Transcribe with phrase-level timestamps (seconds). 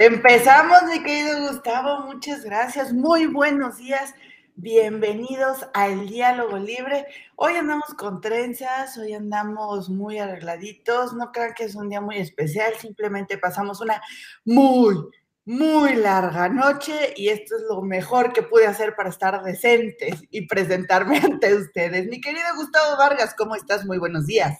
[0.00, 2.92] Empezamos, mi querido Gustavo, muchas gracias.
[2.92, 4.12] Muy buenos días.
[4.56, 7.06] Bienvenidos al Diálogo Libre.
[7.36, 11.14] Hoy andamos con trenzas, hoy andamos muy arregladitos.
[11.14, 14.02] No crean que es un día muy especial, simplemente pasamos una
[14.44, 14.96] muy,
[15.44, 20.48] muy larga noche y esto es lo mejor que pude hacer para estar decentes y
[20.48, 22.08] presentarme ante ustedes.
[22.08, 23.86] Mi querido Gustavo Vargas, ¿cómo estás?
[23.86, 24.58] Muy buenos días.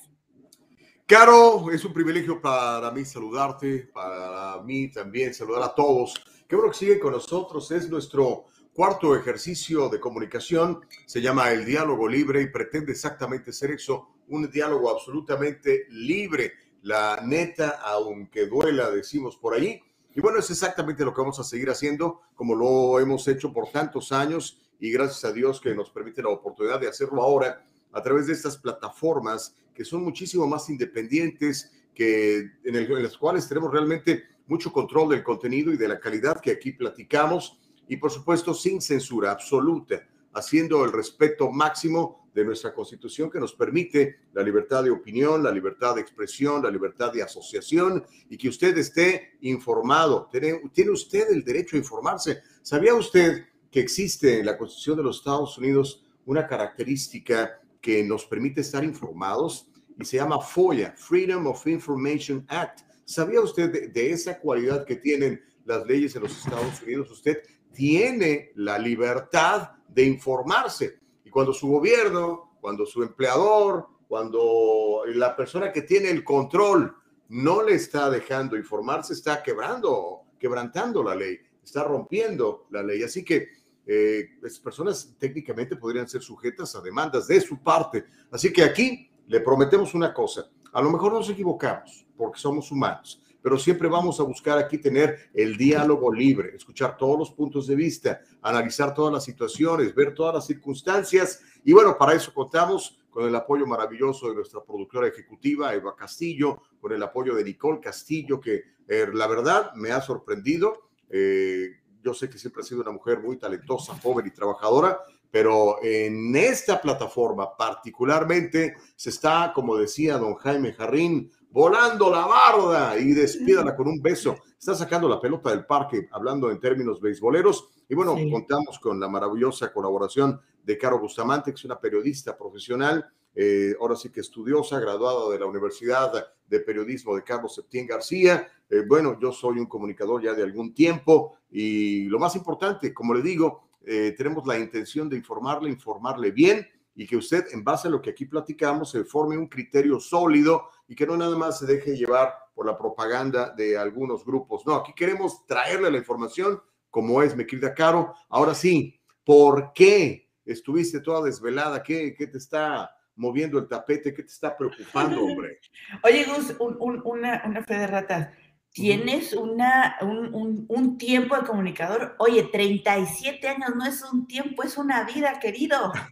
[1.07, 6.15] Caro, es un privilegio para mí saludarte, para mí también saludar a todos.
[6.49, 7.71] Qué bueno que siguen con nosotros.
[7.73, 10.81] Es nuestro cuarto ejercicio de comunicación.
[11.05, 16.55] Se llama el diálogo libre y pretende exactamente ser eso, un diálogo absolutamente libre.
[16.81, 19.83] La neta, aunque duela, decimos por ahí.
[20.15, 23.69] Y bueno, es exactamente lo que vamos a seguir haciendo, como lo hemos hecho por
[23.69, 28.03] tantos años y gracias a Dios que nos permite la oportunidad de hacerlo ahora a
[28.03, 34.25] través de estas plataformas que son muchísimo más independientes, que, en, las cuales tenemos realmente
[34.47, 38.81] mucho control del contenido y de la calidad que aquí platicamos y por supuesto sin
[38.81, 44.91] censura absoluta, haciendo el respeto máximo de nuestra constitución que nos permite la libertad de
[44.91, 50.29] opinión, la libertad de expresión, la libertad de asociación y que usted esté informado.
[50.33, 52.43] Tiene, tiene usted el derecho a informarse.
[52.61, 58.25] ¿Sabía usted que existe en la constitución de los Estados Unidos una característica que nos
[58.25, 59.69] permite estar informados
[60.01, 62.81] y se llama FOIA, Freedom of Information Act.
[63.05, 67.11] ¿Sabía usted de, esa cualidad que tienen las leyes en los Estados Unidos?
[67.11, 67.43] Usted
[67.75, 70.99] tiene la libertad de informarse.
[71.27, 76.97] Y cuando su gobierno, cuando su empleador, cuando la persona que tiene el control
[77.29, 83.03] no le está dejando informarse, está quebrando, quebrantando la ley, está rompiendo la ley.
[83.03, 83.49] Así que
[83.87, 88.05] eh, las personas técnicamente podrían ser sujetas a demandas de su parte.
[88.31, 93.23] Así que aquí le prometemos una cosa, a lo mejor nos equivocamos porque somos humanos,
[93.43, 97.75] pero siempre vamos a buscar aquí tener el diálogo libre, escuchar todos los puntos de
[97.75, 103.29] vista, analizar todas las situaciones, ver todas las circunstancias y bueno, para eso contamos con
[103.29, 108.41] el apoyo maravilloso de nuestra productora ejecutiva, Eva Castillo, con el apoyo de Nicole Castillo,
[108.41, 110.89] que eh, la verdad me ha sorprendido.
[111.09, 115.01] Eh, yo sé que siempre ha sido una mujer muy talentosa, joven y trabajadora,
[115.31, 122.99] pero en esta plataforma particularmente se está, como decía don Jaime Jarrín, volando la barda
[122.99, 124.37] y despídala con un beso.
[124.59, 127.69] Está sacando la pelota del parque, hablando en términos beisboleros.
[127.89, 133.05] Y bueno, contamos con la maravillosa colaboración de Caro Bustamante, que es una periodista profesional,
[133.35, 136.13] eh, ahora sí que estudiosa, graduada de la Universidad
[136.47, 140.73] de Periodismo de Carlos Septién García, eh, bueno, yo soy un comunicador ya de algún
[140.73, 146.31] tiempo y lo más importante, como le digo, eh, tenemos la intención de informarle, informarle
[146.31, 149.99] bien y que usted, en base a lo que aquí platicamos, se forme un criterio
[149.99, 154.65] sólido y que no nada más se deje llevar por la propaganda de algunos grupos.
[154.65, 158.15] No, aquí queremos traerle la información como es, mi querida Caro.
[158.29, 161.83] Ahora sí, ¿por qué estuviste toda desvelada?
[161.83, 164.13] ¿Qué, qué te está moviendo el tapete?
[164.15, 165.61] ¿Qué te está preocupando, hombre?
[166.03, 168.29] Oye, Gus, una, una fe de ratas
[168.75, 172.17] tienes una, un, tiempo de comunicador.
[172.19, 175.93] Oye, 37 años no es un tiempo, es una vida, querido.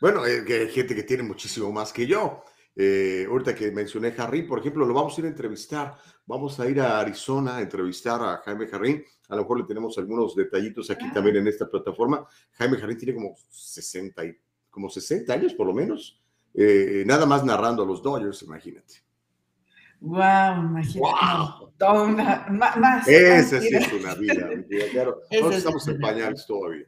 [0.00, 2.42] Bueno, hay gente que tiene muchísimo más que yo.
[2.74, 5.96] Eh, ahorita que mencioné Harry, por ejemplo, lo vamos a ir a entrevistar.
[6.26, 9.04] Vamos a ir a Arizona a entrevistar a Jaime Jarrín.
[9.28, 11.12] A lo mejor le tenemos algunos detallitos aquí ah.
[11.14, 12.26] también en esta plataforma.
[12.54, 14.22] Jaime Jarrín tiene como 60,
[14.70, 16.20] como 60 años por lo menos.
[16.54, 19.02] Eh, nada más narrando a los Dodgers, imagínate.
[20.00, 21.14] Wow, imagínate.
[21.78, 22.48] Wow.
[22.78, 24.48] más, Esa sí es una vida,
[24.92, 25.20] claro.
[25.30, 26.86] estamos en pañales todavía.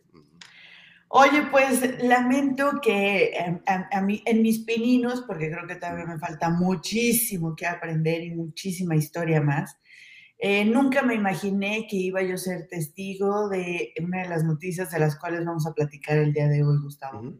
[1.16, 6.18] Oye, pues lamento que em, a, mí, en mis pininos, porque creo que todavía me
[6.18, 9.78] falta muchísimo que aprender y muchísima historia más,
[10.38, 14.90] eh, nunca me imaginé que iba yo a ser testigo de una de las noticias
[14.90, 17.32] de las cuales vamos a platicar el día de hoy, Gustavo.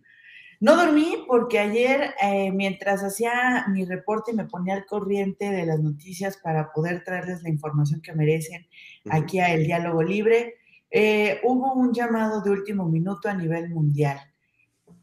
[0.65, 5.79] No dormí porque ayer, eh, mientras hacía mi reporte, me ponía al corriente de las
[5.79, 8.67] noticias para poder traerles la información que merecen
[9.11, 10.55] aquí a El Diálogo Libre.
[10.91, 14.19] Eh, hubo un llamado de último minuto a nivel mundial.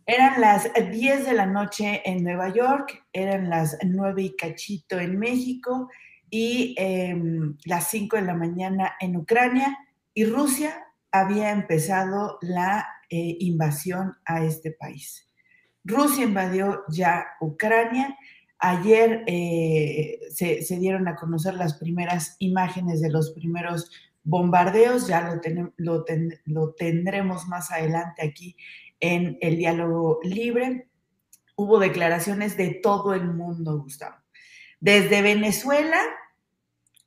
[0.08, 5.20] Eran las 10 de la noche en Nueva York, eran las 9 y cachito en
[5.20, 5.92] México
[6.32, 9.78] y em, las 5 de la mañana en Ucrania
[10.16, 15.28] y Rusia había empezado la eh, invasión a este país.
[15.84, 18.18] Rusia invadió ya Ucrania.
[18.60, 23.92] Ayer eh, se, dieron a conocer las primeras imágenes de los primeros
[24.24, 25.40] bombardeos, ya
[25.78, 26.06] lo,
[26.46, 28.56] lo, tendremos más adelante aquí
[29.00, 30.88] en el diálogo libre.
[31.56, 34.18] Hubo declaraciones de todo el mundo, Gustavo.
[34.80, 36.00] Desde Venezuela,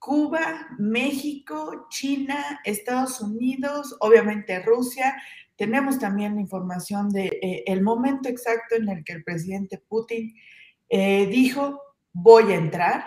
[0.04, 5.16] Cuba, México, China, Estados Unidos, obviamente Rusia.
[5.56, 10.34] Tenemos también información de eh, el momento exacto en el que el presidente Putin
[10.88, 11.80] eh, dijo
[12.12, 13.04] voy a entrar.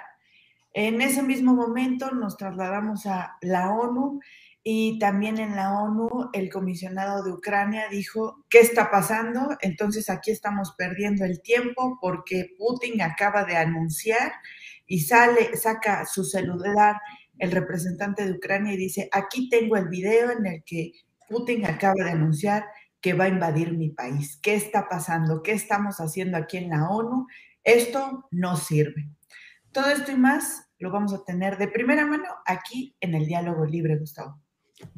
[0.74, 4.20] En ese mismo momento nos trasladamos a la ONU
[4.64, 9.58] y también en la ONU el comisionado de Ucrania dijo, ¿qué está pasando?
[9.62, 14.34] Entonces aquí estamos perdiendo el tiempo porque Putin acaba de anunciar
[14.86, 16.98] y sale, saca su celular
[17.40, 20.92] el representante de Ucrania y dice, aquí tengo el video en el que
[21.28, 22.66] Putin acaba de anunciar
[23.02, 24.40] que va a invadir mi país.
[24.42, 25.44] ¿Qué está pasando?
[25.44, 27.28] ¿Qué estamos haciendo aquí en la ONU?
[27.64, 29.10] Esto no sirve.
[29.72, 33.66] Todo esto y más lo vamos a tener de primera mano aquí en el diálogo
[33.66, 34.42] libre, Gustavo.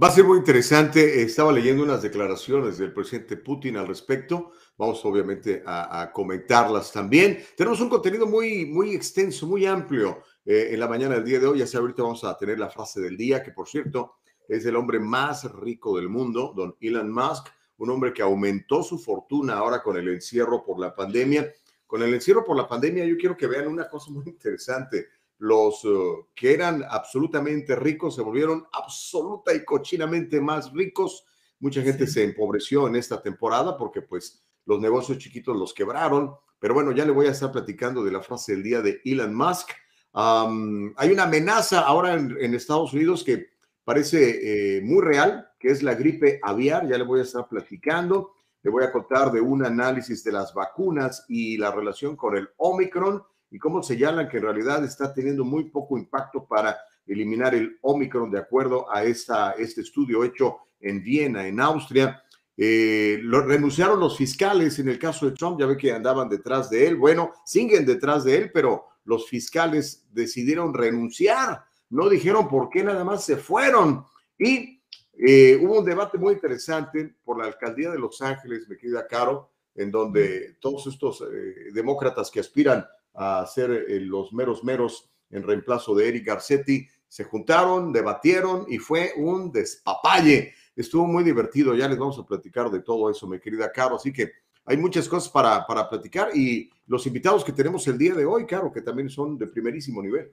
[0.02, 1.22] Va a ser muy interesante.
[1.22, 4.52] Estaba leyendo unas declaraciones del presidente Putin al respecto.
[4.78, 7.40] Vamos obviamente a, comentarlas también.
[7.56, 11.48] Tenemos un contenido muy, muy extenso, muy amplio eh, en la mañana del día de
[11.48, 11.60] hoy.
[11.60, 14.19] Ya sea ahorita vamos a tener la frase del día, que por cierto
[14.50, 17.48] es el hombre más rico del mundo, don Elon Musk,
[17.78, 21.50] un hombre que aumentó su fortuna ahora con el encierro por la pandemia.
[21.88, 25.08] Con el encierro por la pandemia, yo quiero que vean una cosa muy interesante
[25.40, 25.90] los eh,
[26.36, 31.26] que eran absolutamente ricos se volvieron absoluta y cochinamente más ricos.
[31.60, 36.34] Mucha gente se empobreció en esta temporada porque pues los negocios chiquitos los quebraron.
[36.60, 39.34] Pero bueno, ya le voy a estar platicando de la frase del día de Elon
[39.34, 39.70] Musk.
[40.14, 43.48] hay una amenaza ahora en, Estados Unidos que
[43.90, 46.88] parece eh, muy real, que es la gripe aviar.
[46.88, 48.34] Ya le voy a estar platicando.
[48.62, 52.48] Le voy a contar de un análisis de las vacunas y la relación con el
[52.58, 56.78] Omicron y cómo señalan que en realidad está teniendo muy poco impacto para
[57.08, 62.22] eliminar el Omicron de acuerdo a esta, este estudio hecho en Viena, en Austria.
[62.56, 66.70] Eh, lo, renunciaron los fiscales en el caso de Trump, ya ve que andaban detrás
[66.70, 66.96] de él.
[66.96, 71.66] Bueno, siguen detrás de él, pero los fiscales decidieron renunciar.
[71.90, 74.06] No dijeron por qué, nada más se fueron.
[74.38, 74.82] Y
[75.18, 79.52] eh, hubo un debate muy interesante por la alcaldía de Los Ángeles, mi querida Caro,
[79.76, 85.44] en donde todos estos eh, demócratas que aspiran a ser eh, los meros meros en
[85.44, 86.88] reemplazo de Eric Garcetti.
[87.08, 90.54] Se juntaron, debatieron y fue un despapalle.
[90.76, 91.76] Estuvo muy divertido.
[91.76, 93.96] Ya les vamos a platicar de todo eso, mi querida Caro.
[93.96, 94.32] Así que
[94.64, 98.46] hay muchas cosas para, para platicar y los invitados que tenemos el día de hoy,
[98.46, 100.32] Caro, que también son de primerísimo nivel.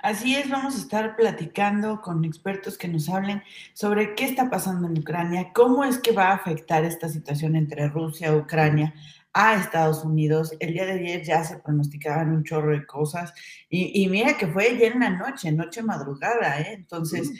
[0.00, 3.42] Así es, vamos a estar platicando con expertos que nos hablen
[3.72, 7.88] sobre qué está pasando en Ucrania, cómo es que va a afectar esta situación entre
[7.88, 8.94] Rusia y Ucrania
[9.32, 10.52] a Estados Unidos.
[10.60, 13.32] El día de ayer ya se pronosticaban un chorro de cosas
[13.68, 16.72] y, mira que fue ayer en la noche, noche madrugada, ¿eh?
[16.72, 17.30] Entonces,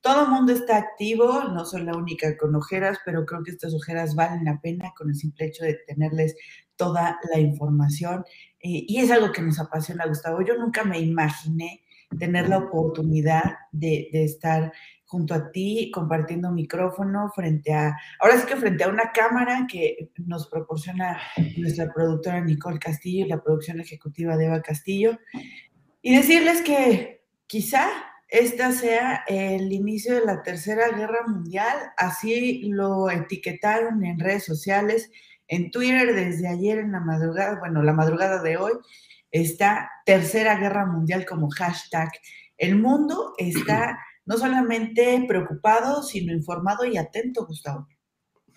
[0.00, 3.74] todo el mundo está activo, no soy la única con ojeras, pero creo que estas
[3.74, 6.34] ojeras valen la pena con el simple hecho de tenerles
[6.76, 8.24] toda la información.
[8.62, 10.42] Eh, y es algo que nos apasiona, Gustavo.
[10.42, 11.82] Yo nunca me imaginé
[12.18, 13.42] tener la oportunidad
[13.72, 14.72] de, de estar
[15.12, 20.10] junto a ti, compartiendo micrófono frente a, ahora sí que frente a una cámara que
[20.24, 21.20] nos proporciona
[21.58, 25.18] nuestra productora Nicole Castillo y la producción ejecutiva de Eva Castillo,
[26.00, 27.86] y decirles que quizá
[28.28, 35.10] esta sea el inicio de la Tercera Guerra Mundial, así lo etiquetaron en redes sociales,
[35.52, 38.72] en Twitter desde ayer en la madrugada, bueno, la madrugada de hoy,
[39.30, 42.08] está Tercera Guerra Mundial como hashtag.
[42.56, 47.86] El mundo está no solamente preocupado, sino informado y atento, Gustavo.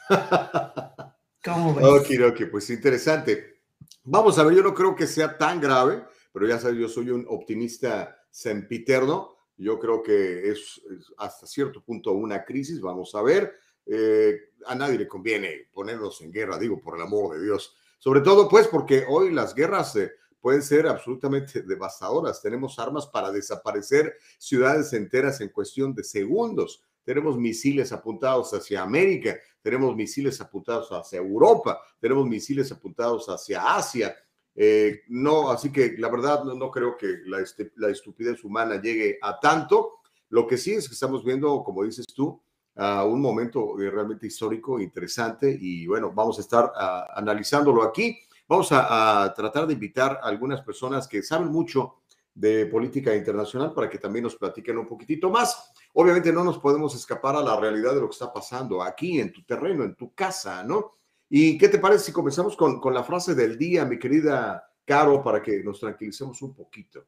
[1.43, 1.85] ¿Cómo ves?
[1.85, 3.59] Ok, ok, pues interesante.
[4.05, 7.09] Vamos a ver, yo no creo que sea tan grave, pero ya sabes, yo soy
[7.09, 9.35] un optimista sempiterno.
[9.57, 10.81] Yo creo que es,
[11.17, 13.53] hasta cierto punto una crisis, vamos a ver.
[13.85, 17.75] Eh, a nadie le conviene ponernos en guerra, digo, por el amor de Dios.
[17.99, 19.97] Sobre todo, pues, porque hoy las guerras
[20.45, 22.41] pueden ser absolutamente devastadoras.
[22.41, 26.83] Tenemos armas para desaparecer ciudades enteras en cuestión de segundos.
[27.03, 34.15] Tenemos misiles apuntados hacia América, tenemos misiles apuntados hacia Europa, tenemos misiles apuntados hacia Asia.
[34.53, 39.17] Eh, no, así que la verdad no, creo que la, este, la, estupidez humana llegue
[39.23, 40.01] a tanto.
[40.29, 42.39] Lo que sí es que estamos viendo, como dices tú,
[42.75, 48.19] a un momento eh, realmente histórico, interesante y bueno, vamos a estar ah, analizándolo aquí.
[48.47, 52.01] Vamos a, tratar de invitar a algunas personas que saben mucho
[52.33, 55.71] de política internacional para que también nos platiquen un poquitito más.
[55.93, 59.31] Obviamente no nos podemos escapar a la realidad de lo que está pasando aquí en
[59.31, 60.97] tu terreno, en tu casa, ¿no?
[61.27, 65.23] ¿Y qué te parece si comenzamos con, con la frase del día, mi querida Caro,
[65.23, 67.07] para que nos tranquilicemos un poquito?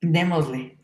[0.00, 0.78] Démosle.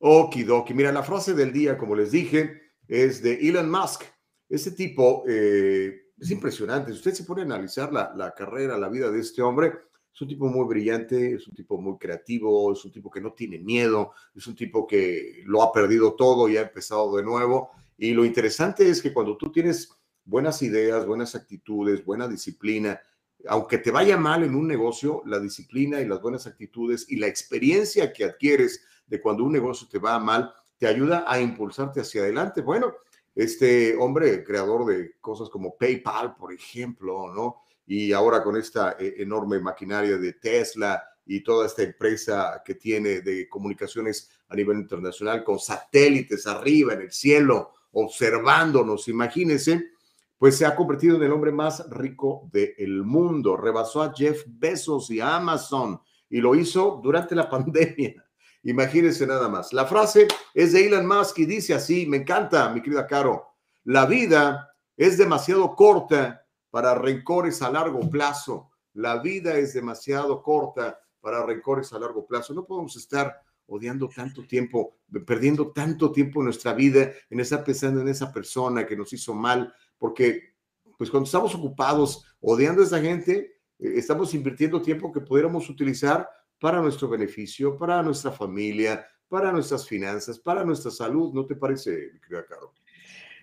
[0.00, 0.74] Okidoki.
[0.74, 4.04] Mira, la frase del día, como les dije, es de Elon Musk.
[4.48, 6.90] Ese tipo eh, es impresionante.
[6.90, 9.72] Si usted se pone a analizar la, carrera, la vida de este hombre,
[10.12, 13.34] Es un tipo muy brillante, es un tipo muy creativo, es un tipo que no
[13.34, 17.70] tiene miedo, es un tipo que lo ha perdido todo y ha empezado de nuevo.
[17.96, 19.90] Y lo interesante es que cuando tú tienes
[20.24, 23.00] buenas ideas, buenas actitudes, buena disciplina,
[23.46, 27.28] aunque te vaya mal en un negocio, la disciplina y las buenas actitudes y la
[27.28, 32.22] experiencia que adquieres de cuando un negocio te va mal, te ayuda a impulsarte hacia
[32.22, 32.62] adelante.
[32.62, 32.94] Bueno,
[33.34, 37.62] este hombre, creador de cosas como PayPal, por ejemplo, ¿no?
[37.86, 43.20] Y ahora con esta eh, enorme maquinaria de Tesla y toda esta empresa que tiene
[43.20, 49.90] de comunicaciones a nivel internacional con satélites arriba en el cielo, observándonos, imagínense,
[50.38, 53.56] pues se ha convertido en el hombre más rico del mundo.
[53.56, 58.24] Rebasó a Jeff Bezos y Amazon y lo hizo durante la pandemia.
[58.62, 59.72] Imagínense nada más.
[59.72, 63.46] La frase es de Elon Musk y dice así, me encanta, mi querida Caro,
[63.84, 68.70] la vida es demasiado corta para rencores a largo plazo.
[68.94, 72.52] La vida es demasiado corta para rencores a largo plazo.
[72.52, 78.00] No podemos estar odiando tanto tiempo, perdiendo tanto tiempo en nuestra vida en estar pensando
[78.00, 80.54] en esa persona que nos hizo mal, porque
[80.96, 86.28] pues cuando estamos ocupados odiando a esa gente, eh, estamos invirtiendo tiempo que pudiéramos utilizar
[86.60, 91.32] para nuestro beneficio, para nuestra familia, para nuestras finanzas, para nuestra salud.
[91.32, 92.74] ¿No te parece, mi querida Caro?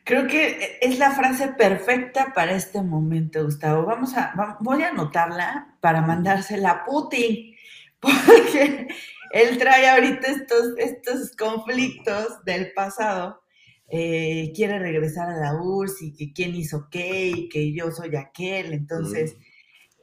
[0.03, 3.85] Creo que es la frase perfecta para este momento, Gustavo.
[3.85, 7.55] Vamos a, voy a anotarla para mandársela a Putin,
[7.99, 8.87] porque
[9.31, 13.41] él trae ahorita estos, estos conflictos del pasado.
[13.87, 18.15] Eh, quiere regresar a la URSS y que quién hizo qué y que yo soy
[18.15, 18.73] aquel.
[18.73, 19.35] Entonces,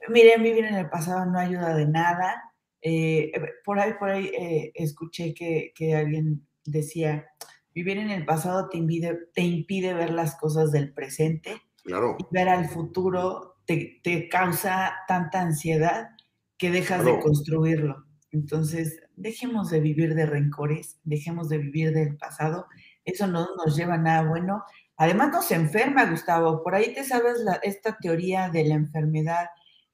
[0.09, 2.52] miren, vivir en el pasado no ayuda de nada.
[2.85, 3.31] Eh,
[3.63, 7.25] por ahí, por ahí eh, escuché que, alguien decía,
[7.73, 11.61] vivir en el pasado te impide, te impide ver las cosas del presente.
[11.83, 12.17] Claro.
[12.19, 16.09] Y ver al futuro te, causa tanta ansiedad
[16.57, 18.05] que dejas de construirlo.
[18.31, 22.67] Entonces, dejemos de vivir de rencores, dejemos de vivir del pasado.
[23.05, 24.63] Eso no nos lleva a nada bueno.
[24.97, 26.63] Además, nos enferma, Gustavo.
[26.63, 29.47] Por ahí te sabes esta teoría de la enfermedad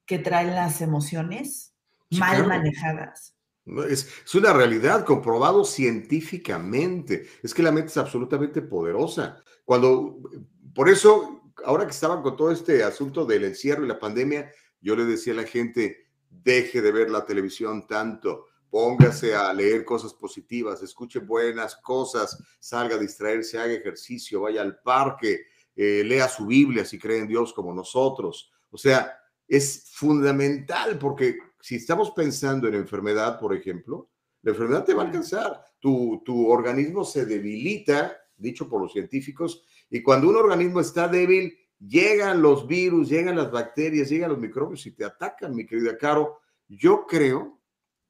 [0.05, 1.69] que traen las emociones
[2.12, 3.36] mal manejadas.
[3.88, 7.28] Es, es, una realidad comprobado científicamente.
[7.44, 9.44] Es que la mente es absolutamente poderosa.
[9.63, 10.20] Cuando,
[10.74, 14.51] por eso, ahora que estaban con todo este asunto del encierro y la pandemia,
[14.82, 19.84] yo le decía a la gente, deje de ver la televisión tanto, póngase a leer
[19.84, 25.42] cosas positivas, escuche buenas cosas, salga a distraerse, haga ejercicio, vaya al parque,
[25.75, 28.51] eh, lea su Biblia si cree en Dios como nosotros.
[28.70, 31.38] O sea, es fundamental porque
[31.69, 34.09] si estamos pensando en enfermedad, por ejemplo,
[34.41, 35.63] la enfermedad te va a alcanzar.
[35.79, 41.55] Tu, tu organismo se debilita, dicho por los científicos, y cuando un organismo está débil,
[41.77, 46.39] llegan los virus, llegan las bacterias, llegan los microbios y te atacan, mi querida Caro.
[46.67, 47.61] Yo creo,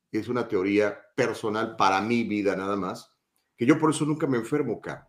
[0.09, 3.13] es una teoría personal para mi vida nada más,
[3.57, 5.05] que yo por eso nunca me enfermo, Caro.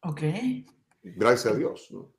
[0.00, 0.22] Ok.
[1.04, 1.92] Gracias a Dios.
[1.92, 2.12] ¿no?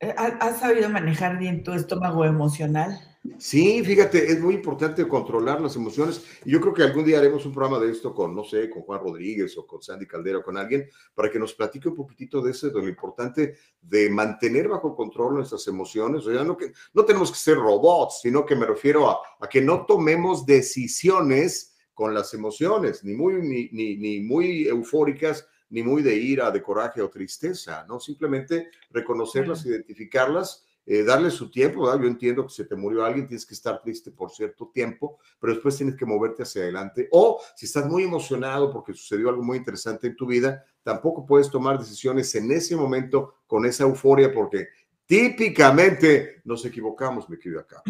[0.00, 3.09] Eh, ¿Has sabido manejar bien tu estómago emocional?
[3.38, 6.24] Sí, fíjate, es muy importante controlar las emociones.
[6.44, 8.82] Y yo creo que algún día haremos un programa de esto con, no sé, con
[8.82, 12.40] Juan Rodríguez o con Sandy Caldera o con alguien, para que nos platique un poquitito
[12.40, 16.26] de eso, de lo importante de mantener bajo control nuestras emociones.
[16.26, 19.48] O sea, no, que, no tenemos que ser robots, sino que me refiero a, a
[19.48, 25.82] que no tomemos decisiones con las emociones, ni muy, ni, ni, ni muy eufóricas, ni
[25.82, 28.00] muy de ira, de coraje o tristeza, ¿no?
[28.00, 32.00] Simplemente reconocerlas, identificarlas eh, darle su tiempo, ¿verdad?
[32.00, 35.52] Yo entiendo que se te murió alguien, tienes que estar triste por cierto tiempo, pero
[35.52, 37.08] después tienes que moverte hacia adelante.
[37.12, 41.48] O si estás muy emocionado porque sucedió algo muy interesante en tu vida, tampoco puedes
[41.48, 44.66] tomar decisiones en ese momento con esa euforia porque
[45.06, 47.84] típicamente nos equivocamos, me querido acá.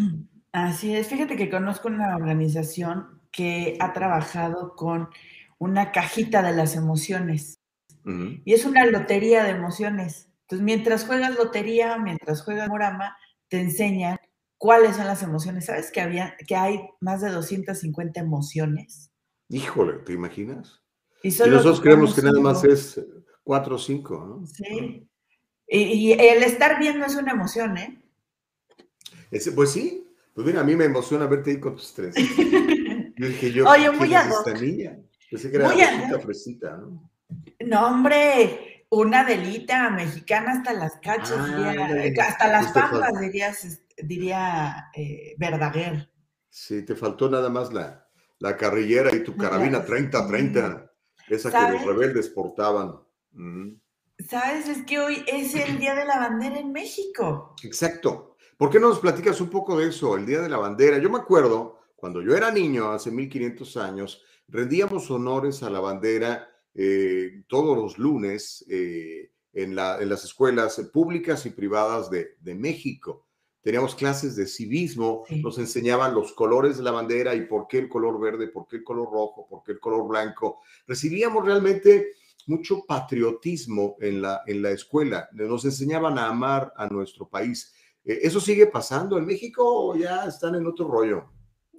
[0.51, 5.09] Así es, fíjate que conozco una organización que ha trabajado con
[5.57, 7.61] una cajita de las emociones.
[8.45, 10.30] Y es una lotería de emociones.
[10.51, 13.15] Entonces, mientras juegas lotería, mientras juegas morama,
[13.47, 14.17] te enseñan
[14.57, 15.67] cuáles son las emociones.
[15.67, 19.13] ¿Sabes que, había, que hay más de 250 emociones?
[19.47, 20.81] Híjole, ¿te imaginas?
[21.23, 23.01] Y, nosotros creemos que nada más es
[23.45, 24.45] cuatro o cinco, ¿no?
[24.45, 25.07] Sí.
[25.69, 28.03] Y, el estar viendo es una emoción, ¿eh?
[29.55, 30.05] pues sí.
[30.33, 32.13] Pues mira, a mí me emociona verte ahí con tus tres.
[33.15, 34.99] yo dije, yo, Oye, muy es esta niña?
[35.29, 37.09] Pensé que era fresita, ¿no?
[37.65, 41.75] No, hombre, una delita mexicana hasta las cachas, ah,
[42.27, 46.09] hasta las pampas, dirías, diría eh, Verdaguer.
[46.49, 48.05] Sí, te faltó nada más la,
[48.39, 50.91] la carrillera y tu carabina 30-30,
[51.29, 52.99] esa que los rebeldes portaban.
[54.27, 54.67] ¿Sabes?
[54.67, 57.55] Es que hoy es el Día de la Bandera en México.
[57.63, 58.35] Exacto.
[58.57, 60.97] ¿Por qué no nos platicas un poco de eso, el Día de la Bandera?
[60.97, 66.50] Yo me acuerdo, cuando yo era niño, hace 1500 años, rendíamos honores a la bandera
[66.73, 73.27] eh, todos los lunes eh, en, las escuelas públicas y privadas de, México.
[73.61, 77.89] Teníamos clases de civismo, nos enseñaban los colores de la bandera y por qué el
[77.89, 80.61] color verde, por qué el color rojo, por qué el color blanco.
[80.87, 82.13] Recibíamos realmente
[82.47, 85.29] mucho patriotismo en la, en la escuela.
[85.33, 87.73] Nos enseñaban a amar a nuestro país.
[88.03, 91.29] Eh, ¿Eso sigue pasando en México o ya están en otro rollo?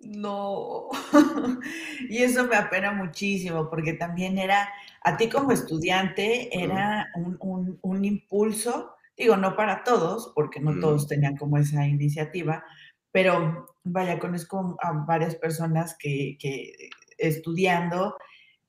[0.03, 0.89] No,
[2.09, 4.69] y eso me apena muchísimo porque también era,
[5.03, 11.37] a ti como estudiante, era un, impulso, digo, no para todos, porque no todos tenían
[11.37, 12.65] como esa iniciativa,
[13.13, 16.73] pero vaya, conozco a varias personas que, que
[17.19, 18.17] estudiando,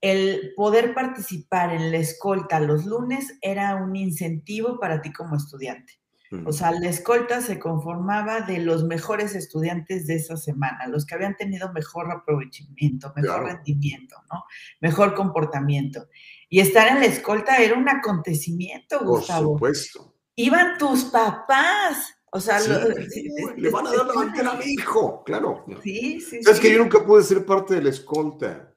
[0.02, 6.03] el poder participar en la escolta los lunes era un incentivo para ti como estudiante.
[6.46, 11.16] O sea, la escolta se conformaba de los mejores estudiantes de esa semana, los que
[11.16, 14.44] habían tenido mejor aprovechamiento, mejor rendimiento, ¿no?
[14.82, 16.08] Mejor comportamiento.
[16.50, 19.58] Y estar en la escolta era un acontecimiento, Gustavo.
[19.58, 20.16] Por supuesto.
[20.36, 22.16] Iban tus papás.
[22.32, 25.66] O sea, le van a dar la bandera a mi hijo, claro.
[25.84, 26.40] Sí, sí.
[26.40, 28.74] Es que yo nunca pude ser parte de la escolta.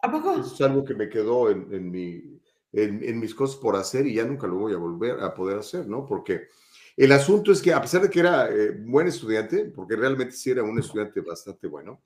[0.00, 0.36] ¿A poco?
[0.40, 2.40] es algo que me quedó en, mi,
[2.72, 5.86] en, mis cosas por hacer y ya nunca lo voy a volver a poder hacer,
[5.86, 6.04] ¿no?
[6.04, 6.48] Porque
[6.96, 10.50] el asunto es que a pesar de que era eh, buen estudiante, porque realmente sí
[10.50, 12.02] era un estudiante bastante bueno,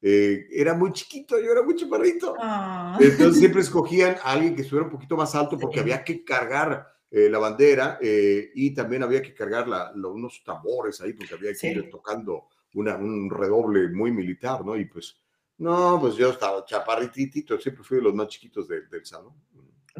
[0.00, 2.34] eh, era muy chiquito, yo era muy chaparrito.
[2.38, 2.96] Ah.
[3.00, 6.86] Entonces siempre escogían a alguien que estuviera un poquito más alto porque había que cargar
[7.10, 11.68] eh, la bandera y también había que cargar la, unos tambores ahí porque había que
[11.68, 14.74] ir tocando una, un redoble muy militar, ¿no?
[14.74, 15.20] Y pues,
[15.58, 19.34] no, pues yo estaba chaparritito, siempre fui de los más chiquitos del salón.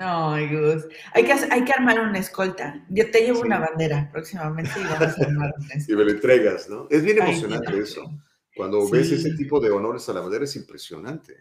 [0.00, 0.87] No, Gus.
[1.12, 2.87] Hay que, hay que armar una escolta.
[2.88, 5.85] Yo te llevo una bandera próximamente y vamos a armar una escolta.
[5.92, 6.87] Y me la entregas, ¿no?
[6.88, 8.11] Es bien emocionante eso.
[8.57, 11.37] Cuando ves ese tipo de honores a la bandera es impresionante.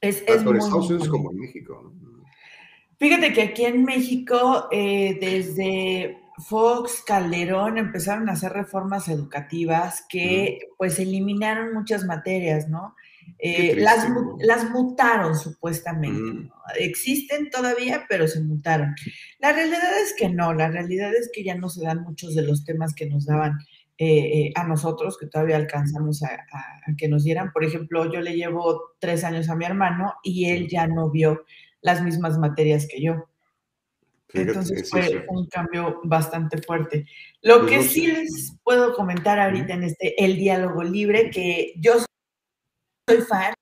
[0.00, 1.92] Es, Tanto en Estados Unidos como en México.
[2.96, 10.60] Fíjate que aquí en México, eh, desde Fox, Calderón empezaron a hacer reformas educativas que
[10.78, 12.94] pues eliminaron muchas materias, ¿no?
[13.38, 14.06] Eh, las,
[14.40, 16.50] las, mutaron supuestamente.
[16.78, 18.94] Existen todavía, pero se mutaron.
[19.38, 22.42] La realidad es que no, la realidad es que ya no se dan muchos de
[22.42, 23.58] los temas que nos daban
[24.02, 26.46] eh, eh, a nosotros, que todavía alcanzamos a,
[26.96, 27.52] que nos dieran.
[27.52, 31.44] Por ejemplo, yo le llevo tres años a mi hermano y él ya no vio
[31.82, 33.28] las mismas materias que yo.
[34.32, 37.04] Entonces fue un cambio bastante fuerte.
[37.42, 41.94] Lo pues que sí les puedo comentar ahorita en este El Diálogo Libre, que yo
[43.10, 43.54] soy fan,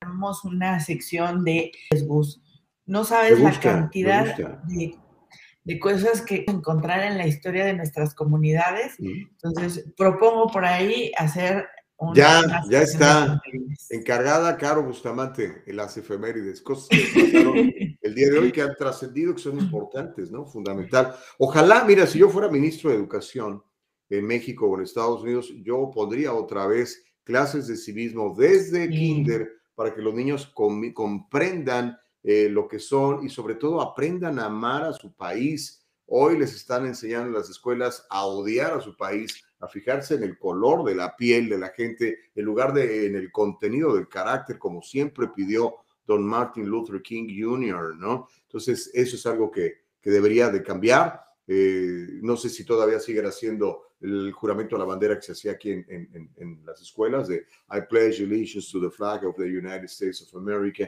[0.00, 1.72] tenemos una sección de
[2.06, 2.42] bus.
[2.86, 8.96] No sabes la cantidad de, cosas que encontrar en la historia de nuestras comunidades.
[8.98, 13.42] Entonces, propongo por ahí hacer una ya, ya está
[13.90, 19.34] encargada Caro Bustamante en las efemérides, cosas que el día de hoy que han trascendido,
[19.34, 20.46] que son importantes, ¿no?
[20.46, 21.14] Fundamental.
[21.38, 23.62] Ojalá, mira, si yo fuera ministro de Educación
[24.08, 29.52] en México o en Estados Unidos, yo pondría otra vez clases de civismo desde kinder
[29.74, 30.52] para que los niños
[30.94, 35.86] comprendan eh, lo que son y sobre todo aprendan a amar a su país.
[36.06, 40.24] Hoy les están enseñando en las escuelas a odiar a su país, a fijarse en
[40.24, 44.08] el color de la piel de la gente, en lugar de en el contenido del
[44.08, 48.28] carácter, como siempre pidió don Martin Luther King Jr., ¿no?
[48.42, 51.22] Entonces, eso es algo que, que debería de cambiar.
[51.52, 55.50] Eh, no sé si todavía siguen haciendo el juramento a la bandera que se hacía
[55.50, 60.22] aquí en, las escuelas de I pledge allegiance to the flag of the United States
[60.22, 60.84] of America.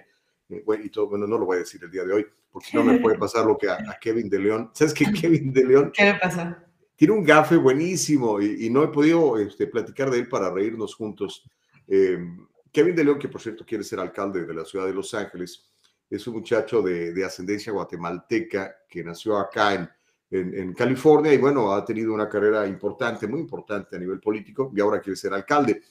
[0.49, 2.69] Eh, bueno, y todo, bueno, no lo voy a decir el día de hoy, porque
[2.75, 4.71] no me puede pasar lo que a, Kevin de León.
[4.73, 5.91] ¿Sabes qué Kevin de León?
[5.93, 6.65] ¿Qué le pasa?
[6.95, 11.45] Tiene un gafe buenísimo y, no he podido este, platicar de él para reírnos juntos.
[11.89, 12.25] Eh,
[12.71, 15.73] Kevin de León, que por cierto quiere ser alcalde de la ciudad de Los Ángeles,
[16.09, 19.91] es un muchacho de, de ascendencia guatemalteca que nació acá en,
[20.33, 24.81] en, California y bueno, ha tenido una carrera importante, muy importante a nivel político y
[24.81, 25.83] ahora quiere ser alcalde.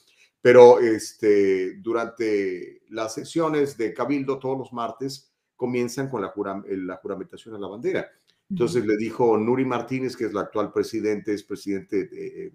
[0.41, 6.33] Pero este, durante las sesiones de Cabildo todos los martes comienzan con la,
[6.65, 8.09] la juramentación a la bandera.
[8.49, 12.51] Entonces le dijo Nuri Martínez, que es la actual presidente, es presidente de,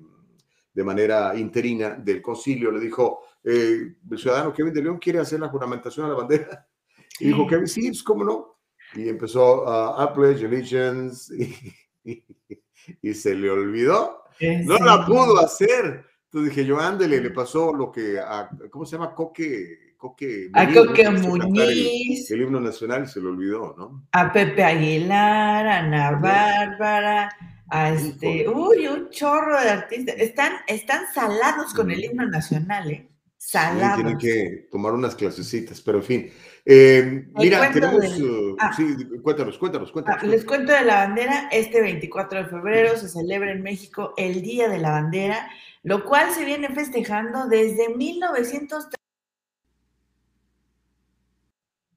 [0.74, 5.38] de manera interina del concilio, le dijo, eh, el ciudadano Kevin de León quiere hacer
[5.38, 6.68] la juramentación a la bandera.
[7.20, 8.55] Y dijo, Kevin, sí, pues cómo no
[8.96, 11.32] y empezó a uh, pledge allegiance
[13.02, 14.22] y, se le olvidó.
[14.64, 16.04] No la pudo hacer.
[16.24, 19.14] Entonces dije yo, ándele, le pasó lo que a, ¿cómo se llama?
[19.14, 22.30] Coque, Coque A Coque Muñiz.
[22.30, 24.06] El, himno nacional se le olvidó, ¿no?
[24.12, 27.30] A Pepe Aguilar, a Ana Bárbara,
[27.68, 30.16] a este, uy, un chorro de artistas.
[30.18, 33.08] Están, están salados con el himno nacional, ¿eh?
[33.46, 33.98] Salados.
[33.98, 36.32] Sí, tienen que tomar unas clasecitas, pero en fin.
[36.64, 38.18] Eh, mira, tenemos.
[38.18, 38.72] Uh, ah.
[38.76, 40.20] sí, cuéntanos, cuéntanos, cuéntanos.
[40.20, 41.48] Ah, les cuento de la bandera.
[41.52, 45.48] Este 24 de febrero se celebra en México el Día de la Bandera,
[45.84, 49.05] lo cual se viene festejando desde 1930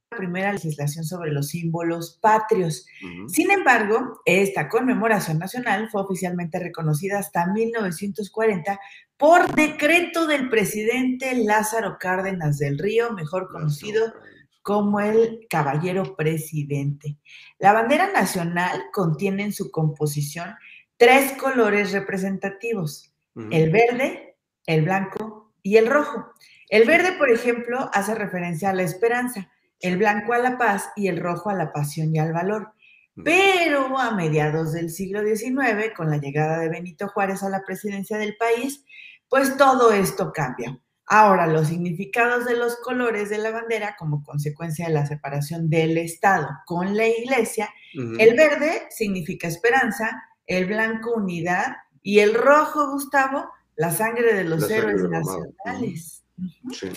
[0.10, 2.86] primera legislación sobre los símbolos patrios.
[3.28, 8.80] Sin embargo, esta conmemoración nacional fue oficialmente reconocida hasta 1940
[9.18, 14.14] por decreto del presidente Lázaro Cárdenas del Río, mejor conocido
[14.62, 17.18] como el caballero presidente.
[17.60, 20.56] La bandera nacional contiene en su composición
[20.98, 23.14] tres colores representativos,
[23.52, 26.34] el verde, el blanco y el rojo.
[26.68, 31.08] El verde, por ejemplo, hace referencia a la esperanza, el blanco a la paz y
[31.08, 32.74] el rojo a la pasión y al valor.
[33.22, 38.18] Pero a mediados del siglo XIX, con la llegada de Benito Juárez a la presidencia
[38.18, 38.86] del país,
[39.28, 40.80] pues todo esto cambia.
[41.06, 45.98] Ahora, los significados de los colores de la bandera, como consecuencia de la separación del
[45.98, 53.50] Estado con la Iglesia, el verde significa esperanza, el blanco unidad y el rojo, Gustavo,
[53.76, 56.24] la sangre de los héroes nacionales.
[56.72, 56.90] Sí.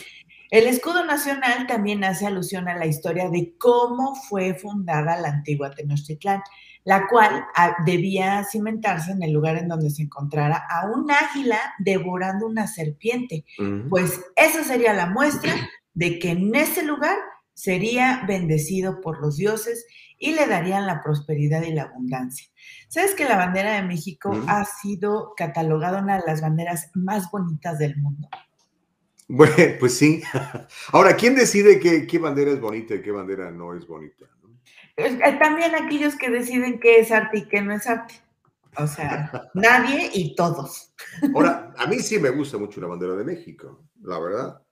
[0.52, 5.70] El escudo nacional también hace alusión a la historia de cómo fue fundada la antigua
[5.70, 6.42] Tenochtitlán,
[6.84, 11.58] la cual ah, debía cimentarse en el lugar en donde se encontrara a un águila
[11.78, 13.46] devorando una serpiente.
[13.88, 15.54] Pues esa sería la muestra
[15.94, 17.16] de que en ese lugar
[17.54, 19.86] sería bendecido por los dioses
[20.18, 22.48] y le darían la prosperidad y la abundancia.
[22.88, 27.78] ¿Sabes que la bandera de México ha sido catalogada una de las banderas más bonitas
[27.78, 28.28] del mundo?
[29.34, 30.22] Bueno, pues sí.
[30.92, 34.26] Ahora, ¿quién decide qué, bandera es bonita y qué bandera no es bonita?
[35.40, 38.14] También aquellos que deciden qué es arte y qué no es arte.
[38.76, 40.92] O sea, nadie y todos.
[41.34, 44.62] Ahora, a mí sí me gusta mucho la bandera de México, la verdad.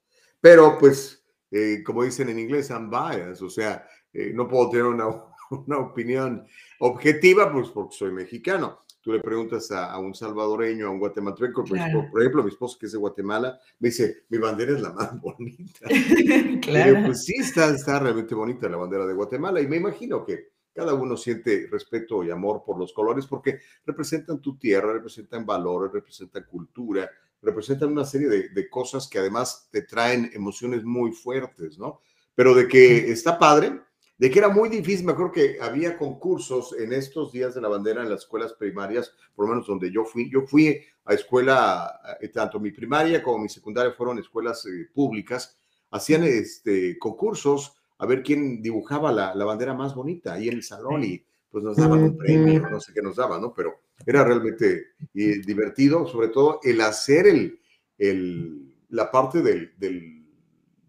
[0.42, 4.84] Pero pues, eh, como dicen en inglés, I'm biased, o sea, eh, no puedo tener
[4.84, 5.06] una,
[5.52, 6.46] una opinión
[6.80, 11.80] objetiva, pues porque soy mexicano tú le preguntas a, un salvadoreño, a un guatemalteco, pues,
[12.10, 15.18] por, ejemplo, mi esposo que es de Guatemala, me dice, mi bandera es la más
[15.20, 15.88] bonita.
[16.62, 17.06] claro.
[17.06, 20.94] pues sí, está, está realmente bonita la bandera de Guatemala y me imagino que cada
[20.94, 26.44] uno siente respeto y amor por los colores porque representan tu tierra, representan valores, representan
[26.44, 27.10] cultura,
[27.42, 32.00] representan una serie de, de cosas que además te traen emociones muy fuertes, ¿no?
[32.34, 33.80] Pero de que está padre,
[34.20, 37.68] de que era muy difícil, me acuerdo que había concursos en estos días de la
[37.68, 41.98] bandera en las escuelas primarias, por lo menos donde yo fui, yo fui a escuela,
[42.20, 45.56] eh, tanto mi primaria como mi secundaria fueron escuelas eh, públicas,
[45.90, 51.02] hacían este, concursos a ver quién dibujaba la, bandera más bonita ahí en el salón
[51.02, 53.54] y pues nos daban un premio, no sé qué nos daban, ¿no?
[53.54, 57.58] Pero era realmente eh, divertido, sobre todo el hacer el,
[57.96, 60.26] el la parte del, del,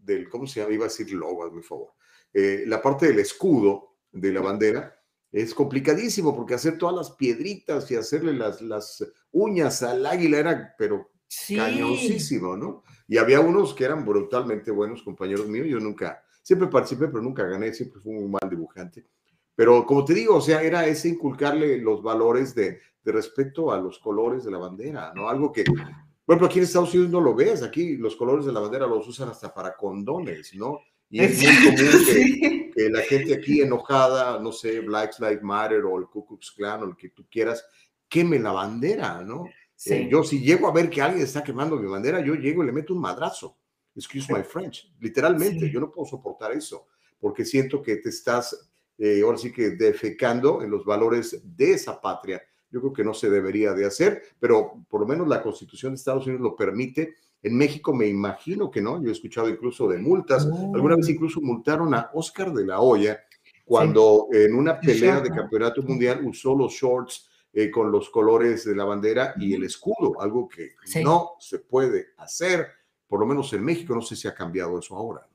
[0.03, 0.73] del, ¿cómo se llama?
[0.73, 1.93] Iba a decir logo, a mi favor
[2.33, 4.97] eh, la parte del escudo de la bandera
[5.31, 10.75] es complicadísimo porque hacer todas las piedritas y hacerle las, las uñas al águila era,
[10.77, 11.11] pero
[11.55, 12.83] cañoncísimo, ¿no?
[13.07, 17.43] Y había unos que eran brutalmente buenos compañeros míos, yo nunca, siempre participé, pero nunca
[17.43, 19.07] gané, siempre fui un mal dibujante.
[19.55, 23.79] Pero como te digo, o sea, era ese inculcarle los valores de, de respeto a
[23.79, 25.29] los colores de la bandera, ¿no?
[25.29, 28.51] Algo que, por ejemplo, aquí en Estados Unidos no lo ves, aquí los colores de
[28.51, 30.79] la bandera los usan hasta para condones, ¿no?
[31.11, 35.99] Y es muy común que, la gente aquí enojada, no sé, Black Lives Matter o
[35.99, 37.63] el Ku Klux Klan o el que tú quieras,
[38.07, 39.45] queme la bandera, ¿no?
[39.85, 42.67] Eh, yo si llego a ver que alguien está quemando mi bandera, yo llego y
[42.67, 43.57] le meto un madrazo.
[43.93, 44.89] Excuse my French.
[44.99, 46.87] Literalmente, yo no puedo soportar eso,
[47.19, 51.99] porque siento que te estás, eh, ahora sí que defecando en los valores de esa
[51.99, 52.41] patria.
[52.69, 55.97] Yo creo que no se debería de hacer, pero por lo menos la Constitución de
[55.97, 59.97] Estados Unidos lo permite en México me imagino que no, yo he escuchado incluso de
[59.97, 60.45] multas.
[60.73, 61.11] Alguna vez oh.
[61.11, 63.19] incluso multaron a Oscar de la Hoya
[63.65, 68.75] cuando en una pelea de campeonato mundial usó los shorts eh, con los colores de
[68.75, 72.67] la bandera y el escudo, algo que no se puede hacer,
[73.11, 75.27] por lo menos en México, no sé si ha cambiado eso ahora.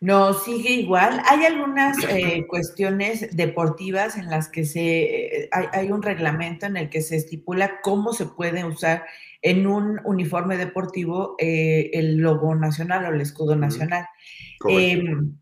[0.00, 1.20] No, sigue igual.
[1.26, 6.78] Hay algunas eh, cuestiones deportivas en las que se, eh, hay, hay, un reglamento en
[6.78, 9.04] el que se estipula cómo se puede usar
[9.42, 14.06] en un uniforme deportivo eh, el logo nacional o el escudo nacional.
[14.66, 15.36] Em,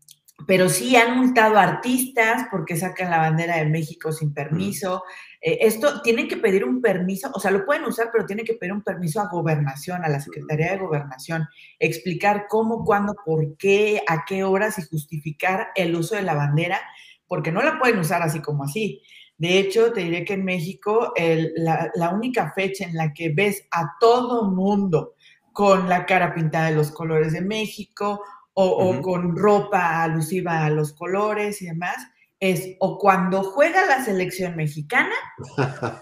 [0.45, 5.03] pero sí han multado a artistas porque sacan la bandera de México sin permiso.
[5.41, 8.55] Eh, esto tienen que pedir un permiso, o sea, lo pueden usar, pero tienen que
[8.55, 11.47] pedir un permiso a gobernación, a la Secretaría de Gobernación,
[11.79, 16.79] explicar cómo, cuándo, por qué, a qué horas y justificar el uso de la bandera,
[17.27, 19.01] porque no la pueden usar así como así.
[19.37, 21.13] De hecho, te diré que en México
[21.55, 25.13] la, única fecha en la que ves a todo mundo
[25.53, 28.23] con la cara pintada de los colores de México
[28.53, 31.97] o, con ropa alusiva a los colores y demás,
[32.39, 35.15] es o cuando juega la selección mexicana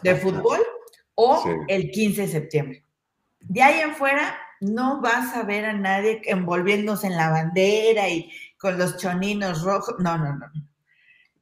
[0.03, 0.59] de fútbol
[1.15, 2.85] o el 15 de septiembre.
[3.39, 8.31] De ahí en fuera no vas a ver a nadie envolviéndose en la bandera y
[8.57, 9.95] con los choninos rojos.
[9.99, 10.47] No, no, no.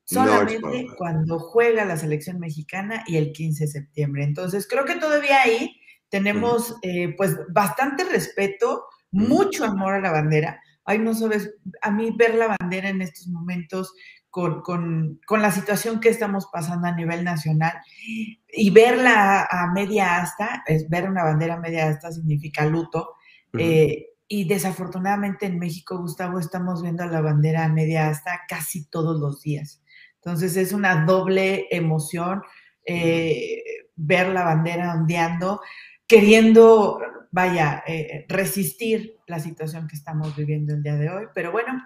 [0.05, 4.23] Solamente cuando juega la selección mexicana y el 15 de septiembre.
[4.23, 5.79] Entonces, creo que todavía ahí
[6.09, 10.61] tenemos eh, pues bastante respeto, mucho amor a la bandera.
[10.85, 13.93] Ay, no sabes, a mí ver la bandera en estos momentos
[14.33, 20.63] con, con, la situación que estamos pasando a nivel nacional y verla a media asta,
[20.65, 23.11] es ver una bandera a media asta significa luto.
[23.55, 29.19] Eh, y desafortunadamente en México, Gustavo, estamos viendo la bandera a media asta casi todos
[29.19, 29.83] los días.
[30.15, 32.41] Entonces es una doble emoción
[32.87, 33.61] eh,
[33.95, 35.61] ver la bandera ondeando,
[36.07, 41.25] queriendo, vaya, eh, resistir la situación que estamos viviendo el día de hoy.
[41.35, 41.83] Pero bueno,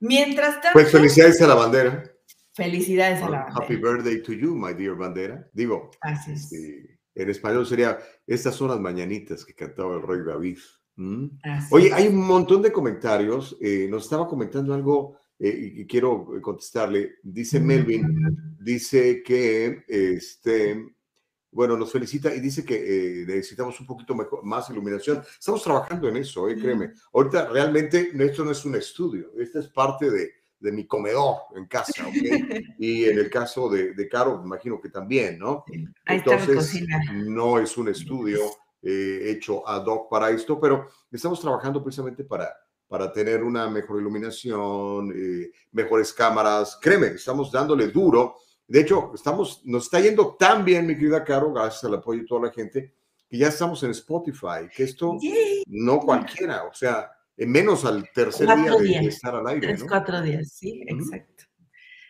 [0.00, 0.70] mientras tanto...
[0.72, 2.04] Pues felicidades a la bandera.
[2.54, 3.64] Felicidades a la bandera.
[3.64, 5.48] Happy birthday to you, my dear bandera.
[5.52, 5.90] Digo,
[6.28, 10.58] este, en español sería, estas son las mañanitas que cantaba el rey David.
[11.70, 13.56] Oye, hay un montón de comentarios.
[13.60, 17.16] Eh, nos estaba comentando algo eh, y quiero contestarle.
[17.22, 20.96] Dice Melvin, dice que, este,
[21.50, 25.22] bueno, nos felicita y dice que necesitamos un poquito más iluminación.
[25.38, 26.92] Estamos trabajando en eso, créeme.
[27.12, 31.66] Ahorita realmente esto no es un estudio, esta es parte de, de mi comedor en
[31.66, 32.14] casa, ¿ok?
[32.78, 35.64] y en el caso de, de Caro, imagino que también, ¿no?
[36.06, 36.82] Entonces,
[37.12, 38.40] no es un estudio
[38.82, 42.52] eh, hecho ad hoc para esto, pero estamos trabajando precisamente para,
[42.88, 46.78] para tener una mejor iluminación, eh, mejores cámaras.
[46.80, 48.36] Créeme, estamos dándole duro.
[48.68, 52.26] De hecho, estamos, nos está yendo tan bien, mi querida Caro, gracias al apoyo de
[52.26, 52.94] toda la gente,
[53.28, 55.16] que ya estamos en Spotify, que esto
[55.66, 59.68] no cualquiera, o sea, en menos al tercer día de, estar al aire.
[59.68, 61.44] Tres, cuatro días, sí, exacto.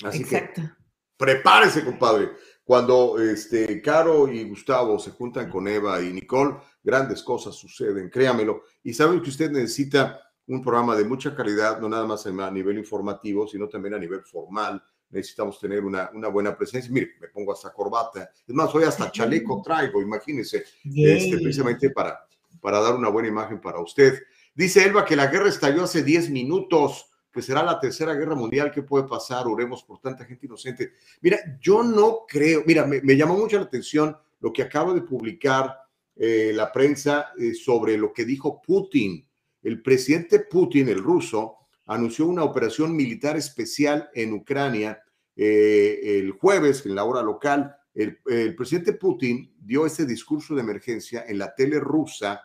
[0.03, 0.63] Así exacto.
[0.63, 0.71] que
[1.17, 2.31] prepárese, compadre.
[2.65, 8.63] Cuando este, Caro y Gustavo se juntan con Eva y Nicole, grandes cosas suceden, créamelo.
[8.83, 12.79] Y saben que usted necesita un programa de mucha calidad, no nada más a nivel
[12.79, 14.83] informativo, sino también a nivel formal.
[15.11, 16.93] Necesitamos tener una, una buena presencia.
[16.93, 18.31] Mire, me pongo hasta corbata.
[18.47, 22.27] Es más, hoy hasta chaleco traigo, imagínense, este, precisamente para,
[22.61, 24.23] para dar una buena imagen para usted.
[24.55, 28.73] Dice Elba que la guerra estalló hace 10 minutos que será la tercera guerra mundial,
[28.73, 29.47] ¿qué puede pasar?
[29.47, 30.95] Oremos por tanta gente inocente.
[31.21, 35.77] Mira, yo no creo, mira, me, llamó mucho la atención lo que acaba de publicar
[36.17, 39.25] eh, la prensa eh, sobre lo que dijo Putin.
[39.63, 45.03] El presidente Putin, el ruso, anunció una operación militar especial en Ucrania
[45.35, 47.75] eh, el jueves, en la hora local.
[47.95, 52.43] El, el, presidente Putin dio ese discurso de emergencia en la tele rusa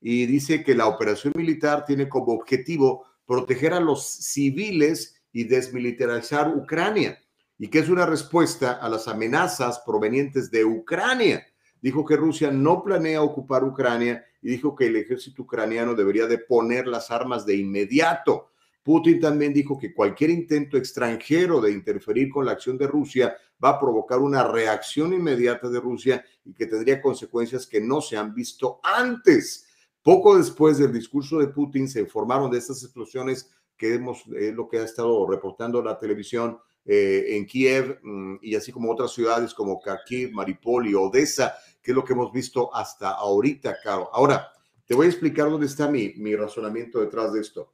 [0.00, 6.54] y dice que la operación militar tiene como objetivo proteger a los civiles y desmilitarizar
[6.54, 7.18] Ucrania,
[7.58, 11.44] y que es una respuesta a las amenazas provenientes de Ucrania.
[11.80, 16.38] Dijo que Rusia no planea ocupar Ucrania y dijo que el ejército ucraniano debería de
[16.38, 18.50] poner las armas de inmediato.
[18.84, 23.70] Putin también dijo que cualquier intento extranjero de interferir con la acción de Rusia va
[23.70, 28.34] a provocar una reacción inmediata de Rusia y que tendría consecuencias que no se han
[28.34, 29.66] visto antes.
[30.02, 34.68] Poco después del discurso de Putin se informaron de estas explosiones que hemos, es lo
[34.68, 39.54] que ha estado reportando la televisión eh, en Kiev mm, y así como otras ciudades
[39.54, 44.10] como Kharkiv, Mariupol y Odessa, que es lo que hemos visto hasta ahorita, Caro.
[44.12, 44.52] Ahora,
[44.84, 47.72] te voy a explicar dónde está mi, mi razonamiento detrás de esto.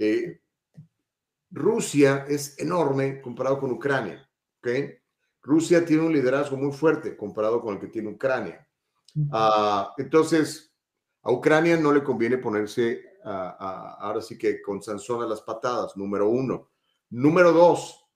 [0.00, 0.40] Eh,
[1.50, 4.26] Rusia es enorme comparado con Ucrania.
[5.42, 8.66] Rusia tiene un liderazgo muy fuerte comparado con el que tiene Ucrania.
[9.30, 10.72] Ah, entonces,
[11.22, 16.30] a Ucrania no le conviene ponerse ahora sí que con Sansón a las patadas, número
[16.30, 16.70] uno.
[17.10, 18.06] Número dos,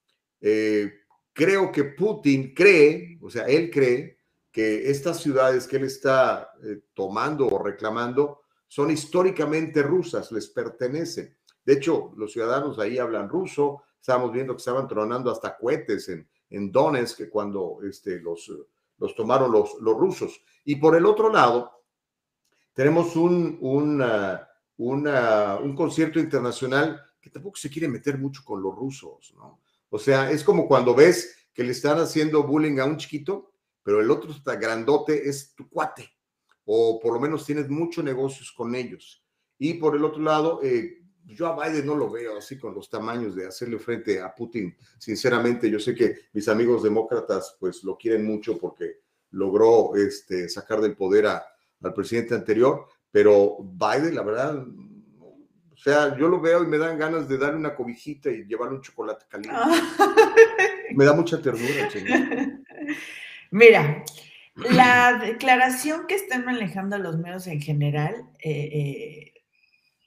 [0.41, 0.91] eh,
[1.35, 4.21] creo que Putin cree, o sea, él cree
[4.51, 11.37] que estas ciudades que él está eh, tomando o reclamando son históricamente rusas, les pertenecen.
[11.65, 16.29] De hecho, los ciudadanos ahí hablan ruso, estábamos viendo que estaban tronando hasta cohetes en,
[16.51, 18.51] en Donetsk cuando este, los,
[18.99, 20.41] los tomaron los, los rusos.
[20.65, 21.85] Y por el otro lado,
[22.75, 29.61] tenemos un, un concierto internacional que tampoco se quiere meter mucho con los rusos, ¿no?
[29.89, 34.01] O sea, es como cuando ves que le están haciendo bullying a un chiquito, pero
[34.01, 36.11] el otro está grandote, es tu cuate,
[36.65, 39.25] o por lo menos tienes muchos negocios con ellos.
[39.57, 42.91] Y por el otro lado, eh, yo a Biden no lo veo así con los
[42.91, 44.77] tamaños de hacerle frente a Putin.
[44.99, 50.81] Sinceramente, yo sé que mis amigos demócratas pues lo quieren mucho porque logró este, sacar
[50.81, 56.67] del poder al presidente anterior, pero Biden, la verdad, o sea, yo lo veo y
[56.67, 59.59] me dan ganas de darle una cobijita y llevarle un chocolate caliente.
[60.95, 62.19] me da mucha ternura, señor.
[63.51, 64.05] Mira,
[64.57, 69.34] la declaración que están manejando los medios en general eh, eh,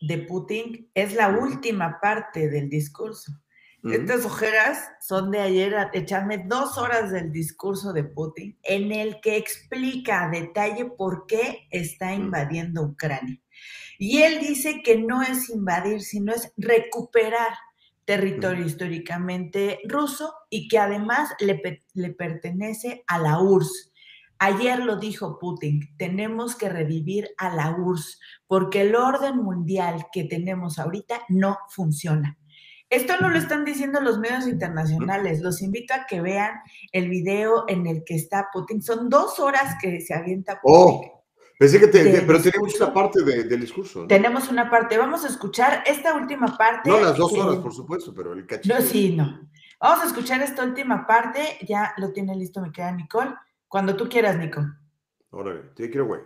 [0.02, 3.32] de Putin es la última parte del discurso.
[3.84, 9.38] Estas ojeras son de ayer, echarme dos horas del discurso de Putin en el que
[9.38, 13.40] explica a detalle por qué está invadiendo Ucrania.
[13.98, 17.54] Y él dice que no es invadir, sino es recuperar
[18.04, 23.92] territorio históricamente ruso y que además le, le pertenece a la URSS.
[24.40, 30.24] Ayer lo dijo Putin, tenemos que revivir a la URSS porque el orden mundial que
[30.24, 32.38] tenemos ahorita no funciona.
[32.90, 35.42] Esto no lo están diciendo los medios internacionales.
[35.42, 36.52] Los invito a que vean
[36.94, 38.82] el video en el que está Putin.
[38.82, 40.74] Son dos horas que se avienta Putin.
[40.74, 41.24] Oh,
[41.60, 44.08] pensé que te, pero tenemos una parte del discurso.
[44.08, 44.98] Tenemos una parte.
[44.98, 46.90] Vamos a escuchar esta última parte.
[46.90, 48.74] No las dos horas, por supuesto, pero el cachito.
[48.74, 49.50] No, sí, no.
[49.82, 51.58] Vamos a escuchar esta última parte.
[51.68, 53.36] Ya lo tiene listo, me queda Nicole.
[53.68, 54.62] Cuando tú quieras, Nico.
[55.32, 56.22] Órale, take it away.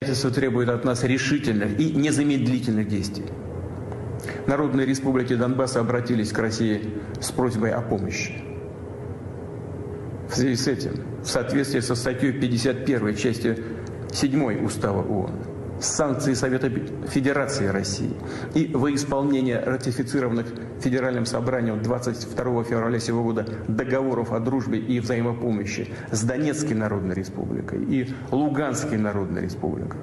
[0.00, 3.26] Правительство требует от нас решительных и незамедлительных действий.
[4.46, 8.44] Народные республики Донбасса обратились к России с просьбой о помощи.
[10.28, 13.64] В связи с этим, в соответствии со статьей 51 части
[14.12, 15.47] 7 Устава ООН,
[15.80, 16.70] санкции Совета
[17.08, 18.12] Федерации России.
[18.54, 20.46] И во исполнение ратифицированных
[20.80, 27.84] Федеральным собранием 22 февраля сего года договоров о дружбе и взаимопомощи с Донецкой Народной Республикой
[27.84, 29.98] и Луганской Народной Республикой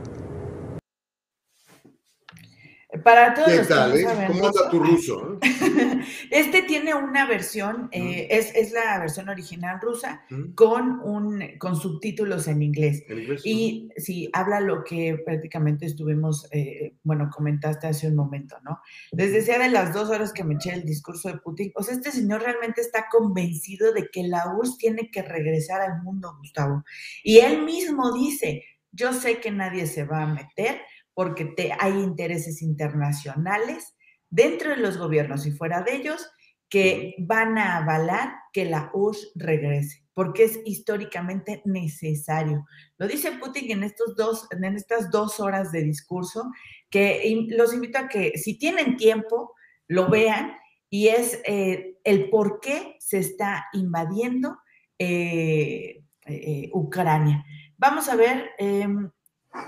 [3.04, 4.28] Para todos los que eh?
[4.28, 5.40] ¿Cómo anda tu ruso?
[6.30, 12.48] Este tiene una versión, eh, es, es, la versión original rusa con, un, con subtítulos
[12.48, 13.04] en inglés.
[13.44, 18.80] Y sí, habla lo que prácticamente estuvimos, eh, bueno, comentaste hace un momento, ¿no?
[19.12, 21.96] Les decía de las dos horas que me eché el discurso de Putin, o sea,
[21.96, 26.84] este señor realmente está convencido de que la URSS tiene que regresar al mundo, Gustavo.
[27.24, 30.82] Y él mismo dice, yo sé que nadie se va a meter
[31.16, 33.96] porque te, hay intereses internacionales
[34.30, 36.30] dentro de los gobiernos y fuera de ellos
[36.70, 42.66] que van a avalar que la URSS regrese, porque es históricamente necesario.
[42.98, 46.52] Lo dice Putin en, estos dos, en estas dos horas de discurso,
[46.90, 49.54] que los invito a que si tienen tiempo,
[49.88, 50.54] lo vean,
[50.90, 54.58] y es eh, el por qué se está invadiendo
[54.98, 57.46] eh, eh, Ucrania.
[57.78, 58.52] Vamos a ver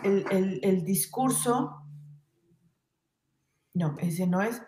[0.04, 1.84] em, el, discurso.
[3.74, 4.62] No, ese no es.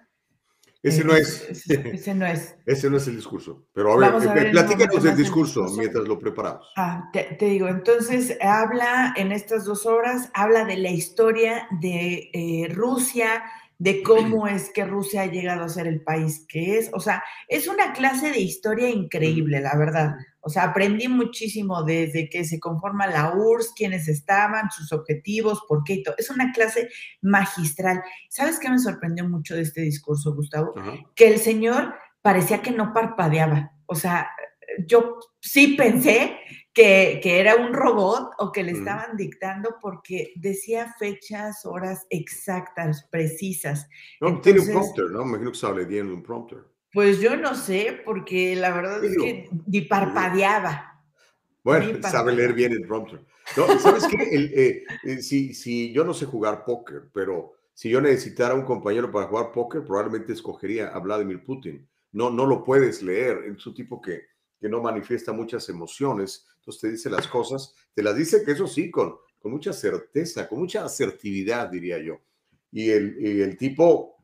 [0.82, 1.42] Ese no es.
[1.50, 2.56] Ese, no es.
[2.66, 3.68] Ese no es el discurso.
[3.74, 6.72] Pero a ver, platícanos del discurso, mientras lo preparamos.
[6.78, 12.68] Ah, te, digo, entonces habla en estas dos horas, habla de la historia de eh,
[12.74, 13.44] Rusia,
[13.78, 16.90] de cómo es que Rusia ha llegado a ser el país que es.
[16.94, 20.16] O sea, es una clase de historia increíble, la verdad.
[20.42, 25.84] O sea, aprendí muchísimo desde que se conforma la URSS, quiénes estaban, sus objetivos, por
[25.84, 26.16] qué y todo.
[26.18, 26.90] Es una clase
[27.22, 28.02] magistral.
[28.30, 30.74] ¿Sabes qué me sorprendió mucho de este discurso, Gustavo?
[31.16, 33.72] Que el señor parecía que no parpadeaba.
[33.86, 34.30] O sea,
[34.86, 36.38] yo sí pensé
[36.74, 43.90] que, era un robot o que le estaban dictando porque decía fechas, horas exactas, precisas.
[44.22, 45.26] No, tiene un prompter, ¿no?
[45.26, 46.60] Me imagino que leyendo un prompter.
[46.92, 51.04] Pues yo no sé, porque la verdad es que ni parpadeaba.
[51.64, 53.24] Bueno, sabe leer bien el prompter.
[53.58, 54.18] No, ¿Sabes qué?
[54.32, 59.12] Eh, eh, si, si yo no sé jugar póker, pero si yo necesitara un compañero
[59.12, 61.88] para jugar póker, probablemente escogería a Vladimir Putin.
[62.12, 63.44] No, no lo puedes leer.
[63.46, 64.24] Es un tipo que,
[64.60, 66.48] que no manifiesta muchas emociones.
[66.58, 70.48] Entonces te dice las cosas, te las dice que eso sí, con, con mucha certeza,
[70.48, 72.20] con mucha asertividad, diría yo.
[72.72, 74.18] Y el, y el tipo,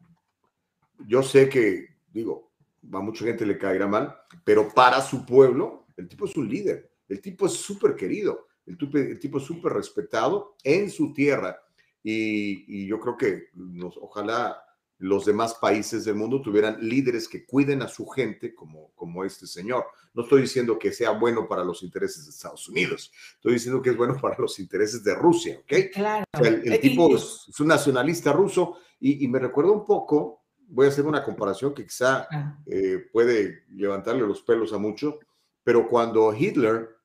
[1.08, 2.52] yo sé que, digo,
[2.94, 6.92] a mucha gente le caerá mal, pero para su pueblo, el tipo es un líder,
[7.08, 11.60] el tipo es súper querido, el, el, tipo es súper respetado en su tierra.
[12.08, 14.62] Y, yo creo que nos, ojalá
[15.00, 19.48] los demás países del mundo tuvieran líderes que cuiden a su gente como, como este
[19.48, 19.86] señor.
[20.14, 23.90] No estoy diciendo que sea bueno para los intereses de Estados Unidos, estoy diciendo que
[23.90, 25.74] es bueno para los intereses de Rusia, ¿ok?
[25.94, 26.26] Claro.
[26.44, 30.90] el, eh, tipo es, un nacionalista ruso y, y me recuerda un poco voy a
[30.90, 32.28] hacer una comparación que quizá
[32.66, 35.20] eh, puede levantarle los pelos a mucho,
[35.64, 36.98] pero cuando Hitler,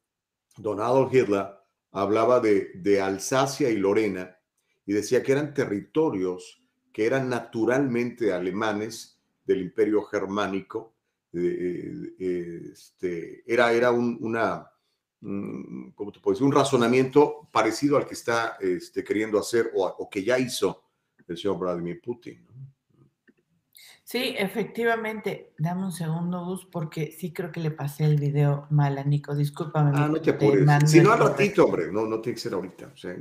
[0.57, 1.47] Don Adolf Hitler,
[1.93, 4.37] hablaba de, de Alsacia y Lorena
[4.87, 10.95] y decía que eran territorios que eran naturalmente alemanes del imperio germánico.
[12.19, 14.69] este, era era un, una,
[15.95, 16.47] ¿cómo te puedo decir?
[16.47, 20.83] un razonamiento parecido al que está este, queriendo hacer o, o que ya hizo
[21.27, 22.45] el señor Vladimir Putin.
[24.11, 25.53] Sí, efectivamente.
[25.57, 29.37] Dame un segundo, Gus, porque sí creo que le pasé el video mal a Nico.
[29.37, 29.93] Discúlpame.
[29.95, 30.67] Ah, no te apures.
[30.91, 31.93] Si no, al ratito, hombre.
[31.93, 32.91] No, no tiene que ser ahorita.
[32.93, 33.15] O sea,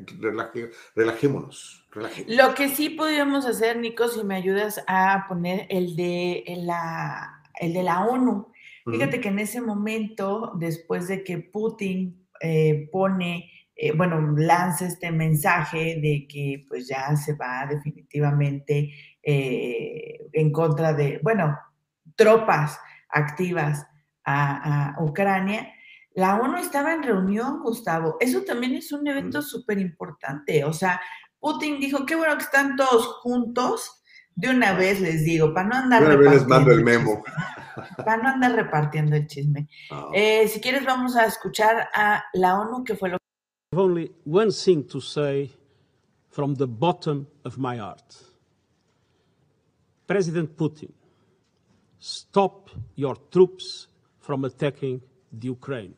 [0.95, 2.35] relajémonos, relajémonos.
[2.35, 7.73] Lo que sí podríamos hacer, Nico, si me ayudas a poner el de la, el
[7.73, 8.51] de la ONU.
[8.89, 15.09] Fíjate que en ese momento, después de que Putin eh, pone eh, bueno, lanza este
[15.09, 18.91] mensaje de que pues ya se va definitivamente
[19.24, 21.57] eh, en contra de, bueno,
[22.15, 23.86] tropas activas
[24.26, 25.74] a, Ucrania.
[26.13, 28.17] La ONU estaba en reunión, Gustavo.
[28.20, 30.63] Eso también es un evento súper importante.
[30.63, 30.99] O sea,
[31.39, 33.95] Putin dijo, qué bueno que están todos juntos.
[34.36, 36.32] De una vez les digo, para no andar repartiendo.
[36.32, 37.24] les mando el memo.
[37.97, 39.67] para no andar repartiendo el chisme.
[39.91, 40.09] Ah.
[40.13, 43.20] Eh, si quieres, vamos a escuchar a la ONU, que fue lo
[43.72, 45.51] have only one thing to say
[46.30, 48.28] from the bottom of my heart.
[50.10, 50.91] President Putin,
[51.99, 53.88] stop your troops
[54.20, 54.99] from attacking
[55.32, 55.93] the Ukraine.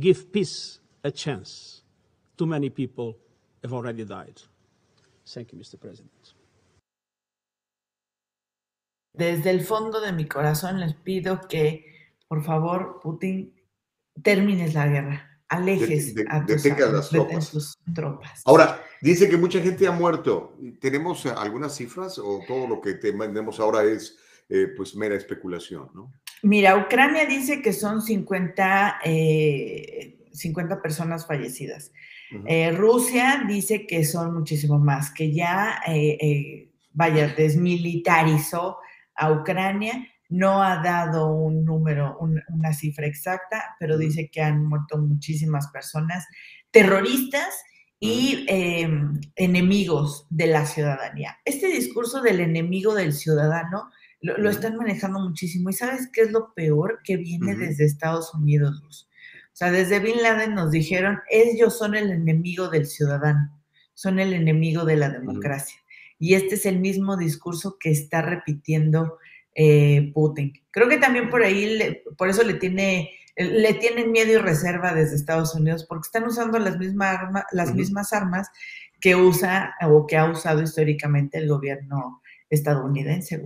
[0.00, 1.82] Give peace a chance.
[2.38, 3.18] Too many people
[3.62, 4.40] have already died.
[5.26, 5.76] Thank you, Mr.
[5.78, 6.22] President.
[9.14, 11.84] Desde el fondo de mi corazón les pido que,
[12.28, 13.52] por favor, Putin,
[14.22, 15.32] termines la guerra.
[15.52, 17.78] alejes de, a tus, las tropas.
[17.94, 18.42] tropas.
[18.46, 20.56] Ahora, dice que mucha gente ha muerto.
[20.80, 24.16] ¿Tenemos algunas cifras o todo lo que tenemos ahora es
[24.48, 26.12] eh, pues mera especulación, no?
[26.42, 31.92] Mira, Ucrania dice que son 50, 50 eh, personas fallecidas.
[32.46, 35.82] Eh, Rusia dice que son muchísimo más, que ya,
[36.92, 38.78] vaya, desmilitarizó
[39.14, 44.96] a Ucrania no ha dado un número, una cifra exacta, pero dice que han muerto
[44.96, 46.26] muchísimas personas
[46.70, 47.62] terroristas
[48.04, 51.38] y em, enemigos de la ciudadanía.
[51.44, 53.90] Este discurso del enemigo del ciudadano
[54.20, 55.70] lo, están manejando muchísimo.
[55.70, 56.98] ¿Y sabes qué es lo peor?
[57.04, 59.08] Que viene desde Estados Unidos.
[59.52, 63.56] O sea, desde Bin Laden nos dijeron, ellos son el enemigo del ciudadano,
[63.94, 65.78] son el enemigo de la democracia.
[66.18, 69.18] Y este es el mismo discurso que está repitiendo
[69.54, 70.52] eh, Putin.
[70.72, 75.16] Creo que también por ahí, por eso le tiene, le tienen miedo y reserva desde
[75.16, 77.18] Estados Unidos, porque están usando las, mismas
[77.52, 78.48] las mismas armas
[79.00, 83.42] que usa o que ha usado históricamente el gobierno estadounidense.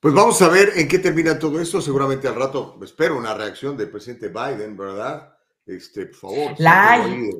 [0.00, 1.80] Pues vamos a ver en qué termina todo esto.
[1.80, 5.34] Seguramente al rato espero una reacción del presidente Biden, ¿verdad?
[5.66, 6.54] Este, por favor.
[6.58, 7.30] La hay.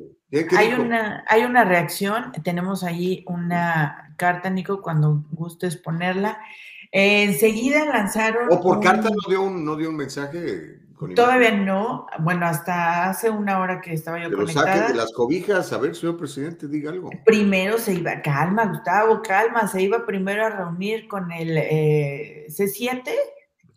[0.57, 2.33] Hay una, hay una reacción.
[2.43, 6.37] Tenemos ahí una carta, Nico, cuando gustes ponerla
[6.91, 8.47] enseguida lanzaron.
[8.51, 10.79] ¿O por carta no dio un, no dio un mensaje?
[11.15, 12.07] Todavía no.
[12.19, 15.71] Bueno, hasta hace una hora que estaba yo Pero saquen de las cobijas.
[15.71, 17.11] A ver, señor presidente, diga algo.
[17.23, 19.67] Primero se iba, calma, Gustavo, calma.
[19.67, 23.03] Se iba primero a reunir con el eh, C7,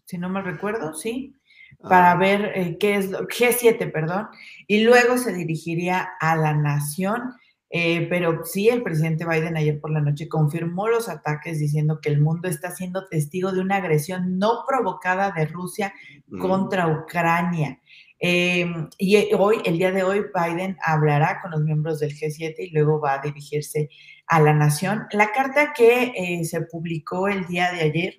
[0.06, 1.36] si no me recuerdo, sí,
[1.82, 2.16] para ah.
[2.16, 4.28] ver eh, qué es lo, G7, perdón,
[4.66, 7.34] y luego se dirigiría a la nación
[7.72, 12.08] eh, pero sí, el presidente Biden ayer por la noche confirmó los ataques diciendo que
[12.08, 15.94] el mundo está siendo testigo de una agresión no provocada de Rusia
[16.26, 16.40] mm.
[16.40, 17.80] contra Ucrania.
[18.18, 22.54] Em, y eh, hoy, el día de hoy, Biden hablará con los miembros del G7
[22.58, 23.88] y luego va a dirigirse
[24.26, 25.06] a la nación.
[25.12, 28.14] La carta que eh, se publicó el día de ayer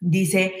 [0.00, 0.52] dice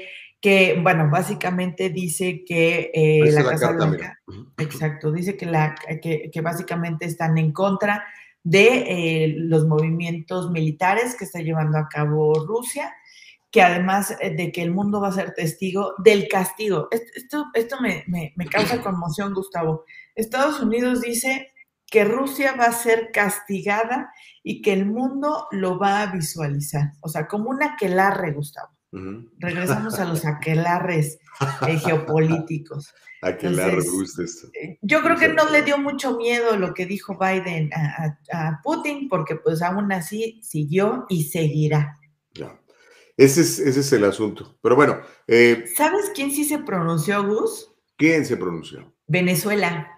[0.44, 4.20] que, bueno, básicamente dice que eh, la, Casa Blanca,
[4.58, 8.04] exacto, dice que, la, que, básicamente están en contra
[8.42, 12.94] de eh, los movimientos militares que está llevando a cabo Rusia,
[13.50, 16.88] que además eh, de que el mundo va a ser testigo del castigo.
[16.90, 19.86] Esto, esto me, me, me causa conmoción, Gustavo.
[20.14, 21.54] Estados Unidos dice
[21.86, 27.08] que Rusia va a ser castigada y que el mundo lo va a visualizar, o
[27.08, 28.73] sea, como una quelarre, Gustavo.
[29.38, 31.18] Regresamos a los aquelarres
[31.66, 32.94] eh, geopolíticos.
[33.22, 34.48] Aquelarre, gusta esto.
[34.52, 39.08] Eh, yo creo que no le dio mucho miedo lo que dijo Biden a, Putin,
[39.08, 41.98] porque pues aún así siguió y seguirá.
[42.34, 42.60] Ya.
[43.16, 44.58] Ese es, ese es el asunto.
[44.60, 45.00] Pero bueno.
[45.26, 47.72] Eh, ¿Sabes quién sí se pronunció, Gus?
[47.96, 48.94] ¿Quién se pronunció?
[49.06, 49.90] Venezuela.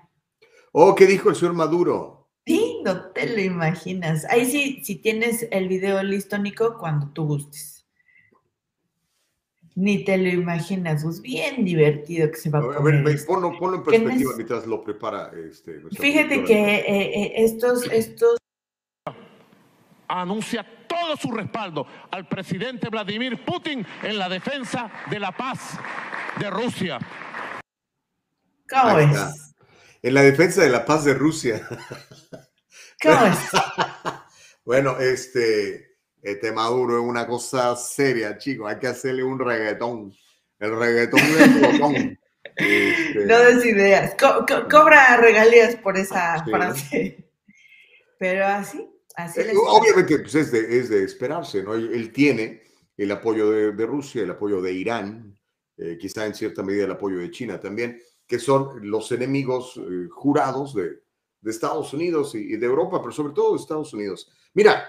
[0.72, 2.28] Oh, ¿qué dijo el señor Maduro?
[2.46, 4.24] Sí, no te lo imaginas.
[4.26, 7.75] Ahí sí, si tienes el video listo, Nico, cuando tú gustes.
[9.76, 12.78] Ni te lo imaginas, es bien divertido que se va a poner.
[12.78, 15.30] A ver, ponlo, en perspectiva mientras lo prepara.
[15.48, 18.38] Este, Fíjate que eh, eh, estos, estos
[20.08, 25.78] anuncia todo su respaldo al presidente Vladimir Putin en la defensa de la paz
[26.40, 26.98] de Rusia.
[28.68, 29.54] ¿Cómo es?
[30.02, 31.68] En la defensa de la paz de Rusia.
[33.02, 33.38] ¿Cómo es?
[34.64, 35.85] bueno, este,
[36.26, 38.68] este Maduro es una cosa seria, chicos.
[38.68, 40.12] Hay que hacerle un reggaetón.
[40.58, 42.18] El reggaetón del botón.
[42.58, 44.14] Este, no des ideas.
[44.70, 47.28] cobra regalías por esa frase.
[48.18, 49.40] Pero así, así.
[49.40, 51.74] Eh, obviamente, pues es de, es de esperarse, ¿no?
[51.74, 52.62] Él tiene
[52.96, 55.38] el apoyo de, de Rusia, el apoyo de Irán,
[55.76, 60.08] eh, quizá en cierta medida el apoyo de China también, que son los enemigos eh,
[60.10, 61.02] jurados de,
[61.42, 64.30] de, Estados Unidos y, de Europa, pero sobre todo de Estados Unidos.
[64.54, 64.88] Mira,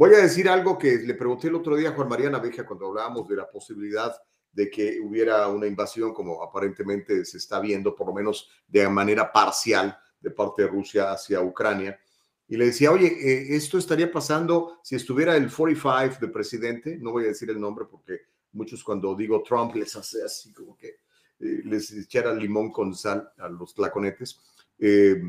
[0.00, 2.86] voy a decir algo que le pregunté el otro día a Juan María Naveja cuando
[2.86, 4.16] hablábamos de la posibilidad
[4.50, 9.30] de que hubiera una invasión, como aparentemente se está viendo, por lo menos de manera
[9.30, 12.00] parcial, de parte de Rusia hacia Ucrania.
[12.48, 17.12] Y le decía, oye, eh, esto estaría pasando si estuviera el 45 de presidente, no
[17.12, 18.20] voy a decir el nombre porque
[18.52, 20.88] muchos cuando digo Trump les hace así como que
[21.40, 24.40] eh, les echara limón con sal a los tlaconetes.
[24.78, 25.20] Eh,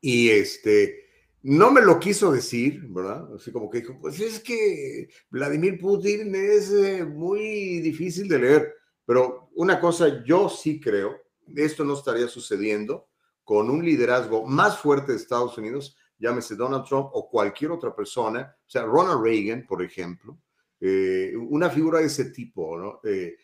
[0.00, 1.11] y este,
[1.42, 3.28] no me lo quiso decir, ¿verdad?
[3.34, 8.74] Así como que dijo, pues es que Vladimir Putin es eh, muy difícil de leer,
[9.04, 11.16] pero una cosa yo sí creo,
[11.56, 13.08] esto no estaría sucediendo
[13.44, 18.56] con un liderazgo más fuerte de Estados Unidos, llámese Donald Trump o cualquier otra persona,
[18.58, 20.38] o sea, Ronald Reagan, por ejemplo,
[20.80, 23.00] eh, una figura de ese tipo, ¿no?
[23.04, 23.36] Eh,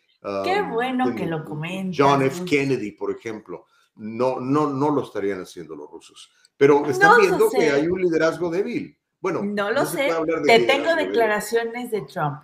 [0.45, 1.97] Qué bueno que lo comentas.
[1.97, 2.45] John F.
[2.45, 3.67] Kennedy, por ejemplo,
[3.99, 6.31] no, no, no lo estarían haciendo los rusos.
[6.57, 8.99] Pero están viendo que hay un liderazgo débil.
[9.21, 10.11] Bueno, no lo sé.
[10.47, 12.43] Te tengo declaraciones de Trump.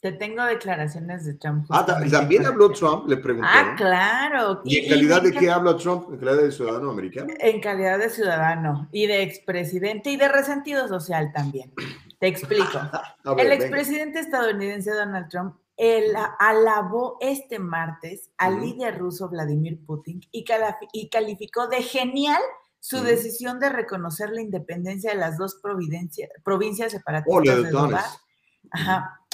[0.00, 1.66] Te tengo declaraciones de Trump.
[1.68, 3.48] Ah, también habló Trump, le pregunté.
[3.52, 4.62] Ah, claro.
[4.64, 6.10] ¿Y en calidad de qué habla Trump?
[6.10, 7.34] ¿En calidad de ciudadano americano?
[7.38, 11.74] En calidad de ciudadano y de expresidente y de resentido social también.
[12.18, 12.80] Te explico.
[13.38, 20.44] el expresidente estadounidense Donald Trump el, alabó este martes al líder ruso Vladimir Putin y,
[20.44, 22.40] calificó de genial
[22.80, 28.20] su decisión de reconocer la independencia de las dos provincias separatistas de Donbass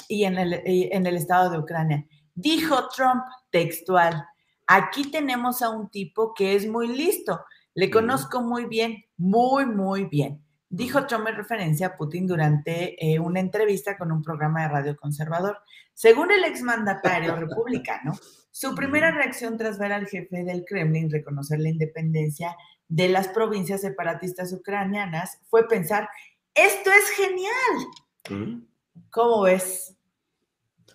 [0.07, 2.07] y en el, en el estado de Ucrania.
[2.33, 4.25] Dijo Trump textual,
[4.67, 7.41] aquí tenemos a un tipo que es muy listo,
[7.73, 13.19] le conozco muy bien, muy, muy bien dijo Trump en referencia a Putin durante eh,
[13.19, 15.59] una entrevista con un programa de radio conservador.
[15.93, 18.13] Según el exmandatario republicano,
[18.51, 22.55] su primera reacción tras ver al jefe del Kremlin reconocer la independencia
[22.87, 26.09] de las provincias separatistas ucranianas fue pensar,
[26.53, 28.65] esto es genial.
[29.11, 29.95] ¿Cómo ves?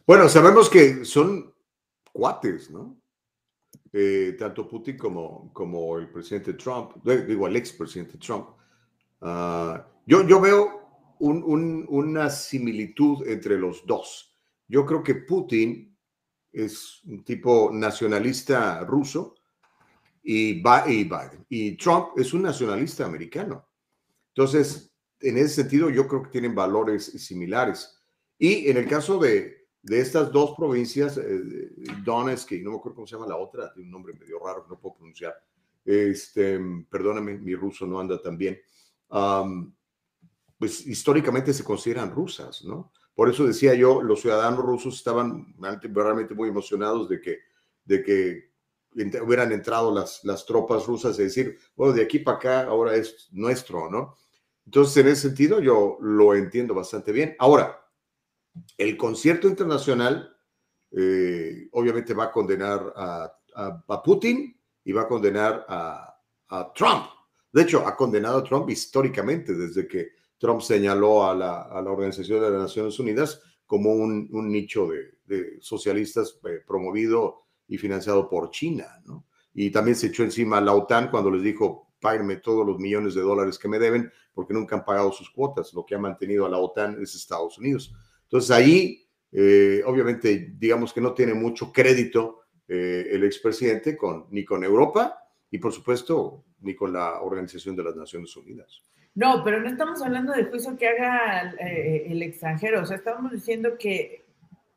[0.06, 1.54] Bueno, sabemos que son
[2.12, 2.98] cuates, ¿no?
[3.92, 8.48] Eh, tanto Putin como, como el presidente Trump, digo, el expresidente Trump,
[9.22, 10.82] Ah, yo, yo veo
[11.20, 14.36] una similitud entre los dos.
[14.66, 15.96] Yo creo que Putin
[16.52, 19.36] es un tipo nacionalista ruso
[20.22, 21.10] y, y,
[21.48, 23.68] y Trump es un nacionalista americano.
[24.34, 28.02] Entonces, en ese sentido, yo creo que tienen valores similares.
[28.36, 31.70] Y en el caso de, de estas dos provincias, eh,
[32.04, 34.70] Donetsk, no me acuerdo cómo se llama la otra, tiene un nombre medio raro que
[34.70, 35.34] no puedo pronunciar.
[35.84, 36.58] Este,
[36.90, 38.58] perdóname, mi ruso no anda tan bien
[40.58, 42.92] pues históricamente se consideran rusas, ¿no?
[43.14, 47.38] Por eso decía yo, los ciudadanos rusos estaban realmente muy emocionados de que,
[47.84, 48.52] de que
[49.22, 53.28] hubieran entrado las, las tropas rusas, es decir, bueno, de aquí para acá ahora es
[53.32, 54.16] nuestro, ¿no?
[54.64, 57.34] Entonces, en ese sentido, yo lo entiendo bastante bien.
[57.38, 57.84] Ahora,
[58.78, 60.36] el concierto internacional
[60.92, 66.16] eh, obviamente va a condenar a, a, Putin y va a condenar a,
[66.48, 67.06] a Trump,
[67.52, 72.50] de hecho, ha condenado a Trump históricamente desde que Trump señaló a la, Organización de
[72.50, 74.88] las Naciones Unidas como un, nicho
[75.24, 79.26] de, socialistas eh, promovido y financiado por China, ¿no?
[79.54, 83.14] Y también se echó encima a la OTAN cuando les dijo, páguenme todos los millones
[83.14, 85.72] de dólares que me deben, porque nunca han pagado sus cuotas.
[85.74, 87.94] Lo que ha mantenido a la OTAN es Estados Unidos.
[88.24, 94.44] Entonces ahí, eh, obviamente, digamos que no tiene mucho crédito eh, el expresidente con, ni
[94.44, 95.18] con Europa
[95.50, 98.82] y, por supuesto, ni con la Organización de las Naciones Unidas.
[99.14, 103.30] No, pero no estamos hablando del juicio que haga eh, el extranjero, o sea, estamos
[103.30, 104.24] diciendo que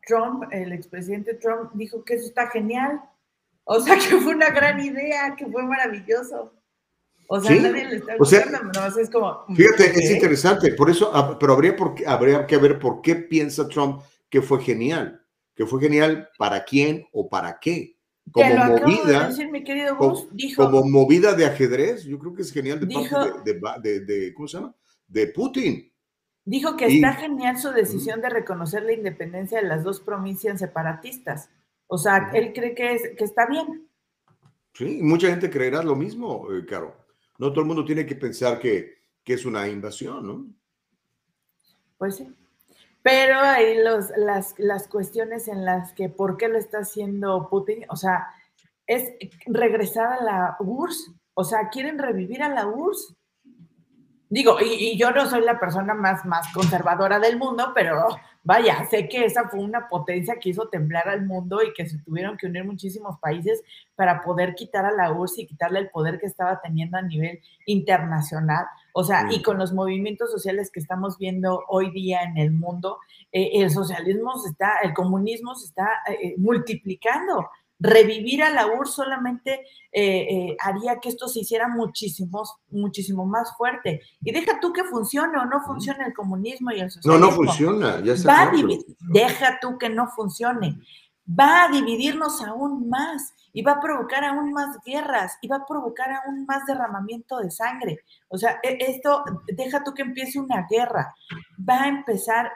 [0.06, 3.02] Trump, el expresidente Trump, dijo que eso está genial,
[3.64, 6.54] o sea, que fue una gran idea, que fue maravilloso.
[7.28, 9.46] O sea, nadie le está o no, es como...
[9.56, 13.68] Fíjate, es interesante, por eso, ah, pero habría, por, habría que ver por qué piensa
[13.68, 15.26] Trump que fue genial,
[15.56, 17.95] que fue genial para quién o para qué
[18.32, 19.30] como movida,
[20.56, 24.76] como, movida de ajedrez, yo creo que es genial de parte de, ¿cómo se llama?
[25.08, 25.92] De Putin.
[26.44, 31.50] Dijo que está genial su decisión de reconocer la independencia de las dos provincias separatistas.
[31.88, 33.88] O sea, él cree que, es, que está bien.
[34.74, 36.96] Sí, mucha gente creerá lo mismo, eh, Caro.
[37.38, 40.48] No todo el mundo tiene que pensar que, que es una invasión, ¿no?
[41.98, 42.28] Pues sí.
[43.06, 47.86] Pero hay los, las, las cuestiones en las que por qué lo está haciendo Putin,
[47.90, 48.26] o sea,
[48.88, 49.14] es
[49.46, 53.16] regresar a la URSS, o sea, quieren revivir a la URSS.
[54.30, 58.08] Digo, y, yo no soy la persona más, más conservadora del mundo, pero
[58.44, 62.00] vaya, sé que esa fue una potencia que hizo temblar al mundo y que se
[62.00, 63.62] tuvieron que unir muchísimos países
[63.96, 67.40] para poder quitar a la URSS y quitarle el poder que estaba teniendo a nivel
[67.68, 68.66] internacional.
[68.94, 72.98] O sea, y con los movimientos sociales que estamos viendo hoy día en el mundo,
[73.32, 77.48] eh, el socialismo se está, el comunismo se está eh, multiplicando
[77.80, 79.62] revivir a la URSS solamente
[79.92, 84.02] eh, eh, haría que esto se hiciera muchísimo, muchísimo más fuerte.
[84.22, 87.26] Y deja tú que funcione o no funcione el comunismo y el socialismo.
[87.26, 88.52] No, no funciona, ya está.
[89.12, 90.80] deja tú que no funcione.
[91.28, 95.66] Va a dividirnos aún más y va a provocar aún más guerras y va a
[95.66, 98.00] provocar aún más derramamiento de sangre.
[98.28, 101.16] O sea, e, esto, deja tú que empiece una guerra.
[101.58, 102.52] Va a empezar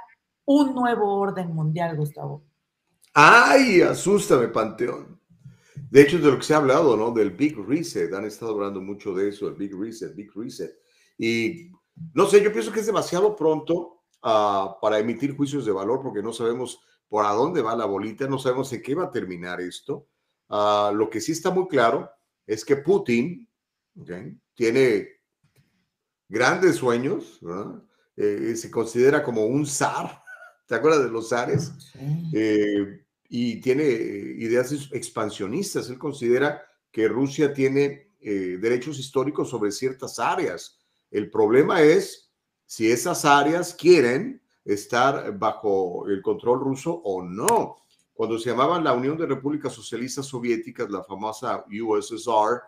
[0.45, 2.43] un nuevo orden mundial, Gustavo.
[3.13, 3.81] ¡Ay!
[3.81, 5.19] Asústame, Panteón.
[5.89, 7.11] De hecho, de lo que se ha hablado, ¿no?
[7.11, 8.13] Del Big Reset.
[8.13, 10.71] Han estado hablando mucho de eso, el Big Reset, Big Reset.
[11.17, 11.71] Y
[12.13, 16.21] no sé, yo pienso que es demasiado pronto uh, para emitir juicios de valor porque
[16.21, 19.59] no sabemos por a dónde va la bolita, no sabemos en qué va a terminar
[19.59, 20.07] esto.
[20.47, 22.09] Uh, lo que sí está muy claro
[22.45, 23.47] es que Putin
[24.53, 25.07] tiene
[26.27, 27.39] grandes sueños,
[28.15, 30.23] eh, se considera como un zar,
[30.69, 31.73] ¿te acuerdas de los zares?
[32.31, 35.89] Eh, y tiene eh, ideas expansionistas.
[35.89, 40.79] Él considera que Rusia tiene eh, derechos históricos sobre ciertas áreas.
[41.09, 42.31] El problema es
[42.67, 47.77] si esas áreas quieren estar bajo el control ruso o no.
[48.13, 52.61] Cuando se llamaban la Unión de Repúblicas Socialistas Soviéticas, la famosa USSR,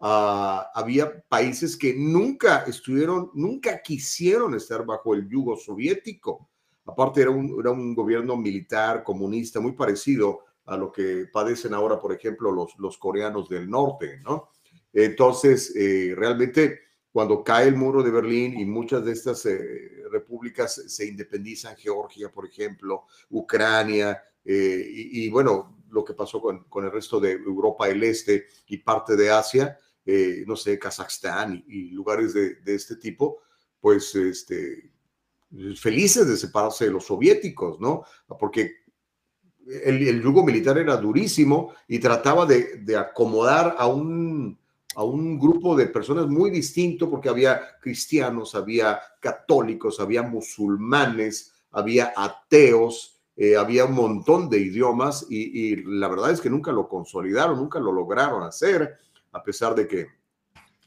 [0.00, 6.47] ah, había países que nunca estuvieron, nunca quisieron estar bajo el yugo soviético.
[6.88, 12.00] Aparte era un, era un gobierno militar comunista muy parecido a lo que padecen ahora,
[12.00, 14.50] por ejemplo, los, los coreanos del norte, ¿no?
[14.92, 16.80] Entonces, eh, realmente
[17.12, 22.30] cuando cae el muro de Berlín y muchas de estas eh, repúblicas se independizan, Georgia,
[22.30, 27.86] por ejemplo, Ucrania, eh, y, bueno, lo que pasó con, con, el resto de Europa
[27.86, 29.78] del Este y parte de Asia,
[30.46, 33.42] no sé, Kazajstán y, y lugares de, de, este tipo,
[33.78, 34.90] pues este,
[35.76, 38.04] felices de separarse de los soviéticos, ¿no?
[38.38, 38.72] Porque
[39.84, 44.58] el, yugo militar era durísimo y trataba de, acomodar a un,
[44.94, 52.12] a un grupo de personas muy distinto porque había cristianos, había católicos, había musulmanes, había
[52.16, 56.88] ateos, eh, había un montón de idiomas y, y, la verdad es que nunca lo
[56.88, 58.96] consolidaron, nunca lo lograron hacer,
[59.32, 60.06] a pesar de que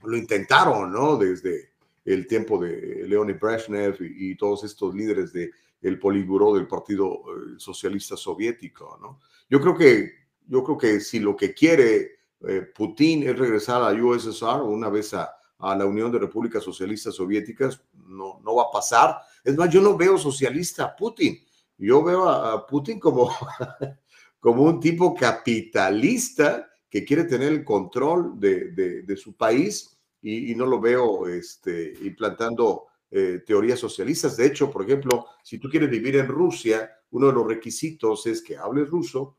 [0.04, 1.16] lo intentaron, ¿no?
[1.18, 1.71] Desde,
[2.06, 8.18] el tiempo de Leonid Brezhnev y, todos estos líderes del el del Partido eh, Socialista
[8.18, 9.20] Soviético, ¿no?
[9.50, 10.12] Yo creo que,
[10.48, 12.12] yo creo que si lo que quiere
[12.48, 17.16] eh, Putin es regresar a USSR una vez a, a, la Unión de Repúblicas Socialistas
[17.16, 19.18] Soviéticas, no, no va a pasar.
[19.44, 21.40] Es más, yo no veo socialista a Putin.
[21.78, 23.30] Yo veo a, Putin como,
[24.40, 30.66] como un tipo capitalista que quiere tener el control de, de su país y, no
[30.66, 34.38] lo veo este, implantando eh, teorías socialistas.
[34.38, 38.42] De hecho, por ejemplo, si tú quieres vivir en Rusia, uno de los requisitos es
[38.42, 39.38] que hables ruso,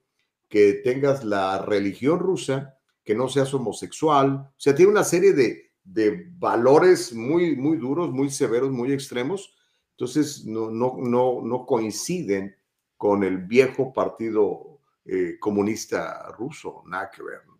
[0.49, 4.51] que tengas la religión rusa, que no seas homosexual.
[4.51, 9.55] O sea, tiene una serie de, de valores muy, muy duros, muy severos, muy extremos.
[9.93, 12.57] Entonces, no, no, no, no coinciden
[12.97, 17.52] con el viejo partido eh, comunista ruso, nada que ver.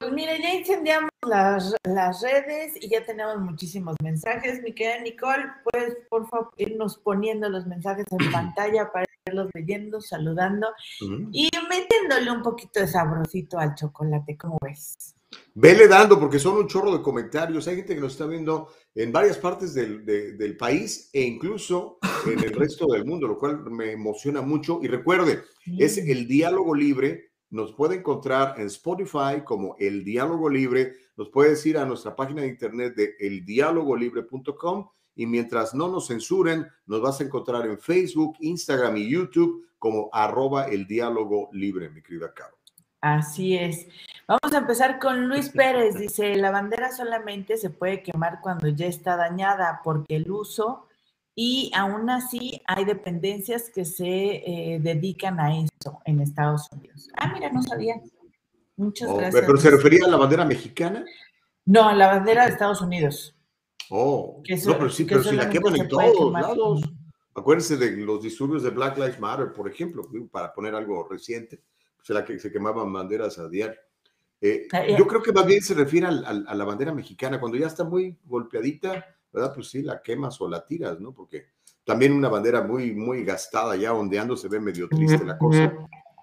[0.00, 4.62] Pues mire, ya incendiamos las, las, redes y ya tenemos muchísimos mensajes.
[4.62, 10.00] Mi querida Nicole, pues por favor irnos poniendo los mensajes en pantalla para irlos leyendo,
[10.00, 10.68] saludando
[11.32, 14.36] y metiéndole un poquito de sabrosito al chocolate.
[14.36, 15.16] ¿Cómo ves?
[15.54, 17.66] Vele dando, porque son un chorro de comentarios.
[17.66, 22.38] Hay gente que nos está viendo en varias partes del, del país e incluso en
[22.38, 24.78] el resto del mundo, lo cual me emociona mucho.
[24.80, 25.42] Y recuerde,
[25.76, 30.94] es el diálogo libre nos puede encontrar en Spotify como El Diálogo Libre.
[31.16, 36.66] Nos puedes ir a nuestra página de internet de eldialogolibre.com y mientras no nos censuren,
[36.86, 42.02] nos vas a encontrar en Facebook, Instagram y YouTube como arroba el diálogo libre, mi
[42.02, 42.56] querida Caro.
[43.00, 43.86] Así es.
[44.26, 45.94] Vamos a empezar con Luis Pérez.
[45.98, 50.87] Dice, la bandera solamente se puede quemar cuando ya está dañada porque el uso
[51.40, 54.06] y aún así hay dependencias que se
[54.74, 57.08] eh, dedican a eso en Estados Unidos.
[57.16, 57.94] Ah, mira, no sabía.
[58.76, 59.44] Muchas Oh, gracias.
[59.46, 61.04] ¿Pero se refería a la bandera mexicana?
[61.64, 63.36] No, la bandera de Estados Unidos.
[63.88, 66.80] Oh, Que no, so- pero sí, que pero si la queman en todos lados.
[67.36, 71.62] Acuérdense de los disturbios de Black Lives Matter, por ejemplo, para poner algo reciente,
[72.02, 73.78] se, la que, se quemaban banderas a diario.
[74.40, 77.38] Eh, Ah, yo creo que más bien se refiere al- al- a la bandera mexicana,
[77.38, 79.52] cuando ya está muy golpeadita, ¿verdad?
[79.54, 81.12] Pues sí, la quemas o la tiras, ¿no?
[81.12, 81.46] Porque
[81.84, 85.72] también una bandera muy, muy gastada ya ondeando se ve medio triste la cosa.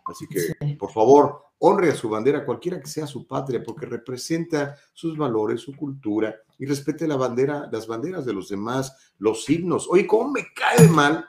[0.05, 0.75] Así que, Sí.
[0.75, 5.61] por favor, honre a su bandera, cualquiera que sea su patria, porque representa sus valores,
[5.61, 9.87] su cultura, y respete la bandera, las banderas de los demás, los himnos.
[9.89, 11.25] Oye, ¿cómo me cae mal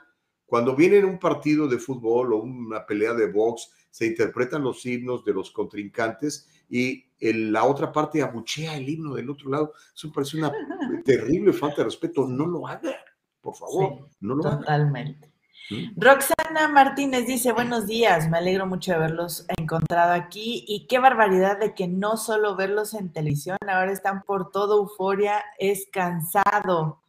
[0.47, 5.25] cuando viene un partido de fútbol o una pelea de box, se interpretan los himnos
[5.25, 9.73] de los contrincantes y la otra parte abuchea el himno del otro lado?
[9.93, 10.51] Eso me parece una
[11.05, 12.27] terrible falta de respeto.
[12.27, 12.95] No lo haga,
[13.41, 14.59] por favor, Sí, no lo haga.
[14.59, 15.31] Totalmente.
[15.69, 15.99] ¿Mm?
[15.99, 21.59] Roxana Martínez dice, buenos días, me alegro mucho de haberlos encontrado aquí y qué barbaridad
[21.59, 27.01] de que no solo verlos en televisión, ahora están por todo euforia, es cansado.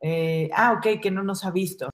[0.00, 1.88] Eh, ah, ok, que no nos ha visto.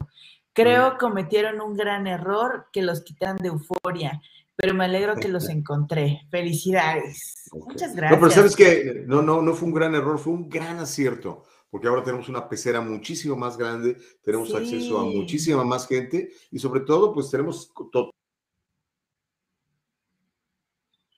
[0.52, 4.20] Creo cometieron un gran error que los quitan de euforia,
[4.61, 6.20] pero me alegro que los encontré.
[6.30, 7.48] Felicidades.
[7.52, 8.11] Muchas gracias.
[8.20, 11.44] No, pero sabes que no, no, no fue un gran error, fue un gran acierto,
[11.70, 14.56] porque ahora tenemos una pecera muchísimo más grande, tenemos Sí.
[14.56, 18.11] acceso a muchísima más gente y sobre todo, pues tenemos to-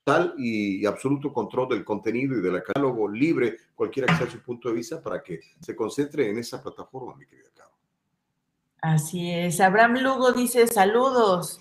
[0.05, 4.68] total y absoluto control del contenido y del catálogo libre, cualquiera que sea su punto
[4.68, 7.70] de vista, para que se concentre en esa plataforma, mi querida Caro.
[8.80, 9.61] Así es.
[9.61, 11.61] Abraham Lugo dice saludos.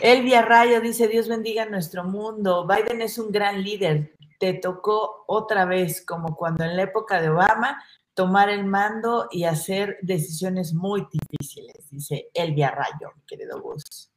[0.00, 2.66] Elvia Rayo dice Dios bendiga nuestro mundo.
[2.66, 4.14] Biden es un gran líder.
[4.38, 7.82] Te tocó otra vez, como cuando en la época de Obama,
[8.14, 14.10] tomar el mando y hacer decisiones muy difíciles, dice Elvia Rayo, mi querido Gus.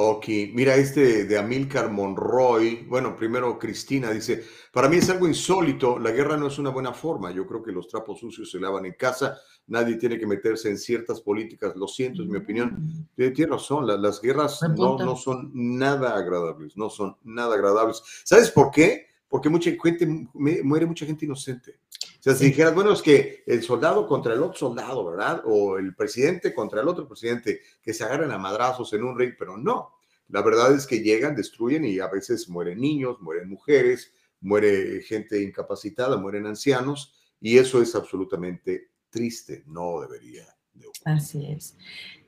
[0.00, 2.84] Ok, mira este de Amilcar Monroy.
[2.88, 6.92] Bueno, primero Cristina dice, para mí es algo insólito, la guerra no es una buena
[6.92, 9.36] forma, yo creo que los trapos sucios se lavan en casa,
[9.66, 12.80] nadie tiene que meterse en ciertas políticas, lo siento, es mi opinión.
[13.16, 18.00] Eh, Tiene razón, la- las guerras no, no son nada agradables, no son nada agradables.
[18.22, 19.07] ¿Sabes por qué?
[19.28, 20.28] Porque mucha gente, mu-
[20.64, 21.78] muere mucha gente inocente.
[22.18, 22.44] O sea, si Sí.
[22.46, 25.42] dijeras, bueno, es que el soldado contra el otro soldado, ¿verdad?
[25.44, 29.34] O el presidente contra el otro presidente, que se agarran a madrazos en un ring,
[29.38, 29.94] pero no.
[30.28, 35.42] La verdad es que llegan, destruyen y a veces mueren niños, mueren mujeres, muere gente
[35.42, 41.16] incapacitada, mueren ancianos, y eso es absolutamente triste, no debería de ocurrir.
[41.16, 41.76] Así es.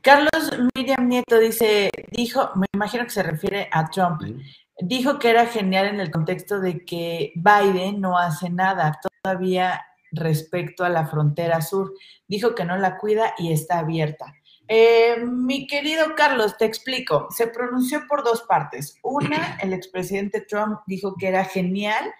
[0.00, 0.30] Carlos
[0.74, 4.22] Miriam Nieto dice, dijo, me imagino que se refiere a Trump,
[4.82, 10.84] dijo que era genial en el contexto de que Biden no hace nada todavía respecto
[10.84, 11.94] a la frontera sur.
[12.26, 14.34] Dijo que no la cuida y está abierta.
[14.68, 17.26] Eh, mi querido Carlos, te explico.
[17.30, 18.96] Se pronunció por dos partes.
[19.02, 22.12] Una, el expresidente Trump dijo que era genial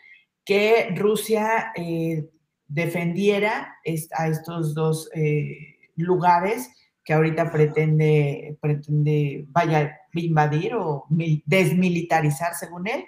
[0.44, 2.28] que Rusia eh,
[2.66, 3.76] defendiera
[4.16, 6.70] a estos dos eh, lugares
[7.10, 13.04] que ahorita pretende, pretende, vaya, invadir o mil- desmilitarizar, según él.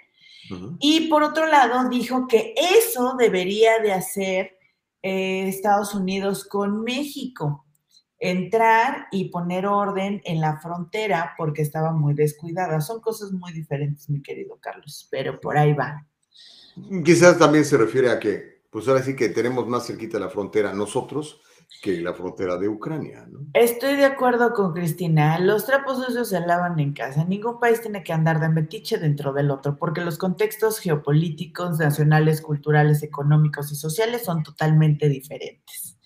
[0.81, 4.57] Y por otro lado, dijo que eso debería de hacer
[5.01, 7.65] eh, Estados Unidos con México,
[8.19, 12.81] entrar y poner orden en la frontera porque estaba muy descuidada.
[12.81, 16.05] Son cosas muy diferentes, mi querido Carlos, pero por ahí va.
[17.05, 20.73] Quizás también se refiere a que, pues ahora sí que tenemos más cerquita la frontera
[20.73, 21.39] nosotros
[21.81, 23.39] que la frontera de Ucrania, ¿no?
[23.53, 25.37] Estoy de acuerdo con Cristina.
[25.39, 27.25] Los trapos sucios se lavan en casa.
[27.25, 32.41] Ningún país tiene que andar de metiche dentro del otro, porque los contextos geopolíticos, nacionales,
[32.41, 35.97] culturales, económicos y sociales son totalmente diferentes.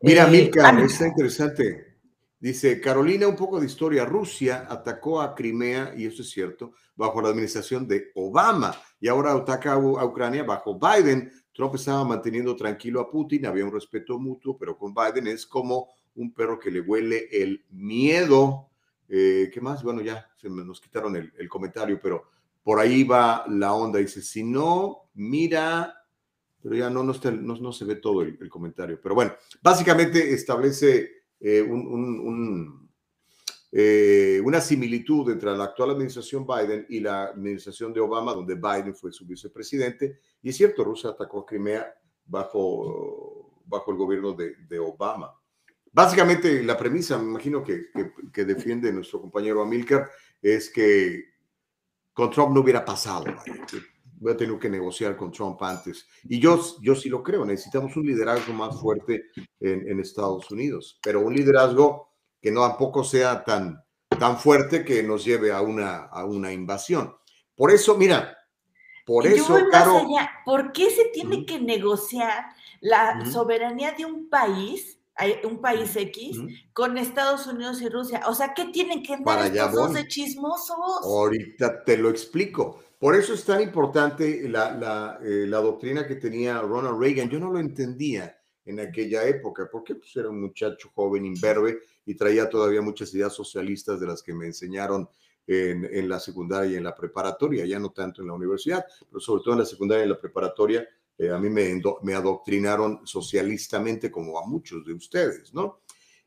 [0.00, 1.92] Mira, Eh, Milka, ah, está interesante.
[2.38, 4.04] Dice, Carolina, un poco de historia.
[4.04, 9.32] Rusia atacó a Crimea, y eso es cierto, bajo la administración de Obama, y ahora
[9.32, 11.30] ataca a Ucrania bajo Biden.
[11.52, 15.88] Trump estaba manteniendo tranquilo a Putin, había un respeto mutuo, pero con Biden es como
[16.14, 18.70] un perro que le huele el miedo.
[19.08, 19.82] Eh, ¿Qué más?
[19.82, 22.24] Bueno, ya se nos quitaron el, comentario, pero
[22.62, 23.98] por ahí va la onda.
[23.98, 25.94] Dice, si no, mira,
[26.62, 28.98] pero ya no, no, está, no, no se ve todo el, comentario.
[29.02, 29.32] Pero bueno,
[29.62, 32.81] básicamente establece eh, un,
[33.74, 38.94] eh, una similitud entre la actual administración Biden y la administración de Obama, donde Biden
[38.94, 40.18] fue su vicepresidente.
[40.42, 41.90] Y es cierto, Rusia atacó Crimea
[42.26, 45.32] bajo, bajo el gobierno de, de Obama.
[45.90, 47.86] Básicamente, la premisa, me imagino que,
[48.30, 50.10] que, defiende nuestro compañero Amilcar,
[50.40, 51.24] es que
[52.12, 53.24] con Trump no hubiera pasado.
[53.24, 53.66] vaya,
[54.18, 56.06] voy a que negociar con Trump antes.
[56.24, 61.20] Y yo, yo sí lo creo, necesitamos un liderazgo más fuerte en Estados Unidos, pero
[61.20, 62.11] un liderazgo
[62.42, 63.82] que no tampoco sea tan,
[64.18, 67.14] tan fuerte que nos lleve a una, a una invasión.
[67.54, 68.36] Por eso, mira,
[69.06, 70.02] por eso, Caro,
[70.44, 72.44] ¿por qué se tiene que negociar
[72.80, 74.98] la soberanía de un país?
[75.44, 76.38] un país X
[76.72, 78.22] con Estados Unidos y Rusia.
[78.26, 80.76] O sea, ¿qué tienen que andar estos de chismosos?
[81.02, 82.82] Ahorita te lo explico.
[82.98, 87.28] Por eso es tan importante la, la, eh, la, doctrina que tenía Ronald Reagan.
[87.28, 92.14] Yo no lo entendía en aquella época, porque pues, era un muchacho joven, imberbe, y
[92.14, 95.08] traía todavía muchas ideas socialistas de las que me enseñaron
[95.46, 99.20] en, en, la secundaria y en la preparatoria, ya no tanto en la universidad, pero
[99.20, 100.88] sobre todo en la secundaria y en la preparatoria
[101.18, 105.82] eh, a mí me, me, adoctrinaron socialistamente como a muchos de ustedes, ¿no?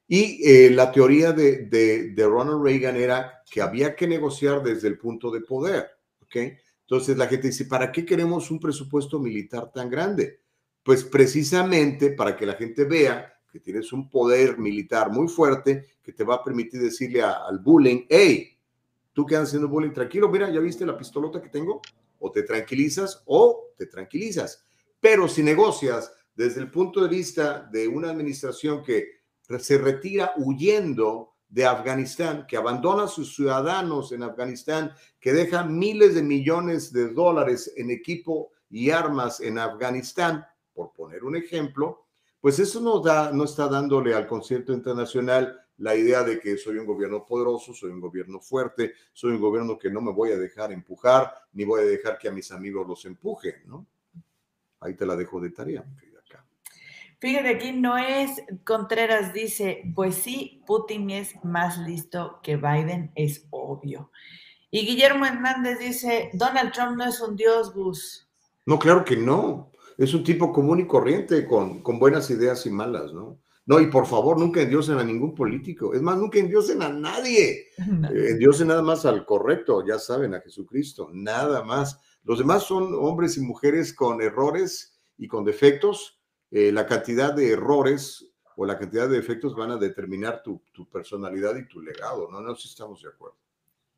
[0.08, 5.00] Y eh, la teoría de, de, Ronald Reagan era que había que negociar desde el
[5.00, 5.90] punto de poder,
[6.22, 6.36] ¿ok?
[6.82, 10.42] Entonces la gente dice, ¿para qué queremos un presupuesto militar tan grande?
[10.84, 16.12] Pues precisamente para que la gente vea que tienes un poder militar muy fuerte que
[16.12, 18.50] te va a permitir decirle al bullying, hey,
[19.14, 21.82] tú que andas haciendo bullying, tranquilo, mira, ya viste la pistolota que tengo,
[22.20, 24.66] o te tranquilizas o te tranquilizas.
[25.00, 29.22] Pero si negocias desde el punto de vista de una administración que
[29.58, 36.14] se retira huyendo de Afganistán, que abandona a sus ciudadanos en Afganistán, que deja miles
[36.14, 42.05] de millones de dólares en equipo y armas en Afganistán, por poner un ejemplo,
[42.46, 46.78] pues eso no, da, no está dándole al concierto internacional la idea de que soy
[46.78, 50.38] un gobierno poderoso, soy un gobierno fuerte, soy un gobierno que no me voy a
[50.38, 53.88] dejar empujar, ni voy a dejar que a mis amigos los empujen, ¿no?
[54.80, 55.84] Ahí te la dejo de tarea.
[56.24, 56.46] Acá.
[57.18, 58.28] Fíjate, aquí Noé
[58.64, 64.12] Contreras dice, pues sí, Putin es más listo que Biden, es obvio.
[64.70, 68.30] Y Guillermo Hernández dice, Donald Trump no es un dios, Gus.
[68.68, 69.72] No, claro que no.
[69.98, 73.40] Es un tipo común y corriente, con, con buenas ideas y malas, ¿no?
[73.68, 75.94] No, y por favor, nunca endiosen a ningún político.
[75.94, 77.70] Es más, nunca endiosen a nadie.
[77.80, 82.00] Eh, endiosen nada más al correcto, ya saben, a Jesucristo, nada más.
[82.24, 86.20] Los demás son hombres y mujeres con errores y con defectos.
[86.52, 91.56] Eh, la cantidad de errores o la cantidad de defectos van a determinar tu, personalidad
[91.56, 92.42] y tu legado, ¿no?
[92.42, 93.38] No sé si estamos de acuerdo.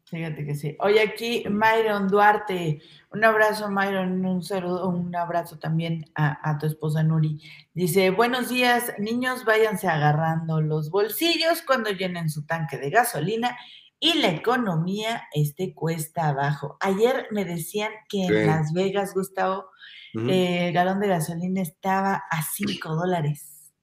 [0.10, 0.78] Fíjate que sí.
[0.80, 2.82] Oye, aquí Myron Duarte,
[3.12, 7.42] un abrazo Myron, un saludo, un abrazo también a, a, tu esposa Nuri.
[7.74, 13.58] Dice, buenos días, niños, váyanse agarrando los bolsillos cuando llenen su tanque de gasolina
[14.00, 16.78] y la economía esté cuesta abajo.
[16.80, 19.72] Ayer me decían que en Las Vegas, Gustavo,
[20.14, 23.74] el galón de gasolina estaba a 5 dólares.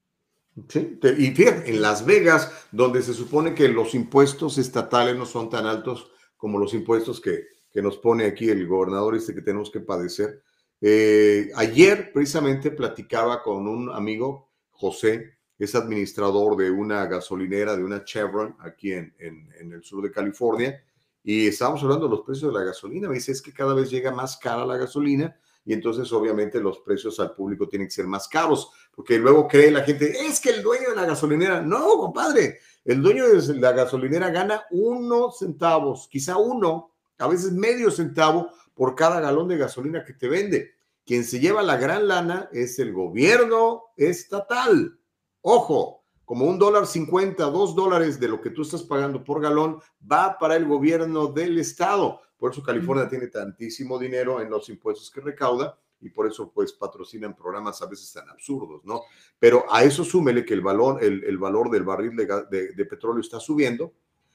[0.69, 5.51] Sí, y fíjate, en Las Vegas, donde se supone que los impuestos estatales no son
[5.51, 6.13] tan altos
[6.45, 10.43] como los impuestos que, que nos pone aquí el gobernador este que tenemos que padecer.
[10.79, 18.05] Eh, ayer precisamente platicaba con un amigo, José, es administrador de una gasolinera, de una
[18.05, 20.85] Chevron, aquí en, en, el sur de California,
[21.23, 23.09] y estábamos hablando de los precios de la gasolina.
[23.09, 25.35] Me dice, es que cada vez llega más cara la gasolina,
[25.65, 29.71] y entonces obviamente los precios al público tienen que ser más caros, porque luego cree
[29.71, 33.73] la gente, es que el dueño de la gasolinera, no, compadre, el dueño de la
[33.73, 40.05] gasolinera gana unos centavos, quizá uno, a veces medio centavo por cada galón de gasolina
[40.05, 40.73] que te vende.
[41.07, 44.99] Quien se lleva la gran lana es el gobierno estatal.
[45.43, 49.81] Ojo, como un dólar cincuenta, dos dólares de lo que tú estás pagando por galón
[50.11, 52.21] va para el gobierno del estado.
[52.39, 56.75] Por eso California tiene tantísimo dinero en los impuestos que recauda y por eso pues
[56.75, 59.03] patrocinan programas a veces tan absurdos, ¿no?
[59.39, 63.41] Pero a eso súmele que el valor, el, valor del barril de, de, petróleo está
[63.41, 63.95] subiendo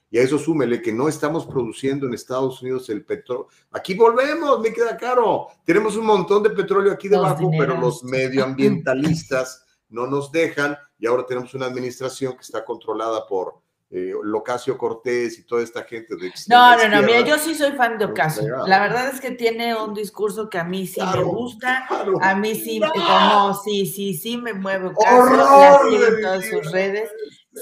[0.10, 3.48] y a eso súmele que no estamos produciendo en Estados Unidos el petróleo.
[3.72, 5.48] Aquí volvemos, me queda caro.
[5.64, 11.26] Tenemos un montón de petróleo aquí debajo, pero los medioambientalistas no nos dejan y ahora
[11.28, 13.62] tenemos una administración que está controlada por
[13.92, 17.72] eh, Locasio Cortés y toda esta gente de No, no, no, mira, yo sí soy
[17.72, 18.68] fan de Ocasio.
[18.68, 21.88] La verdad es que tiene un discurso que a mí sí me gusta,
[22.22, 26.72] a mí sí, no, sí, sí, sí me mueve Ocasio, la sigo en todas sus
[26.72, 27.10] redes,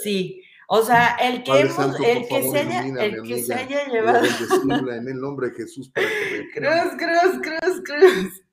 [0.03, 0.43] sí.
[0.69, 4.25] O sea, el que, hemos, el que se haya, el que se haya llevado.
[4.25, 5.89] En el nombre de Jesús.
[5.93, 8.43] Cruz, cruz, cruz, cruz.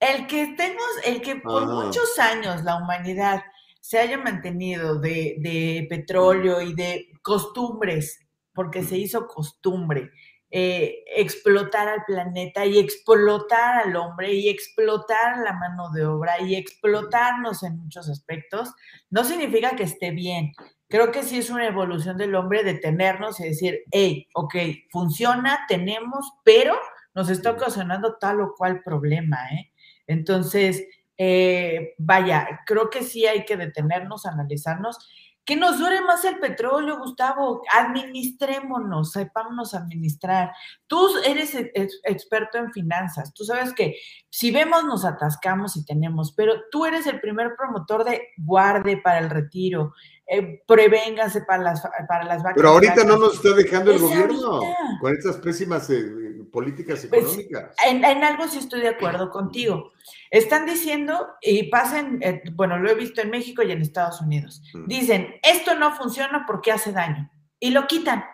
[0.00, 3.44] El que estemos, el que por muchos años la humanidad
[3.86, 8.18] se haya mantenido de, petróleo y de costumbres,
[8.52, 10.10] porque se hizo costumbre,
[10.50, 16.56] eh, explotar al planeta y explotar al hombre y explotar la mano de obra y
[16.56, 18.74] explotarnos en muchos aspectos,
[19.08, 20.50] no significa que esté bien.
[20.88, 24.56] Creo que sí es una evolución del hombre detenernos y decir, hey, ok,
[24.90, 26.76] funciona, tenemos, pero
[27.14, 29.70] nos está ocasionando tal o cual problema, ¿eh?
[30.08, 30.84] Entonces,
[31.18, 34.98] eh, vaya, creo que sí hay que detenernos, analizarnos
[35.46, 37.62] que nos dure más el petróleo, Gustavo.
[37.72, 40.50] Administrémonos, sepámonos administrar.
[40.88, 43.32] Tú eres experto en finanzas.
[43.32, 43.94] Tú sabes que
[44.28, 49.20] si vemos, nos atascamos y tenemos, pero tú eres el primer promotor de guarde para
[49.20, 49.94] el retiro,
[50.26, 52.56] eh, prevéngase para las, para las vacas.
[52.56, 54.60] Pero ahorita no nos está dejando el gobierno
[55.00, 57.74] con estas pésimas eh, políticas pues, económicas.
[57.86, 59.92] en, algo sí estoy de acuerdo contigo.
[60.30, 64.62] Están diciendo, y pasen, eh, bueno, lo he visto en México y en Estados Unidos,
[64.74, 64.86] mm.
[64.86, 67.30] dicen, esto no funciona porque hace daño,
[67.60, 68.24] y lo quitan,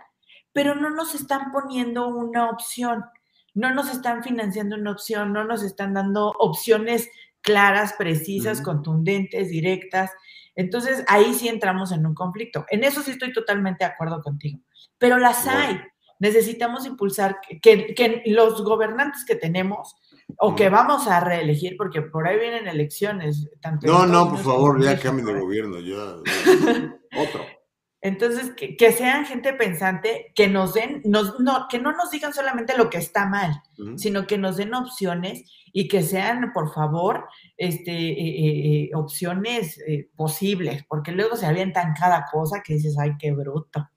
[0.53, 3.05] pero no nos están poniendo una opción,
[3.55, 7.11] no nos están financiando una opción, no nos están dando opciones
[7.43, 10.11] claras, precisas, contundentes, directas.
[10.55, 12.65] Entonces, ahí sí entramos en un conflicto.
[12.71, 14.61] En eso sí estoy totalmente de acuerdo contigo.
[14.99, 15.81] Pero las hay.
[16.23, 19.97] Necesitamos impulsar que, los gobernantes que tenemos
[20.39, 23.51] o que vamos a reelegir, porque por ahí vienen elecciones.
[23.83, 25.97] no, no, por favor, ya cambien de gobierno, ya.
[27.21, 27.45] Otro.
[28.01, 32.89] Entonces, que, sean gente pensante, que nos den, no, que no nos digan solamente lo
[32.89, 33.61] que está mal,
[33.97, 35.43] sino que nos den opciones
[35.73, 39.77] y que sean, por favor, este, eh, eh, eh, opciones
[40.15, 43.89] posibles, porque luego se avientan cada cosa que dices, ay, qué bruto.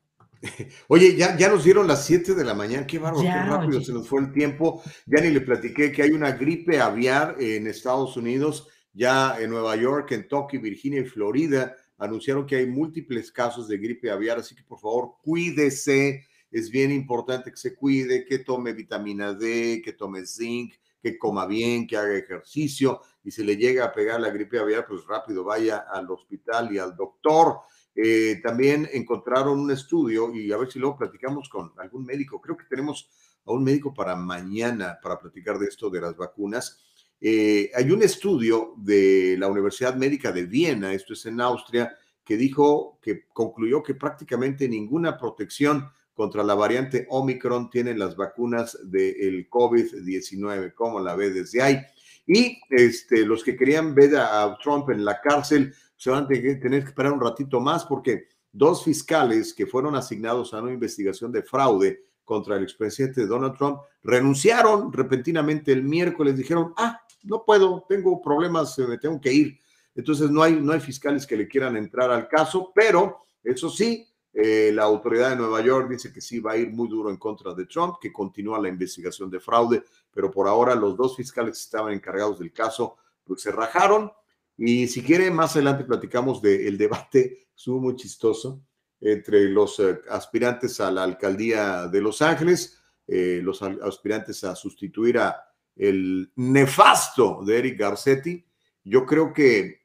[0.87, 3.93] Oye, ya, ya nos dieron las 7 de la mañana, qué bárbaro, qué rápido se
[3.93, 4.81] nos fue el tiempo.
[5.05, 9.75] Ya ni le platiqué que hay una gripe aviar en Estados Unidos, ya en Nueva
[9.75, 14.63] York, Kentucky, Virginia y Florida anunciaron que hay múltiples casos de gripe aviar, así que
[14.63, 20.25] por favor cuídese, es bien importante que se cuide, que tome vitamina D, que tome
[20.25, 24.59] zinc, que coma bien, que haga ejercicio y si le llega a pegar la gripe
[24.59, 27.61] aviar, pues rápido vaya al hospital y al doctor.
[27.95, 32.41] Eh, también encontraron un estudio y a ver si luego platicamos con algún médico.
[32.41, 33.09] Creo que tenemos
[33.45, 36.81] a un médico para mañana para platicar de esto de las vacunas
[37.21, 42.37] eh, hay un estudio de la Universidad Médica de Viena, esto es en Austria, que
[42.37, 49.49] dijo que concluyó que prácticamente ninguna protección contra la variante Omicron tienen las vacunas del
[49.49, 51.81] COVID-19, como la ve desde ahí.
[52.27, 56.83] Y este, los que querían ver a Trump en la cárcel se van a tener
[56.83, 61.43] que esperar un ratito más porque dos fiscales que fueron asignados a una investigación de
[61.43, 68.21] fraude contra el expresidente Donald Trump renunciaron repentinamente el miércoles, dijeron, ah, no puedo, tengo
[68.21, 69.59] problemas, me tengo que ir.
[69.93, 74.07] Entonces no hay, no hay fiscales que le quieran entrar al caso, pero eso sí,
[74.33, 77.17] eh, la autoridad de Nueva York dice que sí va a ir muy duro en
[77.17, 81.51] contra de Trump, que continúa la investigación de fraude, pero por ahora los dos fiscales
[81.53, 84.11] que estaban encargados del caso pues se rajaron.
[84.57, 88.61] Y si quiere, más adelante platicamos del debate, estuvo muy chistoso,
[89.01, 95.19] entre los eh, aspirantes a la alcaldía de Los Ángeles, eh, los aspirantes a sustituir
[95.19, 95.41] a
[95.75, 98.45] el nefasto de Eric Garcetti,
[98.83, 99.81] yo creo que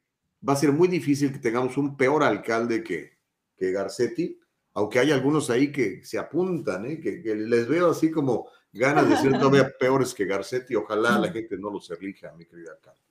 [0.47, 3.17] va a ser muy difícil que tengamos un peor alcalde que,
[3.57, 4.39] que Garcetti,
[4.73, 6.99] aunque hay algunos ahí que se apuntan, ¿eh?
[6.99, 10.75] que, les veo así como ganas de ser todavía peores que Garcetti.
[10.75, 13.01] Ojalá la gente no los elija, mi querida alcalde.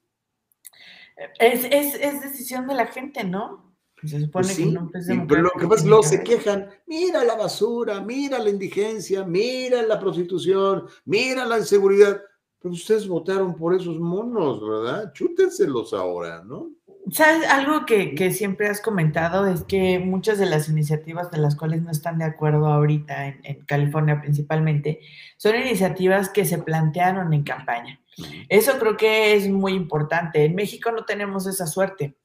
[1.39, 3.75] Es, es, decisión de la gente, ¿no?
[4.03, 7.35] Se supone pues que no es pero lo que pasa luego se quejan, mira la
[7.35, 12.23] basura, mira la indigencia, mira la prostitución, mira la inseguridad.
[12.63, 15.13] Pero ustedes votaron por esos monos, ¿verdad?
[15.13, 16.71] Chútenselos ahora, ¿no?
[17.11, 17.49] ¿Sabes?
[17.49, 21.91] Algo que, siempre has comentado es que muchas de las iniciativas de las cuales no
[21.91, 25.01] están de acuerdo ahorita, en, California principalmente,
[25.37, 28.01] son iniciativas que se plantearon en campaña.
[28.49, 30.45] Eso creo que es muy importante.
[30.45, 32.19] En México no tenemos esa suerte,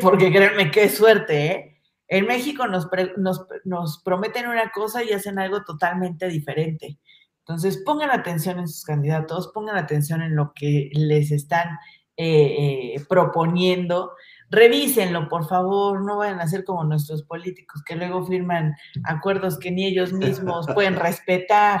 [0.00, 1.74] porque créanme qué suerte, ¿eh?
[2.10, 6.98] En México nos, nos, nos prometen una cosa y hacen algo totalmente diferente.
[7.40, 11.78] Entonces, pongan atención en sus candidatos, pongan atención en lo que les están
[12.20, 14.12] eh, eh, proponiendo.
[14.50, 18.74] Revísenlo, por favor, no vayan a ser como nuestros políticos que luego firman
[19.04, 21.80] acuerdos que ni ellos mismos pueden respetar.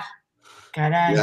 [0.78, 1.16] Caray.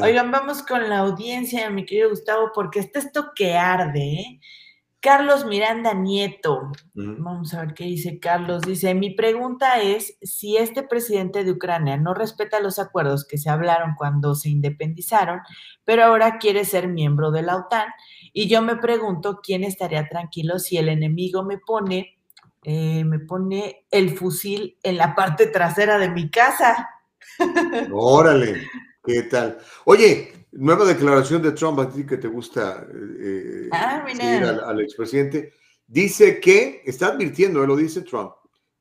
[0.00, 4.40] Oigan, vamos con la audiencia, mi querido Gustavo, porque está esto que arde, ¿eh?
[5.00, 6.70] Carlos Miranda Nieto.
[6.94, 8.62] Vamos a ver qué dice Carlos.
[8.62, 13.50] Dice, mi pregunta es si este presidente de Ucrania no respeta los acuerdos que se
[13.50, 15.40] hablaron cuando se independizaron,
[15.84, 17.88] pero ahora quiere ser miembro de la OTAN.
[18.32, 22.18] Y yo me pregunto quién estaría tranquilo si el enemigo me pone,
[22.62, 26.88] eh, me pone el fusil en la parte trasera de mi casa.
[27.92, 28.66] Órale,
[29.04, 29.58] ¿qué tal?
[29.84, 34.06] Oye, Nueva declaración de Trump, a ti que te gusta eh, ah,
[34.66, 35.52] al, expresidente,
[35.86, 38.32] dice que, está advirtiendo, lo dice Trump,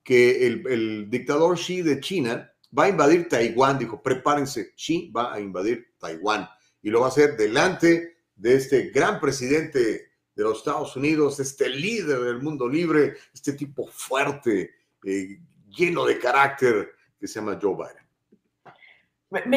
[0.02, 3.78] que el, dictador Xi de China va a invadir Taiwán.
[3.78, 6.48] Dijo, prepárense, Xi va a invadir Taiwán.
[6.82, 11.68] Y lo va a hacer delante de este gran presidente de los Estados Unidos, este
[11.68, 17.76] líder del mundo libre, este tipo fuerte, eh, lleno de carácter, que se llama Joe
[17.76, 18.05] Biden.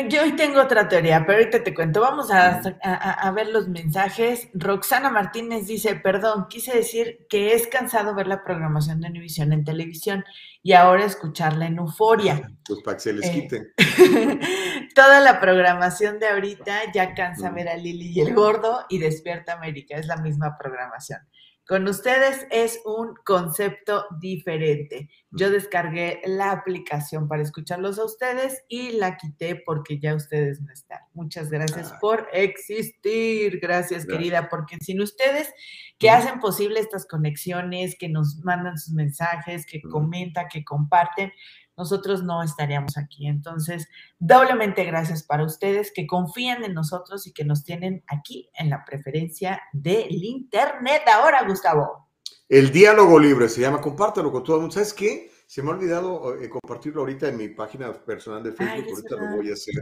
[0.09, 2.01] Yo hoy tengo otra teoría, pero ahorita te cuento.
[2.01, 4.49] Vamos a, ver los mensajes.
[4.55, 9.65] Roxana Martínez dice, perdón, quise decir que es cansado ver la programación de Univisión en
[9.65, 10.25] televisión
[10.63, 12.51] y ahora escucharla en Euforia.
[12.69, 13.73] Pues para que se les eh, quiten.
[14.95, 19.55] toda la programación de ahorita ya cansa ver a Lili y el Gordo y Despierta
[19.55, 21.21] América, es la misma programación.
[21.69, 25.11] Con ustedes es un concepto diferente.
[25.31, 30.73] Yo descargué la aplicación para escucharlos a ustedes y la quité porque ya ustedes no
[30.73, 31.01] están.
[31.13, 33.61] Muchas gracias por existir.
[33.61, 35.53] Gracias, querida, porque sin ustedes
[35.99, 41.33] que hacen posible estas conexiones, que nos mandan sus mensajes, que comentan, que comparten,
[41.79, 43.29] nosotros no estaríamos aquí.
[43.29, 48.69] Entonces, doblemente gracias para ustedes que confían en nosotros y que nos tienen aquí en
[48.69, 51.03] la preferencia del Internet.
[51.11, 52.09] Ahora, Gustavo.
[52.49, 54.75] El diálogo libre se llama, compártelo con todo el mundo.
[54.75, 55.31] ¿Sabes qué?
[55.47, 59.37] Se me ha olvidado eh, compartirlo ahorita en mi página personal de Facebook, ahorita lo
[59.37, 59.75] voy a hacer.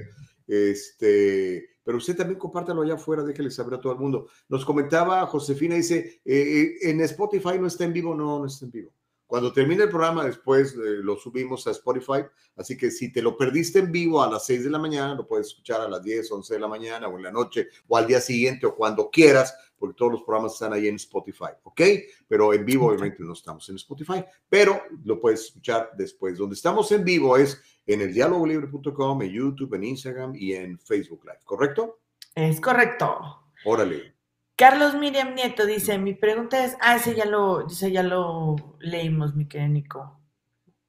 [0.47, 4.29] Este, pero usted también compártelo allá afuera, déjele saber a todo el mundo.
[4.49, 8.65] Nos comentaba Josefina, dice, eh, eh, en Spotify no está en vivo, no, no está
[8.67, 8.93] en vivo.
[9.27, 12.25] Cuando termine el programa, después eh, lo subimos a Spotify.
[12.57, 15.27] Así que si te lo perdiste en vivo a las 6 de la mañana, lo
[15.27, 18.07] puedes escuchar a las 10, 11 de la mañana o en la noche o al
[18.07, 21.81] día siguiente o cuando quieras, porque todos los programas están ahí en Spotify, ¿ok?
[22.29, 26.39] Pero en vivo, obviamente, no estamos en Spotify, pero lo puedes escuchar después.
[26.39, 31.25] Donde estamos en vivo es en el dialogolibre.com, en YouTube, en Instagram y en Facebook
[31.25, 31.99] Live, ¿correcto?
[32.35, 33.43] Es correcto.
[33.65, 34.16] Órale.
[34.57, 39.47] Carlos Miriam Nieto dice, mi pregunta es, ah, ese ya lo, ya lo leímos, mi
[39.47, 40.21] querido Nico.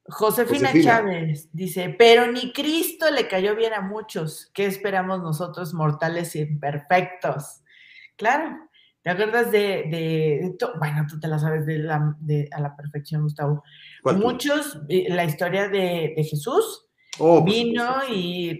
[0.08, 4.50] Josefina, Chávez dice, pero ni Cristo le cayó bien a muchos.
[4.54, 7.60] ¿Qué esperamos nosotros mortales imperfectos?
[8.16, 8.56] Claro,
[9.02, 12.16] ¿te acuerdas de, bueno, tú te la sabes de la,
[12.52, 13.62] a la perfección, Gustavo?
[14.02, 16.86] Muchos, eh, la historia de, Jesús,
[17.18, 18.58] oh, vino y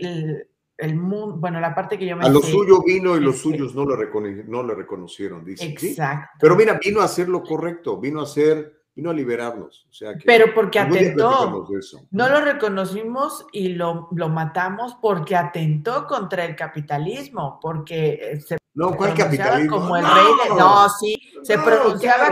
[0.79, 3.74] el mundo, bueno, la parte que yo me A lo suyo vino y los suyos
[3.74, 5.64] no le, no le reconocieron, dice.
[5.66, 6.39] Exacto.
[6.41, 9.87] Pero mira, vino a hacer lo correcto, vino a hacer, vino a liberarnos.
[9.91, 11.66] O sea que Pero porque atentó.
[12.12, 18.59] No lo reconocimos y lo, lo, matamos porque atentó contra el capitalismo, porque eh, se
[18.79, 19.81] no, ¿cuál capitalismo?
[19.81, 22.31] Como el no, rey de, no, sí, se pronunciaba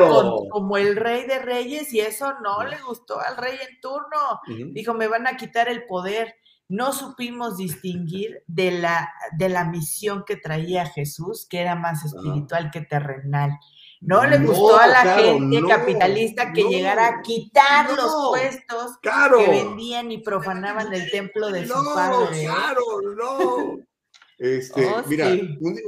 [0.49, 4.41] como el rey de reyes y eso no le gustó al rey en turno.
[4.73, 6.37] Dijo, me van a quitar el poder
[6.69, 12.71] no supimos distinguir de la, de la misión que traía Jesús, que era más espiritual
[12.71, 13.53] que terrenal.
[14.01, 20.11] No le gustó a la gente capitalista que llegara a quitar los puestos que vendían
[20.13, 22.45] y profanaban el templo de su padre.
[22.45, 22.83] Claro,
[23.17, 23.79] no.
[24.39, 25.31] Este, oh, mira,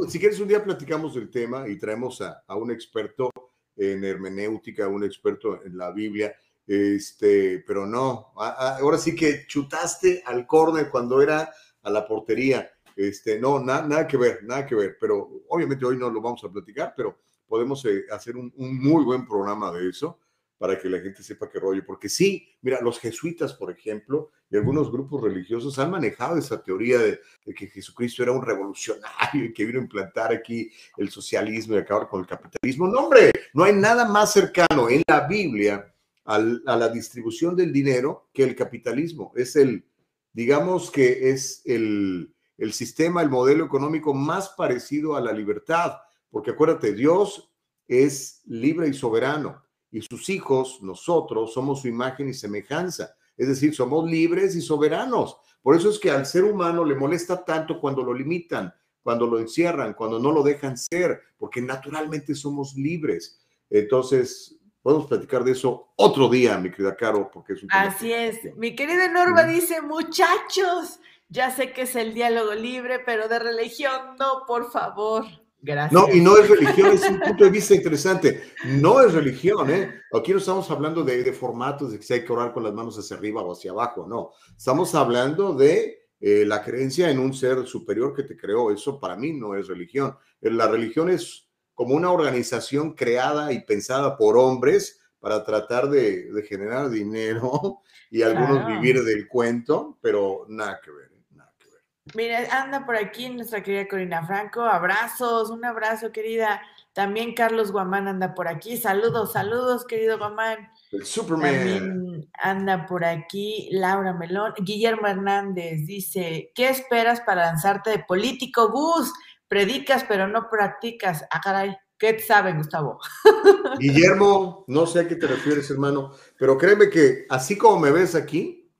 [0.08, 3.30] si quieres un día platicamos del tema y traemos a, a un experto
[3.76, 6.34] en hermenéutica, un experto en la Biblia,
[6.68, 11.50] este, pero no, ahora sí que chutaste al córner cuando era
[11.82, 12.70] a la portería.
[12.94, 14.98] Este, no, nada que ver, nada que ver.
[15.00, 17.16] Pero obviamente hoy no lo vamos a platicar, pero
[17.46, 20.18] podemos eh, hacer un, muy buen programa de eso
[20.58, 21.82] para que la gente sepa qué rollo.
[21.86, 26.98] Porque sí, mira, los jesuitas, por ejemplo, y algunos grupos religiosos han manejado esa teoría
[26.98, 31.76] de, de, que Jesucristo era un revolucionario y que vino a implantar aquí el socialismo
[31.76, 32.88] y acabar con el capitalismo.
[32.88, 35.94] No, hombre, no hay nada más cercano en la Biblia
[36.28, 39.32] a la distribución del dinero que el capitalismo.
[39.34, 39.86] Es el,
[40.32, 45.92] digamos que es el, el sistema, el modelo económico más parecido a la libertad,
[46.30, 47.50] porque acuérdate, Dios
[47.86, 53.14] es libre y soberano y sus hijos, nosotros, somos su imagen y semejanza.
[53.36, 55.38] Es decir, somos libres y soberanos.
[55.62, 58.72] Por eso es que al ser humano le molesta tanto cuando lo limitan,
[59.02, 63.40] cuando lo encierran, cuando no lo dejan ser, porque naturalmente somos libres.
[63.70, 64.57] Entonces,
[64.88, 68.56] Podemos platicar de eso otro día, mi querida Caro, porque es un Así es.
[68.56, 70.98] Mi querida Norma dice, muchachos,
[71.28, 75.26] ya sé que es el diálogo libre, pero de religión no, por favor.
[75.60, 75.92] Gracias.
[75.92, 78.42] No, y no es religión, es un punto de vista interesante.
[78.64, 79.92] No es religión, ¿eh?
[80.10, 82.72] Aquí no estamos hablando de, de formatos, de que si hay que orar con las
[82.72, 84.30] manos hacia arriba o hacia abajo, no.
[84.56, 88.70] Estamos hablando de eh, la creencia en un ser superior que te creó.
[88.70, 90.16] Eso para mí no es religión.
[90.40, 91.47] La religión es
[91.78, 98.66] como una organización creada y pensada por hombres para tratar de, generar dinero y algunos
[98.66, 101.80] vivir del cuento, pero nada que ver, nada que ver.
[102.16, 106.60] Mira, anda por aquí nuestra querida Corina Franco, abrazos, un abrazo querida.
[106.94, 108.76] También Carlos Guamán anda por aquí.
[108.76, 110.68] Saludos, saludos, querido Guamán.
[110.90, 111.54] El Superman.
[111.54, 114.52] También anda por aquí Laura Melón.
[114.58, 119.12] Guillermo Hernández dice: ¿Qué esperas para lanzarte de político, Gus?
[119.48, 121.24] Predicas, pero no practicas.
[121.30, 121.76] Ah, caray.
[121.98, 123.00] ¿Qué sabe, Gustavo?
[123.80, 128.14] Guillermo, no sé a qué te refieres, hermano, pero créeme que así como me ves
[128.14, 128.70] aquí,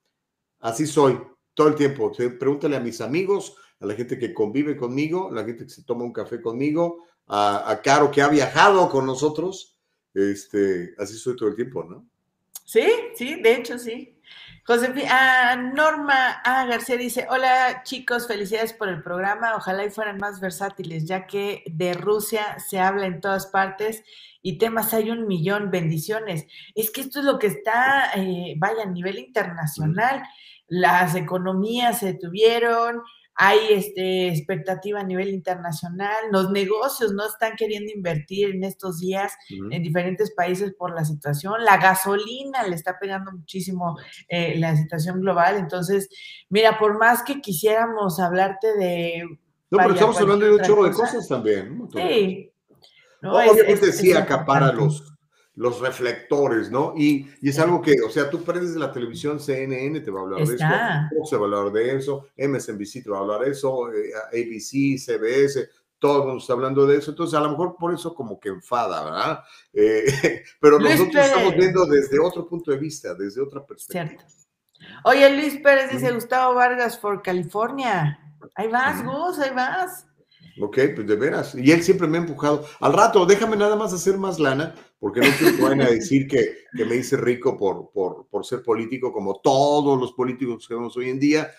[0.61, 1.19] así soy
[1.53, 2.13] todo el tiempo.
[2.13, 5.83] Pregúntale a mis amigos, a la gente que convive conmigo, a la gente que se
[5.83, 9.77] toma un café conmigo, a, a Caro que ha viajado con nosotros.
[10.13, 12.07] Este, así soy todo el tiempo, ¿no?
[12.63, 14.18] Sí, sí, de hecho sí.
[14.69, 16.63] Josefina, Norma A.
[16.67, 21.63] García dice, hola chicos, felicidades por el programa, ojalá y fueran más versátiles, ya que
[21.65, 24.03] de Rusia se habla en todas partes
[24.43, 26.45] y temas hay un millón, bendiciones.
[26.75, 30.21] Es que esto es lo que está, eh, vaya, a nivel internacional,
[30.67, 33.01] las economías se detuvieron,
[33.41, 39.31] hay este, expectativa a nivel internacional, los negocios no están queriendo invertir en estos días
[39.71, 43.97] en diferentes países por la situación, la gasolina le está pegando muchísimo
[44.27, 46.09] eh, la situación global, entonces,
[46.49, 49.23] mira, por más que quisiéramos hablarte de...
[49.71, 51.87] No, pero estamos hablando de un chorro de cosas también.
[51.93, 52.51] Sí.
[53.21, 55.13] No, Obviamente sí acapara los,
[55.59, 56.93] los reflectores, ¿no?
[56.95, 60.23] Y, y, es algo que, o sea, tú prendes la televisión, CNN te va a
[60.23, 60.65] hablar de eso,
[61.17, 64.13] Fox te va a hablar de eso, MSNBC te va a hablar de eso, eh,
[64.31, 65.69] ABC, CBS,
[65.99, 68.47] todo el mundo está hablando de eso, entonces a lo mejor por eso como que
[68.47, 69.43] enfada, ¿verdad?
[69.73, 70.05] Eh,
[70.61, 74.07] pero nosotros estamos viendo desde otro punto de vista, desde otra perspectiva.
[74.07, 74.25] Cierto.
[75.03, 78.17] Oye, Luis Pérez dice Gustavo Vargas for California.
[78.55, 80.05] Ahí vas, Gus, ahí vas.
[80.61, 81.55] Ok, pues de veras.
[81.55, 82.65] Y él siempre me ha empujado.
[82.79, 86.27] Al rato, déjame nada más hacer más lana, porque no quiero que vayan a decir
[86.27, 90.75] que, que me hice rico por, por, por, ser político, como todos los políticos que
[90.75, 91.49] vemos hoy en día,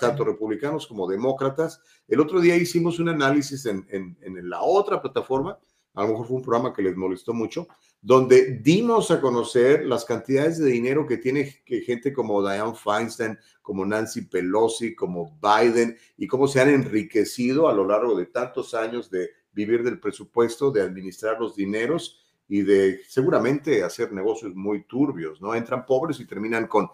[0.00, 1.80] tanto republicanos como demócratas.
[2.08, 5.58] El otro día hicimos un análisis en, en, en la otra plataforma,
[5.96, 7.66] a lo mejor fue un programa que les molestó mucho,
[8.02, 13.84] donde dimos a conocer las cantidades de dinero que tiene gente como Diane Feinstein, como
[13.84, 19.10] Nancy Pelosi, como Biden, y cómo se han enriquecido a lo largo de tantos años
[19.10, 25.40] de vivir del presupuesto, de administrar los dineros y de seguramente hacer negocios muy turbios,
[25.40, 25.54] ¿no?
[25.54, 26.88] Entran pobres y terminan con,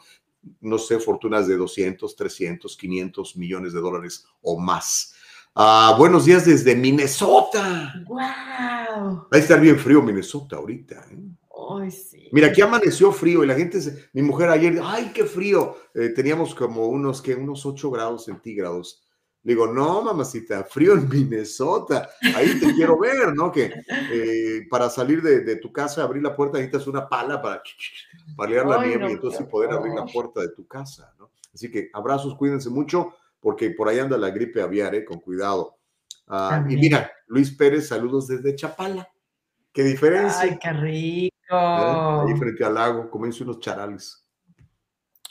[0.61, 5.15] no sé, fortunas de 200, 300, 500 millones de dólares o más.
[5.55, 7.93] Ah, buenos días desde Minnesota.
[8.07, 8.19] ¡Wow!
[8.23, 11.05] Va a estar bien frío Minnesota ahorita.
[11.11, 11.91] ¿eh?
[11.91, 12.31] sí.
[12.33, 13.79] Mira, aquí amaneció frío y la gente,
[14.15, 15.77] mi mujer ayer, ¡ay, qué frío!
[15.95, 19.07] Eh, teníamos como unos, que Unos 8 grados centígrados.
[19.43, 23.53] Digo, no, mamacita, frío en Minnesota, ahí te quiero ver, ¿no?
[23.53, 23.75] Que
[24.11, 27.63] eh, para salir de, tu casa, abrir la puerta, necesitas una pala para
[28.37, 31.31] paliar la nieve y entonces poder abrir la puerta de tu casa, ¿no?
[31.53, 33.13] Así que abrazos, cuídense mucho
[33.43, 35.05] porque por ahí anda la gripe aviar, ¿eh?
[35.05, 35.77] con cuidado.
[36.29, 39.07] Ah, y mira, Luis Pérez, saludos desde Chapala.
[39.73, 40.43] Qué diferencia.
[40.43, 41.35] Ay, qué rico.
[41.51, 44.23] Ahí frente al lago, comienzo unos charales.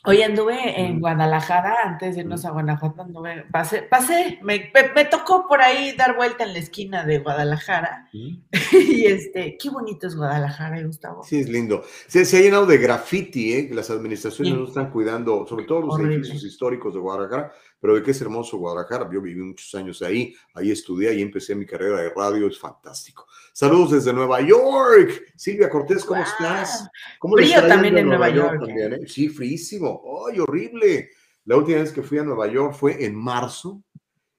[0.04, 5.48] Hoy anduve en Guadalajara, antes de irnos a Guanajuato, anduve, pasé, pasé me, me, tocó
[5.48, 8.10] por ahí dar vuelta en la esquina de Guadalajara.
[8.12, 11.24] y este, qué bonito es Guadalajara, Gustavo.
[11.24, 11.84] Sí, es lindo.
[12.08, 13.70] Se, se ha llenado de graffiti, ¿eh?
[13.72, 18.12] las administraciones no están cuidando, sobre todo los edificios históricos de Guadalajara, pero de qué
[18.12, 19.10] es hermoso Guadalajara.
[19.12, 23.26] Yo viví muchos años ahí, ahí estudié, y empecé mi carrera de radio, es fantástico.
[23.52, 25.34] Saludos desde Nueva York.
[25.36, 26.88] Silvia Cortés, ¿cómo estás?
[27.18, 28.62] ¿Cómo Frío también en Nueva, York.
[28.70, 29.00] Eh?
[29.08, 30.04] Sí, fríísimo.
[30.30, 31.10] ¡Ay, horrible!
[31.46, 33.84] La última vez que fui a Nueva York fue en marzo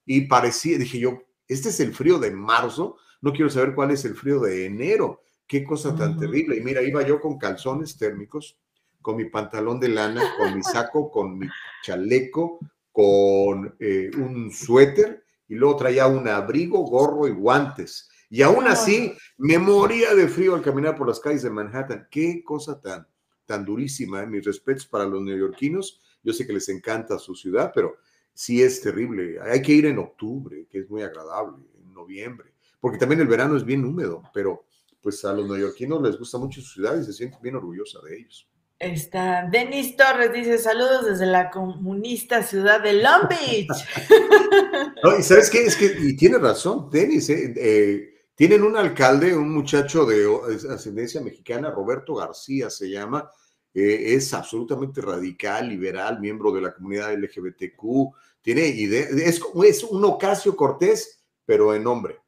[0.07, 4.05] y parecía, dije yo, este es el frío de marzo, no quiero saber cuál es
[4.05, 5.21] el frío de enero.
[5.49, 6.57] Qué cosa tan terrible.
[6.57, 8.57] Y mira, iba yo con calzones térmicos,
[9.03, 11.49] con mi pantalón de lana, con mi saco, con mi
[11.83, 12.61] chaleco,
[12.93, 18.09] con eh, un suéter y luego traía un abrigo, gorro y guantes.
[18.31, 22.09] Y aún así me moría de frío al caminar por las calles de Manhattan.
[22.11, 23.07] Qué cosa tan,
[23.45, 24.23] tan durísima.
[24.23, 24.27] ¿eh?
[24.27, 26.01] Mis respetos para los neoyorquinos.
[26.23, 27.97] Yo sé que les encanta su ciudad, pero
[28.33, 29.39] sí es terrible.
[29.41, 33.57] Hay que ir en octubre, que es muy agradable, en noviembre, porque también el verano
[33.57, 34.65] es bien húmedo, pero
[35.01, 38.17] pues a los neoyorquinos les gusta mucho su ciudad y se sienten bien orgullosa de
[38.17, 38.49] ellos.
[38.83, 43.69] Está Denis Torres dice saludos desde la comunista ciudad de Long Beach.
[45.21, 49.55] y sabes qué, es que, y tiene razón, Denis, eh, eh, tienen un alcalde, un
[49.55, 50.27] muchacho de
[50.69, 53.31] ascendencia mexicana, Roberto García se llama,
[53.73, 60.05] eh, es absolutamente radical, liberal, miembro de la comunidad LGBTQ, tiene idea, es, es un
[60.05, 62.19] Ocasio Cortés, pero en nombre.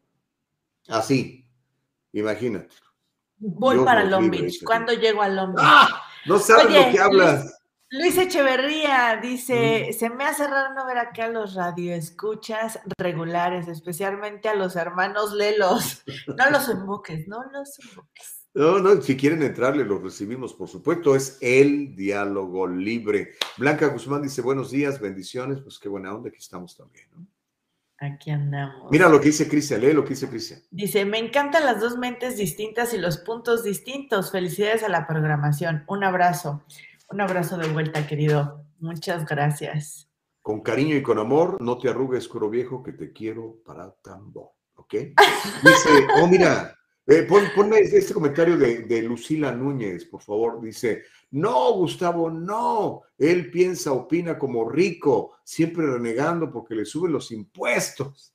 [0.86, 1.44] Así,
[2.12, 2.68] imagínate.
[3.39, 4.62] Voy para Long Beach.
[4.64, 5.66] ¿Cuándo llego a Long Beach?
[5.66, 6.03] ¡Ah!
[6.26, 7.55] No sabes lo que hablas.
[7.90, 14.48] Luis Echeverría dice, se me hace raro no ver acá a los radioescuchas regulares, especialmente
[14.48, 16.02] a los hermanos Lelos.
[16.36, 18.48] No los emboques, no los emboques.
[18.55, 23.34] No, no, si quieren entrarle, los recibimos, por supuesto, es el diálogo libre.
[23.59, 27.26] Blanca Guzmán dice, buenos días, bendiciones, pues qué buena onda, aquí estamos también, ¿no?
[28.05, 28.90] Aquí andamos.
[28.90, 30.60] Mira lo que dice Cristian, lee lo que dice Cristian.
[30.70, 34.31] Dice, me encantan las dos mentes distintas y los puntos distintos.
[34.31, 35.85] Felicidades a la programación.
[35.86, 36.62] Un abrazo.
[37.09, 38.64] Un abrazo de vuelta, querido.
[38.78, 40.10] Muchas gracias.
[40.43, 44.51] Con cariño y con amor, no te arrugues, coro viejo, que te quiero para tambor.
[44.76, 44.93] ¿Ok?
[45.62, 46.76] Dice, oh, mira,
[47.06, 47.22] eh,
[47.55, 50.60] ponme este comentario de, Lucila Núñez, por favor.
[50.60, 51.02] Dice,
[51.32, 53.02] no, Gustavo, no.
[53.18, 58.35] Él piensa, opina como rico, siempre renegando porque le suben los impuestos.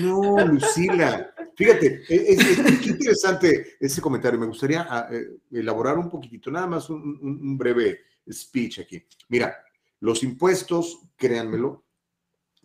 [0.00, 1.32] No, Lucila.
[1.56, 4.38] Fíjate, es, interesante ese comentario.
[4.38, 8.00] Me gustaría ah, eh, elaborar un poquitito, nada más un, breve
[8.30, 9.02] speech aquí.
[9.28, 9.56] Mira,
[10.00, 11.84] los impuestos, créanmelo,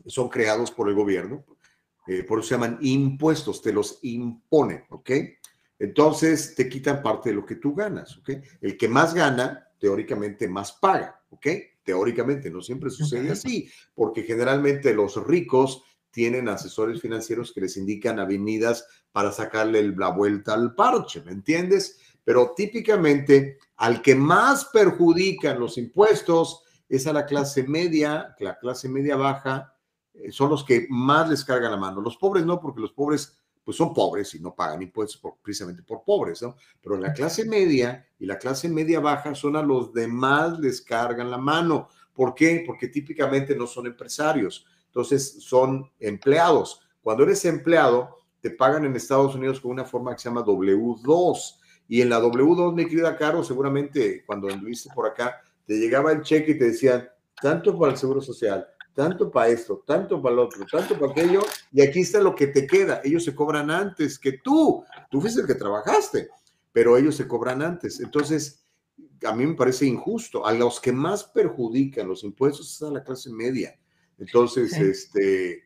[0.08, 1.46] son creados por el gobierno,
[2.08, 5.12] eh, por eso se llaman impuestos, te los imponen, ¿ok?
[5.80, 8.30] Entonces te quitan parte de lo que tú ganas, ¿ok?
[8.62, 11.48] El que más gana, teóricamente más paga, ¿ok?
[11.84, 18.20] Teóricamente, no siempre sucede así, porque generalmente los ricos tienen asesores financieros que les indican
[18.20, 22.00] avenidas para sacarle la vuelta al parche, ¿me entiendes?
[22.24, 28.90] Pero típicamente al que más perjudican los impuestos es a la clase media, la clase
[28.90, 29.74] media baja,
[30.32, 32.02] son los que más les cargan la mano.
[32.02, 36.04] Los pobres no, porque los pobres pues son pobres y no pagan impuestos precisamente por
[36.04, 36.56] pobres, ¿no?
[36.82, 41.30] Pero la clase media y la clase media baja son a los demás les cargan
[41.30, 41.88] la mano.
[42.14, 42.64] ¿Por qué?
[42.66, 46.82] Porque típicamente no son empresarios entonces son empleados.
[47.02, 51.60] Cuando eres empleado, te pagan en Estados Unidos con una forma que se llama W2.
[51.88, 56.22] Y en la W2, mi querida Caro, seguramente cuando anduviste por acá, te llegaba el
[56.24, 57.08] cheque y te decían,
[57.42, 61.42] tanto para el Seguro Social, tanto para esto, tanto para el otro, tanto para aquello,
[61.72, 63.02] y aquí está lo que te queda.
[63.04, 64.84] Ellos se cobran antes que tú.
[65.10, 66.30] Tú fuiste el que trabajaste,
[66.72, 68.00] pero ellos se cobran antes.
[68.00, 68.66] Entonces,
[69.26, 70.46] a mí me parece injusto.
[70.46, 73.78] A los que más perjudican los impuestos es a la clase media.
[74.18, 75.64] Entonces, este,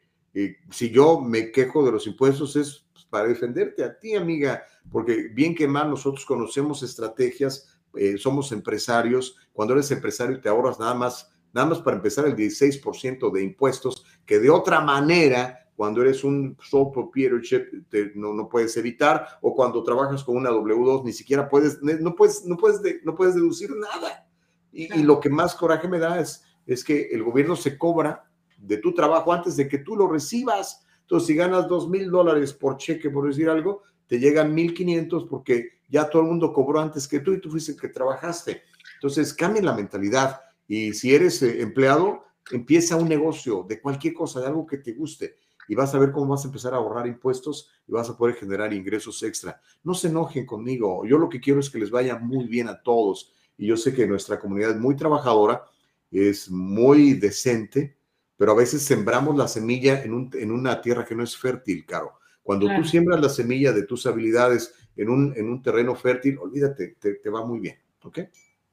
[0.71, 5.55] si yo me quejo de los impuestos es para defenderte a ti, amiga, porque bien
[5.55, 11.31] que mal nosotros conocemos estrategias, eh, somos empresarios, cuando eres empresario te ahorras nada más,
[11.55, 16.57] nada más para empezar el 16% de impuestos, que de otra manera cuando eres un
[16.61, 21.81] sole proprietorship no, no puedes evitar, o cuando trabajas con una W2 ni siquiera puedes,
[21.81, 24.27] no puedes, no puedes, no puedes deducir nada.
[24.71, 28.29] Y, y, lo que más coraje me da es, es que el gobierno se cobra
[28.57, 30.85] de tu trabajo antes de que tú lo recibas.
[31.01, 35.25] Entonces, si ganas dos mil dólares por cheque, por decir algo, te llegan mil quinientos
[35.29, 38.63] porque ya todo el mundo cobró antes que tú y tú fuiste el que trabajaste.
[38.95, 40.41] Entonces, cambia la mentalidad.
[40.67, 44.93] Y si eres eh, empleado, empieza un negocio de cualquier cosa, de algo que te
[44.93, 45.35] guste.
[45.67, 48.35] Y vas a ver cómo vas a empezar a ahorrar impuestos y vas a poder
[48.35, 49.59] generar ingresos extra.
[49.83, 51.05] No se enojen conmigo.
[51.05, 53.33] Yo lo que quiero es que les vaya muy bien a todos.
[53.57, 55.63] Y yo sé que nuestra comunidad es muy trabajadora,
[56.11, 57.97] es muy decente,
[58.37, 61.85] pero a veces sembramos la semilla en, un, en una tierra que no es fértil,
[61.85, 62.19] Caro.
[62.43, 66.95] Cuando tú siembras la semilla de tus habilidades en un, en un terreno fértil, olvídate,
[66.99, 68.19] te, va muy bien, ¿ok?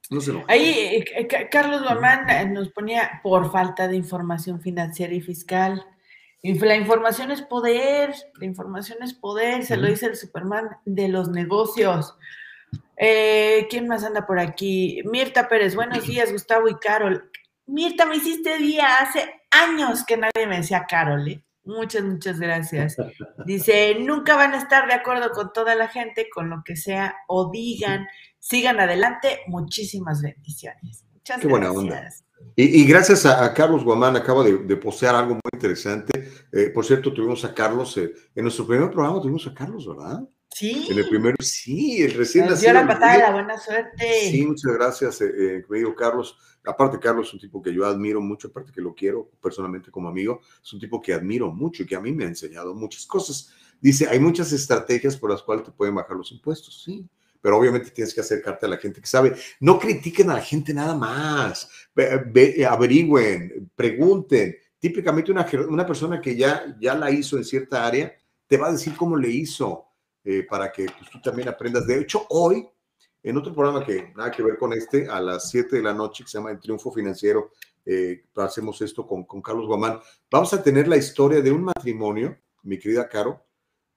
[0.09, 5.13] No se Ahí eh, eh, Carlos Guamán eh, nos ponía por falta de información financiera
[5.13, 5.85] y fiscal.
[6.41, 11.29] La información es poder, la información es poder, se lo dice el Superman de los
[11.29, 12.17] negocios.
[12.97, 15.01] ¿Quién más anda por aquí?
[15.05, 17.31] Mirta Pérez, buenos días, Gustavo y Carol.
[17.65, 21.27] Mirta, me hiciste día hace años que nadie me decía Carol.
[21.27, 21.43] ¿eh?
[21.63, 22.97] Muchas, muchas gracias.
[23.45, 27.15] Dice, nunca van a estar de acuerdo con toda la gente, con lo que sea
[27.27, 28.07] o digan.
[28.43, 29.39] Sigan adelante.
[29.47, 31.05] Muchísimas bendiciones.
[31.13, 32.09] Muchas Qué buena onda.
[32.57, 36.29] Y, gracias a, Carlos Guamán, acaba de, postear algo muy interesante.
[36.51, 40.27] Eh, por cierto, tuvimos a Carlos, eh, en nuestro primer programa tuvimos a Carlos, ¿verdad?
[40.49, 40.87] Sí.
[40.89, 42.73] En el primero, sí, el recién nacido.
[42.73, 44.29] dio la patada de la buena suerte.
[44.29, 46.37] Sí, muchas gracias, eh, querido Carlos.
[46.65, 50.09] Aparte, Carlos es un tipo que yo admiro mucho, aparte que lo quiero personalmente como
[50.09, 53.05] amigo, es un tipo que admiro mucho y que a mí me ha enseñado muchas
[53.05, 53.53] cosas.
[53.79, 57.07] Dice, hay muchas estrategias por las cuales te pueden bajar los impuestos, sí,
[57.43, 59.35] pero obviamente tienes que acercarte a la gente que sabe.
[59.59, 61.69] No critiquen a la gente nada más,
[62.69, 64.55] averigüen, pregunten.
[64.79, 68.13] Típicamente una, una persona que ya, ya la hizo en cierta área,
[68.47, 69.87] te va a decir cómo le hizo
[70.23, 71.85] eh, para que pues, tú también aprendas.
[71.85, 72.65] De hecho, hoy,
[73.21, 76.23] en otro programa que nada que ver con este, a las 7 de la noche,
[76.23, 77.51] que se llama El Triunfo Financiero,
[77.85, 79.99] eh, hacemos esto con, con, Carlos Guamán,
[80.31, 83.45] vamos a tener la historia de un matrimonio, mi querida Caro,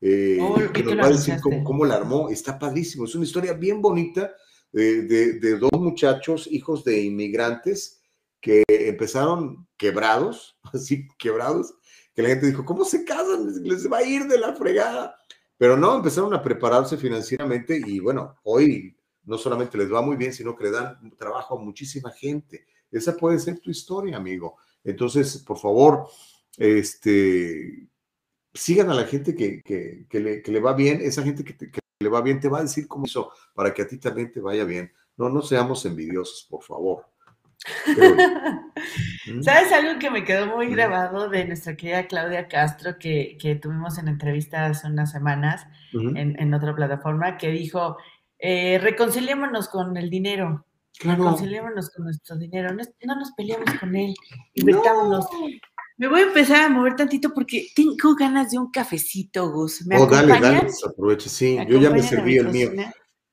[0.01, 2.29] eh, oh, que nos va a decir cómo, la armó.
[2.29, 4.35] Está padrísimo, es una historia bien bonita.
[4.73, 8.01] de, de, de dos muchachos, hijos de inmigrantes,
[8.41, 11.75] que empezaron quebrados, así quebrados,
[12.15, 13.63] que la gente dijo, ¿cómo se casan?
[13.63, 15.17] Les va a ir de la fregada.
[15.59, 20.33] Pero no, empezaron a prepararse financieramente y bueno, hoy no solamente les va muy bien,
[20.33, 22.67] sino que le dan trabajo a muchísima gente.
[22.91, 24.57] Esa puede ser tu historia, amigo.
[24.85, 26.07] Entonces, por favor,
[26.57, 27.89] este,
[28.57, 31.01] sigan a la gente que, que, que, le, que le, va bien.
[31.03, 33.83] Esa gente que, que, le va bien te va a decir cómo hizo para que
[33.83, 34.93] a ti también te vaya bien.
[35.17, 37.07] No, no seamos envidiosos, por favor.
[37.87, 38.17] Pero.
[39.43, 43.99] ¿Sabes algo que me quedó muy grabado de nuestra querida Claudia Castro que, que tuvimos
[43.99, 46.19] en entrevista hace unas semanas uh -huh.
[46.19, 47.97] en, en, otra plataforma que dijo,
[48.39, 50.67] eh, reconciliémonos con el dinero,
[50.99, 51.25] claro.
[51.25, 54.15] reconciliémonos con nuestro dinero, no, no nos peleamos con él,
[54.55, 55.27] invertámonos.
[55.33, 55.49] No.
[55.99, 59.87] Me voy a empezar a mover tantito porque tengo ganas de un cafecito, Gus.
[59.87, 62.71] ¿Me oh, dale, dale, aproveche, sí, yo ya me serví el mío.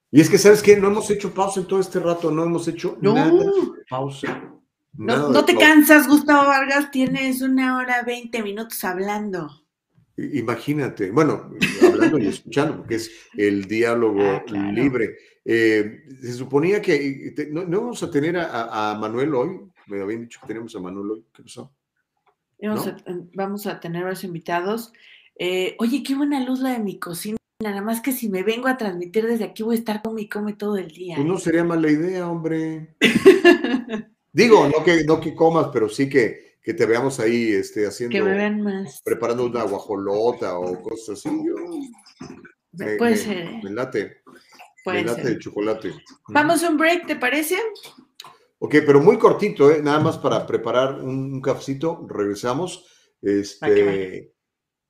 [0.10, 0.77] Y es que, ¿sabes qué?
[0.77, 3.15] No hemos hecho pausa en todo este rato, no hemos hecho no.
[3.15, 3.34] nada
[3.90, 4.44] pausa.
[4.94, 5.68] Nada no, no te pausa.
[5.68, 9.49] cansas, Gustavo Vargas, tienes una hora veinte minutos hablando.
[10.15, 11.49] Imagínate, bueno,
[11.84, 14.72] hablando y escuchando, porque es el diálogo ah, claro.
[14.72, 15.18] libre.
[15.44, 19.99] Eh, se suponía que te, no, no, vamos a tener a, a, Manuel hoy, me
[19.99, 21.73] habían dicho que tenemos a Manuel hoy, ¿qué pasó?
[22.64, 22.91] Vamos, ¿No?
[22.91, 24.94] a, vamos a, tener a los invitados.
[25.38, 27.38] Eh, oye, qué buena luz la de mi cocina.
[27.61, 30.27] Nada más que si me vengo a transmitir desde aquí voy a estar con mi
[30.27, 31.15] come todo el día.
[31.15, 32.95] Pues no sería mala idea, hombre.
[34.34, 38.14] Digo, no que, no que comas, pero sí que, que te veamos ahí este, haciendo.
[38.14, 39.02] Que me vean más.
[39.03, 41.30] Preparando una guajolota o cosas así.
[41.30, 41.56] Yo,
[42.72, 43.38] me, Puede me, ser.
[43.38, 43.61] ¿eh?
[43.64, 44.23] Me late.
[44.84, 45.31] Puede me late ser.
[45.31, 45.94] el chocolate.
[46.30, 47.57] Vamos a un break, ¿te parece?
[48.65, 49.81] Ok, pero muy cortito, ¿eh?
[49.84, 52.07] nada más para preparar un, un cafecito.
[52.10, 52.85] Regresamos.
[53.22, 54.32] Este,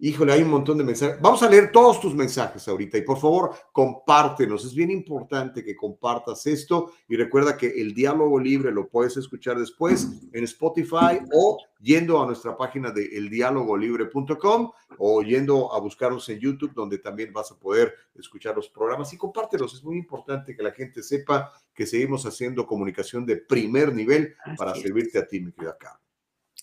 [0.05, 1.21] Híjole, hay un montón de mensajes.
[1.21, 4.65] Vamos a leer todos tus mensajes ahorita y por favor, compártenos.
[4.65, 9.57] Es bien importante que compartas esto y recuerda que el diálogo libre lo puedes escuchar
[9.57, 16.39] después en Spotify o yendo a nuestra página de eldialogolibre.com o yendo a buscarnos en
[16.39, 19.73] YouTube donde también vas a poder escuchar los programas y compártelos.
[19.73, 24.75] Es muy importante que la gente sepa que seguimos haciendo comunicación de primer nivel para
[24.75, 26.02] servirte a ti, mi querida Carmen.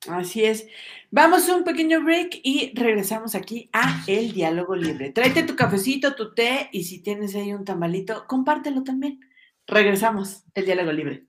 [0.08, 0.66] Así es.
[1.10, 5.10] Vamos a un pequeño break y regresamos aquí a El Diálogo Libre.
[5.10, 9.20] Tráete tu cafecito, tu té y si tienes ahí un tamalito, compártelo también.
[9.66, 11.26] Regresamos, El Diálogo Libre.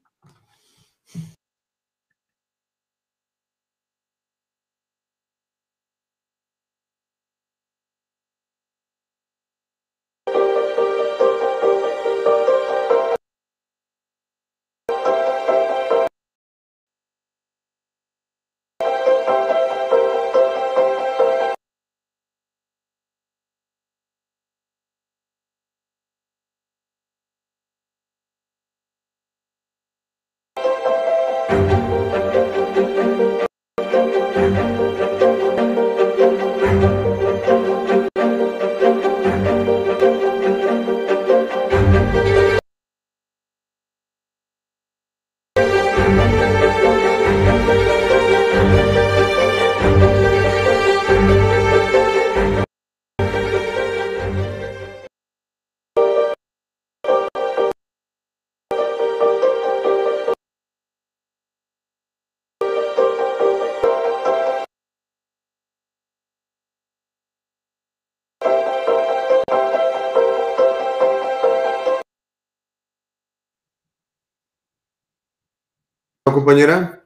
[76.34, 77.04] Compañera?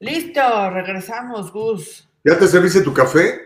[0.00, 2.08] Listo, regresamos, Gus.
[2.24, 3.40] ¿Ya te serviste tu café?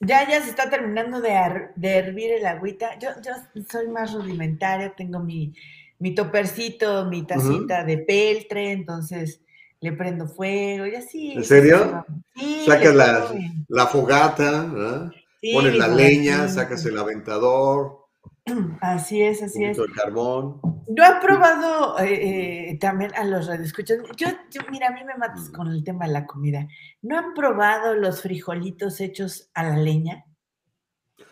[0.00, 1.32] Ya, ya se está terminando de,
[1.76, 2.98] de hervir el agüita.
[2.98, 3.32] Yo, yo
[3.70, 5.54] soy más rudimentaria, tengo mi,
[5.98, 7.86] mi topercito, mi tacita uh -huh.
[7.86, 9.40] de peltre, entonces
[9.80, 11.32] le prendo fuego y así.
[11.32, 12.04] ¿En serio?
[12.36, 13.32] Sí, sacas la,
[13.68, 15.10] la, fogata,
[15.40, 18.01] sí, pones la leña, sacas el aventador.
[18.80, 19.78] Así es, así es.
[19.78, 20.60] El carbón.
[20.88, 23.98] Yo he probado eh, eh, también a los radioescuchas.
[24.16, 26.66] Yo, yo, mira, a mí me matas con el tema de la comida.
[27.02, 30.24] ¿No han probado los frijolitos hechos a la leña?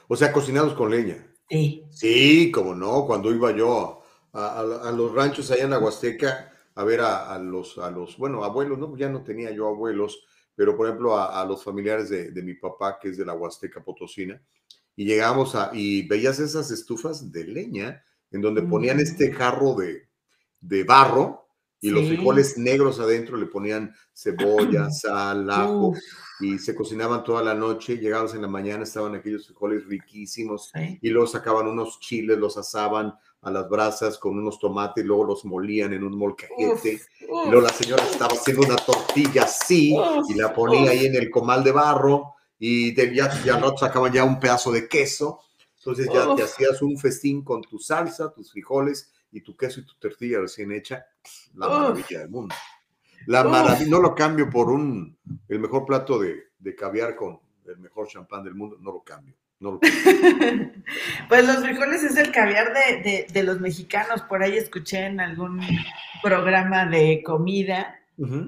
[0.08, 1.26] O sea, cocinados con leña.
[1.48, 1.84] Sí.
[1.90, 6.50] Sí, como no, cuando iba yo a, a, a los ranchos allá en la Huasteca
[6.74, 10.24] a ver a, a, los, a los, bueno, abuelos, no, ya no tenía yo abuelos,
[10.54, 13.82] pero por ejemplo a, los familiares de, de mi papá, que es de la Huasteca
[13.82, 14.40] Potosina,
[15.00, 20.10] y llegamos a, y veías esas estufas de leña en donde ponían este jarro de,
[20.60, 21.48] de barro
[21.80, 25.94] Y los frijoles negros adentro le ponían cebolla, sal, ajo
[26.40, 27.96] y se cocinaban toda la noche.
[27.96, 30.70] Llegabas en la mañana, estaban aquellos frijoles riquísimos
[31.00, 35.46] y luego sacaban unos chiles, los asaban a las brasas con unos tomates, luego los
[35.46, 37.00] molían en un molcajete.
[37.22, 39.96] Y luego la señora estaba haciendo una tortilla así
[40.28, 44.12] y la ponía ahí en el comal de barro y de, ya, ya no sacaban
[44.12, 45.40] ya un pedazo de queso.
[45.78, 49.86] Entonces ya te hacías un festín con tu salsa, tus frijoles y tu queso y
[49.86, 51.06] tu tortilla recién hecha.
[51.54, 52.54] La maravilla del mundo.
[53.26, 55.16] La maravilla, no lo cambio por un,
[55.48, 59.34] el mejor plato de, de caviar con el mejor champán del mundo, no lo cambio.
[59.58, 59.80] No lo
[61.28, 64.22] pues los frijoles es el caviar de, de, de, los mexicanos.
[64.22, 65.60] Por ahí escuché en algún
[66.22, 67.99] programa de comida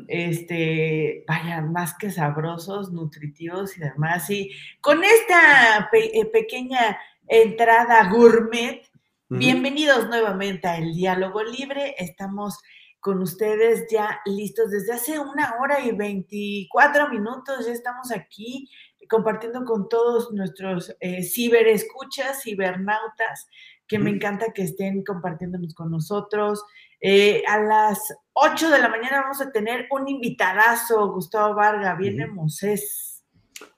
[0.09, 4.29] este, vaya, más que sabrosos, nutritivos y demás.
[4.31, 4.51] Y
[4.81, 8.83] con esta eh, pequeña entrada gourmet,
[9.29, 11.95] bienvenidos nuevamente a El Diálogo Libre.
[11.99, 12.59] Estamos
[13.01, 17.67] con ustedes ya listos desde hace una hora y 24 minutos.
[17.67, 18.69] Ya estamos aquí
[19.09, 23.49] compartiendo con todos nuestros eh, ciberescuchas, cibernautas,
[23.89, 26.65] que me encanta que estén compartiéndonos con nosotros.
[27.01, 32.27] Eh, a las 8 de la mañana vamos a tener un invitadazo, Gustavo Varga, viene
[32.27, 33.25] Moisés.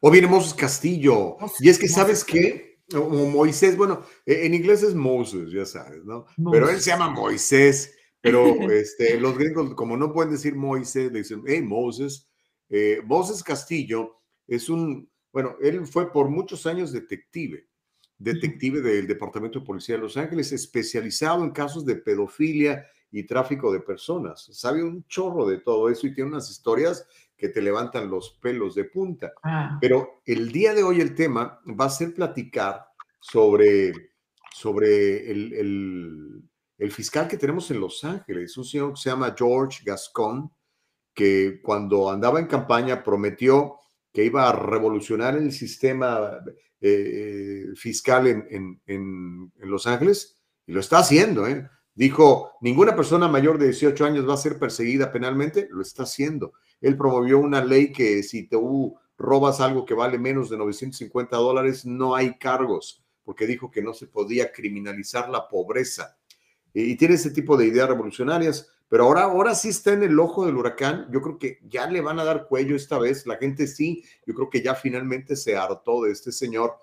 [0.01, 1.37] O viene Moses Castillo.
[1.61, 2.81] y es que, ¿sabes qué?
[2.95, 6.27] O Moisés, bueno, e, en inglés es Moses, ya sabes, ¿no?
[6.53, 11.21] Pero él se llama Moisés, pero este, los gringos, como no pueden decir Moisés, le
[11.21, 12.29] dicen, hey, Moses.
[12.71, 17.69] Eh, Moses Castillo es un, bueno, él fue por muchos años detective
[18.19, 23.73] detective del Departamento de Policía de Los Ángeles, especializado en casos de pedofilia y tráfico
[23.73, 24.49] de personas.
[24.51, 28.75] Sabe un chorro de todo eso y tiene unas historias que te levantan los pelos
[28.75, 29.33] de punta.
[29.45, 29.79] Ah.
[29.81, 32.85] Pero el día de hoy el tema va a ser platicar
[33.21, 33.93] sobre,
[34.53, 36.43] sobre el,
[36.77, 40.51] el, fiscal que tenemos en Los Ángeles, un señor que se llama George Gascon,
[41.15, 43.77] que cuando andaba en campaña prometió
[44.13, 46.41] que iba a revolucionar el sistema
[46.81, 48.81] eh, fiscal en, en,
[49.57, 50.37] en, Los Ángeles,
[50.67, 51.69] y lo está haciendo, ¿eh?
[51.95, 56.53] Dijo, ninguna persona mayor de 18 años va a ser perseguida penalmente, lo está haciendo.
[56.81, 61.87] Él promovió una ley que si tú robas algo que vale menos de 950 dólares,
[61.87, 66.17] no hay cargos, porque dijo que no se podía criminalizar la pobreza.
[66.73, 70.47] Y, tiene ese tipo de ideas revolucionarias, pero ahora, ahora sí está en el ojo
[70.47, 71.07] del huracán.
[71.13, 73.25] Yo creo que ya le van a dar cuello esta vez.
[73.25, 76.75] La gente sí, yo creo que ya finalmente se hartó de este señor,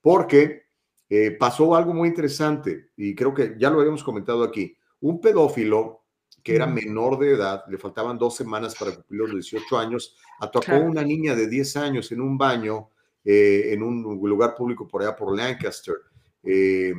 [0.00, 0.63] porque
[1.08, 4.76] eh, pasó algo muy interesante y creo que ya lo habíamos comentado aquí.
[5.00, 6.02] Un pedófilo
[6.42, 10.72] que era menor de edad, le faltaban dos semanas para cumplir los 18 años, atacó
[10.72, 12.90] a una niña de 10 años en un baño
[13.24, 15.94] eh, en un lugar público por allá por Lancaster.
[16.42, 16.92] Eh,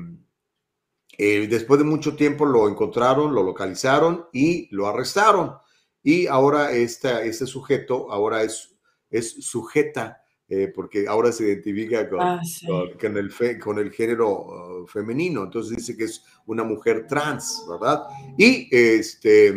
[1.17, 5.53] después de mucho tiempo lo encontraron, lo localizaron y lo arrestaron.
[6.01, 8.75] Y ahora este sujeto, ahora es,
[9.09, 12.39] es sujeta eh, porque ahora se identifica con, ah,
[12.99, 18.03] con, el, con el género uh, femenino, entonces dice que es una mujer trans, ¿verdad?
[18.37, 19.55] Y este,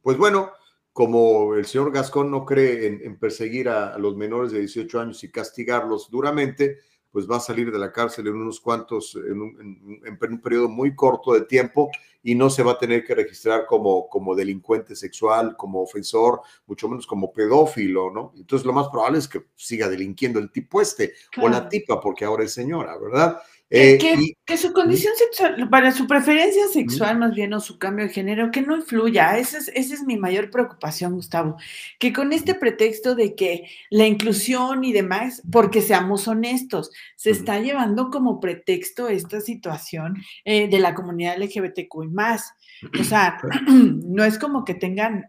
[0.00, 0.50] pues bueno,
[0.98, 5.30] como el señor Gascón no cree en, perseguir a, los menores de 18 años y
[5.30, 6.78] castigarlos duramente,
[7.10, 10.68] pues va a salir de la cárcel en unos cuantos, en un, en un, periodo
[10.68, 11.90] muy corto de tiempo
[12.22, 16.88] y no se va a tener que registrar como, como delincuente sexual, como ofensor, mucho
[16.88, 18.32] menos como pedófilo, ¿no?
[18.36, 22.24] Entonces lo más probable es que siga delinquiendo el tipo este o la tipa, porque
[22.24, 23.38] ahora es señora, ¿verdad?
[23.70, 23.98] Eh,
[24.46, 28.50] que, su condición sexual, para su preferencia sexual más bien o su cambio de género,
[28.50, 29.36] que no influya.
[29.36, 31.56] Esa es, esa es mi mayor preocupación, Gustavo.
[31.98, 37.60] Que con este pretexto de que la inclusión y demás, porque seamos honestos, se está
[37.60, 40.16] llevando como pretexto esta situación
[40.46, 42.54] eh, de la comunidad LGBTQ y más.
[42.98, 43.38] O sea,
[43.68, 45.26] no es como que tengan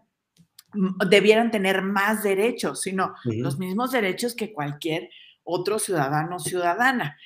[1.08, 5.10] debieran tener más derechos, sino los mismos derechos que cualquier
[5.42, 7.16] otro ciudadano o ciudadana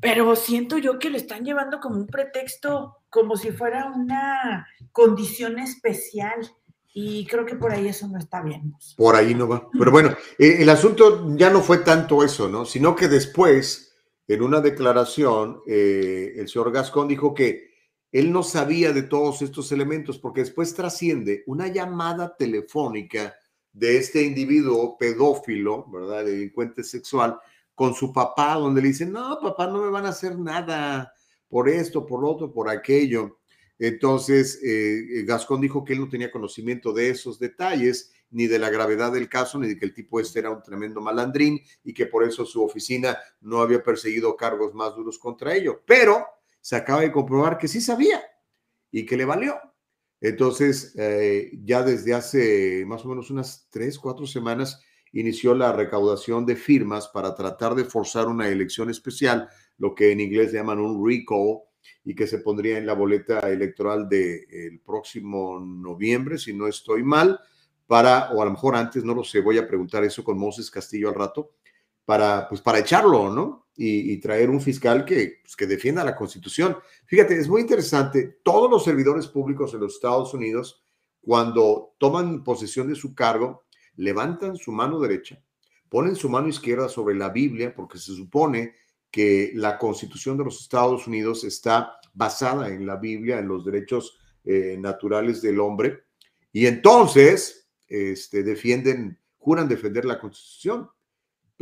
[0.00, 5.58] pero siento yo que lo están llevando como un pretexto, como si fuera una condición
[5.58, 6.50] especial.
[6.94, 8.74] Y creo que por ahí eso no está bien.
[8.96, 9.68] Por ahí no va.
[9.72, 12.66] Pero bueno, eh, el asunto ya no fue tanto eso, ¿no?
[12.66, 13.94] Sino que después,
[14.28, 17.72] en una declaración, eh, el señor Gascón dijo que
[18.12, 23.34] él no sabía de todos estos elementos, porque después trasciende una llamada telefónica
[23.72, 26.26] de este individuo pedófilo, ¿verdad?
[26.26, 27.38] Delincuente sexual,
[27.74, 31.12] con su papá, donde le dicen, no, papá, no me van a hacer nada
[31.48, 33.38] por esto, por lo otro, por aquello.
[33.78, 38.58] Entonces, eh, eh, Gascón dijo que él no tenía conocimiento de esos detalles, ni de
[38.58, 41.92] la gravedad del caso, ni de que el tipo este era un tremendo malandrín y
[41.92, 45.82] que por eso su oficina no había perseguido cargos más duros contra ello.
[45.86, 46.24] Pero
[46.60, 48.22] se acaba de comprobar que sí sabía
[48.90, 49.56] y que le valió.
[50.20, 54.80] Entonces, eh, ya desde hace más o menos unas tres, cuatro semanas,
[55.12, 59.48] inició la recaudación de firmas para tratar de forzar una elección especial,
[59.78, 61.60] lo que en inglés llaman un recall,
[62.04, 67.38] y que se pondría en la boleta electoral del próximo noviembre, si no estoy mal,
[67.86, 70.70] para, o a lo mejor antes, no lo sé, voy a preguntar eso con Moses
[70.70, 71.52] Castillo al rato,
[72.04, 73.66] para, pues para echarlo, ¿no?
[73.74, 76.76] Y, traer un fiscal que, pues, que defienda la Constitución.
[77.06, 80.84] Fíjate, es muy interesante, todos los servidores públicos en los Estados Unidos,
[81.20, 83.64] cuando toman posesión de su cargo,
[83.96, 85.42] levantan su mano derecha,
[85.88, 88.74] ponen su mano izquierda sobre la Biblia, porque se supone
[89.10, 94.18] que la Constitución de los Estados Unidos está basada en la Biblia, en los derechos
[94.44, 96.04] eh, naturales del hombre,
[96.52, 100.88] y entonces este, defienden, juran defender la Constitución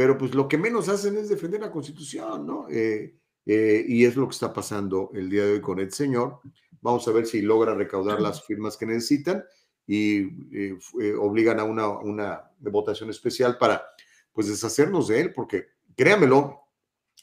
[0.01, 2.67] pero pues lo que menos hacen es defender la Constitución, ¿no?
[2.71, 6.41] Eh, eh, y es lo que está pasando el día de hoy con el señor.
[6.81, 9.45] Vamos a ver si logra recaudar las firmas que necesitan
[9.93, 10.21] y
[10.53, 10.79] eh,
[11.19, 13.83] obligan a una, una votación especial para
[14.31, 16.61] pues deshacernos de él, porque créamelo,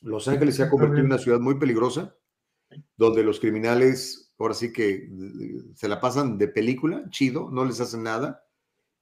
[0.02, 2.14] Los Ángeles se ha convertido en una ciudad muy peligrosa,
[2.98, 5.10] donde los criminales ahora sí que
[5.76, 8.44] se la pasan de película, chido, no les hacen nada,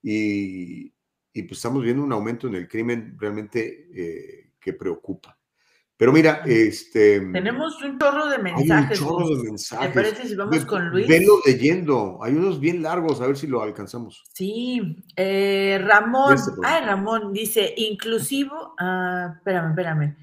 [0.04, 0.94] y,
[1.34, 5.40] y pues estamos viendo un aumento en el crimen realmente eh, que preocupa.
[5.98, 7.22] Pero mira, este...
[7.32, 9.00] Tenemos un chorro de mensajes.
[9.00, 9.88] un chorro de mensajes.
[9.88, 11.08] ¿Te parece si vamos con Luis?
[11.08, 12.20] Venlo leyendo.
[12.22, 14.24] Hay unos bien largos, a ver si lo alcanzamos.
[14.34, 20.18] Sí, eh, Ramón, ay Ramón, dice, inclusivo, ah, espérame, espérame.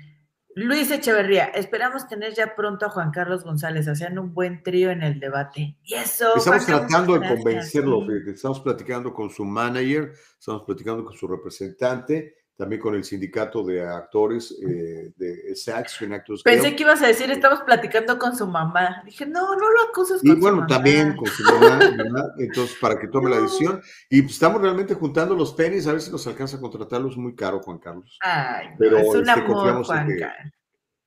[0.55, 5.03] Luis Echeverría, esperamos tener ya pronto a Juan Carlos González haciendo un buen trío en
[5.03, 5.79] el debate.
[5.83, 6.37] Y eso.
[6.37, 12.81] Estamos tratando de convencerlo, estamos platicando con su manager, estamos platicando con su representante, también
[12.81, 17.63] con el sindicato de actores eh, de SACS, Actors Pensé que ibas a decir, estamos
[17.63, 19.03] platicando con su mamá.
[19.05, 21.81] Dije, no, no lo acuses con y bueno, también con su mamá,
[22.39, 23.83] entonces para que tome la decisión.
[24.09, 27.35] Y pues, estamos realmente juntando los tenis, a ver si nos alcanza a contratarlos muy
[27.35, 28.17] caro, Juan Carlos.
[28.23, 30.53] Ay, pero es un este, amor, Juan Carlos.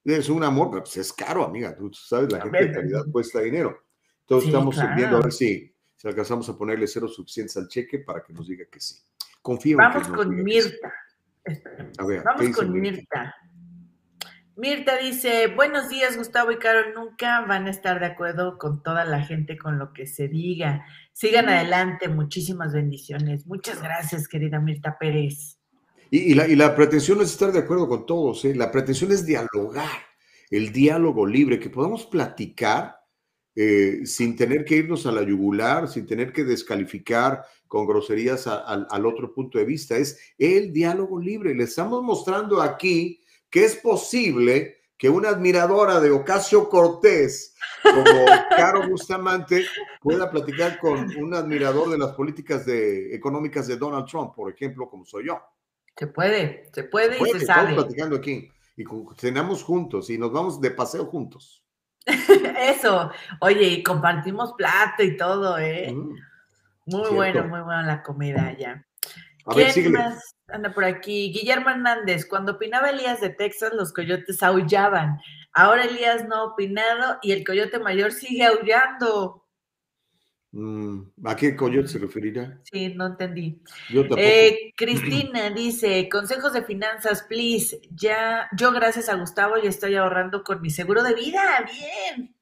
[0.03, 1.73] Es un amor, pero pues es caro, amiga.
[1.73, 3.79] Tú sabes, la gente de calidad cuesta dinero.
[4.23, 8.21] Entonces estamos viendo a ver si, si alcanzamos a ponerle cero suficientes al cheque para
[8.21, 8.97] que nos diga que sí.
[9.41, 10.93] Confío Vamos en que con Mirta.
[11.97, 13.35] Vamos con Mirta.
[14.57, 19.03] Mirta dice, buenos días Gustavo y Carol, nunca van a estar de acuerdo con toda
[19.03, 20.85] la gente con lo que se diga.
[21.11, 23.45] Sigan adelante, muchísimas bendiciones.
[23.45, 25.59] Muchas gracias, querida Mirta Pérez.
[26.09, 28.55] Y, la, y, la, pretensión no es estar de acuerdo con todos, ¿eh?
[28.55, 29.99] la pretensión es dialogar,
[30.49, 32.95] el diálogo libre, que podamos platicar
[33.55, 37.43] eh, sin tener que irnos a la yugular, sin tener que descalificar
[37.75, 39.97] con groserías al otro punto de vista.
[39.97, 41.53] Es el diálogo libre.
[41.53, 47.53] Le estamos mostrando aquí que es posible que una admiradora de Ocasio Cortés,
[47.83, 48.03] como
[48.51, 49.65] Caro Bustamante,
[49.99, 54.87] pueda platicar con un admirador de las políticas de, económicas de Donald Trump, por ejemplo,
[54.89, 55.41] como soy yo.
[55.97, 57.71] Se puede, se puede, y se sabe.
[57.71, 58.85] Estamos platicando aquí y
[59.17, 61.61] cenamos juntos y nos vamos de paseo juntos.
[62.05, 63.11] Eso,
[63.41, 65.91] oye, y compartimos plato y todo, ¿eh?
[65.91, 66.15] Mm.
[66.85, 68.85] Muy bueno, muy buena la comida ya.
[69.53, 71.31] ¿Quién más anda por aquí?
[71.31, 75.19] Guillermo Hernández, cuando opinaba Elías de Texas, los coyotes aullaban.
[75.53, 79.45] Ahora Elías no ha opinado y el coyote mayor sigue aullando.
[80.51, 82.59] Mm, ¿A qué coyote se referirá?
[82.63, 83.61] Sí, no entendí.
[83.89, 84.21] Yo tampoco.
[84.21, 87.81] Eh, Cristina dice, consejos de finanzas, please.
[87.91, 91.41] Ya, yo gracias a Gustavo ya estoy ahorrando con mi seguro de vida.
[91.71, 92.34] Bien.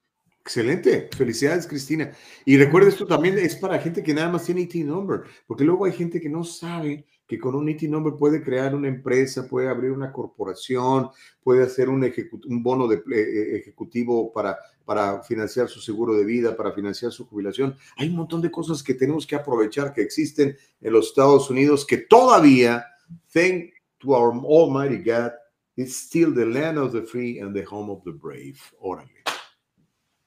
[0.45, 2.11] Excelente, felicidades Cristina.
[2.43, 5.85] Y recuerda esto también es para gente que nada más tiene IT number, porque luego
[5.85, 9.69] hay gente que no sabe que con un IT number puede crear una empresa, puede
[9.69, 11.09] abrir una corporación,
[11.41, 12.03] puede hacer un,
[12.47, 17.13] un bono de, eh, eh, ejecutivo para, para financiar su seguro de vida, para financiar
[17.13, 17.77] su jubilación.
[17.95, 21.85] Hay un montón de cosas que tenemos que aprovechar que existen en los Estados Unidos
[21.85, 22.85] que todavía,
[23.33, 25.31] thank to our Almighty God,
[25.77, 28.59] is still the land of the free and the home of the brave.
[28.81, 29.12] Órale.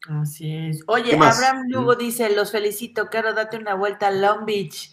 [0.09, 0.83] Así es.
[0.87, 4.93] Oye, Abraham Lugo dice, los felicito, Caro, date una vuelta a Long Beach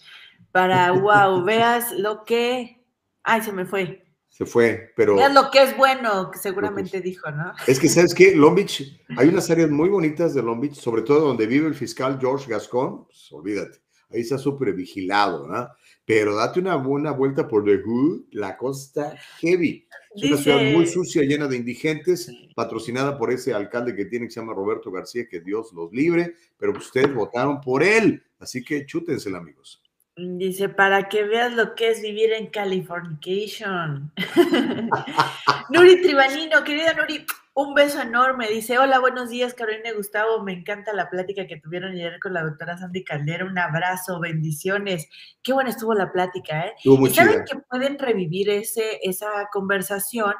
[0.52, 2.84] para, wow, veas lo que...
[3.22, 4.04] Ay, se me fue.
[4.28, 5.14] Se fue, pero...
[5.16, 7.52] Veas lo que es bueno, que seguramente dijo, ¿no?
[7.66, 8.34] Es que, ¿sabes qué?
[8.34, 8.82] Long Beach,
[9.16, 12.50] hay unas áreas muy bonitas de Long Beach, sobre todo donde vive el fiscal George
[12.50, 13.78] Gascon, pues, olvídate,
[14.10, 15.68] ahí está súper vigilado, ¿no?
[16.04, 19.88] Pero date una buena vuelta por The Hood, la costa heavy.
[20.14, 24.32] Es una ciudad muy sucia, llena de indigentes, patrocinada por ese alcalde que tiene que
[24.32, 28.86] se llama Roberto García, que Dios los libre, pero ustedes votaron por él, así que
[28.86, 29.82] chútensela, amigos.
[30.16, 34.12] Dice, para que veas lo que es vivir en Californication.
[35.70, 38.48] Nuri Tribanino, querida Nuri, Un beso enorme.
[38.48, 40.42] Dice, hola, buenos días, Carolina y Gustavo.
[40.42, 43.44] Me encanta la plática que tuvieron ayer con la doctora Sandy Caldera.
[43.44, 45.08] Un abrazo, bendiciones.
[45.40, 46.72] Qué buena estuvo la plática, ¿eh?
[46.76, 50.34] Estuvo muy y saben que pueden revivir ese, esa conversación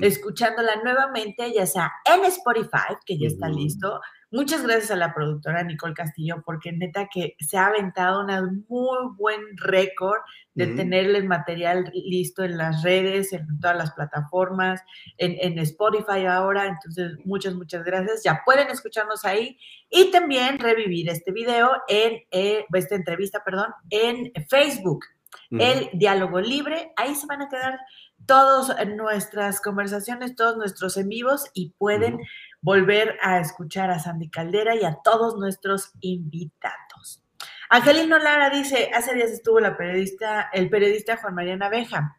[0.00, 4.00] escuchándola nuevamente, ya sea en Spotify, que ya está listo.
[4.32, 8.98] Muchas gracias a la productora Nicole Castillo, porque neta que se ha aventado un muy
[9.16, 10.20] buen récord
[10.54, 14.82] de tener el material listo en las redes, en todas las plataformas,
[15.18, 16.66] en, en Spotify ahora.
[16.66, 18.22] Entonces, muchas, muchas gracias.
[18.22, 19.58] Ya pueden escucharnos ahí
[19.88, 25.04] y también revivir este video en, eh, esta entrevista, perdón, en Facebook
[25.50, 26.92] el diálogo libre.
[26.96, 27.78] Ahí se van a quedar
[28.26, 32.18] todas nuestras conversaciones, todos nuestros en vivos y pueden.
[32.62, 37.22] Volver a escuchar a Sandy Caldera y a todos nuestros invitados.
[37.70, 42.16] Angelino Lara dice, hace días estuvo la periodista, el periodista Juan Mariana Abeja.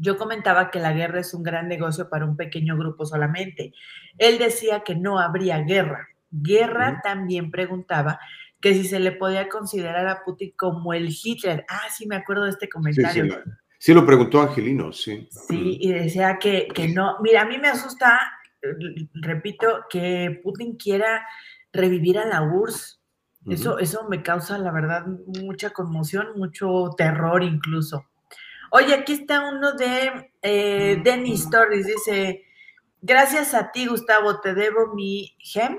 [0.00, 3.72] Yo comentaba que la guerra es un gran negocio para un pequeño grupo solamente.
[4.16, 6.08] Él decía que no habría guerra.
[6.30, 8.18] Guerra también preguntaba
[8.60, 11.64] que si se le podía considerar a Putin como el Hitler.
[11.68, 13.24] Ah, sí, me acuerdo de este Sí, comentario.
[13.24, 13.44] sí, la-
[13.78, 15.28] sí lo preguntó Angelino, sí.
[15.30, 17.18] Sí, y decía que, que no.
[17.20, 18.20] Mira, a mí me asusta,
[19.14, 21.26] repito, que Putin quiera
[21.72, 23.00] revivir a la URSS.
[23.48, 25.06] Eso, eso me causa, la verdad,
[25.40, 28.04] mucha conmoción, mucho terror incluso.
[28.70, 32.42] Oye, aquí está uno de eh, Dennis Torres, dice,
[33.00, 35.78] gracias a ti, Gustavo, te debo mi GEM.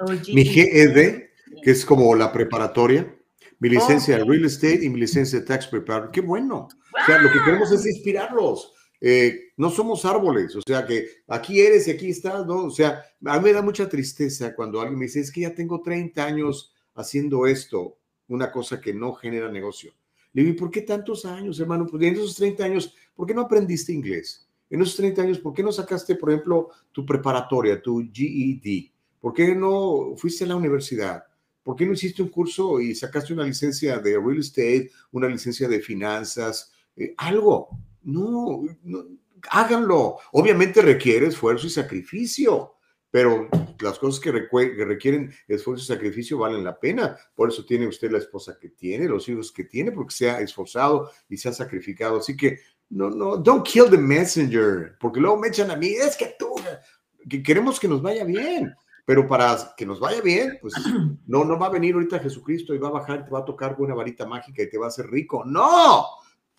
[0.00, 1.30] o Mi GED,
[1.62, 3.14] que es como la preparatoria,
[3.60, 6.10] mi licencia de real estate y mi licencia de tax preparer.
[6.12, 6.68] Qué bueno.
[6.68, 8.74] O sea, lo que queremos es inspirarlos.
[9.00, 12.64] Eh, no somos árboles, o sea que aquí eres y aquí estás, ¿no?
[12.64, 15.54] O sea, a mí me da mucha tristeza cuando alguien me dice, es que ya
[15.54, 17.98] tengo 30 años haciendo esto,
[18.28, 19.92] una cosa que no genera negocio.
[20.32, 21.86] Le digo, ¿y por qué tantos años, hermano?
[21.86, 24.46] Pues en esos 30 años, ¿por qué no aprendiste inglés?
[24.68, 28.90] En esos 30 años, ¿por qué no sacaste, por ejemplo, tu preparatoria, tu GED?
[29.20, 31.24] ¿Por qué no fuiste a la universidad?
[31.62, 35.68] ¿Por qué no hiciste un curso y sacaste una licencia de real estate, una licencia
[35.68, 37.70] de finanzas, eh, algo?
[38.06, 39.04] No, no,
[39.50, 40.18] háganlo.
[40.32, 42.74] Obviamente requiere esfuerzo y sacrificio,
[43.10, 43.48] pero
[43.80, 47.16] las cosas que, requieren esfuerzo y sacrificio valen la pena.
[47.34, 50.40] Por eso tiene usted la esposa que tiene, los hijos que tiene, porque se ha
[50.40, 52.18] esforzado y se ha sacrificado.
[52.18, 52.60] Así que
[52.90, 56.54] no, no, don't kill the messenger, porque luego me echan a mí, es que tú,
[57.28, 58.72] que queremos que nos vaya bien.
[59.04, 60.74] Pero para que nos vaya bien, pues
[61.26, 63.74] no, no va a venir ahorita Jesucristo y va a bajar, te va a tocar
[63.74, 65.44] con una varita mágica y te va a hacer rico.
[65.44, 66.04] No,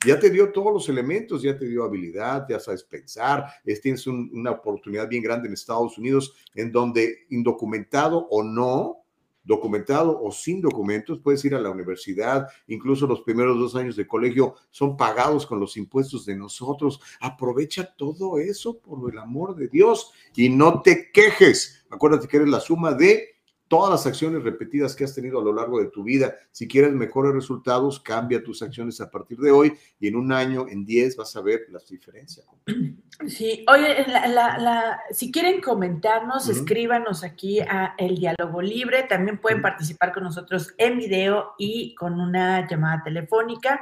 [0.05, 4.05] ya te dio todos los elementos, ya te dio habilidad, ya sabes pensar, es- tienes
[4.07, 8.97] un- una oportunidad bien grande en Estados Unidos en donde indocumentado o no,
[9.43, 14.05] documentado o sin documentos, puedes ir a la universidad, incluso los primeros dos años de
[14.05, 16.99] colegio son pagados con los impuestos de nosotros.
[17.21, 21.85] Aprovecha todo eso por el amor de Dios y no te quejes.
[21.89, 23.36] Acuérdate que eres la suma de
[23.67, 26.33] todas las acciones repetidas que has tenido a lo largo de tu vida.
[26.51, 30.67] Si quieres mejores resultados, cambia tus acciones a partir de hoy y en un año,
[30.69, 32.45] en 10, vas a ver las diferencias.
[33.27, 39.03] Sí, oye, la- la- la- si quieren comentarnos, escríbanos aquí a El Diálogo Libre.
[39.09, 43.81] También pueden participar con nosotros en video y con una llamada telefónica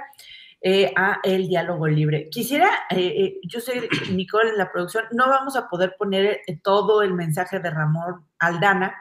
[0.62, 2.30] eh, a El Diálogo Libre.
[2.32, 7.02] Quisiera, eh, eh, yo soy Nicole en la producción, no vamos a poder poner todo
[7.02, 8.96] el mensaje de Ramón Aldana,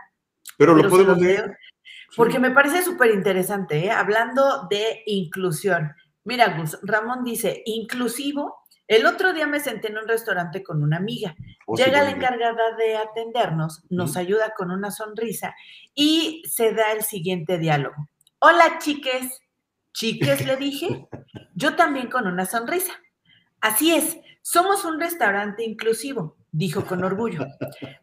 [0.59, 1.59] Pero lo pero podemos leer.
[2.17, 3.91] Porque me parece súper interesante, ¿eh?
[3.91, 5.93] hablando de inclusión.
[6.25, 8.65] Mira, Gus, Ramón dice, inclusivo.
[8.87, 11.35] El otro día me senté en un restaurante con una amiga.
[11.67, 15.55] Oh, sí, Llega la encargada de atendernos, nos ayuda con una sonrisa
[15.95, 18.09] y se da el siguiente diálogo.
[18.39, 19.41] Hola, chiques.
[19.93, 21.09] Chiques, le dije.
[21.55, 22.93] Yo también con una sonrisa.
[23.61, 27.47] Así es, somos un restaurante inclusivo, dijo con orgullo.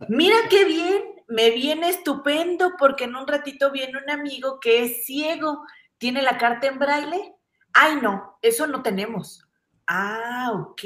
[0.10, 5.06] Mira qué bien, me viene estupendo porque en un ratito viene un amigo que es
[5.06, 5.66] ciego.
[5.98, 7.36] ¿Tiene la carta en braille?
[7.74, 9.48] Ay, no, eso no tenemos.
[9.88, 10.82] Ah, ok,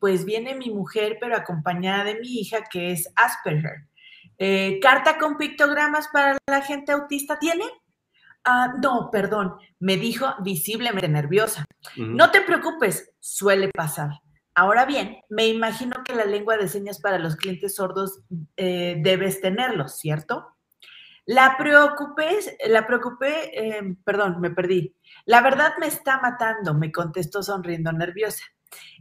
[0.00, 3.86] pues viene mi mujer, pero acompañada de mi hija que es Asperger.
[4.38, 7.64] Eh, ¿Carta con pictogramas para la gente autista tiene?
[8.44, 11.64] Ah, no, perdón, me dijo visiblemente nerviosa.
[11.96, 14.20] No te preocupes, suele pasar.
[14.58, 18.22] Ahora bien, me imagino que la lengua de señas para los clientes sordos
[18.56, 20.46] eh, debes tenerlo, ¿cierto?
[21.26, 24.96] La preocupé, la preocupé, eh, perdón, me perdí.
[25.26, 28.44] La verdad me está matando, me contestó sonriendo nerviosa.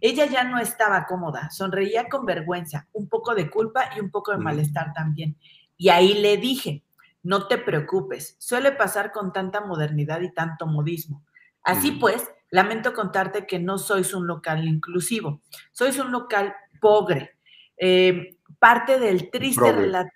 [0.02, 4.34] Ella ya no estaba cómoda, sonreía con vergüenza, un poco de culpa y un poco
[4.34, 5.38] de malestar también.
[5.78, 6.84] Y ahí le dije,
[7.24, 11.24] no te preocupes, suele pasar con tanta modernidad y tanto modismo.
[11.64, 15.42] Así pues, lamento contarte que no sois un local inclusivo,
[15.72, 17.38] sois un local pobre.
[17.78, 20.12] Eh, parte del triste relato,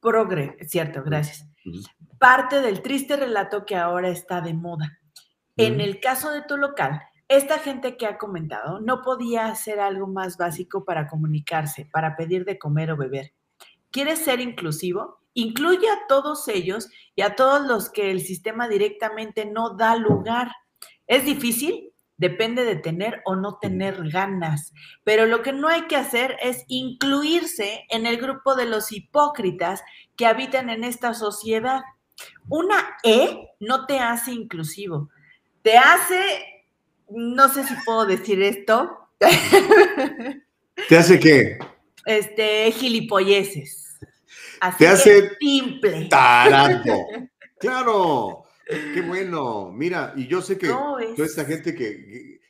[0.00, 1.46] progre, cierto, gracias.
[2.18, 4.98] Parte del triste relato que ahora está de moda.
[5.56, 10.06] En el caso de tu local, esta gente que ha comentado no podía hacer algo
[10.06, 13.34] más básico para comunicarse, para pedir de comer o beber.
[13.90, 15.20] ¿Quieres ser inclusivo?
[15.34, 20.50] Incluye a todos ellos y a todos los que el sistema directamente no da lugar.
[21.10, 21.92] ¿Es difícil?
[22.18, 24.72] Depende de tener o no tener ganas.
[25.02, 29.82] Pero lo que no hay que hacer es incluirse en el grupo de los hipócritas
[30.16, 31.80] que habitan en esta sociedad.
[32.48, 35.10] Una E no te hace inclusivo.
[35.62, 36.64] Te hace,
[37.08, 39.08] no sé si puedo decir esto.
[40.88, 41.58] ¿Te hace qué?
[42.06, 43.98] Este, gilipolleces.
[44.60, 46.06] Así te hace simple.
[46.08, 46.92] Tarato.
[47.58, 48.44] Claro.
[48.70, 49.72] Qué bueno.
[49.72, 52.40] Mira, y yo sé que toda esta gente que,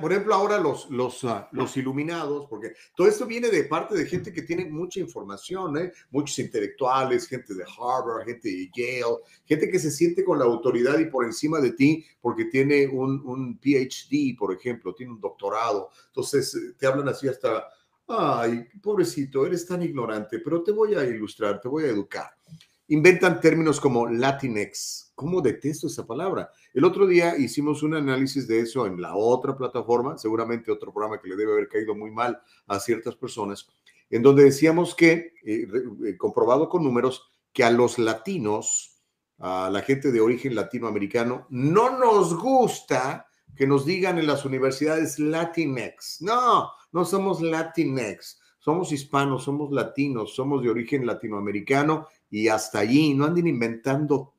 [0.00, 4.04] por ejemplo, ahora los, los, ah, los iluminados, porque todo esto viene de parte de
[4.04, 5.92] gente que tiene mucha información, ¿eh?
[6.10, 9.16] muchos intelectuales, gente de Harvard, gente de Yale,
[9.46, 13.22] gente que se siente con la autoridad y por encima de ti porque tiene un,
[13.24, 15.90] un PhD, por ejemplo, tiene un doctorado.
[16.08, 17.68] Entonces eh, te hablan así hasta,
[18.06, 22.30] ay, pobrecito, eres tan ignorante, pero te voy a ilustrar, te voy a educar.
[22.88, 25.07] Inventan términos como Latinx.
[25.18, 26.52] ¿Cómo detesto esa palabra?
[26.72, 31.20] El otro día hicimos un análisis de eso en la otra plataforma, seguramente otro programa
[31.20, 33.66] que le debe haber caído muy mal a ciertas personas,
[34.10, 35.66] en donde decíamos que, eh,
[36.06, 39.02] eh, comprobado con números, que a los latinos,
[39.38, 43.26] a la gente de origen latinoamericano, no nos gusta
[43.56, 46.22] que nos digan en las universidades Latinx.
[46.22, 48.38] No, no somos Latinx.
[48.60, 53.14] Somos hispanos, somos latinos, somos de origen latinoamericano y hasta allí.
[53.14, 54.34] No anden inventando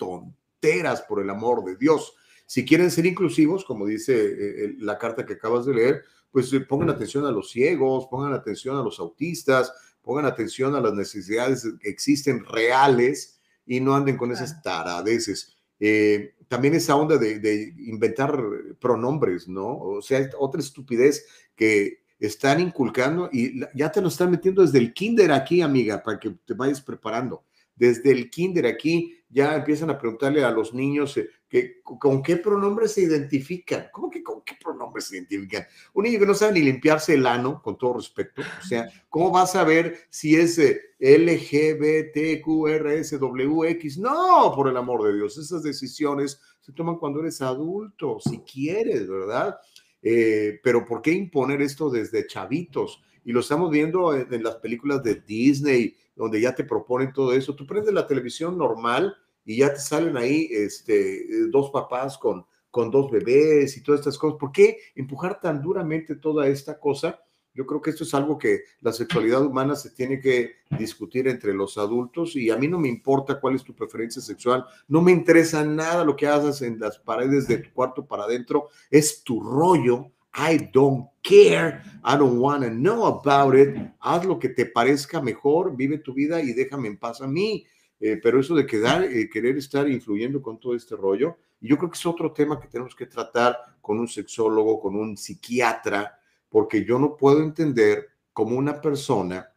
[1.07, 2.13] por el amor de Dios.
[2.45, 6.59] Si quieren ser inclusivos, como dice eh, la carta que acabas de leer, pues eh,
[6.61, 9.71] pongan atención a los ciegos, pongan atención a los autistas,
[10.01, 15.55] pongan atención a las necesidades que existen reales y no anden con esas taradeces.
[15.79, 18.41] Eh, también esa onda de, de, inventar
[18.81, 19.77] pronombres, ¿no?
[19.77, 21.25] O sea, otra estupidez
[21.55, 26.19] que están inculcando y ya te lo están metiendo desde el kinder aquí, amiga, para
[26.19, 27.43] que te vayas preparando
[27.79, 32.37] desde el kinder aquí ya empiezan a preguntarle a los niños eh, que, con qué
[32.37, 33.89] pronombres se identifican.
[33.91, 35.67] ¿Cómo que con qué pronombres se identifican?
[35.93, 38.41] Un niño que no sabe ni limpiarse el ano, con todo respeto.
[38.41, 43.99] O sea, ¿cómo vas a ver si es eh, LGBTQRSWX?
[43.99, 49.07] No, por el amor de Dios, esas decisiones se toman cuando eres adulto, si quieres,
[49.07, 49.59] ¿verdad?
[50.01, 53.01] Eh, pero ¿por qué imponer esto desde chavitos?
[53.25, 57.55] Y lo estamos viendo en las películas de Disney, donde ya te proponen todo eso.
[57.55, 59.15] Tú prendes la televisión normal
[59.45, 64.17] y ya te salen ahí este, dos papás con, con dos bebés y todas estas
[64.17, 64.37] cosas.
[64.37, 67.21] ¿Por qué empujar tan duramente toda esta cosa?
[67.53, 71.53] Yo creo que esto es algo que la sexualidad humana se tiene que discutir entre
[71.53, 75.13] los adultos y a mí no me importa cuál es tu preferencia sexual, no me
[75.13, 79.41] interesa nada lo que hagas en las paredes de tu cuarto para adentro, es tu
[79.41, 81.83] rollo, I don't care.
[82.03, 83.75] I don't want to know about it.
[83.99, 87.65] Haz lo que te parezca mejor, vive tu vida y déjame en paz a mí.
[87.99, 91.91] Eh, pero eso de quedar, eh, querer estar influyendo con todo este rollo, yo creo
[91.91, 96.85] que es otro tema que tenemos que tratar con un sexólogo, con un psiquiatra, porque
[96.85, 99.51] yo no puedo entender cómo una persona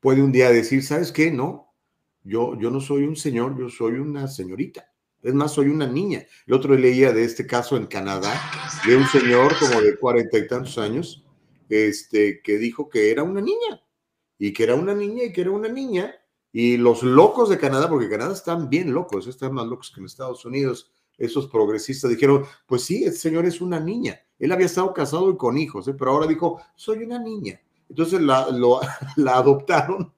[0.00, 1.30] puede un día decir, ¿sabes qué?
[1.30, 1.72] No,
[2.24, 4.92] yo, yo no soy un señor, yo soy una señorita.
[5.26, 6.24] Es más, soy una niña.
[6.46, 8.40] El otro leía de este caso en Canadá,
[8.86, 11.24] de un señor como de cuarenta y tantos años,
[11.68, 13.82] este, que dijo que era una niña,
[14.38, 16.14] y que era una niña, y que era una niña,
[16.52, 20.06] y los locos de Canadá, porque Canadá están bien locos, están más locos que en
[20.06, 24.20] Estados Unidos, esos progresistas dijeron, pues sí, el señor es una niña.
[24.38, 25.94] Él había estado casado y con hijos, ¿eh?
[25.98, 27.60] pero ahora dijo, soy una niña.
[27.88, 28.46] Entonces la,
[29.16, 30.12] la adoptaron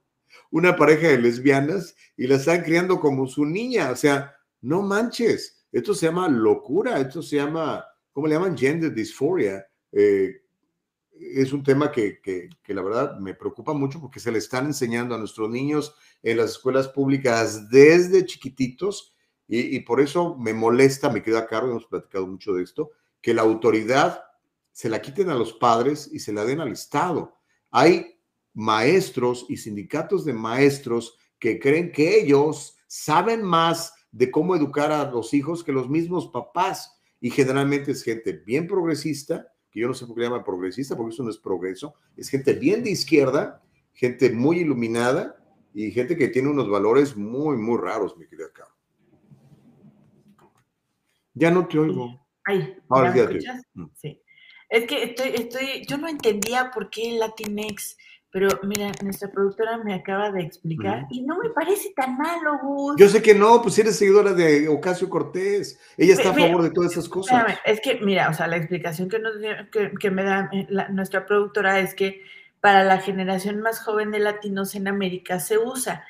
[0.51, 3.91] una pareja de lesbianas y la están criando como su niña.
[3.91, 8.57] O sea, no manches, esto se llama locura, esto se llama, ¿cómo le llaman?
[8.57, 9.65] Gender dysphoria.
[9.91, 10.41] Eh,
[11.11, 15.15] es un tema que, que, la verdad me preocupa mucho porque se le están enseñando
[15.15, 19.13] a nuestros niños en las escuelas públicas desde chiquititos
[19.51, 23.41] y, por eso me molesta, me queda cargo, hemos platicado mucho de esto, que la
[23.41, 24.23] autoridad
[24.71, 27.35] se la quiten a los padres y se la den al Estado.
[27.71, 28.21] Hay
[28.53, 35.09] maestros y sindicatos de maestros que creen que ellos saben más de cómo educar a
[35.09, 36.99] los hijos que los mismos papás.
[37.21, 41.13] Y generalmente es gente bien progresista, que yo no sé por qué llama progresista, porque
[41.13, 43.61] eso no es progreso, es gente bien de izquierda,
[43.93, 45.35] gente muy iluminada
[45.73, 48.75] y gente que tiene unos valores muy, muy raros, mi querida Carlos.
[51.33, 52.25] Ya no te oigo.
[52.45, 53.39] Ay, Ahora ya te
[53.73, 53.85] mm.
[53.95, 54.21] Sí.
[54.69, 57.97] Es que estoy, estoy, yo no entendía por qué Latinx
[58.31, 62.95] pero mira, nuestra productora me acaba de explicar y no me parece tan malo, Gus.
[62.97, 65.79] Yo sé que no, pues eres seguidora de Ocasio Cortés.
[65.97, 67.57] Ella está a favor de todas esas cosas.
[67.65, 69.33] es que, mira, o sea, la explicación que, nos,
[69.99, 72.21] que, me da eh, nuestra productora es que
[72.61, 76.05] para la generación más joven de latinos en América se usa.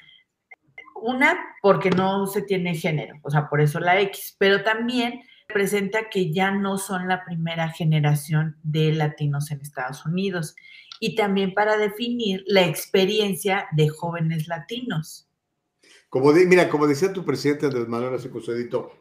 [1.01, 6.09] Una, porque no se tiene género, o sea, por eso la X, pero también presenta
[6.09, 10.55] que ya no son la primera generación de latinos en Estados Unidos
[10.99, 15.27] y también para definir la experiencia de jóvenes latinos.
[16.09, 18.91] Como mira, como decía tu presidente Andrés Manuel hace su edito.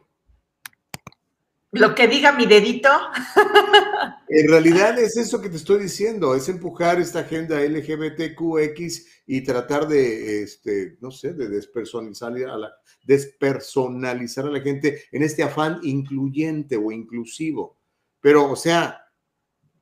[1.71, 2.89] Lo que diga mi dedito.
[4.31, 9.87] En realidad es eso que te estoy diciendo, es empujar esta agenda LGBTQX y tratar
[9.87, 12.71] de, este, no sé, de despersonalizar a la,
[13.03, 17.79] despersonalizar a la gente en este afán incluyente o inclusivo.
[18.21, 19.08] Pero, o sea,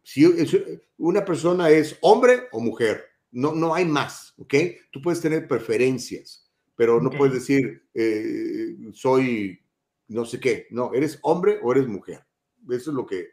[0.07, 0.23] si
[0.95, 4.53] una persona es hombre o mujer, no, no hay más, ¿ok?
[4.89, 9.59] Tú puedes tener preferencias, pero no puedes decir, eh, soy
[10.07, 12.25] no sé qué, no, eres hombre o eres mujer.
[12.69, 13.31] Eso es lo que...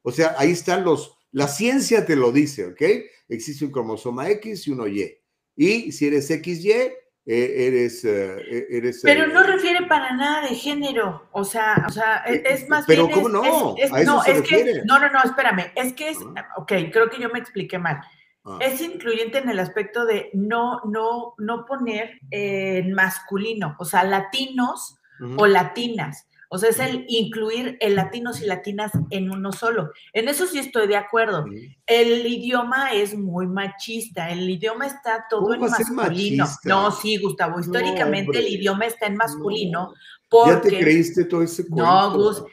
[0.00, 1.14] o sea, ahí están los...
[1.30, 2.80] La ciencia te lo dice, ¿ok?
[3.28, 5.14] Existe un cromosoma X y uno Y.
[5.56, 6.90] Y si eres XY,
[7.24, 9.00] eres, eh, e, eres...
[9.02, 12.84] Pero no eh, refiere para nada de género, o sea, o sea, e, es más
[12.86, 13.42] Pero ¿cómo no?
[13.42, 16.48] no, es que, no, no, no, espérame, es que es, ah.
[16.56, 18.00] ok, creo que yo me expliqué mal.
[18.44, 18.58] Ah.
[18.60, 24.98] Es incluyente en el aspecto de no, no, no poner en masculino, o sea, latinos
[25.36, 26.26] o latinas.
[26.54, 29.90] O sea, es el incluir el latinos y latinas en uno solo.
[30.12, 31.46] En eso sí estoy de acuerdo.
[31.86, 34.28] El idioma es muy machista.
[34.28, 36.44] El idioma está todo en masculino.
[36.64, 37.58] No, sí, Gustavo.
[37.58, 39.94] Históricamente el idioma está en masculino.
[40.28, 40.50] Porque...
[40.50, 41.90] ¿Ya te creíste todo ese cuento?
[41.90, 42.44] No, Gus.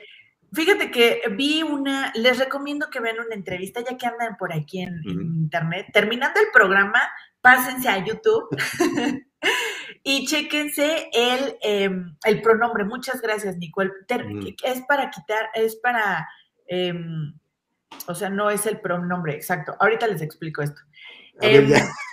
[0.53, 4.81] Fíjate que vi una, les recomiendo que vean una entrevista, ya que andan por aquí
[4.81, 5.87] en, internet.
[5.91, 7.01] Terminando el programa,
[7.41, 8.47] pásense a YouTube
[10.03, 12.83] y chéquense el, em, el pronombre.
[12.83, 13.91] Muchas gracias, Nicole.
[14.63, 16.27] Es para quitar, es para,
[16.67, 17.33] em,
[18.07, 19.75] o sea, no es el pronombre, exacto.
[19.79, 20.81] Ahorita les explico esto.
[21.41, 21.71] Em,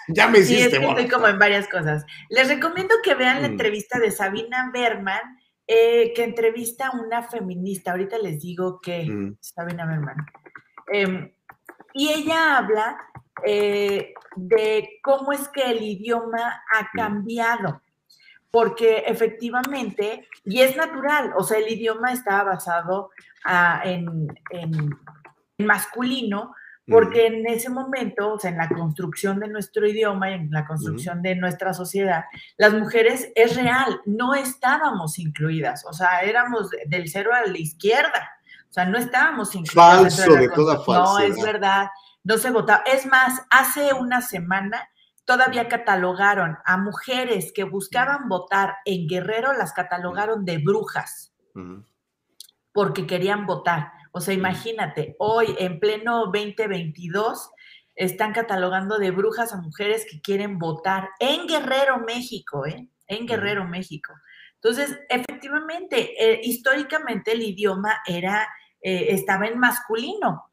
[0.09, 0.79] ya, me hiciste.
[0.79, 2.05] Sí, estoy como en varias cosas.
[2.29, 3.53] Les recomiendo que vean la mm.
[3.53, 7.93] entrevista de Sabina Berman, eh, que entrevista a una feminista.
[7.93, 9.39] Ahorita les digo que mm.
[9.41, 10.17] Sabina Berman.
[11.93, 12.99] y ella habla
[13.45, 17.83] eh, de cómo es que el idioma ha cambiado,
[18.51, 23.11] porque efectivamente, y es natural, o sea, el idioma estaba basado
[23.45, 24.29] ah, en,
[25.59, 26.55] masculino,
[26.89, 31.21] porque en ese momento, o sea, en la construcción de nuestro idioma, en la construcción
[31.21, 32.25] de nuestra sociedad,
[32.57, 38.31] las mujeres es real, no estábamos incluidas, o sea, éramos del cero a la izquierda,
[38.71, 40.17] o sea, no estábamos incluidas.
[40.17, 41.05] Falso, de toda falsedad.
[41.05, 41.89] No, es verdad
[42.27, 42.83] no se votaba.
[42.87, 44.89] Es más, hace una semana
[45.25, 51.33] todavía catalogaron a mujeres que buscaban votar en Guerrero, las catalogaron de brujas,
[52.73, 53.93] porque querían votar.
[54.11, 57.51] O sea, imagínate, hoy en pleno 2022
[57.95, 62.89] están catalogando de brujas a mujeres que quieren votar en Guerrero, México, ¿eh?
[63.07, 64.13] En Guerrero, México.
[64.55, 68.49] Entonces, efectivamente, eh, históricamente el idioma era
[68.81, 70.46] eh, estaba en masculino.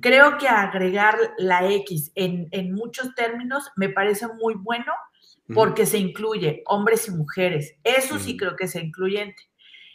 [0.00, 4.92] Creo que agregar la X en, muchos términos me parece muy bueno
[5.54, 7.74] porque se incluye hombres y mujeres.
[7.84, 9.42] Eso sí creo que es incluyente.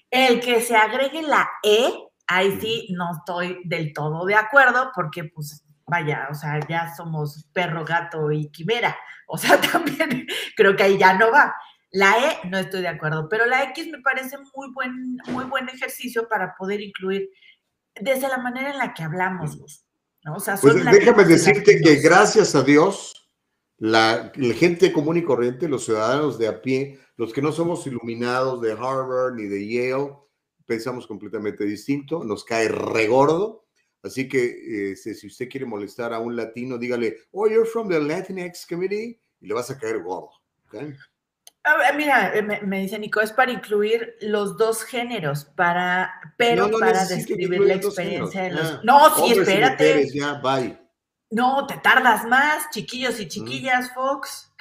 [0.09, 1.91] El que se agregue la E,
[2.27, 7.45] ahí sí no estoy del todo de acuerdo porque pues vaya, o sea, ya somos
[7.51, 8.97] perro, gato y quimera.
[9.27, 11.53] O sea, también creo que ahí ya no va.
[11.91, 15.67] La E no estoy de acuerdo, pero la X me parece muy buen, muy buen
[15.67, 17.29] ejercicio para poder incluir
[17.99, 19.57] desde la manera en la que hablamos,
[20.23, 20.35] ¿no?
[20.35, 23.29] O sea, pues déjame decirte que gracias a Dios,
[23.77, 28.61] la, gente común y corriente, los ciudadanos de a pie, los que no somos iluminados
[28.61, 30.13] de Harvard ni de Yale,
[30.65, 33.65] pensamos completamente distinto, nos cae regordo.
[34.03, 37.99] Así que este, si usted quiere molestar a un latino, dígale, oh, you're from the
[37.99, 40.31] Latinx community, y le vas a caer gordo.
[40.67, 40.95] ¿okay?
[41.95, 47.61] Mira, eh, me, dice Nico, es para incluir los dos géneros, para, pero para describir
[47.61, 48.83] la experiencia de los.
[48.83, 50.07] no, sí, espérate.
[51.29, 54.51] No, te tardas más, chiquillos y chiquillas, Fox.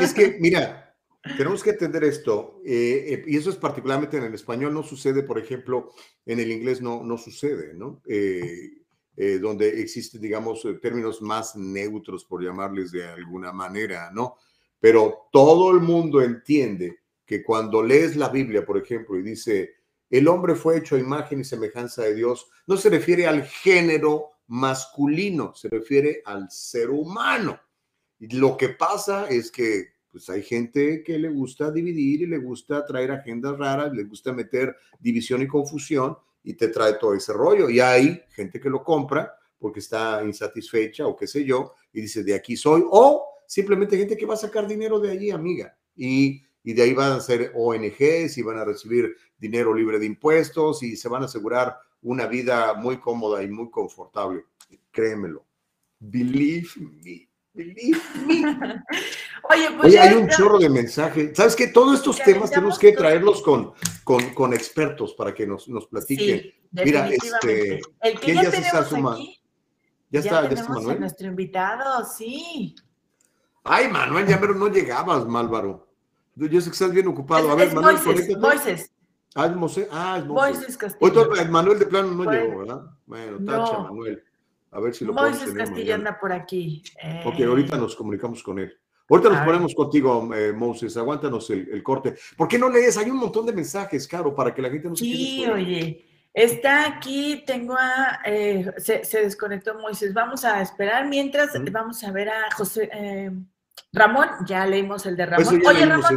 [0.00, 0.94] Es que, mira,
[1.36, 5.22] tenemos que entender esto, eh, eh, y eso es particularmente en el español, no sucede,
[5.22, 5.92] por ejemplo,
[6.24, 8.00] en el inglés no, no sucede, ¿no?
[9.40, 14.36] donde existen, digamos, términos más neutros, por llamarles de alguna manera, ¿no?
[14.80, 19.74] Pero todo el mundo entiende que cuando lees la Biblia, por ejemplo, y dice,
[20.10, 24.30] el hombre fue hecho a imagen y semejanza de Dios, no se refiere al género
[24.46, 27.60] masculino, se refiere al ser humano.
[28.18, 32.38] Y lo que pasa es que pues hay gente que le gusta dividir y le
[32.38, 37.32] gusta traer agendas raras, le gusta meter división y confusión y te trae todo ese
[37.32, 37.68] rollo.
[37.68, 42.24] Y hay gente que lo compra porque está insatisfecha o qué sé yo y dice
[42.24, 45.76] de aquí soy o simplemente gente que va a sacar dinero de allí, amiga.
[45.96, 50.06] Y, y de ahí van a ser ONGs y van a recibir dinero libre de
[50.06, 54.44] impuestos y se van a asegurar una vida muy cómoda y muy confortable.
[54.90, 55.46] Créemelo.
[55.98, 57.28] Believe me.
[57.54, 58.42] Believe me.
[59.50, 61.30] Oye, pues Oye, hay un chorro de mensajes.
[61.34, 61.68] ¿Sabes qué?
[61.68, 63.72] Todos estos temas tenemos que traerlos con,
[64.04, 66.42] con, con expertos para que nos, nos platiquen.
[66.42, 69.24] Sí, Mira, este, El que ¿quién ya, ya se está sumando?
[70.10, 71.00] Ya está, ya está Manuel.
[71.00, 72.74] nuestro invitado, sí.
[73.64, 75.86] Ay, Manuel, ya pero no llegabas, Málvaro.
[76.36, 77.50] Yo sé que estás bien ocupado.
[77.50, 78.40] A ver, es Manuel, Moises, conéctate.
[78.40, 78.92] Moises,
[79.34, 80.24] Ah, es Mose- ah, es.
[80.26, 81.34] Moises Hoy Castillo.
[81.34, 82.32] el Manuel de plano no Bueno.
[82.32, 82.82] llegó, ¿verdad?
[83.06, 83.82] Bueno, tacha, No.
[83.84, 84.24] Manuel.
[84.70, 85.94] A ver si lo Moises tener Castillo mañana.
[86.10, 86.82] anda por aquí.
[87.24, 88.72] Ok, Eh, ahorita nos comunicamos con él.
[89.10, 90.96] Ahorita nos ponemos contigo, eh, Moses.
[90.96, 92.14] Aguántanos el, el corte.
[92.36, 92.96] ¿Por qué no lees?
[92.98, 96.04] Hay un montón de mensajes, Caro, para que la gente no se Sí, oye.
[96.38, 98.20] Está aquí, tengo a.
[98.24, 100.14] eh, se, se desconectó Moisés.
[100.14, 101.06] Vamos a esperar.
[101.08, 102.88] Mientras, vamos a ver a José.
[102.92, 103.30] eh,
[103.92, 105.62] Ramón, ya leímos el de Eso Ramón.
[105.66, 106.16] Oye, Ramón,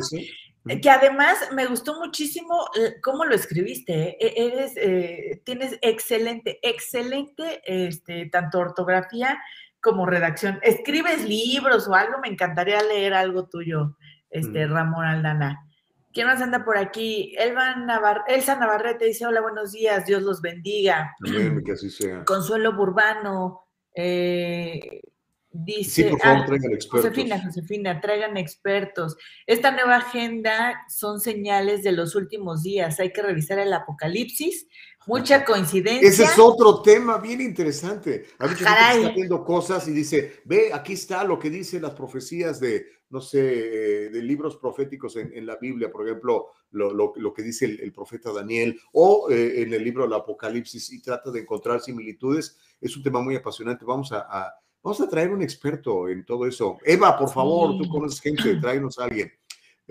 [0.81, 3.93] Que además me gustó muchísimo eh, cómo lo escribiste.
[4.09, 4.17] ¿eh?
[4.19, 9.41] E- Eres, eh, tienes excelente, excelente, este, tanto ortografía
[9.81, 10.59] como redacción.
[10.61, 12.19] ¿Escribes libros o algo?
[12.21, 13.97] Me encantaría leer algo tuyo,
[14.29, 14.67] este.
[14.67, 15.67] Ramón Aldana.
[16.13, 17.33] ¿Quién más anda por aquí?
[17.37, 21.15] Elba Navar- Elsa Navarrete dice, hola, buenos días, Dios los bendiga.
[21.25, 22.25] Amén, que así sea.
[22.25, 25.01] Consuelo Burbano eh,
[25.49, 26.03] dice...
[26.03, 27.09] Sí, por favor, ah, traigan expertos.
[27.09, 29.17] Josefina, Josefina, traigan expertos.
[29.47, 32.99] Esta nueva agenda son señales de los últimos días.
[32.99, 34.67] Hay que revisar el apocalipsis.
[35.07, 36.07] Mucha coincidencia.
[36.07, 38.23] Ese es otro tema bien interesante.
[38.37, 39.01] Que Caray.
[39.01, 43.21] está viendo cosas y dice, ve, aquí está lo que dicen las profecías de, no
[43.21, 47.43] sé, eh, de libros proféticos en, en la Biblia, por ejemplo, lo, lo- lo que
[47.43, 51.41] dice el, el profeta Daniel, o eh, en el libro del Apocalipsis, y trata de
[51.41, 52.57] encontrar similitudes.
[52.79, 53.85] Es un tema muy apasionante.
[53.85, 56.77] Vamos a, a- vamos a traer un experto en todo eso.
[56.83, 59.31] Eva, por favor, tú conoces gente, tráenos a alguien.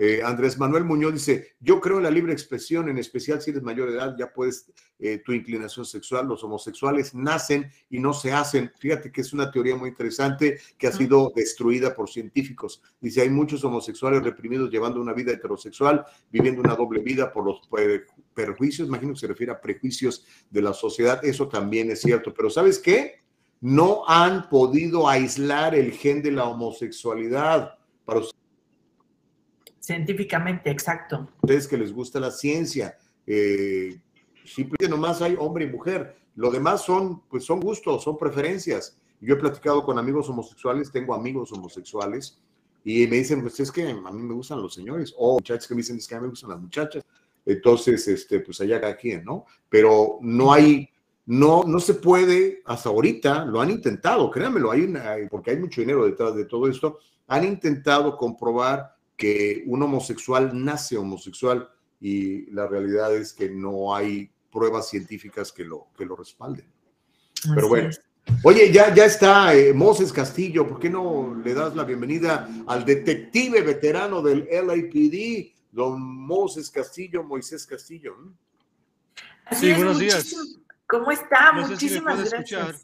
[0.03, 3.61] Eh, Andrés Manuel Muñoz dice, yo creo en la libre expresión, en especial si eres
[3.61, 4.65] mayor de edad, ya puedes
[4.97, 6.27] eh, tu inclinación sexual.
[6.27, 8.71] Los homosexuales nacen y no se hacen.
[8.79, 10.97] Fíjate que es una teoría muy interesante que ha Ujú.
[10.97, 12.81] sido destruida por científicos.
[12.99, 17.61] Dice, hay muchos homosexuales reprimidos llevando una vida heterosexual, viviendo una doble vida por los
[17.67, 21.23] per- perjuicios, imagino que se refiere a prejuicios de la sociedad.
[21.23, 22.33] Eso también es cierto.
[22.33, 23.21] Pero ¿sabes qué?
[23.59, 27.77] No han podido aislar el gen de la homosexualidad.
[28.03, 28.21] Para
[29.81, 31.27] Científicamente, exacto.
[31.41, 32.95] ustedes que les gusta la ciencia.
[33.25, 33.99] Eh,
[34.45, 36.15] simplemente nomás hay hombre y mujer.
[36.35, 38.95] Lo demás son, pues son gustos, son preferencias.
[39.19, 42.39] Yo he platicado con amigos homosexuales, tengo amigos homosexuales
[42.85, 45.15] y me dicen, pues es que a mí me gustan los señores.
[45.17, 47.03] O muchachos que me dicen, es que a mí me gustan las muchachas.
[47.43, 49.45] Entonces, este, pues allá cada quien, ¿no?
[49.67, 50.89] Pero no hay,
[51.25, 55.81] no, no se puede, hasta ahorita lo han intentado, créanmelo, hay una, porque hay mucho
[55.81, 61.69] dinero detrás de todo esto, han intentado comprobar que un homosexual nace homosexual
[61.99, 66.65] y la realidad es que no hay pruebas científicas que lo, que lo respalden.
[67.53, 67.89] Pero bueno.
[67.89, 68.01] es.
[68.43, 72.83] Oye, ya, ya está eh, Moses Castillo, ¿por qué no le das la bienvenida al
[72.83, 78.15] detective veterano del LAPD, don Moses Castillo, Moisés Castillo?
[78.19, 78.33] ¿no?
[79.45, 80.35] Así Sí, es, buenos días.
[80.87, 81.51] ¿Cómo está?
[81.51, 82.33] No si Muchísimas gracias.
[82.33, 82.75] escuchar.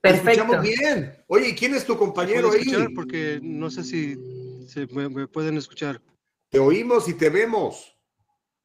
[0.00, 0.30] Perfecto.
[0.30, 1.16] escuchamos bien.
[1.26, 2.68] Oye, ¿y ¿quién es tu compañero ¿Puedo ahí?
[2.68, 2.88] escuchar?
[2.94, 4.16] Porque no sé si
[4.66, 6.00] se me, me pueden escuchar.
[6.48, 7.96] Te oímos y te vemos.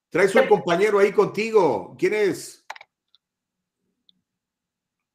[0.10, 1.95] Traes un compañero ahí contigo.
[1.98, 2.65] ¿Quién es?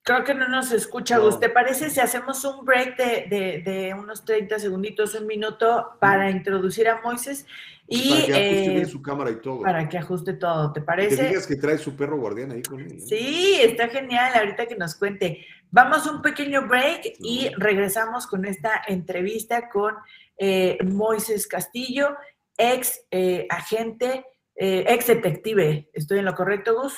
[0.03, 1.25] Creo que no nos escucha, No.
[1.25, 1.41] Gus.
[1.41, 6.31] ¿Te parece si hacemos un break de, de- de unos 30 segunditos, un minuto, para
[6.31, 7.45] introducir a Moisés
[7.89, 9.63] y para que ajuste eh, bien su cámara y todo.
[9.63, 10.73] para que ajuste todo?
[10.73, 11.29] ¿Te que parece?
[11.29, 12.93] digas que trae su perro guardián ahí con él.
[12.93, 13.01] ¿eh?
[13.01, 14.33] Sí, está genial.
[14.37, 15.45] Ahorita que nos cuente.
[15.73, 19.95] Vamos a un pequeño break y regresamos con esta entrevista con
[20.39, 22.17] eh, Moisés Castillo,
[22.57, 25.89] ex eh, agente, eh, ex detective.
[25.93, 26.95] ¿Estoy en lo correcto, Gus?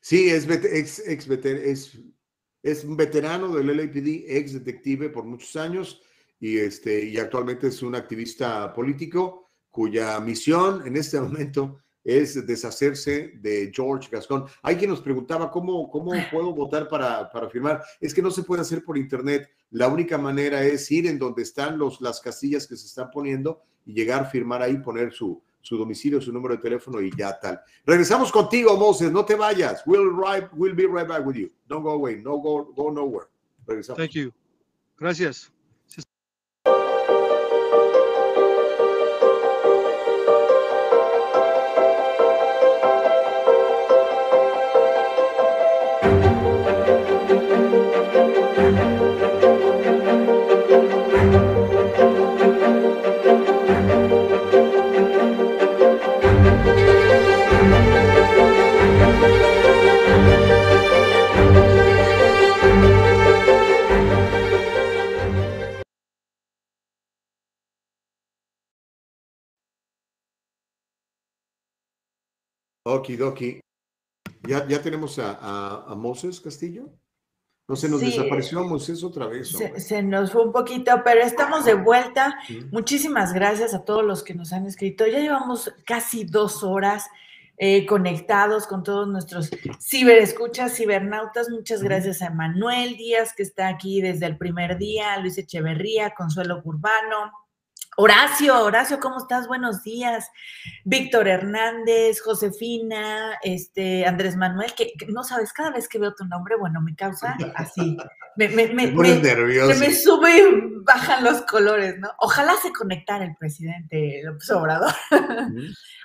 [0.00, 6.02] Sí, es, ex, ex un veterano del LAPD, ex detective por muchos años
[6.40, 13.32] y, este, y actualmente es un activista político cuya misión en este momento es deshacerse
[13.34, 14.46] de George Gascon.
[14.62, 17.82] Hay quien nos preguntaba cómo, cómo puedo votar para, para firmar.
[18.00, 19.50] Es que no se puede hacer por internet.
[19.72, 23.60] La única manera es ir en donde están los, las casillas que se están poniendo
[23.84, 27.60] y llegar, firmar ahí, poner su, su domicilio, su número de teléfono y ya tal.
[27.84, 29.12] Regresamos contigo, Moses.
[29.12, 29.82] No te vayas.
[29.84, 31.50] We'll, right, we'll be right back with you.
[31.68, 32.22] Don't go away.
[32.22, 33.26] No go, go nowhere.
[33.66, 33.98] Regresamos.
[33.98, 34.32] Thank you.
[34.96, 35.52] Gracias.
[72.94, 73.60] Okidoki.
[74.46, 76.88] ¿Ya, ya tenemos a, a, a Moses Castillo?
[77.68, 78.06] No se nos Sí.
[78.06, 79.50] desapareció Moses otra vez.
[79.76, 82.38] Se, nos fue un poquito, pero estamos de vuelta.
[82.46, 82.60] Sí.
[82.72, 85.06] Muchísimas gracias a todos los que nos han escrito.
[85.06, 87.04] Ya llevamos casi dos horas
[87.58, 89.50] eh, conectados con todos nuestros
[89.82, 91.50] ciberescuchas, cibernautas.
[91.50, 96.62] Muchas gracias a Emanuel Díaz, que está aquí desde el primer día, Luis Echeverría, Consuelo
[96.64, 97.32] Urbano.
[98.00, 99.48] Horacio, Horacio, ¿cómo estás?
[99.48, 100.30] Buenos días.
[100.84, 106.24] Víctor Hernández, Josefina, este, Andrés Manuel, que, que no sabes, cada vez que veo tu
[106.24, 107.96] nombre, bueno, me causa así.
[108.36, 109.90] Me, me, me- Me nervioso.
[109.90, 110.44] sube y
[110.84, 112.08] bajan los colores, ¿no?
[112.20, 114.92] Ojalá se conectara el presidente López Obrador.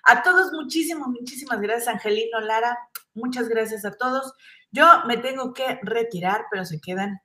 [0.05, 2.75] A todos, muchísimas, muchísimas gracias, Angelino Lara.
[3.13, 4.33] Muchas gracias a todos.
[4.71, 7.21] Yo me tengo que retirar, pero se quedan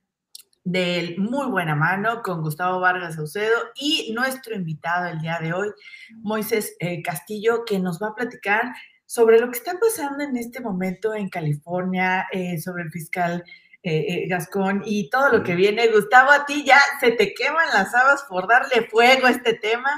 [0.71, 5.69] de muy buena mano con Gustavo Vargas Saucedo y nuestro invitado el día de hoy,
[6.21, 8.73] Moisés eh, Castillo, que nos va a platicar
[9.07, 13.43] sobre lo que está pasando en este momento en California, eh, sobre el fiscal
[13.81, 15.87] eh, eh, Gascón y todo lo que viene.
[15.87, 19.89] Gustavo, a ti ya se te queman las habas por darle fuego a este tema.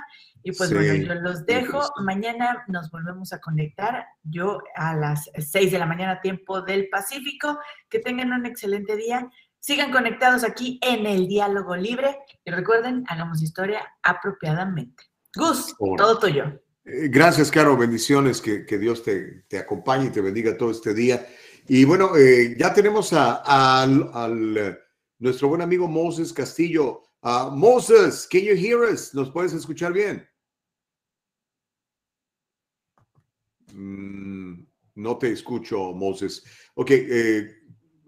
[0.44, 1.82] Y pues Sí, bueno, yo los dejo.
[2.02, 4.06] Mañana nos volvemos a conectar.
[4.24, 7.60] Yo a las 6 de la mañana, tiempo del Pacífico.
[7.90, 9.30] Que tengan un excelente día.
[9.62, 12.18] Sigan conectados aquí en el Diálogo Libre.
[12.44, 15.04] Y recuerden, hagamos historia apropiadamente.
[15.36, 16.46] Gus, todo tuyo.
[16.84, 17.78] Eh, Gracias, Caro.
[17.78, 18.42] Bendiciones.
[18.42, 21.28] Que, que Dios te, te acompañe y te bendiga todo este día.
[21.68, 23.36] Y bueno, eh, ya tenemos a,
[23.84, 24.78] al, al, eh,
[25.20, 27.04] nuestro buen amigo Moses Castillo.
[27.22, 29.14] Ah, Moses, can you hear us?
[29.14, 30.28] ¿Nos puedes escuchar bien?
[33.74, 34.66] Mm,
[34.96, 36.44] no te escucho, Moses.
[36.74, 37.58] Ok, eh,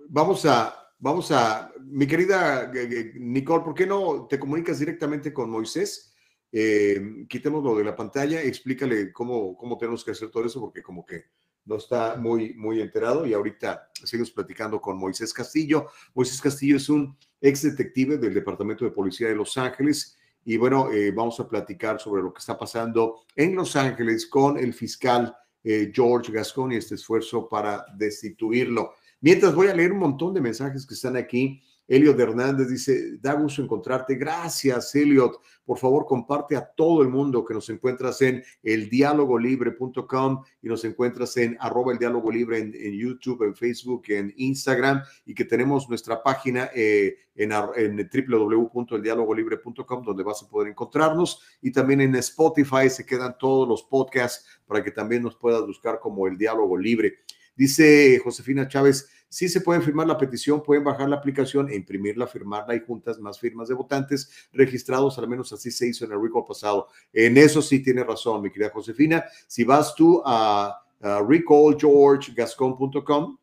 [0.10, 5.34] vamos a, vamos a, mi querida eh, eh, Nicole, ¿por qué no te comunicas directamente
[5.34, 6.16] con Moisés?
[6.50, 11.06] Eh, quitémoslo de la pantalla, explícale cómo, cómo tenemos que hacer todo eso, porque como
[11.06, 11.26] que
[11.66, 15.88] no está muy, muy enterado y ahorita seguimos platicando con Moisés Castillo.
[16.14, 20.90] Moisés Castillo es un ex detective del Departamento de Policía de Los Ángeles y bueno,
[20.90, 25.36] eh, vamos a platicar sobre lo que está pasando en Los Ángeles con el fiscal
[25.66, 28.94] eh, George Gascon y este esfuerzo para destituirlo.
[29.24, 31.62] Mientras voy a leer un montón de mensajes que están aquí.
[31.88, 34.16] Elliot Hernández dice, da gusto encontrarte.
[34.16, 35.40] Gracias, Elliot.
[35.64, 41.38] Por favor, comparte a todo el mundo que nos encuentras en eldialogolibre.com y nos encuentras
[41.38, 46.22] en arroba el diálogo libre en, YouTube, en Facebook, en Instagram y que tenemos nuestra
[46.22, 53.06] página eh, en, en www.eldialogolibre.com donde vas a poder encontrarnos y también en Spotify se
[53.06, 57.20] quedan todos los podcasts para que también nos puedas buscar como el diálogo libre.
[57.56, 62.26] Dice Josefina Chávez, sí se puede firmar la petición, pueden bajar la aplicación e imprimirla,
[62.28, 66.22] firmarla y juntas más firmas de votantes registrados, al menos así se hizo en el
[66.22, 66.88] recall pasado.
[67.12, 69.26] En eso sí tiene razón, mi querida Josefina.
[69.48, 73.38] Si vas tú a, a recallgeorgegascon.com,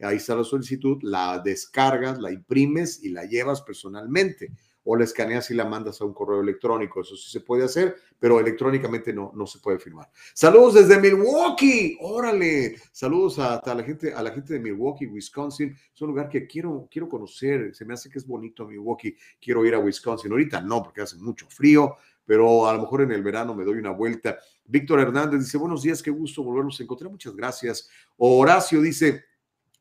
[0.00, 4.52] ahí está la solicitud, la descargas, la imprimes y la llevas personalmente
[4.88, 7.00] o la escaneas y la mandas a un correo electrónico.
[7.00, 10.08] Eso sí se puede hacer, pero electrónicamente no, no se puede firmar.
[10.32, 12.76] Saludos desde Milwaukee, órale.
[12.92, 15.76] Saludos a, a la gente, a la gente de Milwaukee, Wisconsin.
[15.92, 17.74] Es un lugar que quiero, quiero conocer.
[17.74, 19.16] Se me hace que es bonito Milwaukee.
[19.40, 20.30] Quiero ir a Wisconsin.
[20.30, 23.78] Ahorita no, porque hace mucho frío, pero a lo mejor en el verano me doy
[23.78, 24.38] una vuelta.
[24.64, 27.10] Víctor Hernández dice, buenos días, qué gusto volvernos a encontrar.
[27.10, 27.88] Muchas gracias.
[28.16, 29.24] Horacio dice,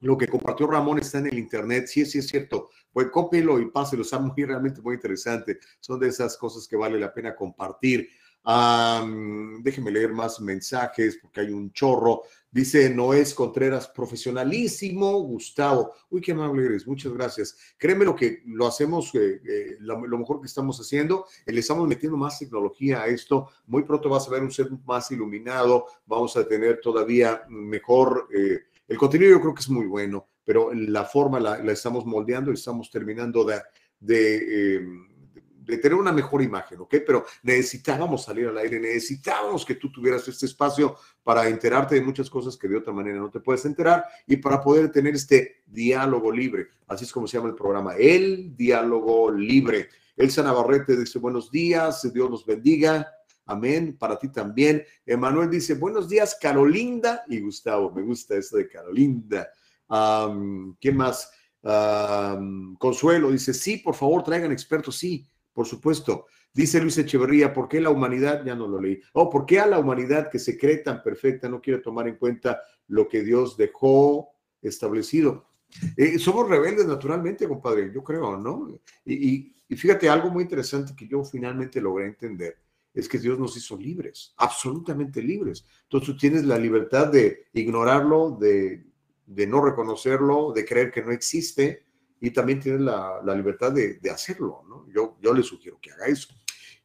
[0.02, 1.88] lo que compartió Ramón está en el internet.
[1.88, 2.70] Sí, sí es cierto.
[2.92, 4.02] Pues y páselo.
[4.04, 5.60] Está muy, realmente muy interesante.
[5.80, 8.10] Son de esas cosas que vale la pena compartir.
[8.48, 12.22] Um, déjenme leer más mensajes porque hay un chorro.
[12.52, 15.94] Dice Noés Contreras, profesionalísimo, Gustavo.
[16.10, 17.58] Uy, qué amable eres, muchas gracias.
[17.78, 21.60] Créeme lo que lo hacemos, eh, eh, lo, lo, mejor que estamos haciendo, eh, le
[21.60, 23.50] estamos metiendo más tecnología a esto.
[23.66, 28.60] Muy pronto vas a ver un ser más iluminado, vamos a tener todavía mejor, eh,
[28.88, 32.52] el contenido yo creo que es muy bueno, pero la forma la, la estamos moldeando
[32.52, 33.62] y estamos terminando de,
[34.00, 34.86] de
[35.66, 36.96] de tener una mejor imagen, ¿ok?
[37.06, 42.30] Pero necesitábamos salir al aire, necesitábamos que tú tuvieras este espacio para enterarte de muchas
[42.30, 46.32] cosas que de otra manera no te puedes enterar y para poder tener este diálogo
[46.32, 46.68] libre.
[46.88, 49.90] Así es como se llama el programa, el diálogo libre.
[50.16, 53.12] Elsa Navarrete dice buenos días, Dios los bendiga.
[53.48, 54.84] Amén, para ti también.
[55.06, 57.92] Emanuel dice, buenos días, Carolinda y Gustavo.
[57.92, 59.50] Me gusta eso de Carolinda.
[60.80, 61.32] ¿Qué más?
[62.80, 64.98] Consuelo dice, sí, por favor, traigan expertos.
[64.98, 66.26] Sí, por supuesto.
[66.52, 69.68] Dice Luis Echeverría, ¿por qué la humanidad, ya no lo leí, oh, ¿por qué a
[69.68, 73.58] la humanidad que se cree tan perfecta no quiere tomar en cuenta lo que Dios
[73.58, 74.30] dejó
[74.62, 75.50] establecido?
[75.98, 78.80] Eh, somos rebeldes naturalmente, compadre, yo creo, ¿no?
[79.04, 82.65] y fíjate, algo muy interesante que yo finalmente logré entender
[82.96, 85.66] es que Dios nos hizo libres, absolutamente libres.
[85.84, 88.86] Entonces tú tienes la libertad de ignorarlo, de
[89.26, 91.86] de no reconocerlo, de creer que no existe,
[92.22, 94.88] y también tienes la, libertad de, hacerlo, ¿no?
[94.94, 96.30] Yo, yo le sugiero que haga eso.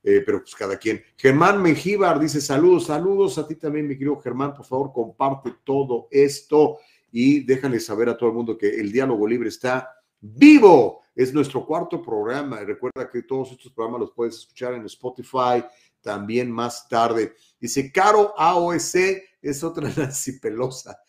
[0.02, 1.02] Eh, pero pues cada quien.
[1.14, 6.08] Germán Mengíbar dice saludos, saludos a ti también, mi querido Germán, por favor, comparte todo
[6.10, 6.78] esto
[7.12, 11.02] y déjale saber a todo el mundo que el diálogo libre está vivo.
[11.14, 12.60] Es nuestro cuarto programa.
[12.60, 15.62] Recuerda que todos estos programas los puedes escuchar en Spotify
[16.00, 17.34] también más tarde.
[17.58, 18.94] Dice Caro AOC
[19.42, 21.00] es otra Nancy Pelosa.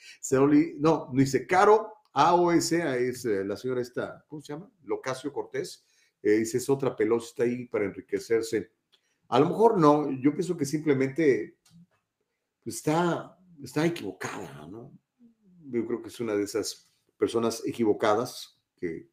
[0.77, 4.69] no, dice Caro, AOS es eh, la señora esta, ¿cómo se llama?
[4.83, 5.85] Locasio Cortés.
[6.21, 8.71] Eh, dice, es otra Pelosa, está ahí para enriquecerse.
[9.29, 11.57] A lo mejor no, yo pienso que simplemente
[12.63, 14.91] pues, está, está equivocada, ¿no?
[15.69, 19.09] Yo creo que es una de esas personas equivocadas que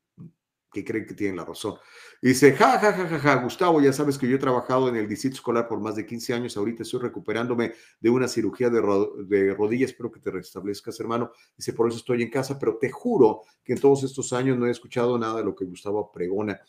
[0.72, 1.74] que creen que tienen la razón.
[2.20, 5.08] Dice, ja, ja, ja, ja, ja, Gustavo, ya sabes que yo he trabajado en el
[5.08, 9.90] distrito escolar por más de 15 años, ahorita estoy recuperándome de una cirugía de, rodillas,
[9.90, 11.30] espero que te restablezcas, hermano.
[11.56, 14.66] Dice, por eso estoy en casa, pero te juro que en todos estos años no
[14.66, 16.60] he escuchado nada de lo que Gustavo pregona.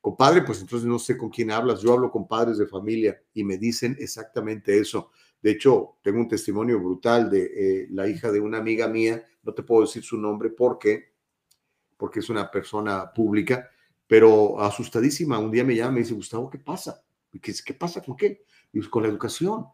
[0.00, 3.42] Compadre, pues entonces no sé con quién hablas, yo hablo con padres de familia y
[3.42, 5.10] me dicen exactamente eso.
[5.42, 9.54] De hecho, tengo un testimonio brutal de eh, la hija de una amiga mía, no
[9.54, 11.17] te puedo decir su nombre porque
[11.98, 13.68] porque es una persona pública,
[14.06, 15.38] pero asustadísima.
[15.38, 17.02] Un día me llama y me dice, Gustavo, ¿qué pasa?
[17.42, 18.44] ¿Qué, qué pasa con qué?
[18.72, 19.66] Y con la educación.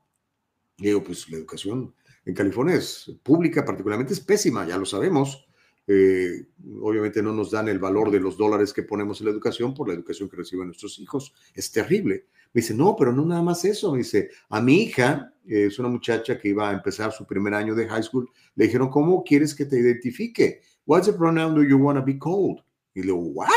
[0.79, 1.95] Y digo, pues la educación
[2.25, 5.47] en California es pública, particularmente es pésima, ya lo sabemos.
[5.87, 6.47] Eh,
[6.81, 9.87] obviamente no nos dan el valor de los dólares que ponemos en la educación por
[9.87, 11.35] la educación que reciben nuestros hijos.
[11.55, 12.27] Es terrible.
[12.55, 13.93] Me dice, no, pero no nada más eso.
[13.93, 17.75] Me dice, a mi hija, es una muchacha que iba a empezar su primer año
[17.75, 20.63] de high school, le dijeron, ¿cómo quieres que te identifique?
[20.87, 22.61] What's the pronoun do you want to be called?
[22.95, 23.49] Y le digo, ¿what?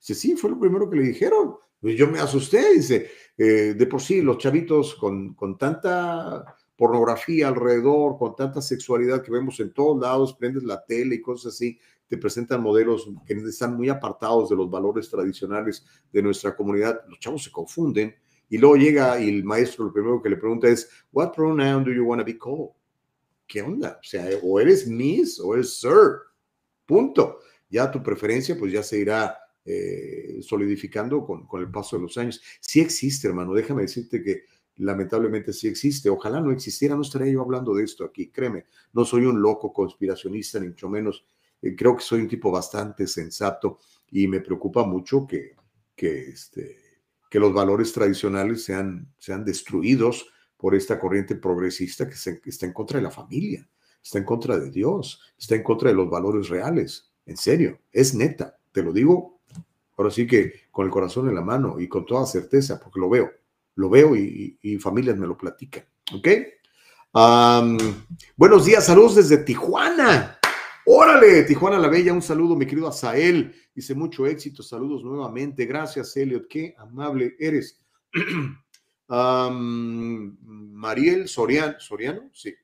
[0.00, 1.54] Dice, sí, fue lo primero que le dijeron.
[1.82, 7.48] Y yo me asusté, dice, eh, de por sí, los chavitos con, con tanta pornografía
[7.48, 11.78] alrededor, con tanta sexualidad que vemos en todos lados, prendes la tele y cosas así,
[12.08, 17.18] te presentan modelos que están muy apartados de los valores tradicionales de nuestra comunidad, los
[17.18, 18.14] chavos se confunden
[18.48, 21.92] y luego llega y el maestro lo primero que le pregunta es, what pronoun do
[21.92, 22.70] you want to be called?
[23.46, 23.98] ¿Qué onda?
[24.00, 26.18] O sea, o eres Miss o eres Sir.
[26.86, 27.40] Punto.
[27.68, 32.18] Ya tu preferencia pues ya se irá eh, solidificando con, con, el paso de los
[32.18, 32.42] años.
[32.60, 34.44] Sí existe, hermano, déjame decirte que
[34.76, 36.10] lamentablemente sí existe.
[36.10, 38.66] Ojalá no existiera, no estaría yo hablando de esto aquí, créeme.
[38.92, 41.24] No soy un loco conspiracionista, ni mucho menos.
[41.60, 43.78] Eh, creo que soy un tipo bastante sensato
[44.10, 45.56] y me preocupa mucho que,
[45.94, 46.76] que, este,
[47.30, 50.26] que los valores tradicionales sean, sean destruidos
[50.56, 53.68] por esta corriente progresista que, está en contra de la familia
[54.02, 57.12] está en contra de Dios, está en contra de los valores reales.
[57.26, 59.32] En serio, es neta, te lo digo
[59.96, 63.08] ahora sí que con el corazón en la mano y con toda certeza, porque lo
[63.08, 63.30] veo,
[63.76, 65.84] lo veo y, familias me lo platican.
[66.14, 66.28] ¿Ok?
[68.36, 70.38] buenos días, saludos desde Tijuana.
[70.86, 73.54] Órale, Tijuana la Bella, un saludo, mi querido Azael.
[73.74, 75.66] Dice mucho éxito, saludos nuevamente.
[75.66, 77.80] Gracias, Elliot, qué amable eres.
[79.08, 82.54] Mariel Soriano, Soriano, sí,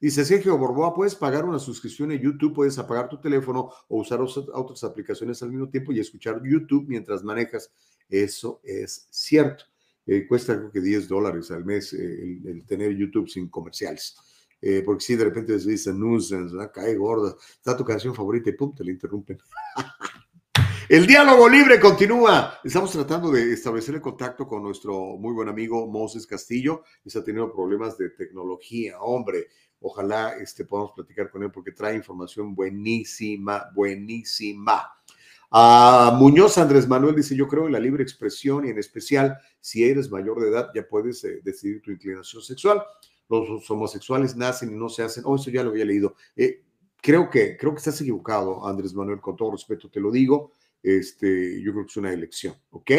[0.00, 4.18] Dice Sergio Borboa, puedes pagar una suscripción en YouTube, puedes apagar tu teléfono o usar
[4.22, 7.70] otras aplicaciones al mismo tiempo y escuchar YouTube mientras manejas.
[8.08, 9.64] Eso es cierto.
[10.06, 14.16] Eh, cuesta creo que 10 dólares al mes eh, el, tener YouTube sin comerciales.
[14.62, 18.54] Eh, porque si de repente se dice nuisance, cae gorda, está tu canción favorita y
[18.54, 19.38] pum, te la interrumpen.
[20.88, 22.58] El diálogo libre continúa.
[22.64, 26.82] Estamos tratando de establecer el contacto con nuestro muy buen amigo Moses Castillo.
[27.04, 28.98] Está teniendo problemas de tecnología.
[28.98, 29.46] Hombre,
[29.80, 34.92] Ojalá este, podamos platicar con él porque trae información buenísima, buenísima.
[35.50, 39.82] A Muñoz Andrés Manuel dice, yo creo en la libre expresión y en especial si
[39.84, 42.82] eres mayor de edad ya puedes eh, decidir tu inclinación sexual.
[43.28, 45.24] Los homosexuales nacen y no se hacen.
[45.26, 46.14] Oh, eso ya lo había leído.
[46.36, 46.62] Eh,
[47.00, 50.52] creo, que, creo que estás equivocado, Andrés Manuel, con todo respeto te lo digo.
[50.82, 52.90] este, yo creo que es una elección, ¿ok?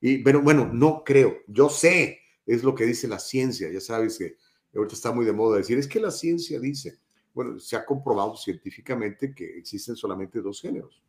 [0.00, 4.18] Y, pero bueno, no creo, yo sé, es lo que dice la ciencia, ya sabes
[4.18, 4.36] que
[4.74, 6.98] ahorita está muy de moda decir, es que la ciencia dice,
[7.34, 11.02] bueno, se ha comprobado científicamente que existen solamente dos géneros.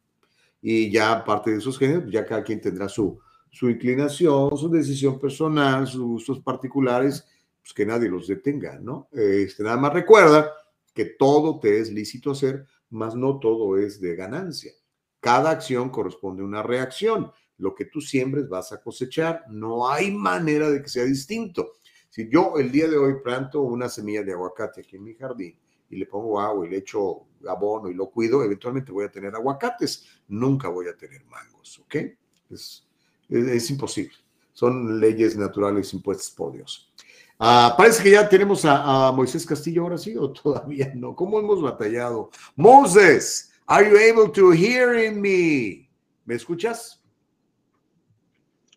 [0.62, 3.20] Y ya aparte de esos géneros, ya cada quien tendrá su,
[3.50, 7.26] su inclinación, su decisión personal, sus gustos particulares,
[7.62, 9.10] pues que nadie los detenga, ¿no?
[9.12, 10.52] Este, nada más recuerda
[10.94, 14.72] que todo te es lícito hacer, mas no todo es de ganancia.
[15.20, 17.32] Cada acción corresponde a una reacción.
[17.58, 19.44] Lo que tú siembres vas a cosechar.
[19.50, 21.74] No hay manera de que sea distinto.
[22.18, 25.56] Si yo el día de hoy planto una semilla de aguacate aquí en mi jardín
[25.88, 29.36] y le pongo agua y le echo abono y lo cuido, eventualmente voy a tener
[29.36, 30.04] aguacates.
[30.28, 31.96] Nunca voy a tener mangos, ¿ok?
[32.50, 34.16] Es, imposible.
[34.52, 36.92] Son leyes naturales impuestas por Dios.
[37.38, 41.16] Ah, parece que ya tenemos a, a, Moisés Castillo ahora sí o todavía no.
[41.16, 42.32] ¿Cómo hemos batallado?
[42.56, 45.88] Moses, Are you able to hear me?
[46.26, 47.00] ¿Me escuchas?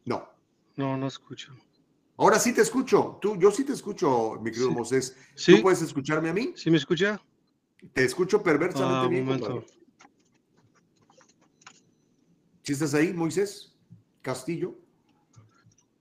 [0.05, 0.29] No.
[0.77, 1.55] No, no escucho.
[2.21, 3.19] Ahora sí te escucho.
[3.19, 5.17] Tú, yo sí te escucho, mi querido Moses.
[5.43, 6.53] ¿Tú puedes escucharme a mí?
[6.55, 7.19] ¿Sí me escucha?
[7.95, 9.25] Te escucho perversamente ah, bien.
[9.25, 9.65] Momento.
[12.63, 13.75] ¿Sí estás ahí, Moisés?
[14.21, 14.79] Castillo.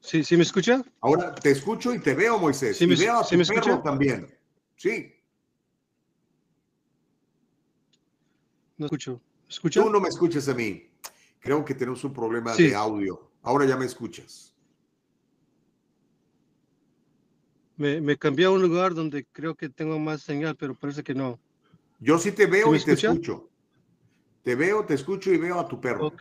[0.02, 0.84] Sí, ¿sí me escucha?
[1.00, 2.78] Ahora te escucho y te veo, Moisés.
[2.78, 4.28] Sí, me, y veo a tu me perro también.
[4.76, 5.14] Sí.
[8.76, 9.22] No escucho.
[9.48, 9.82] ¿Escucha?
[9.82, 10.86] Tú no me escuchas a mí.
[11.40, 13.32] Creo que tenemos un problema de audio.
[13.42, 14.49] Ahora ya me escuchas.
[17.80, 21.16] Me, me, cambié a un lugar donde creo que tengo más señal, pero parece que
[21.16, 21.40] no.
[22.02, 23.50] Yo sí te veo y te escucho.
[24.44, 26.14] Te veo, te escucho y veo a tu perro.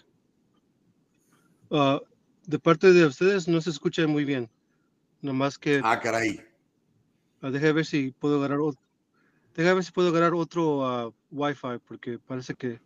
[1.69, 2.01] Ah,
[2.47, 4.49] de parte de ustedes no se escucha muy bien.
[5.21, 5.81] Nomás que.
[5.83, 6.41] Ah, caray.
[7.43, 8.81] Uh, ver si puedo ganar otro.
[9.57, 12.81] Deja ver si puedo ganar otro uh, Wi-Fi, porque parece que.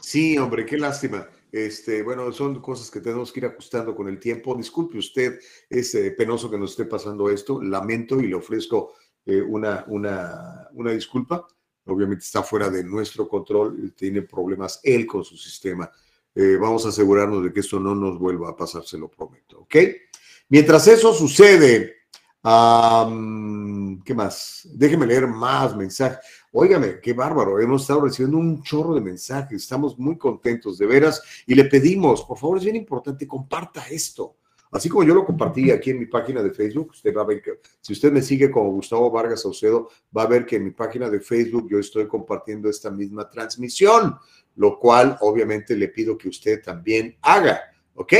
[0.00, 1.28] Sí, hombre, qué lástima.
[1.50, 4.54] Este, bueno, son cosas que tenemos que ir ajustando con el tiempo.
[4.54, 5.38] Disculpe usted,
[5.68, 7.62] es penoso que nos esté pasando esto.
[7.62, 8.94] Lamento y le ofrezco
[9.24, 11.46] eh, una, una, una disculpa.
[11.86, 15.90] Obviamente está fuera de nuestro control, tiene problemas él con su sistema.
[16.34, 19.60] Eh, vamos a asegurarnos de que esto no nos vuelva a pasar, se lo prometo,
[19.60, 19.76] ¿ok?
[20.50, 21.97] Mientras eso sucede,
[22.42, 24.68] ¿Qué más?
[24.72, 26.18] Déjeme leer más mensajes.
[26.52, 27.58] Óigame, qué bárbaro.
[27.58, 29.62] Hemos estado recibiendo un chorro de mensajes.
[29.62, 31.22] Estamos muy contentos, de veras.
[31.46, 34.36] Y le pedimos, por favor, es bien importante, comparta esto.
[34.70, 37.40] Así como yo lo compartí aquí en mi página de Facebook, usted va a ver
[37.40, 40.72] que si usted me sigue como Gustavo Vargas Saucedo, va a ver que en mi
[40.72, 44.16] página de Facebook yo estoy compartiendo esta misma transmisión,
[44.56, 47.60] lo cual obviamente le pido que usted también haga,
[47.94, 48.12] ¿ok?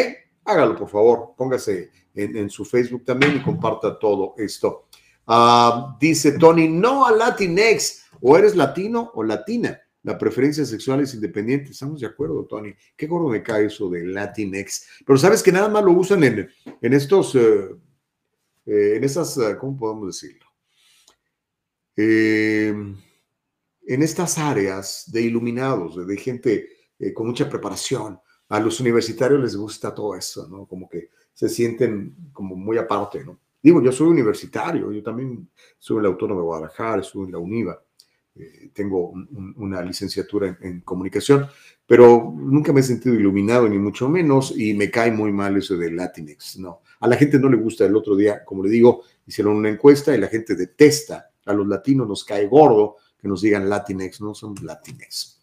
[0.45, 4.89] Hágalo, por favor, póngase en, su Facebook también y comparta todo esto.
[5.27, 9.81] Ah, dice Tony, no a Latinx, o eres latino o latina.
[10.03, 11.73] La preferencia sexual es independiente.
[11.73, 12.75] Estamos de acuerdo, Tony.
[12.97, 15.03] Qué gordo me cae eso de Latinx.
[15.05, 16.49] Pero sabes que nada más lo usan en,
[16.81, 17.69] en estos, eh,
[18.67, 20.47] eh, en esas, eh, ¿cómo podemos decirlo?
[22.01, 22.95] en
[24.03, 26.69] estas áreas de iluminados, de gente
[27.13, 28.21] con mucha preparación.
[28.51, 30.65] A los universitarios les gusta todo eso, ¿no?
[30.67, 33.39] Como que se sienten como muy aparte, ¿no?
[33.63, 35.49] Digo, yo soy universitario, yo también
[35.79, 37.81] soy el Autónomo de Guadalajara, soy en la UNIVA,
[38.35, 39.13] eh, tengo
[39.55, 41.47] una licenciatura en, comunicación,
[41.87, 45.77] pero nunca me he sentido iluminado, ni mucho menos, y me cae muy mal eso
[45.77, 46.81] de Latinx, ¿no?
[46.99, 50.13] A la gente no le gusta, el otro día, como le digo, hicieron una encuesta
[50.13, 54.35] y la gente detesta, a los latinos nos cae gordo que nos digan Latinx, no
[54.35, 55.41] son Latinx.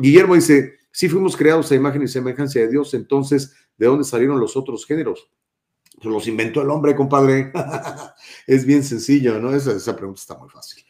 [0.00, 4.38] Guillermo dice, si fuimos creados a imagen y semejanza de Dios, entonces, ¿de dónde salieron
[4.38, 5.28] los otros géneros?
[5.96, 7.52] Pues los inventó el hombre, compadre.
[8.46, 9.54] es bien sencillo, ¿no?
[9.54, 10.84] Esa pregunta está muy fácil.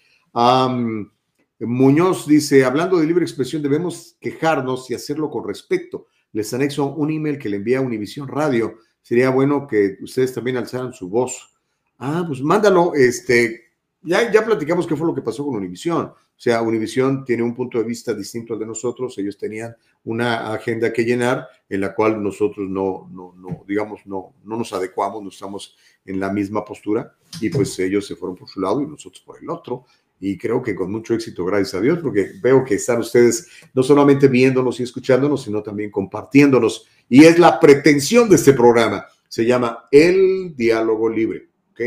[1.67, 6.07] Muñoz dice, hablando de libre expresión, debemos quejarnos y hacerlo con respeto.
[6.33, 8.79] Les anexo un email que le envía a Univisión Radio.
[9.01, 11.51] Sería bueno que ustedes también alzaran su voz.
[11.99, 12.93] Ah, pues mándalo.
[12.95, 13.63] Este,
[14.03, 16.07] ya, ya platicamos qué fue lo que pasó con Univisión.
[16.07, 19.17] O sea, Univisión tiene un punto de vista distinto al de nosotros.
[19.19, 24.35] Ellos tenían una agenda que llenar en la cual nosotros no, no, no digamos, no,
[24.43, 28.49] no nos adecuamos, no estamos en la misma postura y pues ellos se fueron por
[28.49, 29.85] su lado y nosotros por el otro.
[30.25, 33.83] Y creo que con mucho éxito, gracias a Dios, porque veo que están ustedes no
[33.83, 36.87] solamente viéndonos y escuchándonos, sino también compartiéndonos.
[37.09, 39.05] Y es la pretensión de este programa.
[39.29, 41.49] Se llama El Diálogo Libre.
[41.73, 41.81] ¿ok?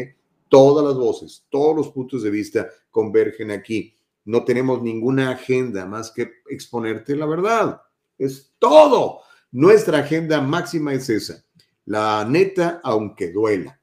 [0.50, 3.94] todas las voces, todos los puntos de vista convergen aquí.
[4.24, 7.82] No tenemos ninguna agenda más que exponerte la verdad.
[8.18, 9.20] Es todo.
[9.52, 11.44] Nuestra agenda máxima es esa.
[11.86, 13.80] La neta, aunque duela.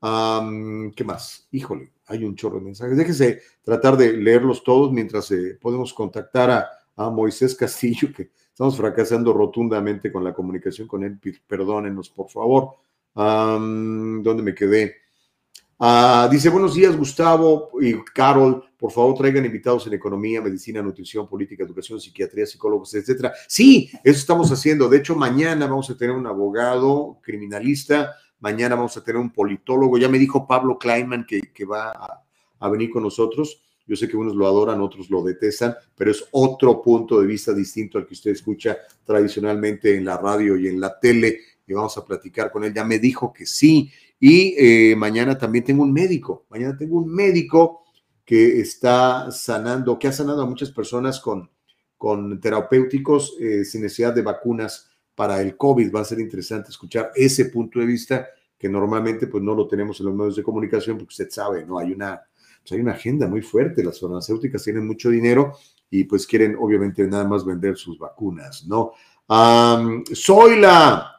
[0.00, 1.46] ¿Qué más?
[1.52, 2.96] Híjole, hay un chorro de mensajes.
[2.96, 6.74] Déjese tratar de leerlos todos mientras eh, podemos contactar a,
[7.12, 11.20] Moisés Castillo, que estamos fracasando rotundamente con la comunicación con él.
[11.46, 12.70] Perdónenos, por favor.
[13.14, 14.96] ¿Dónde me quedé?
[15.78, 18.64] Ah, dice, buenos días, Gustavo y Carol.
[18.76, 23.32] Por favor, traigan invitados en economía, medicina, nutrición, política, educación, psiquiatría, psicólogos, etcétera.
[23.46, 24.88] Sí, eso estamos haciendo.
[24.88, 28.12] De hecho, mañana vamos a tener un abogado criminalista.
[28.40, 29.98] Mañana vamos a tener un politólogo.
[29.98, 32.24] Ya me dijo Pablo Kleinman que, va
[32.60, 33.62] a, venir con nosotros.
[33.86, 37.54] Yo sé que unos lo adoran, otros lo detestan, pero es otro punto de vista
[37.54, 41.38] distinto al que usted escucha tradicionalmente en la radio y en la tele.
[41.66, 42.72] Y vamos a platicar con él.
[42.74, 43.90] Ya me dijo que sí.
[44.20, 47.84] Y eh, mañana también tengo un médico, mañana tengo un médico
[48.24, 51.48] que está sanando, que ha sanado a muchas personas con,
[51.96, 54.87] con terapéuticos eh, sin necesidad de vacunas
[55.18, 55.92] para el COVID.
[55.92, 59.98] Va a ser interesante escuchar ese punto de vista que normalmente pues no lo tenemos
[59.98, 61.76] en los medios de comunicación porque usted sabe, ¿no?
[61.76, 62.22] Hay una,
[62.62, 65.54] pues, hay una agenda muy fuerte, las farmacéuticas tienen mucho dinero
[65.90, 68.92] y pues quieren obviamente nada más vender sus vacunas, ¿no?
[70.14, 71.18] soy la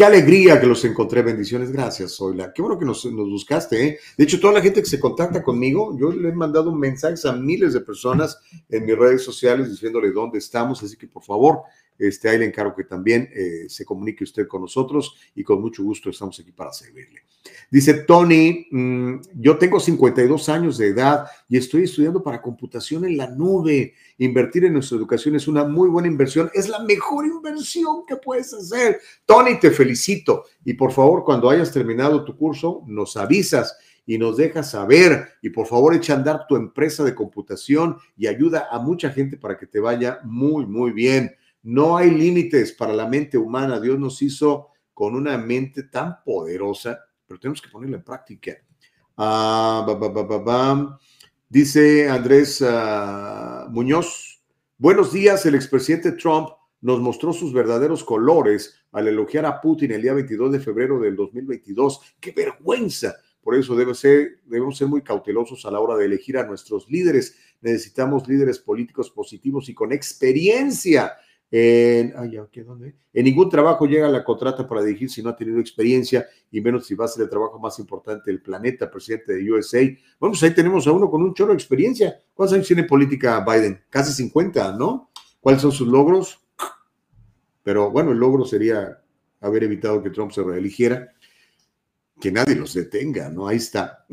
[0.00, 1.20] Qué alegría que los encontré.
[1.20, 1.70] Bendiciones.
[1.70, 2.54] Gracias, Zoila.
[2.54, 3.86] Qué bueno que nos, buscaste.
[3.86, 3.98] ¿eh?
[4.16, 7.32] De hecho, toda la gente que se contacta conmigo, yo le he mandado mensajes a
[7.32, 8.40] miles de personas
[8.70, 10.82] en mis redes sociales diciéndole dónde estamos.
[10.82, 11.64] Así que, por favor,
[12.00, 15.82] este, ahí le encargo que también eh, se comunique usted con nosotros y con mucho
[15.82, 17.24] gusto estamos aquí para servirle.
[17.70, 23.18] Dice Tony, mm, yo tengo 52 años de edad y estoy estudiando para computación en
[23.18, 23.94] la nube.
[24.18, 28.52] Invertir en nuestra educación es una muy buena inversión, es la mejor inversión que puedes
[28.54, 29.00] hacer.
[29.26, 34.36] Tony, te felicito y por favor, cuando hayas terminado tu curso, nos avisas y nos
[34.36, 35.34] dejas saber.
[35.42, 39.36] Y por favor, echa a andar tu empresa de computación y ayuda a mucha gente
[39.36, 41.36] para que te vaya muy, muy bien.
[41.62, 43.80] No hay límites para la mente humana.
[43.80, 48.56] Dios nos hizo con una mente tan poderosa, pero tenemos que ponerla en práctica.
[49.16, 49.86] Ah,
[51.48, 54.40] Dice Andrés ah, Muñoz,
[54.78, 56.50] buenos días, el expresidente Trump
[56.80, 61.16] nos mostró sus verdaderos colores al elogiar a Putin el día 22 de febrero del
[61.16, 62.14] 2022.
[62.20, 63.16] ¡Qué vergüenza!
[63.42, 66.88] Por eso debe ser, debemos ser muy cautelosos a la hora de elegir a nuestros
[66.88, 67.36] líderes.
[67.60, 71.14] Necesitamos líderes políticos positivos y con experiencia
[71.52, 72.14] en,
[73.12, 76.86] en ningún trabajo llega la contrata para dirigir si no ha tenido experiencia y menos
[76.86, 79.80] si va a ser el trabajo más importante del planeta, presidente de USA.
[80.18, 82.20] Bueno, pues ahí tenemos a uno con un chorro de experiencia.
[82.34, 83.82] ¿Cuántos años tiene política Biden?
[83.90, 85.10] Casi 50, ¿no?
[85.40, 86.40] ¿Cuáles son sus logros?
[87.62, 89.02] Pero bueno, el logro sería
[89.40, 91.12] haber evitado que Trump se reeligiera,
[92.20, 93.48] que nadie los detenga, ¿no?
[93.48, 94.04] Ahí está.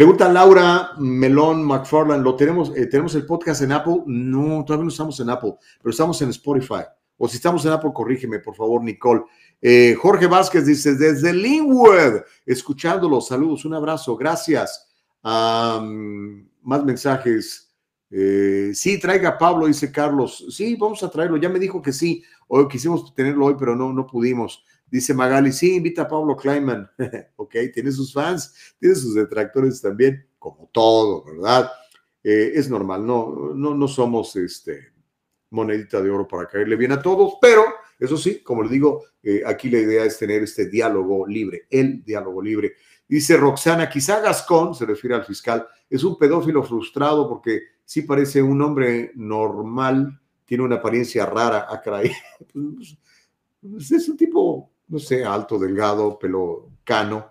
[0.00, 3.98] Pregunta Laura Melón McFarland, ¿lo tenemos, eh, ¿tenemos el podcast en Apple?
[4.06, 6.84] No, todavía no estamos en Apple, pero estamos en Spotify.
[7.18, 9.24] O si estamos en Apple, corrígeme, por favor, Nicole.
[9.60, 14.88] Eh, Jorge Vázquez dice, desde Linwood, escuchándolo, saludos, un abrazo, gracias.
[15.22, 17.70] más mensajes.
[18.10, 20.46] Eh, sí, traiga a Pablo, dice Carlos.
[20.48, 21.36] Sí, vamos a traerlo.
[21.36, 22.24] Ya me dijo que sí.
[22.48, 24.64] Hoy quisimos tenerlo hoy, pero no, no pudimos.
[24.90, 26.90] Dice Magali, sí, invita a Pablo Kleinman.
[27.36, 31.70] ok, tiene sus fans, tiene sus detractores también, como todo, ¿verdad?
[32.22, 34.92] Eh, es normal, no, no, no somos este,
[35.50, 37.64] monedita de oro para caerle bien a todos, pero
[37.98, 42.02] eso sí, como le digo, eh, aquí la idea es tener este diálogo libre, el
[42.02, 42.74] diálogo libre.
[43.06, 48.42] Dice Roxana, quizá Gascón, se refiere al fiscal, es un pedófilo frustrado porque sí parece
[48.42, 51.82] un hombre normal, tiene una apariencia rara, a ah,
[52.52, 52.96] pues,
[53.60, 57.30] pues, es un tipo no sé, alto, delgado, pelo cano.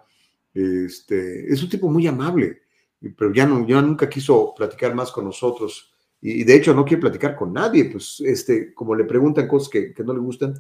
[0.53, 2.61] Este, es un tipo muy amable,
[3.15, 5.94] pero ya, no, ya nunca quiso platicar más con nosotros.
[6.22, 9.94] Y, de hecho no quiere platicar con nadie, pues este, como le preguntan cosas que,
[10.03, 10.53] no le gustan,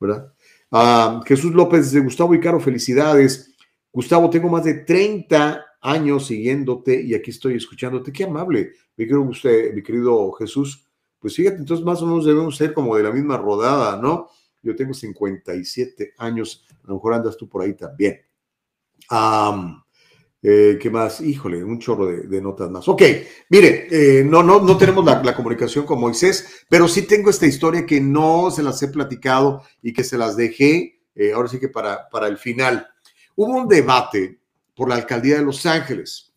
[0.00, 0.32] ¿verdad?
[0.70, 3.54] Ah, Jesús López de Gustavo y Caro, felicidades.
[3.92, 8.12] Gustavo, tengo más de 30 años siguiéndote y aquí estoy escuchándote.
[8.12, 10.84] Qué amable, mi querido, usted, mi querido Jesús.
[11.18, 14.28] Pues fíjate, entonces más o menos debemos ser como de la misma rodada, ¿no?
[14.66, 18.20] Yo tengo 57 años, a lo mejor andas tú por ahí también.
[20.42, 21.20] Eh, ¿Qué más?
[21.20, 22.88] Híjole, un chorro de, notas más.
[22.88, 23.02] Ok,
[23.48, 27.86] mire, eh, no, no, no tenemos la, comunicación con Moisés, pero sí tengo esta historia
[27.86, 31.68] que no se las he platicado y que se las dejé, eh, ahora sí que
[31.68, 32.88] para, para el final.
[33.36, 34.40] Hubo un debate
[34.74, 36.34] por la alcaldía de Los Ángeles.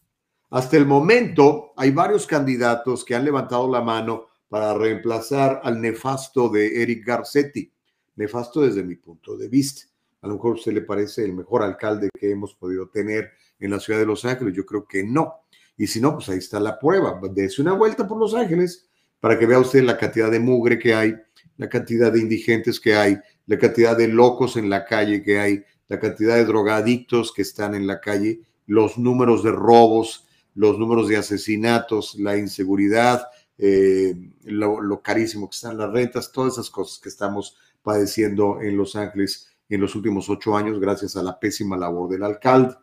[0.51, 6.49] Hasta el momento hay varios candidatos que han levantado la mano para reemplazar al nefasto
[6.49, 7.71] de Eric Garcetti.
[8.19, 9.83] Nefasto desde mi punto de vista.
[10.21, 13.71] A lo mejor a usted le parece el mejor alcalde que hemos podido tener en
[13.71, 14.53] la ciudad de Los Ángeles.
[14.53, 15.35] Yo creo que no.
[15.77, 17.17] Y si no, pues ahí está la prueba.
[17.31, 18.89] Dese una vuelta por Los Ángeles
[19.21, 21.15] para que vea usted la cantidad de mugre que hay,
[21.55, 25.63] la cantidad de indigentes que hay, la cantidad de locos en la calle que hay,
[25.87, 31.07] la cantidad de drogadictos que están en la calle, los números de robos, los números
[31.07, 33.27] de asesinatos, la inseguridad,
[33.57, 34.13] eh,
[34.43, 39.49] lo, carísimo que están las rentas, todas esas cosas que estamos padeciendo en Los Ángeles
[39.69, 42.75] en los últimos ocho años gracias a la pésima labor del alcalde.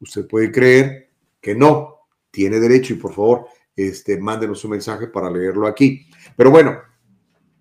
[0.00, 1.10] Usted puede creer
[1.40, 3.46] que no, tiene derecho y por favor,
[3.76, 6.06] este, mándenos un mensaje para leerlo aquí.
[6.36, 6.78] Pero bueno,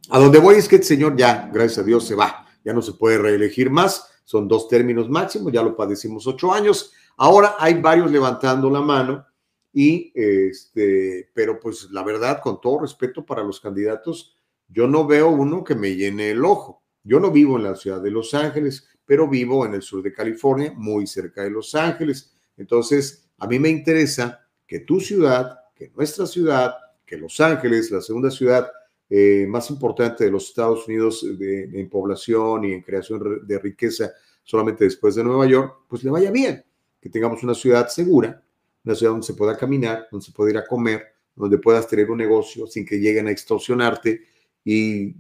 [0.09, 2.47] a donde voy es que el señor ya, gracias a Dios, se va.
[2.63, 4.07] Ya no se puede reelegir más.
[4.23, 6.93] Son dos términos máximos, ya lo padecimos ocho años.
[7.17, 9.25] Ahora hay varios levantando la mano
[9.73, 14.35] y este, pero pues la verdad, con todo respeto para los candidatos,
[14.69, 16.83] yo no veo uno que me llene el ojo.
[17.03, 20.13] Yo no vivo en la ciudad de Los Ángeles, pero vivo en el sur de
[20.13, 22.35] California, muy cerca de Los Ángeles.
[22.55, 26.75] Entonces, a mí me interesa que tu ciudad, que nuestra ciudad,
[27.05, 28.69] que Los Ángeles, la segunda ciudad
[29.09, 34.11] eh, más importante de los Estados Unidos en población y en creación de riqueza
[34.43, 36.63] solamente después de Nueva York, pues le vaya bien,
[37.01, 38.43] que tengamos una ciudad segura,
[38.83, 42.11] una ciudad donde se pueda caminar, donde se pueda ir a comer, donde puedas tener
[42.11, 44.21] un negocio sin que lleguen a extorsionarte
[44.63, 45.15] y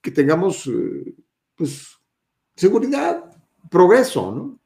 [0.00, 1.14] que tengamos, eh,
[1.56, 1.88] pues,
[2.54, 3.24] seguridad,
[3.70, 4.58] progreso, ¿no?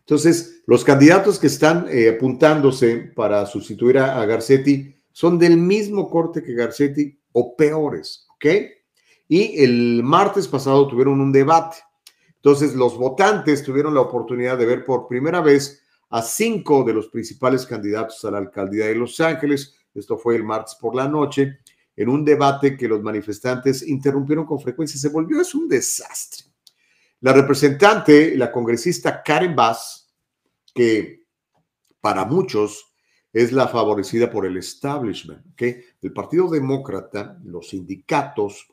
[0.00, 6.42] Entonces, los candidatos que están eh, apuntándose para sustituir a, Garcetti son del mismo corte
[6.42, 8.46] que Garcetti o peores, ¿ok?
[9.28, 11.76] Y el martes pasado tuvieron un debate.
[12.36, 17.08] Entonces, los votantes tuvieron la oportunidad de ver por primera vez a cinco de los
[17.08, 19.76] principales candidatos a la alcaldía de Los Ángeles.
[19.94, 21.58] Esto fue el martes por la noche
[21.98, 25.00] en un debate que los manifestantes interrumpieron con frecuencia.
[25.00, 26.44] Se volvió, es un desastre.
[27.20, 30.08] La representante, la congresista Karen Bass,
[30.72, 31.24] que
[32.00, 32.94] para muchos
[33.32, 35.80] es la favorecida por el establishment, ¿okay?
[36.00, 38.68] el Partido Demócrata, los sindicatos,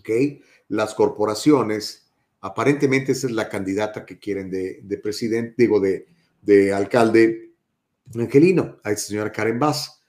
[0.00, 0.42] ¿okay?
[0.68, 2.12] las corporaciones,
[2.42, 6.08] aparentemente esa es la candidata que quieren de, de presidente, digo, de,
[6.42, 7.54] de alcalde
[8.14, 10.03] Angelino, a esta señora Karen Bass.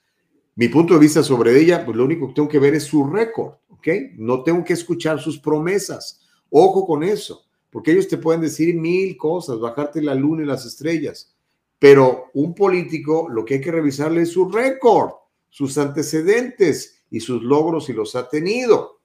[0.58, 3.06] Mi punto de vista sobre ella, pues lo único que tengo que ver es su
[3.06, 3.88] récord, ¿ok?
[4.16, 6.26] No tengo que escuchar sus promesas.
[6.48, 10.64] Ojo con eso, porque ellos te pueden decir mil cosas, bajarte la luna y las
[10.64, 11.36] estrellas,
[11.78, 15.10] pero un político lo que hay que revisarle es su récord,
[15.50, 19.02] sus antecedentes y sus logros si los ha tenido.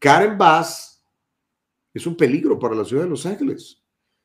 [0.00, 1.04] Karen Bass
[1.94, 3.84] es un peligro para la ciudad de Los Ángeles.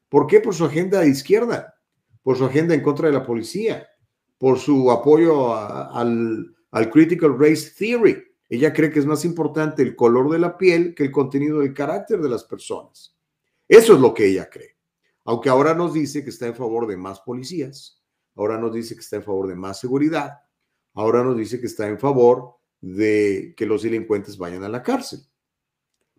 [0.10, 0.40] ¿Por qué?
[0.40, 1.76] Por su agenda de izquierda,
[2.24, 3.88] por su agenda en contra de la policía,
[4.40, 8.24] por su apoyo al al Critical Race Theory.
[8.50, 11.74] Ella cree que es más importante el color de la piel que el contenido del
[11.74, 13.16] carácter de las personas.
[13.68, 14.76] Eso es lo que ella cree.
[15.24, 18.04] Aunque ahora nos dice que está en favor de más policías,
[18.36, 20.40] ahora nos dice que está en favor de más seguridad,
[20.96, 25.22] ahora nos dice que está en favor de que los delincuentes vayan a la cárcel.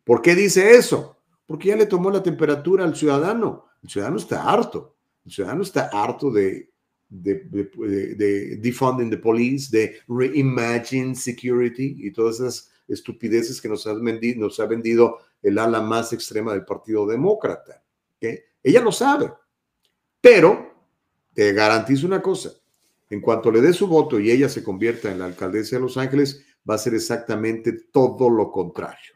[0.04, 1.18] ¿Por qué dice eso?
[1.46, 3.66] Porque ya le tomó la temperatura al ciudadano.
[3.82, 4.96] El ciudadano está harto.
[5.24, 6.73] El ciudadano está harto de
[7.08, 14.40] de, de, defunding the police, de reimagine security y todas esas estupideces que nos vendido,
[14.40, 17.82] nos ha vendido el ala más extrema del Partido Demócrata.
[18.62, 19.30] Ella lo sabe,
[20.20, 20.72] pero
[21.34, 22.50] te garantizo una cosa,
[23.10, 25.96] en cuanto le dé su voto y ella se convierta en la alcaldesa de Los
[25.96, 29.14] Ángeles, va a ser exactamente todo lo contrario,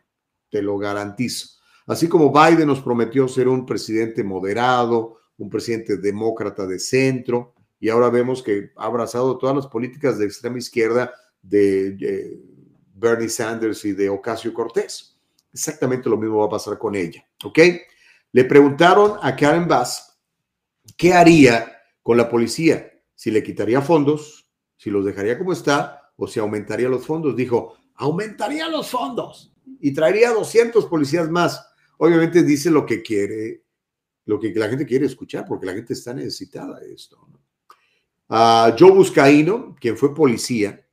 [0.51, 1.59] te lo garantizo.
[1.87, 7.89] Así como Biden nos prometió ser un presidente moderado, un presidente demócrata de centro, y
[7.89, 12.41] ahora vemos que ha abrazado todas las políticas de extrema izquierda de,
[12.95, 15.17] Bernie Sanders y de Ocasio Cortés.
[15.53, 17.59] Exactamente lo mismo va a pasar con ella, ¿ok?
[18.33, 20.19] Le preguntaron a Karen Bass
[20.97, 26.27] qué haría con la policía, si le quitaría fondos, si los dejaría como está o
[26.27, 27.37] si aumentaría los fondos.
[27.37, 31.65] Dijo, aumentaría los fondos y traería 200 policías más.
[31.99, 33.65] Obviamente dice lo que quiere,
[34.25, 37.17] lo que la gente quiere escuchar, porque la gente está necesitada de esto.
[37.31, 37.38] ¿no?
[38.29, 40.85] A Joe Buscaino, quien fue policía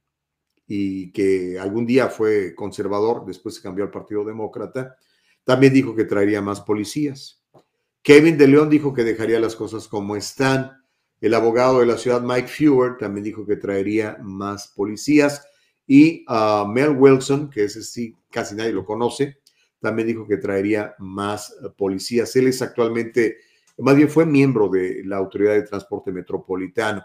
[0.68, 4.96] y que algún día fue conservador, después se cambió al Partido Demócrata,
[5.44, 7.44] también dijo que traería más policías.
[8.02, 10.72] Kevin de León dijo que dejaría las cosas como están.
[11.22, 15.48] El abogado de la ciudad, Mike Fewer, también dijo que traería más policías.
[15.88, 19.40] Y uh, Mel Wilson, que ese sí casi nadie lo conoce,
[19.80, 22.36] también dijo que traería más policías.
[22.36, 23.38] Él es actualmente,
[23.78, 27.04] más bien fue miembro de la Autoridad de Transporte Metropolitano.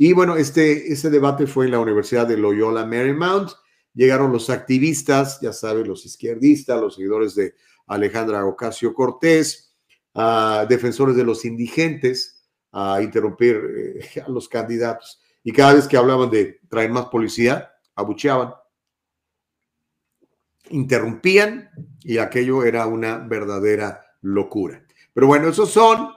[0.00, 3.50] Y bueno, este, este debate fue en la Universidad de Loyola Marymount.
[3.94, 7.56] Llegaron los activistas, ya saben, los izquierdistas, los seguidores de
[7.88, 9.74] Alejandra Ocasio Cortés,
[10.14, 15.20] uh, defensores de los indigentes, a interrumpir eh, a los candidatos.
[15.42, 18.54] Y cada vez que hablaban de traer más policía, abucheaban,
[20.70, 21.70] interrumpían
[22.04, 24.80] y aquello era una verdadera locura.
[25.12, 26.10] Pero bueno, esos son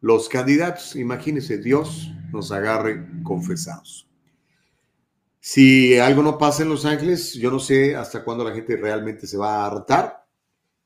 [0.00, 0.96] los candidatos.
[0.96, 4.08] Imagínense, Dios nos agarre confesados.
[5.40, 9.26] Si algo no pasa en Los Ángeles, yo no sé hasta cuándo la gente realmente
[9.26, 10.24] se va a hartar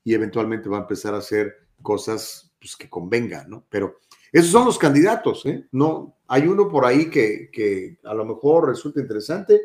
[0.02, 3.66] y eventualmente va a empezar a hacer cosas pues, que convengan, ¿no?
[3.68, 3.98] Pero
[4.32, 5.66] esos son los candidatos, ¿eh?
[5.72, 9.60] No, hay uno por ahí que, que a lo mejor resulta interesante.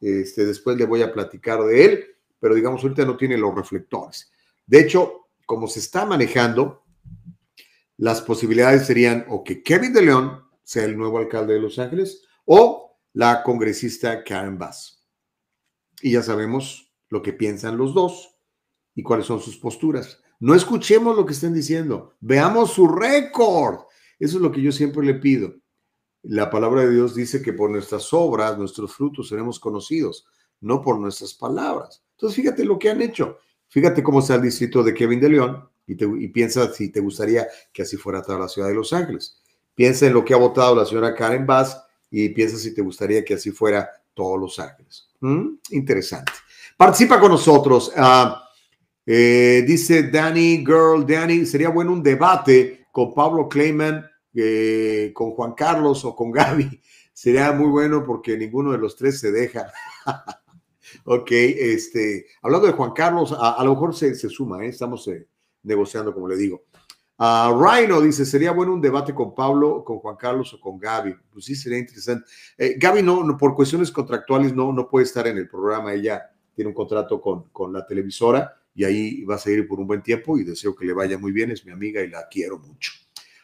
[0.00, 2.04] Este, después le voy a platicar de él,
[2.38, 4.30] pero digamos, ahorita no tiene los reflectores.
[4.66, 6.84] De hecho, como se está manejando,
[7.96, 12.22] las posibilidades serían o que Kevin de León sea el nuevo alcalde de Los Ángeles
[12.44, 15.06] o la congresista Karen Bass.
[16.02, 18.36] Y ya sabemos lo que piensan los dos
[18.94, 20.20] y cuáles son sus posturas.
[20.40, 23.80] No escuchemos lo que estén diciendo, veamos su récord.
[24.18, 25.54] Eso es lo que yo siempre le pido.
[26.22, 30.26] La palabra de Dios dice que por nuestras obras, nuestros frutos seremos conocidos,
[30.60, 32.02] no por nuestras palabras.
[32.12, 33.38] Entonces, fíjate lo que han hecho.
[33.68, 37.46] Fíjate cómo está el distrito de Kevin de León y, y piensa si te gustaría
[37.72, 39.42] que así fuera toda la ciudad de Los Ángeles.
[39.74, 41.80] Piensa en lo que ha votado la señora Karen Bass
[42.10, 45.08] y piensa si te gustaría que así fuera todos Los Ángeles.
[45.20, 45.56] ¿Mm?
[45.70, 46.32] Interesante.
[46.76, 47.92] Participa con nosotros.
[47.96, 48.34] Uh,
[49.06, 54.04] eh, dice Danny Girl, Danny, sería bueno un debate con Pablo Clayman,
[54.34, 56.80] eh, con Juan Carlos o con Gaby.
[57.12, 59.72] Sería muy bueno porque ninguno de los tres se deja.
[61.04, 64.68] ok, este, hablando de Juan Carlos, a, lo mejor se, suma, ¿eh?
[64.68, 65.08] estamos
[65.62, 66.64] negociando, como le digo.
[67.16, 71.14] Uh, Rhino dice, sería bueno un debate con Pablo, con Juan Carlos o con Gaby.
[71.32, 72.28] Pues sí, sería interesante.
[72.58, 75.92] Eh, Gaby no, por cuestiones contractuales no, no puede estar en el programa.
[75.92, 76.22] Ella
[76.54, 80.02] tiene un contrato con, con la televisora y ahí va a seguir por un buen
[80.02, 81.52] tiempo y deseo que le vaya muy bien.
[81.52, 82.92] Es mi amiga y la quiero mucho.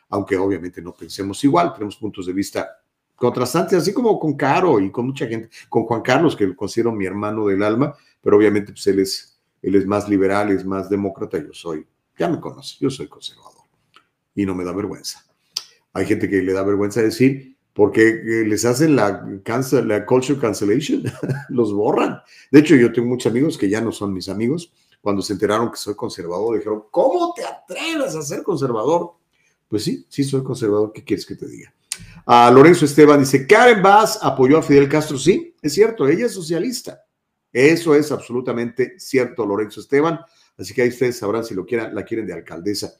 [0.08, 2.68] Aunque obviamente no pensemos igual, tenemos puntos de vista
[3.15, 6.90] contrastantes, así como con Caro y con mucha gente, con Juan Carlos, que lo considero
[6.90, 10.89] mi hermano del alma, pero obviamente pues él es, él es más liberal, es más
[10.89, 11.86] demócrata, yo soy,
[12.18, 13.59] ya me conoce, yo soy conservador
[14.34, 15.25] y no me da vergüenza.
[15.92, 21.02] Hay gente que le da vergüenza decir, porque les hacen la, cancel, la culture cancellation,
[21.49, 22.20] los borran.
[22.50, 24.73] De hecho, yo tengo muchos amigos que ya no son mis amigos.
[25.00, 29.12] Cuando se enteraron que soy conservador, dijeron, ¿cómo te atreves a ser conservador?
[29.67, 31.73] Pues sí, sí soy conservador, ¿qué quieres que te diga?
[32.26, 35.17] A Lorenzo Esteban dice, Karen Bass apoyó a Fidel Castro.
[35.17, 37.05] Sí, es cierto, ella es socialista.
[37.52, 40.20] Eso es absolutamente cierto, Lorenzo Esteban.
[40.57, 42.92] Así que ahí ustedes sabrán si lo quieran, la quieren de alcaldesa.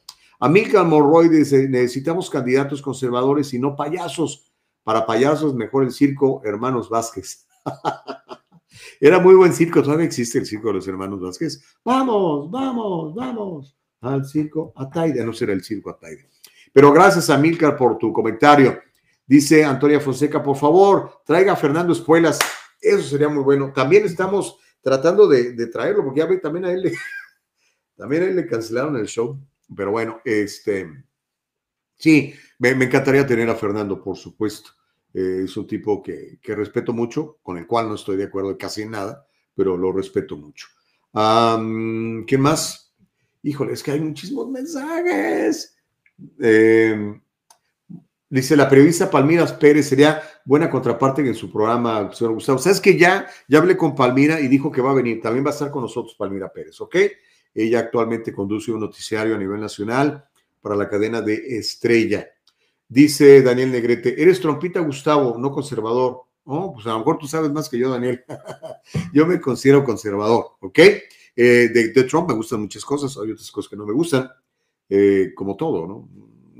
[0.43, 4.51] Amílcar Morroy dice, necesitamos candidatos conservadores y no payasos.
[4.83, 7.45] Para payasos, mejor el circo Hermanos Vázquez.
[8.99, 11.63] Era muy buen circo, todavía existe el circo de los Hermanos Vázquez.
[11.85, 15.23] Vamos, vamos, vamos al circo Ataide.
[15.23, 16.27] No será el circo Ataide.
[16.73, 18.79] Pero gracias a Milcar por tu comentario.
[19.27, 22.39] Dice Antonia Fonseca, por favor, traiga a Fernando Espuelas.
[22.81, 23.71] Eso sería muy bueno.
[23.71, 26.91] También estamos tratando de, traerlo, porque ya ve, también a él
[27.95, 29.39] también a él le cancelaron el show.
[29.75, 30.89] Pero bueno, este,
[31.97, 34.71] sí, me, encantaría tener a Fernando, por supuesto.
[35.13, 38.85] Eh, es un tipo que, respeto mucho, con el cual no estoy de acuerdo casi
[38.85, 39.25] nada,
[39.55, 40.67] pero lo respeto mucho.
[41.13, 42.93] ¿Qué más?
[43.43, 45.75] Híjole, es que hay muchísimos mensajes.
[46.39, 47.19] Eh,
[48.29, 52.59] dice la periodista Palmira Pérez, sería buena contraparte en su programa, señor Gustavo.
[52.59, 55.21] ¿Sabes que ya, ya hablé con Palmira y dijo que va a venir?
[55.21, 56.95] También va a estar con nosotros Palmira Pérez, ¿ok?
[57.53, 60.25] Ella actualmente conduce un noticiario a nivel nacional
[60.61, 62.27] para la cadena de Estrella.
[62.87, 66.23] Dice Daniel Negrete, eres trompita Gustavo, no conservador.
[66.43, 68.23] Oh, pues a lo mejor tú sabes más que yo, Daniel.
[69.13, 70.79] yo me considero conservador, ¿ok?
[71.35, 74.29] Eh, de, Trump me gustan muchas cosas, hay otras cosas que no me gustan.
[74.89, 76.09] Eh, como todo, ¿no?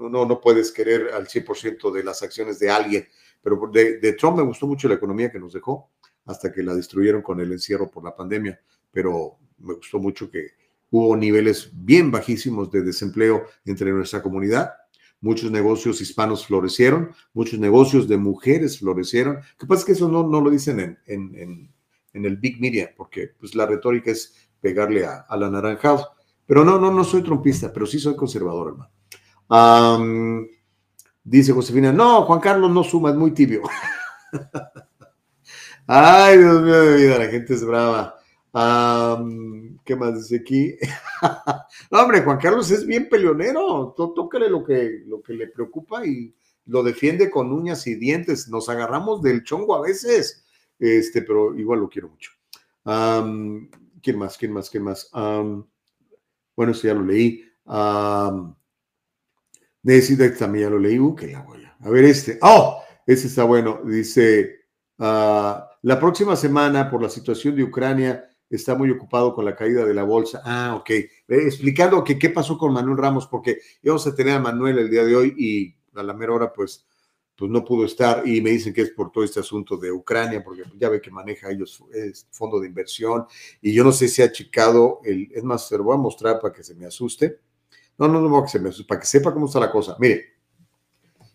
[0.10, 0.26] ¿no?
[0.26, 3.08] No puedes querer al 100% de las acciones de alguien,
[3.42, 5.92] pero de, Trump me gustó mucho la economía que nos dejó
[6.26, 8.60] hasta que la destruyeron con el encierro por la pandemia,
[8.92, 10.52] pero me gustó mucho que
[10.92, 14.74] hubo niveles bien bajísimos de desempleo entre nuestra comunidad.
[15.20, 19.36] Muchos negocios hispanos florecieron, muchos negocios de mujeres florecieron.
[19.36, 21.74] Lo que pasa es que eso no, no lo dicen en, en,
[22.14, 26.08] en, el big media, porque pues, la retórica es pegarle a, a la naranjada
[26.52, 28.76] pero no, no, no soy trompista, pero sí soy conservador,
[29.48, 30.48] hermano.
[31.24, 33.62] Dice Josefina, no, Juan Carlos no suma, es muy tibio.
[35.88, 38.16] Ay, Dios mío de vida, la gente es brava.
[39.84, 40.76] ¿Qué más dice aquí?
[41.92, 43.94] hombre, Juan Carlos es bien peleonero.
[43.98, 46.36] Tócale lo que, lo que le preocupa y
[46.66, 48.48] lo defiende con uñas y dientes.
[48.48, 50.46] Nos agarramos del chongo a veces,
[50.78, 52.32] este, pero igual lo quiero mucho.
[52.84, 54.38] ¿Quién más?
[54.38, 54.70] ¿Quién más?
[54.70, 55.10] ¿Quién más?
[55.12, 57.44] bueno, eso ya lo leí.
[57.66, 58.56] Um,
[60.38, 61.00] también ya lo leí.
[61.00, 61.76] Uh, que la voy a.
[61.80, 62.38] A ver, este.
[62.42, 62.84] ¡Oh!
[63.06, 63.82] Ese está bueno.
[63.84, 64.60] Dice.
[65.00, 69.86] Ah, la próxima semana, por la situación de Ucrania, está muy ocupado con la caída
[69.86, 70.42] de la bolsa.
[70.44, 70.90] Ah, ok.
[70.90, 74.90] Eh, explicando que qué pasó con Manuel Ramos, porque íbamos a tener a Manuel el
[74.90, 76.86] día de hoy y a la mera hora, pues,
[77.36, 80.44] pues no pudo estar y me dicen que es por todo este asunto de Ucrania,
[80.44, 83.26] porque ya ve que maneja ellos es fondo de inversión
[83.62, 86.40] y yo no sé si ha checado el, es más, se lo voy a mostrar
[86.40, 87.40] para que se me asuste.
[87.98, 88.46] No, no, no,
[88.88, 89.96] para que sepa cómo está la cosa.
[90.00, 90.26] Mire,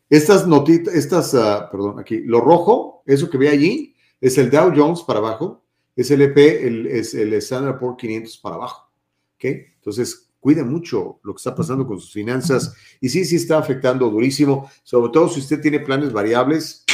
[0.08, 4.72] estas notitas, estas, uh, perdón, aquí, lo rojo, eso que ve allí, es el Dow
[4.74, 5.65] Jones para abajo,
[5.96, 8.92] es el es el Standard Poor's 500 para abajo.
[9.34, 9.44] ¿Ok?
[9.44, 12.74] Entonces, cuide mucho lo que está pasando con sus finanzas.
[13.00, 16.84] Y sí, sí está afectando durísimo, sobre todo si usted tiene planes variables,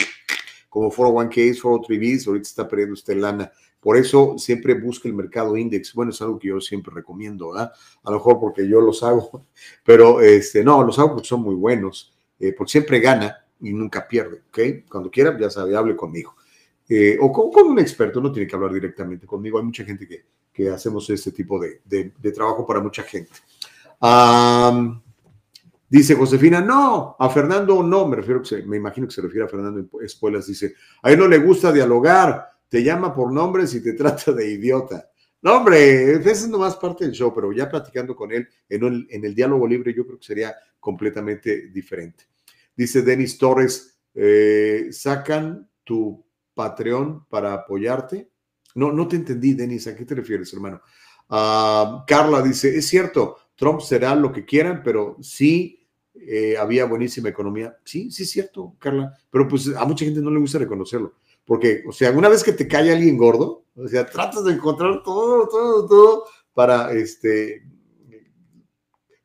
[0.70, 3.52] como 401ks, 403bs, ahorita está perdiendo usted lana.
[3.78, 5.92] Por eso siempre busque el mercado index.
[5.92, 7.72] Bueno, es algo que yo siempre recomiendo, ¿verdad?
[8.04, 9.44] A lo mejor porque yo los hago,
[9.84, 14.08] pero este, no, los hago porque son muy buenos, eh, porque siempre gana y nunca
[14.08, 14.88] pierde, ¿ok?
[14.88, 16.36] Cuando quiera, ya sabe, hable conmigo.
[16.94, 19.58] Eh, o con, un experto, no tiene que hablar directamente conmigo.
[19.58, 23.32] Hay mucha gente que, que hacemos este tipo de, de, trabajo para mucha gente.
[25.88, 29.88] dice Josefina, no, a Fernando no, me refiero me imagino que se refiere a Fernando
[30.02, 34.32] Espuelas, dice, a él no le gusta dialogar, te llama por nombres y te trata
[34.32, 35.08] de idiota.
[35.40, 39.06] No, hombre, esa es nomás parte del show, pero ya platicando con él en, el,
[39.08, 42.24] en el diálogo libre, yo creo que sería completamente diferente.
[42.76, 46.22] Dice Denis Torres, eh, sacan tu
[46.54, 48.30] Patreon para apoyarte.
[48.74, 50.80] No, no te entendí, Denis, ¿a qué te refieres, hermano?
[51.28, 57.28] Ah, Carla dice, es cierto, Trump será lo que quieran, pero sí eh, había buenísima
[57.28, 57.76] economía.
[57.84, 61.14] Sí, sí es cierto, Carla, pero pues a mucha gente no le gusta reconocerlo,
[61.44, 65.02] porque, o sea, una vez que te cae alguien gordo, o sea, tratas de encontrar
[65.02, 67.62] todo, todo, todo para, este,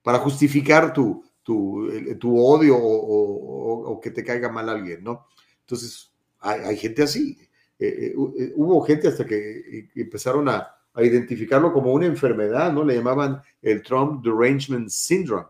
[0.02, 1.90] para justificar tu, tu,
[2.20, 5.28] tu odio o, o que te caiga mal alguien, ¿no?
[5.62, 7.38] Entonces, hay, gente así.
[7.80, 12.84] Eh, eh, eh, hubo gente hasta que empezaron a, identificarlo como una enfermedad, ¿no?
[12.84, 15.46] Le llamaban el Trump Derangement Syndrome.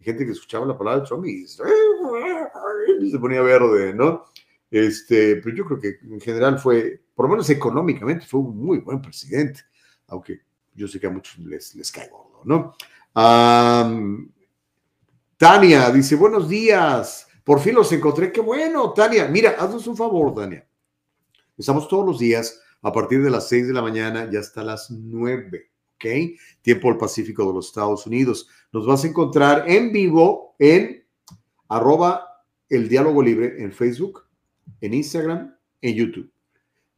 [0.00, 1.62] gente que escuchaba la palabra Trump y se
[3.20, 4.24] ponía verde, ¿no?
[4.68, 8.78] Este, pero yo creo que en general fue, por lo menos económicamente, fue un muy
[8.78, 9.60] buen presidente,
[10.08, 10.40] aunque
[10.74, 12.74] yo sé que a muchos les, les cae gordo, ¿no?
[15.36, 17.29] Tania dice, buenos días.
[17.50, 18.30] Por fin los encontré.
[18.30, 19.26] Qué bueno, Tania.
[19.26, 20.64] Mira, haznos un favor, Tania.
[21.58, 24.88] Estamos todos los días a partir de las 6 de la mañana y hasta las
[24.88, 26.04] 9, ¿ok?
[26.62, 28.48] Tiempo al Pacífico de los Estados Unidos.
[28.70, 31.04] Nos vas a encontrar en vivo en
[31.66, 34.28] arroba el diálogo libre en Facebook,
[34.80, 36.30] en Instagram, en YouTube.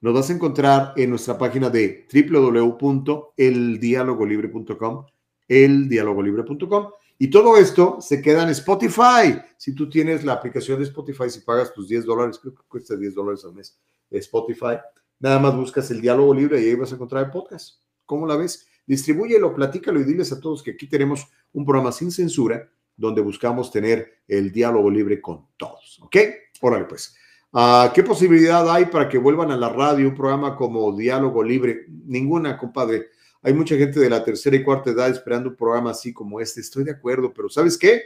[0.03, 5.07] Nos vas a encontrar en nuestra página de www.eldialogolibre.com,
[5.49, 6.91] eldialogolibre.com
[7.23, 9.41] y todo esto se queda en Spotify.
[9.57, 12.97] Si tú tienes la aplicación de Spotify, si pagas tus 10 dólares, creo que cuesta
[12.97, 13.79] 10 dólares al mes,
[14.11, 14.79] Spotify,
[15.21, 17.81] nada más buscas el diálogo libre y ahí vas a encontrar el podcast.
[18.07, 18.67] ¿Cómo la ves?
[18.85, 23.71] Distribúyelo, platícalo y diles a todos que aquí tenemos un programa sin censura donde buscamos
[23.71, 26.01] tener el diálogo libre con todos.
[26.03, 26.17] ¿Ok?
[26.61, 27.15] Órale, pues.
[27.53, 31.87] Ah, ¿Qué posibilidad hay para que vuelvan a la radio un programa como Diálogo Libre?
[31.89, 33.11] Ninguna, compadre.
[33.43, 36.61] Hay mucha gente de la tercera y cuarta edad esperando un programa así como este.
[36.61, 38.03] Estoy de acuerdo, pero ¿sabes qué?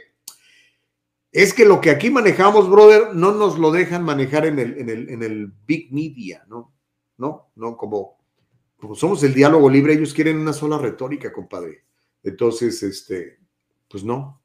[1.31, 5.21] Es que lo que aquí manejamos, brother, no nos lo dejan manejar en el, en
[5.21, 6.73] el, big media, ¿no?
[7.17, 8.17] No, no, como,
[8.77, 11.83] como somos el diálogo libre, ellos quieren una sola retórica, compadre.
[12.23, 13.39] Entonces, este,
[13.87, 14.41] pues no,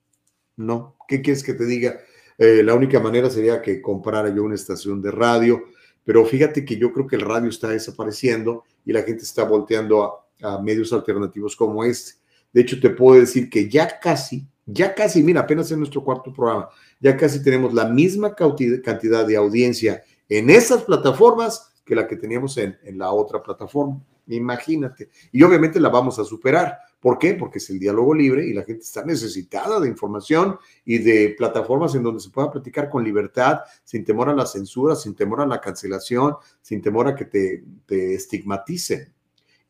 [0.57, 0.97] no.
[1.09, 2.01] ¿Qué quieres que te diga?
[2.37, 5.65] Eh, la única manera sería que comprara yo una estación de radio,
[6.05, 10.03] pero fíjate que yo creo que el radio está desapareciendo y la gente está volteando
[10.03, 12.13] a, a medios alternativos como este.
[12.53, 16.33] De hecho, te puedo decir que ya casi, ya casi, mira, apenas en nuestro cuarto
[16.33, 16.69] programa,
[17.01, 22.57] ya casi tenemos la misma cantidad de audiencia en esas plataformas que la que teníamos
[22.59, 24.01] en, en la otra plataforma.
[24.29, 25.11] Imagínate.
[25.33, 26.79] Y obviamente la vamos a superar.
[27.01, 27.35] ¿Por qué?
[27.35, 31.95] Porque es el diálogo libre y la gente está necesitada de información y de plataformas
[31.97, 35.47] en donde se pueda platicar con libertad, sin temor a la censura, sin temor a
[35.47, 39.12] la cancelación, sin temor a que te, te estigmaticen.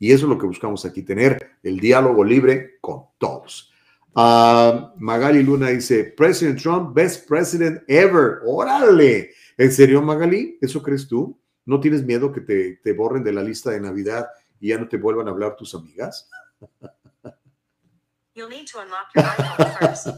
[0.02, 3.72] Y eso es lo que buscamos aquí, tener el diálogo libre con todos.
[4.16, 8.40] Ah, Magali Luna dice, President Trump, best president ever.
[8.44, 9.30] Órale.
[9.56, 10.58] ¿En serio, Magali?
[10.60, 11.38] ¿Eso crees tú?
[11.64, 14.26] ¿No tienes miedo que te, te borren de la lista de Navidad
[14.58, 16.28] y ya no te vuelvan a hablar tus amigas?
[18.34, 20.08] You'll need to unlock your iPhone first.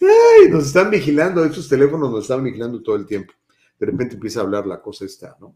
[0.00, 3.34] Ay, nos están vigilando, estos teléfonos nos están vigilando todo el tiempo.
[3.78, 5.54] De repente empieza a hablar la cosa esta, ¿no?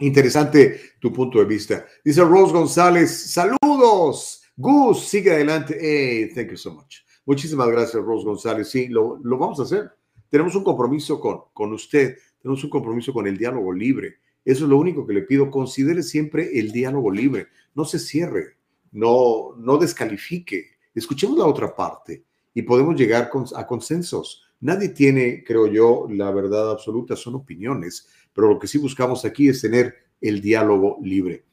[0.00, 1.84] Interesante tu punto de vista.
[2.02, 4.42] Dice Rose González, saludos.
[4.56, 5.76] Gus, sigue adelante.
[5.78, 6.98] Hey, thank you so much.
[7.26, 8.68] Muchísimas gracias, Rose González.
[8.68, 9.90] Sí, lo, lo vamos a hacer.
[10.30, 14.16] Tenemos un compromiso con, con usted, tenemos un compromiso con el diálogo libre.
[14.44, 15.50] Eso es lo único que le pido.
[15.50, 17.48] Considere siempre el diálogo libre.
[17.74, 18.56] No se cierre,
[18.92, 20.78] no, no descalifique.
[20.94, 24.44] Escuchemos la otra parte y podemos llegar a consensos.
[24.60, 29.48] Nadie tiene, creo yo, la verdad absoluta, son opiniones, pero lo que sí buscamos aquí
[29.48, 31.44] es tener el diálogo libre.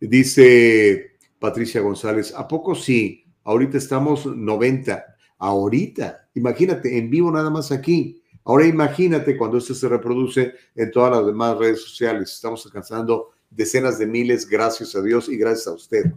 [0.00, 3.24] Dice Patricia González, ¿a poco sí?
[3.44, 5.04] Ahorita estamos 90.
[5.38, 8.22] Ahorita, imagínate, en vivo nada más aquí.
[8.44, 12.32] Ahora imagínate cuando esto se reproduce en todas las demás redes sociales.
[12.32, 16.12] Estamos alcanzando decenas de miles, gracias a Dios y gracias a usted.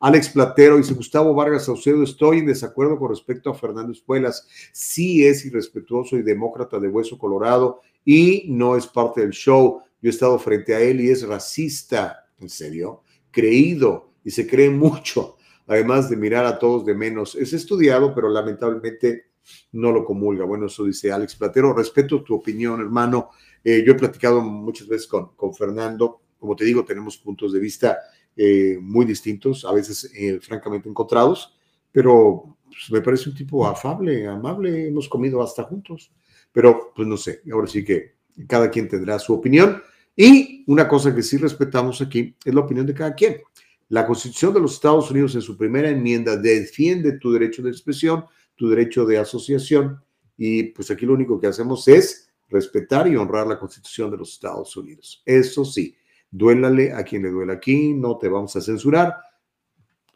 [0.00, 4.46] Alex Platero dice, Gustavo Vargas Saucedo, estoy en desacuerdo con respecto a Fernando Espuelas.
[4.72, 9.82] Sí es irrespetuoso y demócrata de hueso colorado y no es parte del show.
[10.00, 14.70] Yo he estado frente a él y es racista, en serio, creído y se cree
[14.70, 15.36] mucho,
[15.66, 17.34] además de mirar a todos de menos.
[17.34, 19.26] Es estudiado, pero lamentablemente
[19.72, 20.46] no lo comulga.
[20.46, 21.74] Bueno, eso dice Alex Platero.
[21.74, 23.28] Respeto tu opinión, hermano.
[23.62, 26.22] Eh, yo he platicado muchas veces con, con Fernando.
[26.38, 27.98] Como te digo, tenemos puntos de vista
[28.38, 31.56] eh, muy distintos, a veces eh, francamente encontrados,
[31.90, 36.12] pero pues, me parece un tipo afable, amable, hemos comido hasta juntos,
[36.56, 38.14] pero pues no sé, ahora sí que
[38.48, 39.82] cada quien tendrá su opinión
[40.16, 43.42] y una cosa que sí respetamos aquí es la opinión de cada quien.
[43.90, 48.24] La Constitución de los Estados Unidos en su primera enmienda defiende tu derecho de expresión,
[48.54, 50.02] tu derecho de asociación
[50.38, 54.32] y pues aquí lo único que hacemos es respetar y honrar la Constitución de los
[54.32, 55.22] Estados Unidos.
[55.26, 55.94] Eso sí,
[56.30, 59.14] duélale a quien le duela aquí, no te vamos a censurar.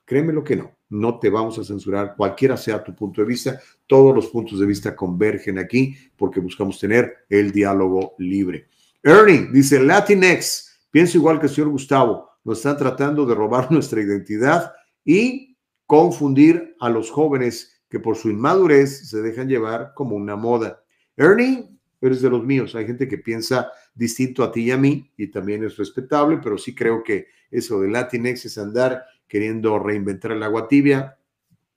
[0.07, 3.61] Créeme lo que no, no te vamos a censurar, cualquiera sea tu punto de vista,
[3.87, 8.69] todos los puntos de vista convergen aquí porque buscamos tener el diálogo libre.
[9.03, 14.03] Ernie dice, Latinx, pienso igual que el señor Gustavo, nos están tratando de robar nuestra
[14.03, 14.73] identidad
[15.05, 20.83] y confundir a los jóvenes que por su inmadurez se dejan llevar como una moda.
[21.17, 21.69] Ernie,
[22.01, 25.29] eres de los míos, hay gente que piensa distinto a ti y a mí, y
[25.29, 30.43] también es respetable, pero sí creo que eso de Latinx es andar queriendo reinventar el
[30.43, 31.17] agua tibia.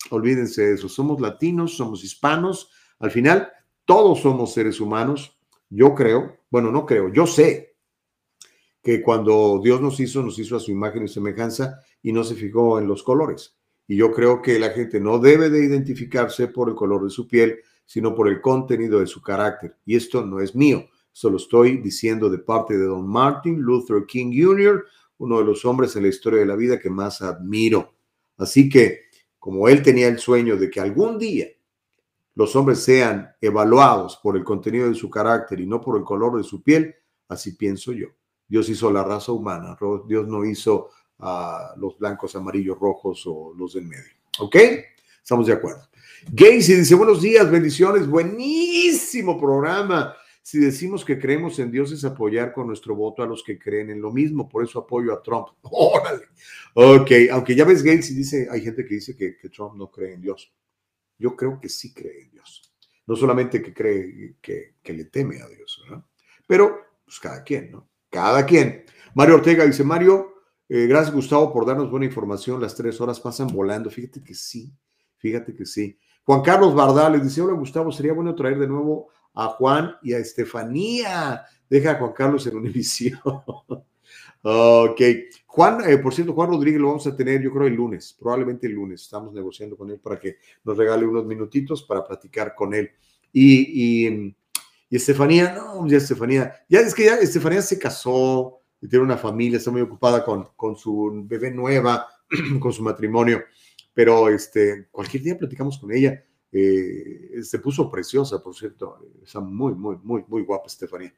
[0.10, 3.50] Olvídense de eso, somos latinos, somos hispanos, al final
[3.86, 5.40] todos somos seres humanos.
[5.70, 7.76] Yo creo, bueno, no creo, yo sé
[8.82, 12.36] que cuando Dios nos hizo, nos hizo a su imagen y semejanza y no se
[12.36, 13.56] fijó en los colores.
[13.88, 17.28] Y yo creo que la gente no debe de identificarse por el color de su
[17.28, 19.78] piel, sino por el contenido de su carácter.
[19.86, 24.34] Y esto no es mío, Solo estoy diciendo de parte de Don Martin Luther King
[24.36, 24.84] Jr.,
[25.18, 27.94] uno de los hombres en la historia de la vida que más admiro.
[28.38, 29.02] Así que,
[29.40, 31.48] como él tenía el sueño de que algún día
[32.36, 36.38] los hombres sean evaluados por el contenido de su carácter y no por el color
[36.38, 36.96] de su piel,
[37.28, 38.08] así pienso yo.
[38.48, 39.78] Dios hizo la raza humana,
[40.08, 44.12] Dios no hizo a los blancos, amarillos, rojos o los del medio.
[44.40, 44.56] ¿Ok?
[45.22, 45.88] Estamos de acuerdo.
[46.32, 50.16] Gacy dice, buenos días, bendiciones, buenísimo programa.
[50.44, 53.90] Si decimos que creemos en Dios es apoyar con nuestro voto a los que creen
[53.90, 55.48] en lo mismo, por eso apoyo a Trump.
[55.64, 56.26] Órale.
[56.74, 60.22] Ok, aunque ya ves, Gates dice, hay gente que dice que, Trump no cree en
[60.22, 60.54] Dios.
[61.18, 62.74] Yo creo que sí cree en Dios.
[63.08, 66.06] No solamente que cree que, que le teme a Dios, ¿verdad?
[66.46, 67.90] Pero, pues cada quien, ¿no?
[68.10, 68.84] Cada quien.
[69.16, 70.34] Mario Ortega dice, Mario,
[70.68, 72.60] eh, gracias Gustavo por darnos buena información.
[72.60, 73.90] Las tres horas pasan volando.
[73.90, 74.74] Fíjate que sí,
[75.18, 75.98] fíjate que sí.
[76.26, 80.20] Juan Carlos Bardales dice, hola Gustavo, sería bueno traer de nuevo a Juan y a
[80.20, 81.44] Estefanía.
[81.70, 83.20] Deja a Juan Carlos en Univisión.
[84.42, 85.02] ok.
[85.46, 88.68] Juan, eh, por cierto, Juan Rodríguez lo vamos a tener, yo creo, el lunes, probablemente
[88.68, 89.04] el lunes.
[89.04, 92.90] Estamos negociando con él para que nos regale unos minutitos para platicar con él.
[93.32, 94.36] Y, y,
[94.90, 99.18] y Estefanía, no, ya Estefanía, ya es que ya Estefanía se casó y tiene una
[99.18, 102.08] familia, está muy ocupada con, con su bebé nueva,
[102.60, 103.44] con su matrimonio,
[103.94, 106.24] pero este, cualquier día platicamos con ella.
[106.56, 109.00] Eh, se puso preciosa, por cierto.
[109.24, 111.14] Está muy, muy, muy, muy guapa, Estefanía.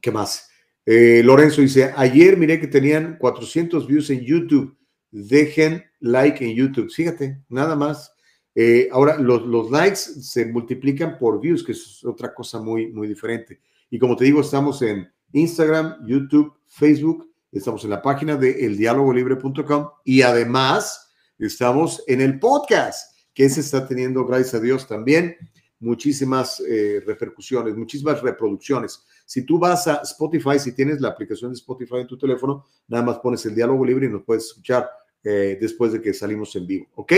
[0.00, 0.50] ¿Qué más?
[0.84, 4.76] Eh, Lorenzo dice, ayer miré que tenían 400 views en YouTube.
[5.10, 6.90] Dejen like en YouTube.
[6.90, 8.12] Fíjate, nada más.
[8.54, 13.08] Eh, ahora, los, los, likes se multiplican por views, que es otra cosa muy, muy
[13.08, 13.60] diferente.
[13.88, 19.90] Y como te digo, estamos en Instagram, YouTube, Facebook, estamos en la página de eldialogolibre.com
[20.04, 25.36] y además estamos en el podcast, que ese está teniendo, gracias a Dios, también
[25.80, 29.04] muchísimas eh, repercusiones, muchísimas reproducciones.
[29.24, 33.02] Si tú vas a Spotify, si tienes la aplicación de Spotify en tu teléfono, nada
[33.02, 34.88] más pones el diálogo libre y nos puedes escuchar
[35.24, 37.12] eh, después de que salimos en vivo, ¿ok?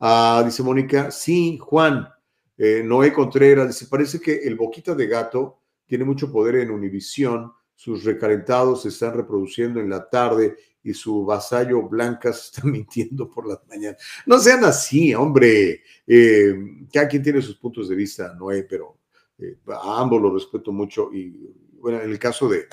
[0.00, 2.08] Ah, dice Mónica, sí, Juan,
[2.56, 7.52] eh, Noé Contreras, dice, parece que el boquita de gato tiene mucho poder en Univisión,
[7.74, 13.46] sus recalentados se están reproduciendo en la tarde y su vasallo Blancas está mintiendo por
[13.46, 14.02] las mañanas.
[14.26, 15.82] No sean así, hombre.
[16.06, 16.54] Eh,
[16.92, 18.98] cada quien tiene sus puntos de vista, Noé, pero
[19.38, 21.12] eh, a ambos los respeto mucho.
[21.12, 22.66] Y bueno, en el caso de,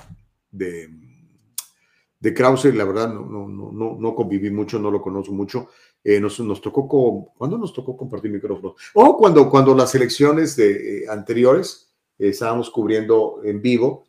[0.51, 5.69] de, Krause, la verdad, no, no, no, no conviví mucho, no lo conozco mucho.
[6.03, 8.73] Eh, nos, nos, tocó, con, ¿cuándo nos tocó compartir micrófonos?
[8.93, 14.05] O cuando, cuando las elecciones de, eh, anteriores estábamos cubriendo en vivo,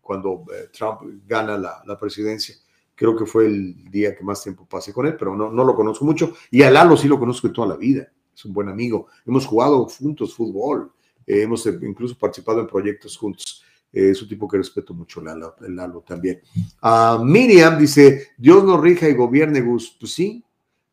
[0.00, 2.54] cuando Trump gana la, la, presidencia.
[2.96, 5.74] Creo que fue el día que más tiempo pasé con él, pero no, no lo
[5.74, 6.32] conozco mucho.
[6.50, 8.10] Y a Lalo sí lo conozco de toda la vida.
[8.34, 9.06] Es un buen amigo.
[9.26, 10.90] Hemos jugado juntos fútbol.
[11.26, 13.62] hemos incluso participado en proyectos juntos.
[13.92, 16.40] es un tipo que respeto mucho, Lalo, Lalo también.
[16.82, 19.94] Uh, Miriam dice, Dios nos rija y gobierne, Gus.
[20.00, 20.42] Pues sí,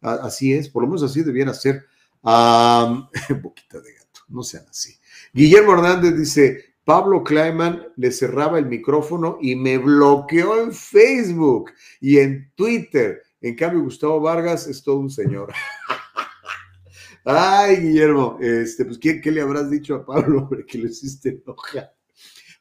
[0.01, 1.85] así es, por lo menos así debiera ser.
[2.23, 4.93] boquita de gato, no sean así.
[5.33, 11.71] Guillermo Hernández dice, Pablo Kleiman le cerraba el micrófono y me bloqueó en Facebook
[12.01, 13.21] y en Twitter.
[13.39, 15.53] En cambio, Gustavo Vargas es todo un señor.
[17.25, 21.93] Ay, Guillermo, este, pues, ¿qué, ¿qué, le habrás dicho a Pablo, que lo hiciste enojar?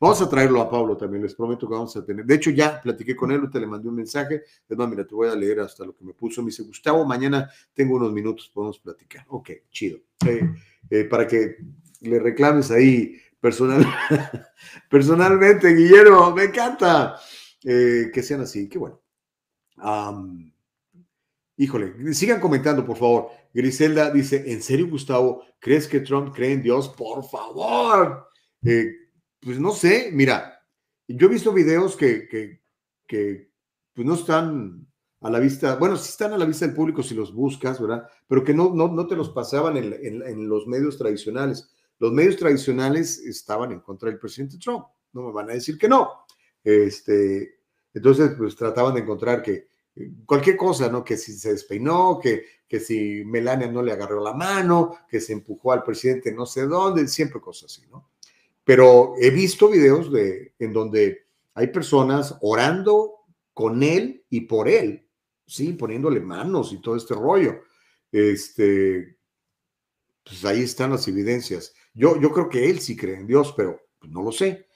[0.03, 2.25] Vamos a traerlo a Pablo también, les prometo que vamos a tener.
[2.25, 4.43] De hecho, ya platiqué con él, te le mandé un mensaje.
[4.69, 6.43] Es más, mira, te voy a leer hasta lo que me puso.
[6.43, 9.25] Me dice, Gustavo, mañana tengo unos minutos, podemos platicar.
[9.29, 10.01] Ok, chido.
[10.27, 10.49] Eh,
[10.91, 11.57] eh, para que
[12.01, 13.85] le reclames ahí personal,
[14.89, 17.17] personalmente, Guillermo, me encanta
[17.65, 18.69] eh, que sean así.
[18.69, 19.03] Qué bueno.
[21.57, 23.31] híjole, sigan comentando, por favor.
[23.53, 25.43] Griselda dice, ¿en serio, Gustavo?
[25.59, 26.89] ¿Crees que Trump cree en Dios?
[26.89, 28.29] Por favor.
[28.65, 28.93] Eh,
[29.41, 30.65] pues no sé, mira,
[31.09, 32.29] yo he visto videos que,
[33.09, 33.51] que,
[33.93, 34.87] pues no están
[35.21, 38.09] a la vista, bueno, sí están a la vista del público si los buscas, ¿verdad?
[38.29, 41.69] Pero que no, no, te los pasaban en, en, los medios tradicionales.
[42.03, 45.87] Los medios tradicionales estaban en contra del presidente Trump, no me van a decir que
[45.87, 46.25] no.
[46.65, 47.61] Este,
[47.95, 49.69] entonces, pues trataban de encontrar que
[50.27, 51.05] cualquier cosa, ¿no?
[51.05, 55.33] Que si se despeinó, que, que si Melania no le agarró la mano, que se
[55.33, 58.11] empujó al presidente no sé dónde, siempre cosas así, ¿no?
[58.65, 63.15] Pero he visto videos de, en donde hay personas orando
[63.55, 65.07] con él y por él,
[65.47, 67.61] sí, poniéndole manos y todo este rollo.
[68.11, 69.17] Este,
[70.25, 71.73] pues ahí están las evidencias.
[71.95, 74.67] Yo, yo creo que él sí cree en Dios, pero pues, no lo sé.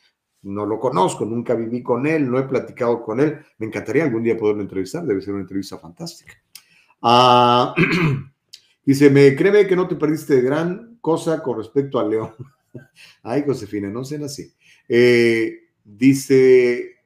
[0.42, 3.38] No lo conozco, nunca viví con él, no he platicado con él.
[3.58, 6.34] Me encantaría algún día poderlo entrevistar, debe ser una entrevista fantástica.
[7.02, 7.74] Ah,
[8.84, 12.32] dice, me créeme que no te perdiste de gran cosa con respecto a León.
[13.24, 14.54] Ay, Josefina, no sean así.
[14.88, 16.96] Eh, dice,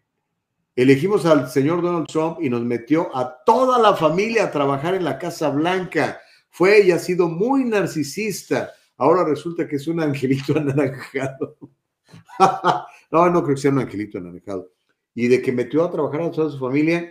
[0.77, 5.05] elegimos al señor Donald Trump y nos metió a toda la familia a trabajar en
[5.05, 6.21] la Casa Blanca.
[6.51, 8.73] Fue y ha sido muy narcisista.
[9.01, 11.57] Ahora resulta que es un angelito anaranjado.
[13.11, 14.73] no, no creo que sea un angelito anaranjado.
[15.15, 17.11] Y de que metió a trabajar a toda su familia,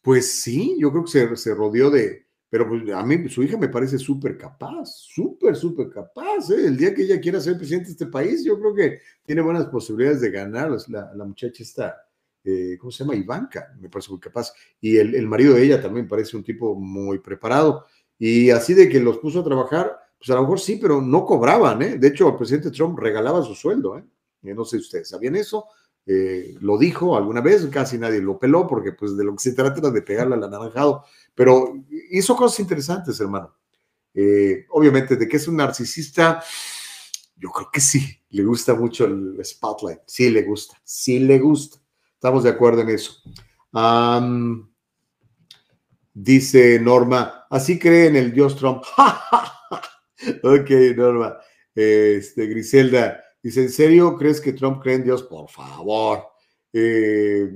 [0.00, 3.68] pues sí, yo creo que se, rodeó de, pero pues, a mí su hija me
[3.68, 6.50] parece súper capaz, súper, súper capaz.
[6.50, 6.68] ¿eh?
[6.68, 9.66] El día que ella quiera ser presidente de este país, yo creo que tiene buenas
[9.66, 10.70] posibilidades de ganar.
[10.86, 11.96] La, la muchacha está,
[12.44, 13.16] eh, ¿cómo se llama?
[13.16, 14.52] Ivanka, me parece muy capaz.
[14.80, 17.84] Y el, el, marido de ella también parece un tipo muy preparado.
[18.16, 21.26] Y así de que los puso a trabajar, pues a lo mejor sí, pero no
[21.26, 21.82] cobraban.
[21.82, 21.98] ¿eh?
[21.98, 23.98] De hecho, el presidente Trump regalaba su sueldo.
[23.98, 24.04] ¿eh?
[24.54, 25.66] No sé si ustedes sabían eso.
[26.06, 29.52] Eh, lo dijo alguna vez, casi nadie lo peló, porque pues de lo que se
[29.52, 31.04] trata era de pegarle al anaranjado,
[31.34, 31.74] pero
[32.10, 33.54] hizo cosas interesantes, hermano.
[34.14, 36.42] Eh, obviamente, de que es un narcisista,
[37.36, 41.78] yo creo que sí, le gusta mucho el spotlight, sí le gusta, sí le gusta.
[42.14, 43.20] Estamos de acuerdo en eso.
[46.14, 48.84] dice Norma, así cree en el dios Trump.
[50.42, 51.38] ok, Norma.
[51.74, 55.22] Este, Griselda, Dice, ¿en serio crees que Trump cree en Dios?
[55.22, 56.28] Por favor.
[56.72, 57.52] Eh,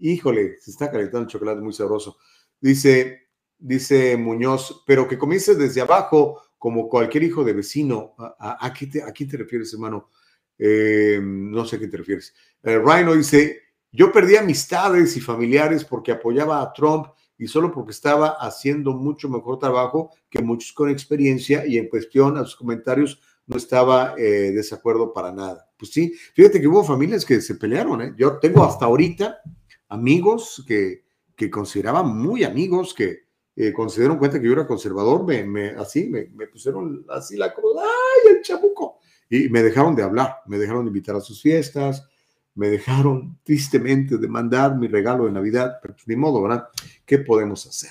[0.00, 2.18] híjole, se está calentando el chocolate muy sabroso.
[2.60, 8.16] Dice, dice Muñoz, pero que comiences desde abajo, como cualquier hijo de vecino.
[8.18, 10.10] ¿A, a, quién, te, refieres, hermano?
[10.58, 12.34] Eh, no sé a qué te refieres.
[12.64, 13.60] Eh, Rhino dice,
[13.92, 17.06] yo perdí amistades y familiares porque apoyaba a Trump
[17.40, 22.36] y solo porque estaba haciendo mucho mejor trabajo que muchos con experiencia y en cuestión
[22.36, 25.68] a sus comentarios no estaba eh, desacuerdo para nada.
[25.78, 28.02] Pues sí, fíjate que hubo familias que se pelearon.
[28.02, 28.14] ¿eh?
[28.16, 29.38] Yo tengo hasta ahorita
[29.88, 31.04] amigos que,
[31.34, 33.24] que consideraba muy amigos que,
[33.56, 37.52] eh, dieron cuenta que yo era conservador, me, me- así, me, me pusieron así la
[37.52, 38.98] cruz, ¡ay, el chamuco!
[39.28, 42.06] Y me dejaron de hablar, me dejaron de invitar a sus fiestas,
[42.54, 46.64] me dejaron tristemente de mandar mi regalo de Navidad, pero pues ni modo, ¿verdad?
[47.10, 47.90] ¿Qué podemos hacer?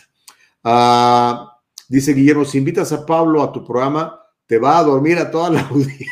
[0.64, 5.30] Ah, dice Guillermo, si invitas a Pablo a tu programa, te va a dormir a
[5.30, 6.08] toda la audiencia.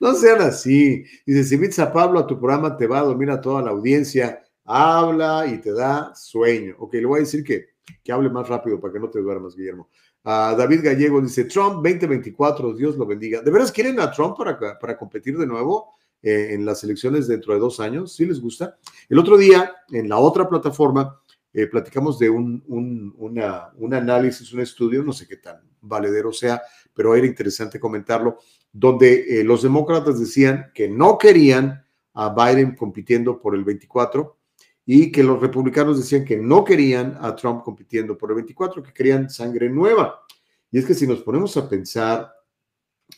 [0.00, 1.04] no sean así.
[1.26, 3.72] Dice, si invitas a Pablo a tu programa, te va a dormir a toda la
[3.72, 4.42] audiencia.
[4.64, 6.74] Habla y te da sueño.
[6.78, 7.66] Ok, le voy a decir que,
[8.02, 9.90] que hable más rápido para que no te duermas, Guillermo.
[10.24, 13.42] Ah, David Gallego dice, Trump 2024, Dios lo bendiga.
[13.42, 17.52] ¿De veras quieren a Trump para, para competir de nuevo eh, en las elecciones dentro
[17.52, 18.14] de dos años?
[18.14, 18.78] ¿Sí les gusta?
[19.10, 21.20] El otro día, en la otra plataforma,
[21.52, 26.62] eh, platicamos de un, un, un análisis, un estudio, no sé qué tan valedero sea,
[26.94, 28.38] pero era interesante comentarlo,
[28.72, 34.36] donde eh, los demócratas decían que no querían a Biden compitiendo por el 24
[34.84, 38.92] y que los republicanos decían que no querían a Trump compitiendo por el 24, que
[38.92, 40.24] querían sangre nueva.
[40.70, 42.32] Y es que si nos ponemos a pensar,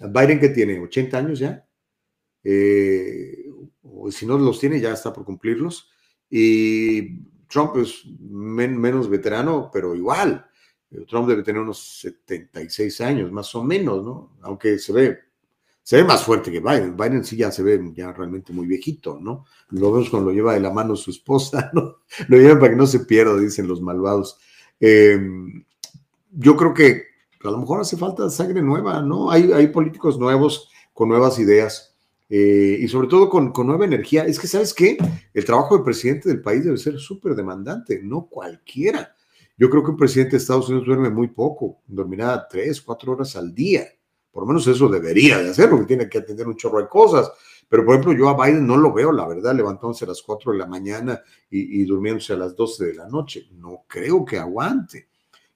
[0.01, 1.65] Biden que tiene 80 años ya,
[2.43, 3.47] eh,
[3.83, 5.91] o si no los tiene ya está por cumplirlos,
[6.29, 10.47] y Trump es men- menos veterano, pero igual.
[10.91, 14.37] Eh, Trump debe tener unos 76 años, más o menos, ¿no?
[14.43, 15.19] Aunque se ve,
[15.83, 16.97] se ve más fuerte que Biden.
[16.97, 19.45] Biden sí ya se ve ya realmente muy viejito, ¿no?
[19.71, 21.99] Lo vemos cuando lo lleva de la mano su esposa, ¿no?
[22.29, 24.39] Lo llevan para que no se pierda, dicen los malvados.
[24.81, 25.21] Eh,
[26.33, 27.05] yo creo que
[27.43, 29.31] a lo mejor hace falta sangre nueva, ¿no?
[29.31, 31.90] Hay políticos nuevos con nuevas ideas
[32.33, 34.25] eh, y sobre todo con, nueva energía.
[34.25, 34.97] Es que, ¿sabes qué?
[35.35, 39.17] El trabajo del presidente del país debe ser súper demandante, no cualquiera.
[39.59, 43.35] Yo creo que un presidente de Estados Unidos duerme muy poco, dormirá tres, cuatro horas
[43.35, 43.85] al día.
[44.31, 47.31] Por lo menos eso debería de hacer, porque tiene que atender un chorro de cosas.
[47.69, 50.53] Pero, por ejemplo, yo a Biden no lo veo, la verdad, levantándose a las 4
[50.53, 53.49] de la mañana y, y durmiéndose a las 12 de la noche.
[53.53, 55.09] No creo que aguante.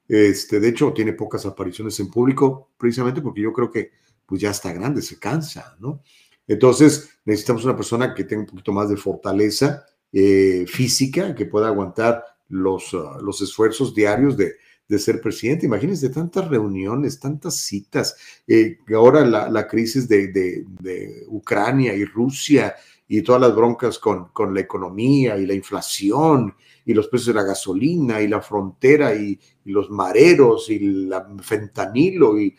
[0.07, 3.91] Este, de hecho, tiene pocas apariciones en público, precisamente porque yo creo que
[4.25, 6.01] pues ya está grande, se cansa, ¿no?
[6.47, 11.67] Entonces, necesitamos una persona que tenga un poquito más de fortaleza eh, física, que pueda
[11.67, 14.53] aguantar los, uh, los esfuerzos diarios de,
[14.87, 15.65] de, ser presidente.
[15.65, 18.15] Imagínense tantas reuniones, tantas citas.
[18.47, 22.75] Eh, ahora la, la crisis de, de, Ucrania y Rusia
[23.07, 27.41] y todas las broncas con, con, la economía y la inflación y los precios de
[27.41, 32.55] la gasolina y la frontera y, los mareros y la fentanilo y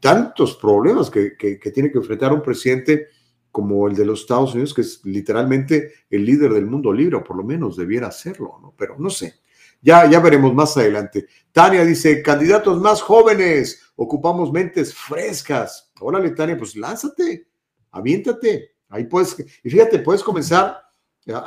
[0.00, 3.08] tantos problemas que, que, que tiene que enfrentar un presidente
[3.56, 7.24] como el de los Estados Unidos, que es literalmente el líder del mundo libre, o
[7.24, 8.74] por lo menos debiera hacerlo, ¿no?
[8.76, 9.36] Pero no sé.
[9.80, 11.26] Ya, ya veremos más adelante.
[11.52, 15.90] Tania dice, candidatos más jóvenes, ocupamos mentes frescas.
[16.02, 17.48] Órale, Tania, pues lánzate,
[17.92, 18.72] aviéntate.
[18.90, 20.76] Ahí puedes, y fíjate, puedes comenzar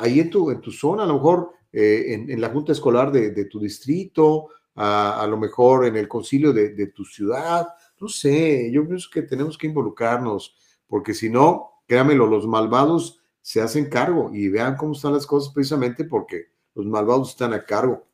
[0.00, 3.12] ahí en tu, en tu zona, a lo mejor eh, en, en, la junta escolar
[3.12, 7.68] de, tu distrito, a, a, lo mejor en el concilio de, de tu ciudad.
[8.00, 10.56] No sé, yo pienso que tenemos que involucrarnos,
[10.88, 15.52] porque si no, créanmelo, los malvados se hacen cargo y vean cómo están las cosas
[15.52, 18.06] precisamente porque los malvados están a cargo.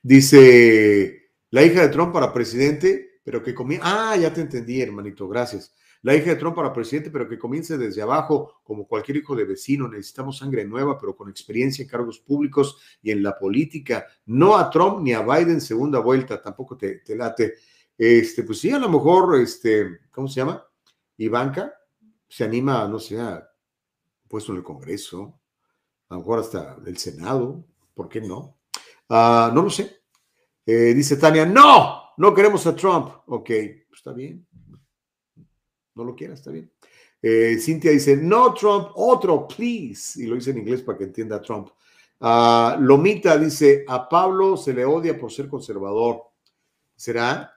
[0.00, 3.84] Dice la hija de Trump para presidente, pero que comience.
[3.86, 5.74] Ah, ya te entendí, hermanito, gracias.
[6.00, 9.44] La hija de Trump para presidente, pero que comience desde abajo, como cualquier hijo de
[9.44, 9.86] vecino.
[9.86, 14.06] Necesitamos sangre nueva, pero con experiencia en cargos públicos y en la política.
[14.24, 17.52] No a Trump ni a Biden segunda vuelta, tampoco te, te late.
[17.98, 20.66] Este, pues sí, a lo mejor, este, ¿cómo se llama?
[21.18, 21.74] Ivanka
[22.32, 23.46] se anima, no sé, a
[24.26, 25.38] puesto en el Congreso,
[26.08, 27.62] a lo mejor hasta el Senado,
[27.92, 28.56] ¿por qué no?
[29.10, 30.00] Uh, no lo sé.
[30.64, 33.10] Eh, dice Tania, no, no queremos a Trump.
[33.26, 33.48] Ok,
[33.86, 34.46] pues está bien.
[35.94, 36.72] No lo quiera, está bien.
[37.20, 40.22] Eh, Cintia dice, no Trump, otro, please.
[40.22, 41.68] Y lo dice en inglés para que entienda Trump.
[42.18, 46.22] Uh, Lomita dice, a Pablo se le odia por ser conservador.
[46.96, 47.52] ¿Será?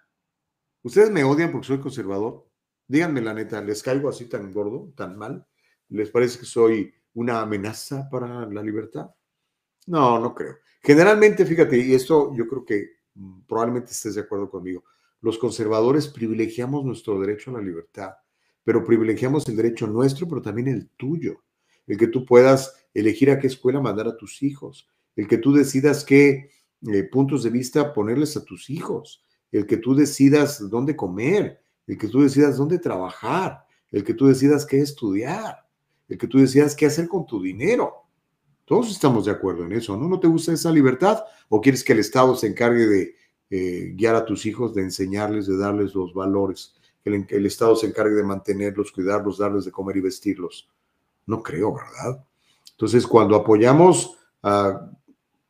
[0.84, 2.46] ¿Ustedes me odian porque soy conservador?
[2.88, 5.46] Díganme la neta, ¿les caigo así tan gordo, tan mal?
[5.90, 9.10] ¿Les parece que soy una amenaza para la libertad?
[9.88, 10.58] No, no creo.
[10.82, 14.84] Generalmente, fíjate, y esto yo creo que mm, probablemente estés de acuerdo conmigo,
[15.22, 18.12] los conservadores privilegiamos nuestro derecho a la libertad,
[18.64, 21.44] pero privilegiamos el derecho nuestro, pero también el tuyo.
[21.88, 25.54] El que tú puedas elegir a qué escuela mandar a tus hijos, el que tú
[25.54, 30.96] decidas qué eh, puntos de vista ponerles a tus hijos, el que tú decidas dónde
[30.96, 35.66] comer, el que tú decidas dónde trabajar, el que tú decidas qué estudiar,
[36.08, 37.94] el que tú decidas qué hacer con tu dinero.
[38.66, 40.08] Todos estamos de acuerdo en eso, ¿no?
[40.08, 41.24] ¿No te gusta esa libertad?
[41.50, 43.16] ¿O quieres que el Estado se encargue de
[43.52, 46.76] eh, guiar a tus hijos, de enseñarles, de darles los valores?
[47.04, 50.68] Que el, el, Estado se encargue de mantenerlos, cuidarlos, darles de comer y vestirlos.
[51.28, 52.26] No creo, ¿verdad?
[52.72, 54.92] Entonces, cuando apoyamos a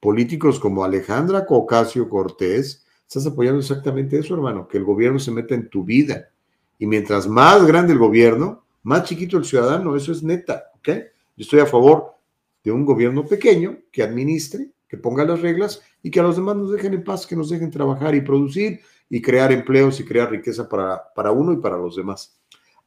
[0.01, 5.56] políticos como Alejandra Ocasio Cortés, estás apoyando exactamente eso, hermano, que el gobierno se meta
[5.56, 6.30] en tu vida.
[6.77, 10.88] Y mientras más grande el gobierno, más chiquito el ciudadano, eso es neta, ¿ok?
[10.88, 12.16] Yo estoy a favor
[12.64, 16.56] de un gobierno pequeño que administre, que ponga las reglas y que a los demás
[16.56, 20.32] nos dejen en paz, que nos dejen trabajar y producir y crear empleos y crear
[20.32, 22.40] riqueza para, para uno y para los demás.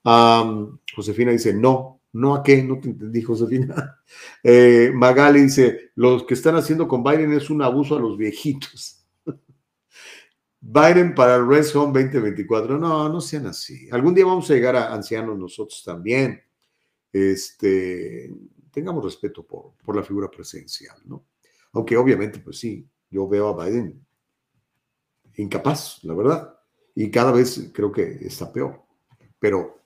[0.05, 3.95] Am, Josefina dice, no, no a qué, no te entendí, Josefina.
[4.43, 8.98] Eh, Magali dice, los que están haciendo con Biden es un abuso a los viejitos.
[10.71, 12.79] Biden para el Rest Home 2024.
[12.79, 13.89] No, no sean así.
[13.91, 16.43] Algún día vamos a llegar a ancianos nosotros también.
[17.11, 18.31] Este,
[18.71, 21.25] tengamos respeto por, por la figura presidencial, ¿no?
[21.73, 24.05] Aunque obviamente, pues sí, yo veo a Biden
[25.37, 26.55] incapaz, la verdad.
[26.95, 28.83] Y cada vez creo que está peor.
[29.39, 29.79] Pero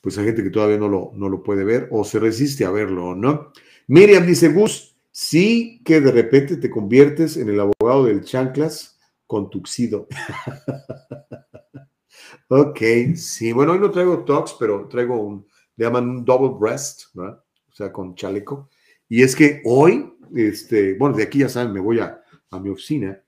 [0.00, 2.70] pues hay gente que todavía no lo, no lo puede ver o se resiste a
[2.70, 3.52] verlo, ¿no?
[3.88, 8.92] Miriam dice, Gus, sí que de repente te conviertes en el abogado del chanclas
[9.32, 10.06] con tuxido.
[12.48, 12.78] ok,
[13.16, 17.42] sí, bueno, hoy no traigo talks, pero traigo un, le llaman un double breast, ¿verdad?
[17.66, 18.68] O sea, con chaleco.
[19.08, 22.20] Y es que hoy, este, bueno, de aquí ya saben, me voy a,
[22.50, 23.22] a mi oficina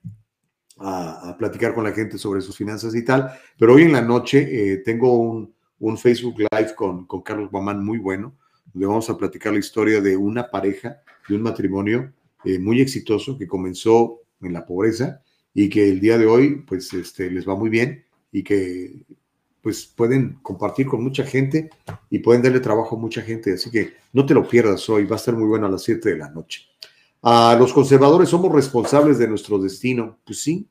[0.77, 4.01] a, a, platicar con la gente sobre sus finanzas y tal, pero hoy en la
[4.01, 8.37] noche eh, tengo un, un, Facebook Live con, con Carlos Guamán muy bueno,
[8.71, 13.39] donde vamos a platicar la historia de una pareja, de un matrimonio eh, muy exitoso
[13.39, 15.23] que comenzó en la pobreza
[15.55, 18.93] y que el día de hoy pues este, les va muy bien y que
[19.61, 21.71] pues pueden compartir con mucha gente
[22.11, 23.53] y pueden darle trabajo a mucha gente.
[23.53, 26.09] Así que no te lo pierdas hoy, va a estar muy bueno a las 7
[26.09, 26.67] de la noche.
[27.23, 30.19] A los conservadores somos responsables de nuestro destino.
[30.23, 30.67] Pues sí,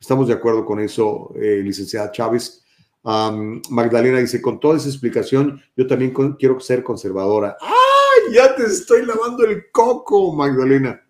[0.00, 2.64] estamos de acuerdo con eso, eh, licenciada Chávez.
[3.04, 7.56] Um, Magdalena dice, con toda esa explicación, yo también quiero ser conservadora.
[7.60, 8.34] ¡Ay!
[8.34, 11.00] Ya te estoy lavando el coco, Magdalena.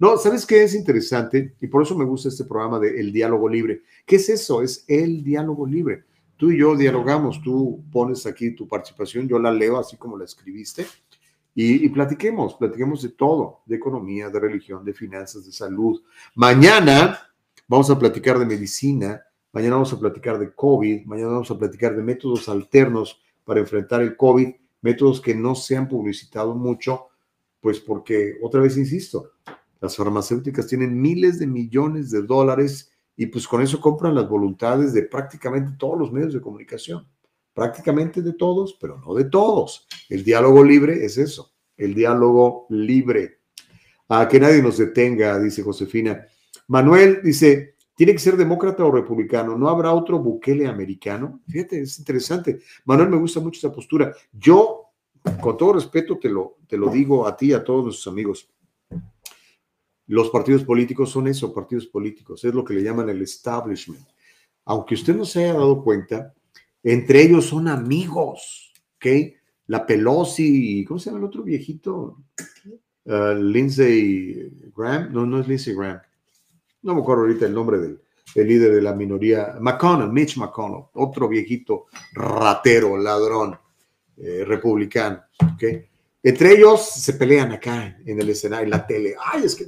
[0.00, 1.56] No, ¿sabes qué es interesante?
[1.60, 3.82] Y por eso me gusta este programa de El Diálogo Libre.
[4.06, 4.62] ¿Qué es eso?
[4.62, 6.04] Es el diálogo libre.
[6.36, 10.24] Tú y yo dialogamos, tú pones aquí tu participación, yo la leo así como la
[10.24, 10.86] escribiste
[11.52, 16.00] y, y, platiquemos, platiquemos de todo, de economía, de religión, de finanzas, de salud.
[16.36, 17.18] Mañana
[17.66, 19.20] vamos a platicar de medicina,
[19.50, 24.00] mañana vamos a platicar de COVID, mañana vamos a platicar de métodos alternos para enfrentar
[24.02, 27.08] el COVID, métodos que no se han publicitado mucho,
[27.60, 29.32] pues porque, otra vez insisto,
[29.80, 34.92] las farmacéuticas tienen miles de millones de dólares y pues con eso compran las voluntades
[34.92, 37.06] de prácticamente todos los medios de comunicación
[37.58, 39.88] prácticamente de todos, pero no de todos.
[40.08, 43.40] El diálogo libre es eso, el diálogo libre.
[44.08, 46.24] A que nadie nos detenga, dice Josefina.
[46.68, 49.58] Manuel dice, ¿tiene que ser demócrata o republicano?
[49.58, 51.40] ¿No habrá otro Bukele americano?
[51.48, 52.60] Fíjate, es interesante.
[52.84, 54.14] Manuel, me gusta mucho esa postura.
[54.30, 54.84] Yo,
[55.40, 58.48] con todo respeto, te lo, te lo digo a ti, a todos nuestros amigos.
[60.08, 62.44] Los partidos políticos son eso, partidos políticos.
[62.44, 64.06] Es lo que le llaman el establishment.
[64.64, 66.34] Aunque usted no se haya dado cuenta,
[66.82, 69.06] entre ellos son amigos, ¿ok?
[69.66, 72.18] La Pelosi, ¿cómo se llama el otro viejito?
[73.04, 76.00] Uh, Lindsey Graham, no, no es Lindsey Graham.
[76.82, 78.00] No me acuerdo ahorita el nombre del,
[78.34, 79.56] del líder de la minoría.
[79.60, 83.58] McConnell, Mitch McConnell, otro viejito ratero, ladrón,
[84.16, 85.22] eh, republicano,
[85.54, 85.64] ¿ok?
[86.22, 89.14] Entre ellos se pelean acá en el escenario, en la tele.
[89.22, 89.66] Ay, es que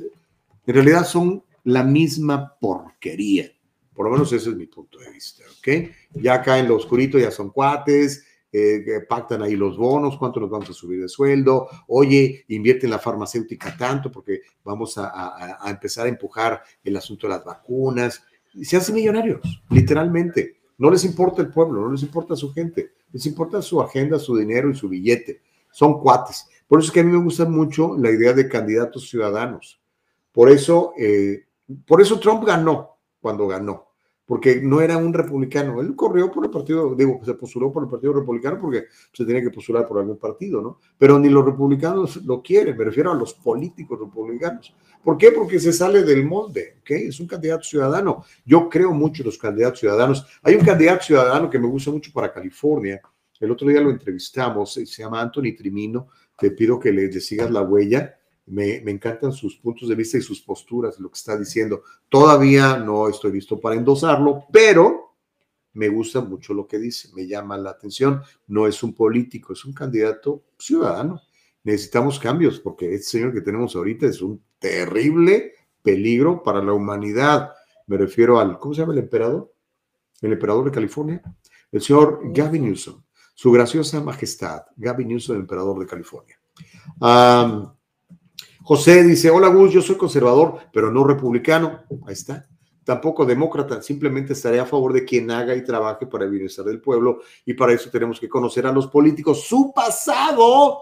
[0.66, 3.50] en realidad son la misma porquería.
[3.94, 5.90] Por lo menos ese es mi punto de vista, ¿ok?
[6.22, 10.50] Ya acá en lo oscurito ya son cuates, eh, pactan ahí los bonos, cuánto nos
[10.50, 15.12] vamos a subir de sueldo, oye, invierte en la farmacéutica tanto porque vamos a,
[15.60, 18.24] a, empezar a empujar el asunto de las vacunas.
[18.54, 19.40] Y se hacen millonarios,
[19.70, 20.56] literalmente.
[20.78, 24.36] No les importa el pueblo, no les importa su gente, les importa su agenda, su
[24.36, 25.42] dinero y su billete.
[25.70, 26.48] Son cuates.
[26.66, 29.79] Por eso es que a mí me gusta mucho la idea de candidatos ciudadanos.
[30.32, 31.46] Por eso, eh,
[31.86, 33.90] por eso Trump ganó cuando ganó
[34.30, 35.80] porque no era un republicano.
[35.80, 39.42] Él corrió por el partido, digo, se postuló por el Partido Republicano porque se tenía
[39.42, 40.78] que postular por algún partido, ¿no?
[40.96, 44.72] Pero ni los republicanos lo quieren, me refiero a los políticos republicanos.
[45.02, 45.32] ¿Por qué?
[45.32, 46.90] Porque se sale del molde, ¿ok?
[46.92, 48.22] Es un candidato ciudadano.
[48.44, 50.24] Yo creo mucho en los candidatos ciudadanos.
[50.44, 53.02] Hay un candidato ciudadano que me gusta mucho para California.
[53.40, 56.06] El otro día lo entrevistamos, se llama Anthony Trimino.
[56.38, 58.14] Te pido que le, sigas la huella
[58.50, 61.84] me, encantan sus puntos de vista y sus posturas, lo que está diciendo.
[62.08, 65.14] Todavía no estoy listo para endosarlo, pero
[65.74, 68.22] me gusta mucho lo que dice, me llama la atención.
[68.48, 71.20] No es un político, es un candidato ciudadano.
[71.62, 77.52] Necesitamos cambios porque este señor que tenemos ahorita es un terrible peligro para la humanidad.
[77.86, 79.52] Me refiero al, ¿cómo se llama el emperador?
[80.20, 81.22] El emperador de California,
[81.70, 86.38] el señor Gavin Newsom, su graciosa majestad, Gavin Newsom, emperador de California.
[88.62, 91.80] José dice, hola Gus, yo soy conservador, pero no republicano.
[92.06, 92.46] Ahí está.
[92.84, 96.80] Tampoco demócrata, simplemente estaré a favor de quien haga y trabaje para el bienestar del
[96.80, 100.78] pueblo y para eso tenemos que conocer a los políticos, su pasado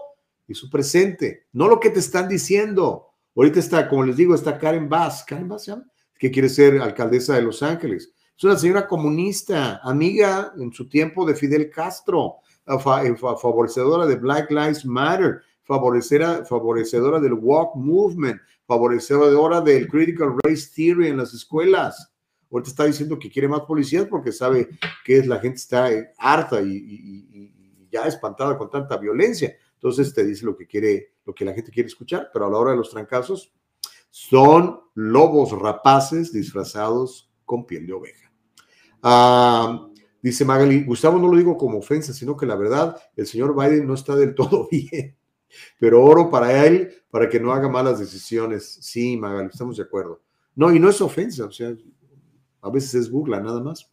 [0.47, 3.07] y su presente, no lo que te están diciendo.
[3.35, 5.23] Ahorita está, como les digo, está Karen Bass.
[5.23, 5.85] Karen Bass llama?
[6.19, 8.11] que quiere ser alcaldesa de Los Ángeles.
[8.37, 12.35] Es una señora comunista, amiga en su tiempo de Fidel Castro,
[12.65, 21.17] favorecedora de Black Lives Matter, favorecedora del Walk Movement, favorecedora del Critical Race Theory en
[21.17, 22.11] las escuelas.
[22.51, 24.69] Ahorita está diciendo que quiere más policías porque sabe
[25.05, 29.55] que la gente está harta y, y ya espantada con tanta violencia.
[29.75, 32.57] Entonces te dice lo que quiere, lo que la gente quiere escuchar, pero a la
[32.57, 33.53] hora de los trancazos
[34.09, 38.31] son lobos rapaces disfrazados con piel de oveja.
[39.01, 39.87] Ah,
[40.21, 43.87] dice Magali, Gustavo no lo digo como ofensa, sino que la verdad, el señor Biden
[43.87, 45.15] no está del todo bien,
[45.79, 48.79] pero oro para él para que no haga malas decisiones.
[48.81, 50.21] Sí, Magali, estamos de acuerdo.
[50.55, 51.73] No, y no es ofensa, o sea,
[52.61, 53.91] a veces es burla nada más.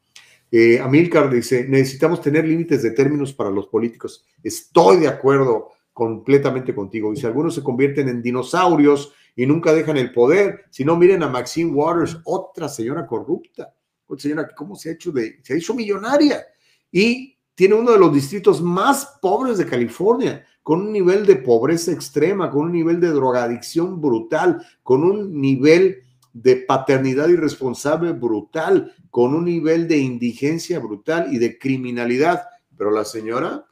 [0.51, 4.25] Eh, Amilcar dice, necesitamos tener límites de términos para los políticos.
[4.43, 7.13] Estoy de acuerdo completamente contigo.
[7.13, 11.23] Y si algunos se convierten en dinosaurios y nunca dejan el poder, si no miren
[11.23, 13.75] a Maxine Waters, otra señora corrupta,
[14.07, 16.45] otra señora cómo se ha hecho de, se millonaria
[16.93, 21.91] y tiene uno de los distritos más pobres de California, con un nivel de pobreza
[21.91, 26.03] extrema, con un nivel de drogadicción brutal, con un nivel
[26.33, 32.43] de paternidad irresponsable brutal, con un nivel de indigencia brutal y de criminalidad.
[32.77, 33.65] Pero la señora,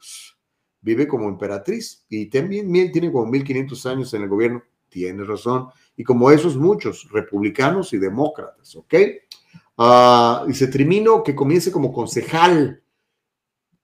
[0.81, 6.03] vive como emperatriz y también tiene como 1500 años en el gobierno, tiene razón, y
[6.03, 8.93] como esos muchos, republicanos y demócratas, ¿ok?
[9.77, 12.81] Uh, dice Trimino que comience como concejal,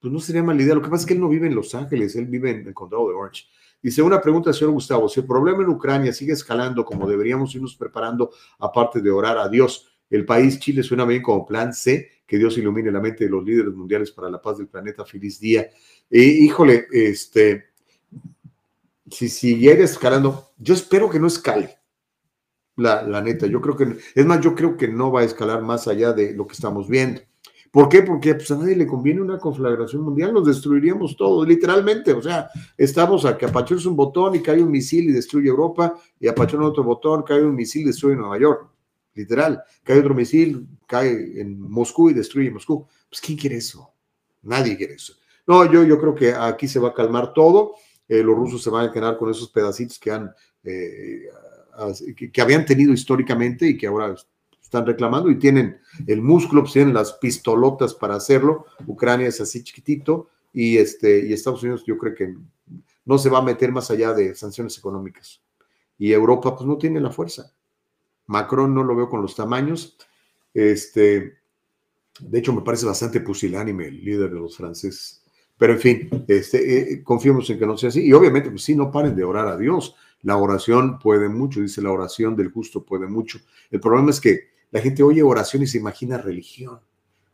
[0.02, 1.76] pues no sería mala idea, lo que pasa es que él no vive en Los
[1.76, 3.46] Ángeles, él vive en el condado de Orange.
[3.80, 7.76] Dice una pregunta, señor Gustavo, si el problema en Ucrania sigue escalando como deberíamos irnos
[7.76, 12.36] preparando, aparte de orar a Dios, el país Chile suena bien como plan C, que
[12.36, 15.04] Dios ilumine la mente de los líderes mundiales para la paz del planeta.
[15.04, 15.70] Feliz día.
[16.10, 17.66] híjole, este,
[19.08, 21.78] si siguiera escalando, yo espero que no escale.
[22.74, 25.62] La, la, neta, yo creo que, es más, yo creo que no va a escalar
[25.62, 27.20] más allá de lo que estamos viendo.
[27.72, 28.02] ¿Por qué?
[28.02, 32.12] Porque pues, a nadie le conviene una conflagración mundial, nos destruiríamos todos, literalmente.
[32.12, 35.98] O sea, estamos a que apachones un botón y cae un misil y destruye Europa,
[36.20, 38.68] y apachones otro botón, cae un misil y destruye Nueva York
[39.14, 39.62] literal.
[39.82, 42.86] Cae otro misil, cae en Moscú y destruye Moscú.
[43.08, 43.90] Pues, ¿quién quiere eso?
[44.42, 45.14] Nadie quiere eso.
[45.46, 47.74] No, yo, yo creo que aquí se va a calmar todo.
[48.06, 50.30] Eh, los rusos se van a quedar con esos pedacitos que han
[50.62, 51.22] eh,
[52.32, 54.14] que, habían tenido históricamente y que ahora
[54.72, 58.64] están reclamando y tienen el músculo, pues tienen las pistolotas para hacerlo.
[58.86, 62.34] Ucrania es así chiquitito y este y Estados Unidos yo creo que
[63.04, 65.42] no se va a meter más allá de sanciones económicas.
[65.98, 67.52] Y Europa pues no tiene la fuerza.
[68.26, 69.98] Macron no lo veo con los tamaños.
[70.54, 71.34] Este,
[72.20, 75.22] de hecho, me parece bastante pusilánime el líder de los franceses.
[75.58, 78.06] Pero en fin, este, eh, confiemos en que no sea así.
[78.06, 79.94] Y obviamente, pues sí, no paren de orar a Dios.
[80.22, 83.38] La oración puede mucho, dice la oración del justo puede mucho.
[83.70, 86.80] El problema es que la gente oye oración y se imagina religión.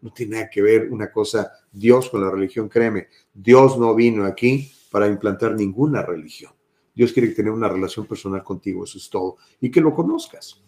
[0.03, 3.09] No tiene nada que ver una cosa, Dios con la religión, créeme.
[3.33, 6.53] Dios no vino aquí para implantar ninguna religión.
[6.95, 9.37] Dios quiere tener una relación personal contigo, eso es todo.
[9.61, 10.63] Y que lo conozcas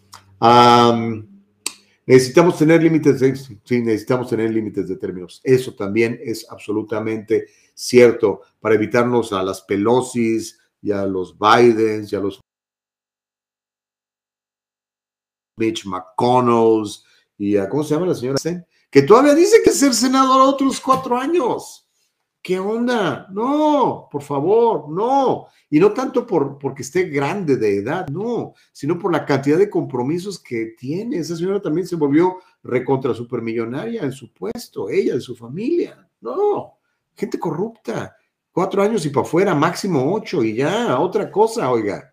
[2.05, 5.39] necesitamos tener límites de, sí, necesitamos tener límites de términos.
[5.43, 12.15] Eso también es absolutamente cierto para evitarnos a las Pelosis y a los Bidens y
[12.15, 12.41] a los
[15.55, 16.87] Mitch McConnell
[17.37, 18.37] y a, ¿cómo se llama la señora?
[18.89, 21.87] Que todavía dice que ser senador otros cuatro años.
[22.41, 23.27] ¿Qué onda?
[23.31, 25.45] No, por favor, no.
[25.69, 29.69] Y no tanto por, porque esté grande de edad, no, sino por la cantidad de
[29.69, 31.17] compromisos que tiene.
[31.17, 36.07] Esa señora también se volvió recontra supermillonaria en su puesto, ella, de su familia.
[36.19, 36.77] No,
[37.15, 38.15] gente corrupta.
[38.51, 42.10] Cuatro años y para afuera, máximo ocho y ya, otra cosa, oiga.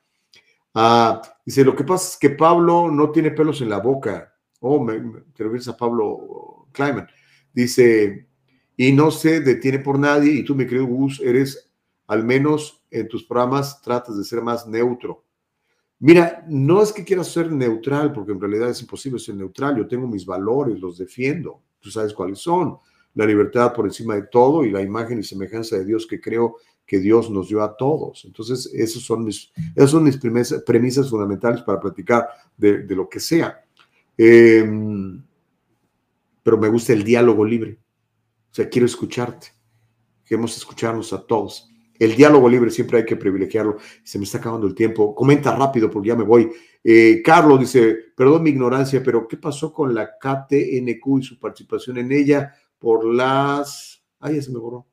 [0.75, 4.35] Ah, dice, lo que pasa es que Pablo no tiene pelos en la boca.
[4.61, 4.99] Oh, me,
[5.35, 7.09] te refieres a Pablo Kleiman.
[7.53, 8.29] Dice,
[8.77, 11.71] y no se detiene por nadie y tú, mi querido Gus, eres
[12.07, 15.25] al menos en tus programas tratas de ser más neutro.
[16.01, 19.77] Mira, no es que quieras ser neutral, porque en realidad es imposible ser neutral.
[19.77, 21.63] Yo tengo mis valores, los defiendo.
[21.81, 22.79] Tú sabes cuáles son.
[23.15, 26.57] La libertad por encima de todo y la imagen y semejanza de Dios que creo
[26.89, 28.25] que Dios nos dio a todos.
[28.25, 29.52] Entonces, esas son mis,
[29.86, 32.26] son mis premisas, fundamentales para platicar
[32.57, 33.62] de, lo que sea.
[34.17, 35.23] Em,
[36.42, 37.78] pero me gusta el diálogo libre.
[38.50, 39.49] O sea, quiero escucharte.
[40.25, 41.70] Queremos escucharnos a todos.
[41.99, 43.76] El diálogo libre siempre hay que privilegiarlo.
[44.02, 45.15] Se me está acabando el tiempo.
[45.15, 46.50] Comenta rápido porque ya me voy.
[46.83, 51.99] Eh, Carlos dice, perdón mi ignorancia, pero ¿qué pasó con la KTNQ y su participación
[51.99, 54.02] en ella por las...
[54.20, 54.88] Ay, ya se me borró.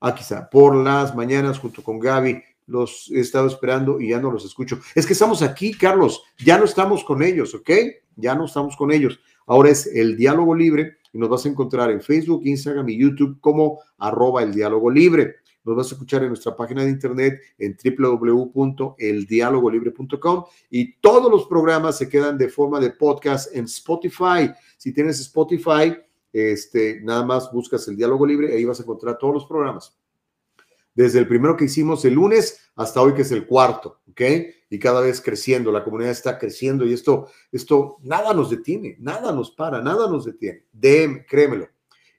[0.00, 2.42] Aquí está, por las mañanas junto con Gaby.
[2.66, 4.78] Los he estado esperando y ya no los escucho.
[4.94, 6.22] Es que estamos aquí, Carlos.
[6.38, 7.70] Ya no estamos con ellos, ¿ok?
[8.16, 9.20] Ya no estamos con ellos.
[9.46, 13.40] Ahora es el diálogo libre y nos vas a encontrar en Facebook, Instagram y YouTube
[13.40, 15.36] como arroba el diálogo libre.
[15.64, 21.98] Nos vas a escuchar en nuestra página de internet en www.eldialogolibre.com y todos los programas
[21.98, 24.50] se quedan de forma de podcast en Spotify.
[24.78, 25.94] Si tienes Spotify,
[26.32, 29.96] este, nada más buscas el diálogo libre, ahí vas a encontrar todos los programas.
[30.94, 34.20] Desde el primero que hicimos el lunes hasta hoy que es el cuarto, ¿ok?
[34.70, 39.32] Y cada vez creciendo, la comunidad está creciendo y esto, esto, nada nos detiene, nada
[39.32, 40.66] nos para, nada nos detiene.
[41.28, 41.68] Créemelo.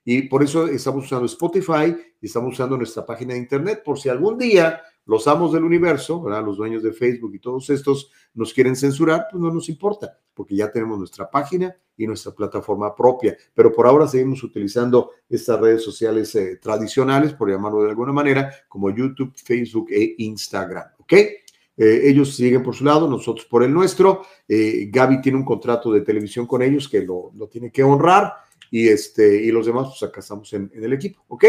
[0.04, 4.08] Y por eso estamos usando Spotify y estamos usando nuestra página de internet por si
[4.08, 8.76] algún día los amos del universo, los dueños de Facebook y todos estos nos quieren
[8.76, 13.36] censurar, pues no nos importa, porque ya tenemos nuestra página y nuestra plataforma propia.
[13.54, 18.52] Pero por ahora seguimos utilizando estas redes sociales eh, tradicionales, por llamarlo de alguna manera,
[18.68, 20.84] como YouTube, Facebook e Instagram.
[20.98, 21.12] ¿Ok?
[21.12, 24.22] Eh, ellos siguen por su lado, nosotros por el nuestro.
[24.46, 28.34] Eh, Gaby tiene un contrato de televisión con ellos que lo, lo, tiene que honrar
[28.70, 31.24] y, este, y los demás, pues acá estamos en, en el equipo.
[31.28, 31.44] ¿Ok?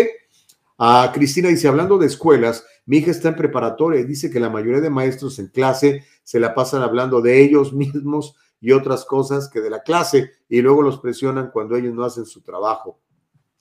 [0.86, 4.50] A Cristina dice, hablando de escuelas, mi hija está en preparatoria y dice que la
[4.50, 9.48] mayoría de maestros en clase se la pasan hablando de ellos mismos y otras cosas
[9.48, 13.00] que de la clase y luego los presionan cuando ellos no hacen su trabajo.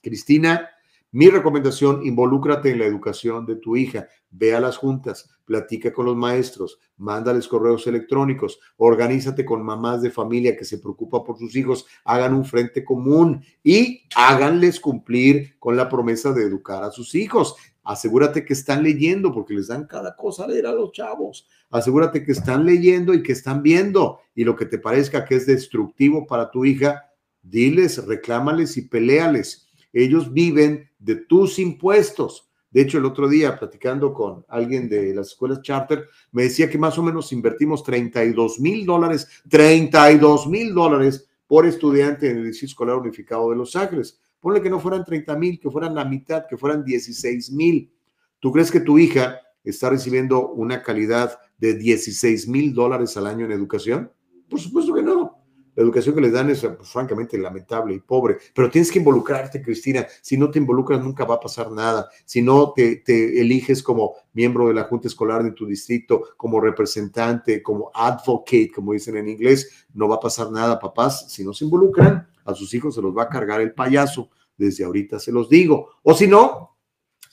[0.01, 0.69] Cristina,
[1.13, 6.07] mi recomendación, involúcrate en la educación de tu hija, ve a las juntas, platica con
[6.07, 11.55] los maestros, mándales correos electrónicos, organízate con mamás de familia que se preocupa por sus
[11.55, 17.13] hijos, hagan un frente común y háganles cumplir con la promesa de educar a sus
[17.13, 17.55] hijos.
[17.83, 21.47] Asegúrate que están leyendo porque les dan cada cosa a leer a los chavos.
[21.69, 25.45] Asegúrate que están leyendo y que están viendo y lo que te parezca que es
[25.45, 27.03] destructivo para tu hija,
[27.43, 29.69] diles, reclámales y peleales.
[29.93, 32.49] Ellos viven de tus impuestos.
[32.71, 36.79] De hecho, el otro día, platicando con alguien de las escuelas charter, me decía que
[36.79, 42.71] más o menos invertimos 32 mil dólares, 32 mil dólares por estudiante en el Distrito
[42.71, 44.19] Escolar Unificado de Los Ángeles.
[44.39, 47.93] Ponle que no fueran 30 mil, que fueran la mitad, que fueran 16 mil.
[48.39, 53.45] ¿Tú crees que tu hija está recibiendo una calidad de 16 mil dólares al año
[53.45, 54.11] en educación?
[54.49, 55.32] Por supuesto que no.
[55.75, 59.61] La educación que les dan es pues, francamente lamentable y pobre, pero tienes que involucrarte,
[59.61, 60.05] Cristina.
[60.21, 62.09] Si no te involucras, nunca va a pasar nada.
[62.25, 66.61] Si no te, te, eliges como miembro de la Junta Escolar de tu distrito, como
[66.61, 71.31] representante, como advocate, como dicen en inglés, no va a pasar nada, papás.
[71.31, 74.29] Si no se involucran, a sus hijos se los va a cargar el payaso.
[74.55, 75.89] Desde ahorita se los digo.
[76.03, 76.77] O si no,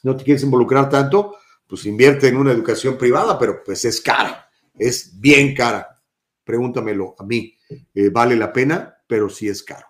[0.03, 1.35] no te quieres involucrar tanto,
[1.67, 6.03] pues invierte en una educación privada, pero pues es cara, es bien cara.
[6.43, 7.55] Pregúntamelo a mí.
[7.95, 9.87] Eh, vale la pena, pero sí es caro.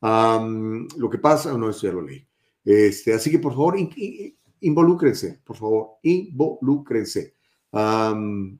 [0.00, 2.26] Um, lo que pasa, no, eso ya lo leí.
[2.64, 7.34] Este, así que por favor, in, in, involúcrense, por favor, involúcrense.
[7.70, 8.58] Um,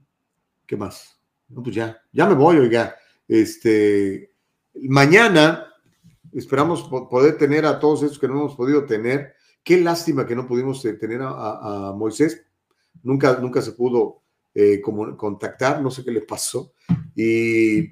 [0.67, 1.19] ¿Qué más?
[1.49, 2.97] No, pues ya, ya me voy, oiga.
[3.29, 4.33] Este,
[4.75, 5.67] mañana
[6.33, 9.35] esperamos poder tener a todos estos que no hemos podido tener.
[9.63, 12.45] Qué lástima que no pudimos eh, tener a, a, a Moisés.
[13.03, 14.23] Nunca, nunca se pudo
[14.55, 16.73] eh, como, contactar, no sé qué le pasó.
[17.15, 17.83] Y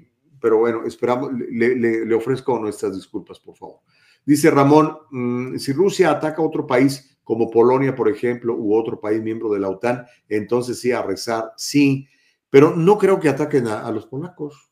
[0.45, 3.79] pero bueno, esperamos, le, le, ofrezco nuestras disculpas, por favor.
[4.23, 8.99] Dice Ramón, mmm, si Rusia ataca a otro país como Polonia, por ejemplo, u otro
[8.99, 12.07] país miembro de la OTAN, entonces sí, a rezar, sí,
[12.47, 14.71] pero no creo que ataquen a, los polacos.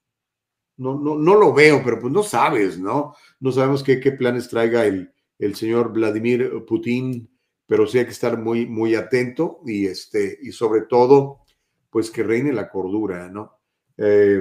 [0.77, 3.15] No, no, no lo veo, pero pues no sabes, ¿no?
[3.39, 7.35] No sabemos qué, qué planes traiga el, el señor Vladimir Putin,
[7.65, 11.39] pero sí hay que estar muy, muy atento y, este, y sobre todo,
[11.89, 13.57] pues que reine la cordura, ¿no?
[13.97, 14.39] Eh,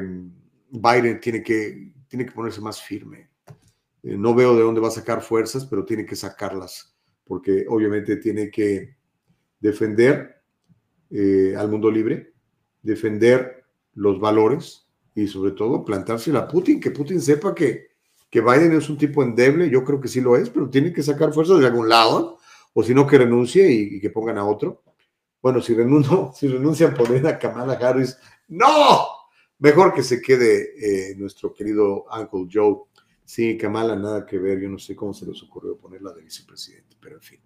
[0.72, 3.30] Biden tiene que, tiene que ponerse más firme.
[4.02, 8.16] Eh, no veo de dónde va a sacar fuerzas, pero tiene que sacarlas, porque obviamente
[8.16, 8.96] tiene que
[9.60, 10.42] defender
[11.10, 12.32] eh, al mundo libre,
[12.82, 17.88] defender los valores y sobre todo plantarse a Putin, que Putin sepa que,
[18.30, 21.02] que Biden es un tipo endeble, yo creo que sí lo es, pero tiene que
[21.02, 22.38] sacar fuerzas de algún lado,
[22.72, 24.82] o si no que renuncie y, que pongan a otro.
[25.42, 28.18] Bueno, si, renuncio, si renuncian, poner a Kamala Harris.
[28.48, 29.11] ¡No!
[29.62, 32.78] Mejor que se quede eh, nuestro querido Uncle Joe.
[33.24, 34.60] Sí, Kamala, nada que ver.
[34.60, 37.40] Yo no sé cómo se les ocurrió ponerla de vicepresidente, pero en fin.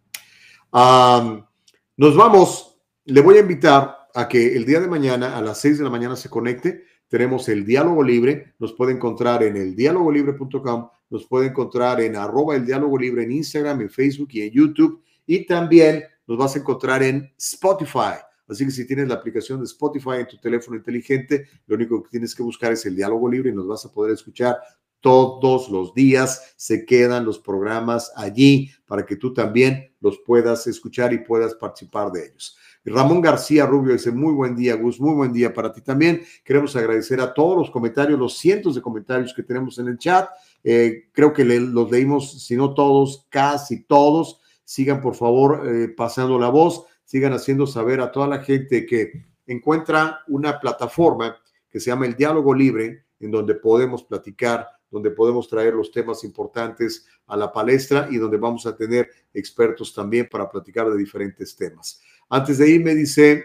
[0.72, 2.80] Nos vamos.
[3.04, 5.90] Le voy a invitar a que el día de mañana a las 6 de la
[5.90, 6.84] mañana se conecte.
[7.06, 8.54] Tenemos el diálogo libre.
[8.60, 10.88] Nos puede encontrar en el dialogolibre.com.
[11.10, 15.02] Nos puede encontrar en arroba el diálogo libre en Instagram, en Facebook y en YouTube.
[15.26, 18.16] Y también nos vas a encontrar en Spotify.
[18.48, 22.10] Así que si tienes la aplicación de Spotify en tu teléfono inteligente, lo único que
[22.10, 24.58] tienes que buscar es el diálogo libre y nos vas a poder escuchar
[25.00, 26.54] todos los días.
[26.56, 32.10] Se quedan los programas allí para que tú también los puedas escuchar y puedas participar
[32.10, 32.56] de ellos.
[32.84, 36.22] Ramón García Rubio dice, muy buen día, Gus, muy buen día para ti también.
[36.44, 40.28] Queremos agradecer a todos los comentarios, los cientos de comentarios que tenemos en el chat.
[40.62, 44.40] Eh, creo que los leímos, si no todos, casi todos.
[44.64, 49.12] Sigan, por favor, eh, pasando la voz, sigan haciendo saber a toda la gente que
[49.46, 51.36] encuentra una plataforma
[51.70, 56.24] que se llama el Diálogo Libre, en donde podemos platicar, donde podemos traer los temas
[56.24, 61.54] importantes a la palestra y donde vamos a tener expertos también para platicar de diferentes
[61.56, 62.02] temas.
[62.28, 63.44] Antes de irme, dice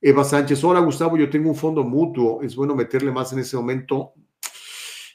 [0.00, 3.56] Eva Sánchez, hola Gustavo, yo tengo un fondo mutuo, es bueno meterle más en ese
[3.56, 4.14] momento.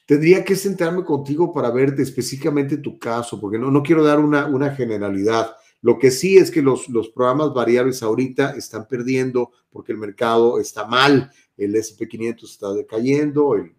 [0.06, 4.20] Tendría que sentarme contigo para ver de específicamente tu caso, porque no, no quiero dar
[4.20, 5.56] una, una generalidad.
[5.86, 10.60] Lo que sí es que los, los programas variables ahorita están perdiendo porque el mercado
[10.60, 13.76] está mal, el SP500 está decayendo, el,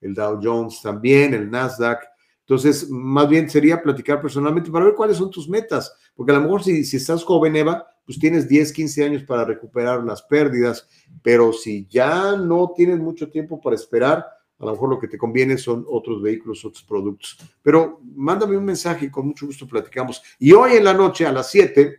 [0.00, 2.04] el Dow Jones también, el Nasdaq.
[2.40, 6.40] Entonces, más bien sería platicar personalmente para ver cuáles son tus metas, porque a lo
[6.40, 10.88] mejor si, si estás joven, Eva, pues tienes 10, 15 años para recuperar las pérdidas,
[11.22, 14.24] pero si ya no tienes mucho tiempo para esperar,
[14.62, 17.36] a lo mejor lo que te conviene son otros vehículos, otros productos.
[17.60, 20.22] Pero mándame un mensaje y con mucho gusto platicamos.
[20.38, 21.98] Y hoy en la noche a las 7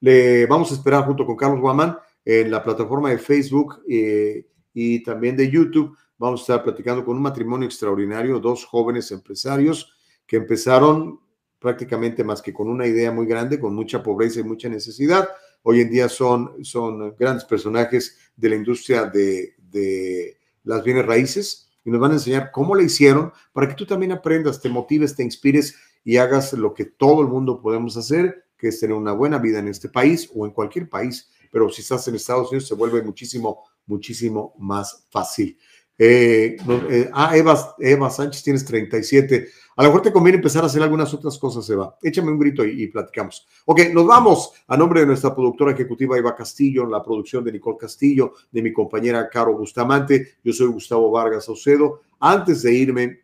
[0.00, 5.02] le vamos a esperar junto con Carlos Guamán en la plataforma de Facebook eh, y
[5.02, 5.94] también de YouTube.
[6.16, 9.92] Vamos a estar platicando con un matrimonio extraordinario, dos jóvenes empresarios
[10.26, 11.20] que empezaron
[11.58, 15.28] prácticamente más que con una idea muy grande, con mucha pobreza y mucha necesidad.
[15.62, 21.70] Hoy en día son, son grandes personajes de la industria de, de las bienes raíces
[21.84, 25.16] y nos van a enseñar cómo le hicieron para que tú también aprendas, te motives,
[25.16, 25.74] te inspires
[26.04, 29.58] y hagas lo que todo el mundo podemos hacer, que es tener una buena vida
[29.58, 33.02] en este país o en cualquier país, pero si estás en Estados Unidos se vuelve
[33.02, 35.58] muchísimo, muchísimo más fácil.
[36.02, 36.56] Eh,
[36.88, 39.48] eh, ah, Eva, Eva Sánchez, tienes 37.
[39.76, 41.98] A lo mejor te conviene empezar a hacer algunas otras cosas, Eva.
[42.00, 43.46] Échame un grito y, y, platicamos.
[43.66, 44.50] Ok, nos vamos.
[44.66, 48.72] A nombre de nuestra productora ejecutiva Eva Castillo, la producción de Nicole Castillo, de mi
[48.72, 52.00] compañera Caro Bustamante, yo soy Gustavo Vargas Saucedo.
[52.18, 53.20] Antes de irme,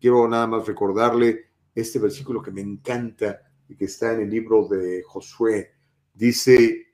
[0.00, 4.66] quiero nada más recordarle este versículo que me encanta y que está en el libro
[4.66, 5.72] de Josué.
[6.14, 6.86] Dice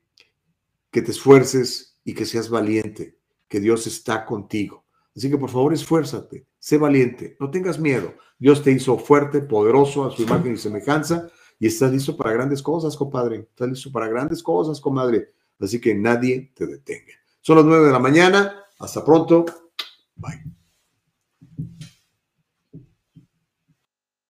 [0.90, 4.89] que te esfuerces y que seas valiente, que Dios está contigo.
[5.16, 8.14] Así que por favor esfuérzate, sé valiente, no tengas miedo.
[8.38, 12.62] Dios te hizo fuerte, poderoso a su imagen y semejanza y estás listo para grandes
[12.62, 13.48] cosas, compadre.
[13.50, 15.32] Estás listo para grandes cosas, comadre.
[15.60, 17.12] Así que nadie te detenga.
[17.42, 18.64] Son las nueve de la mañana.
[18.78, 19.44] Hasta pronto.
[20.16, 20.59] Bye.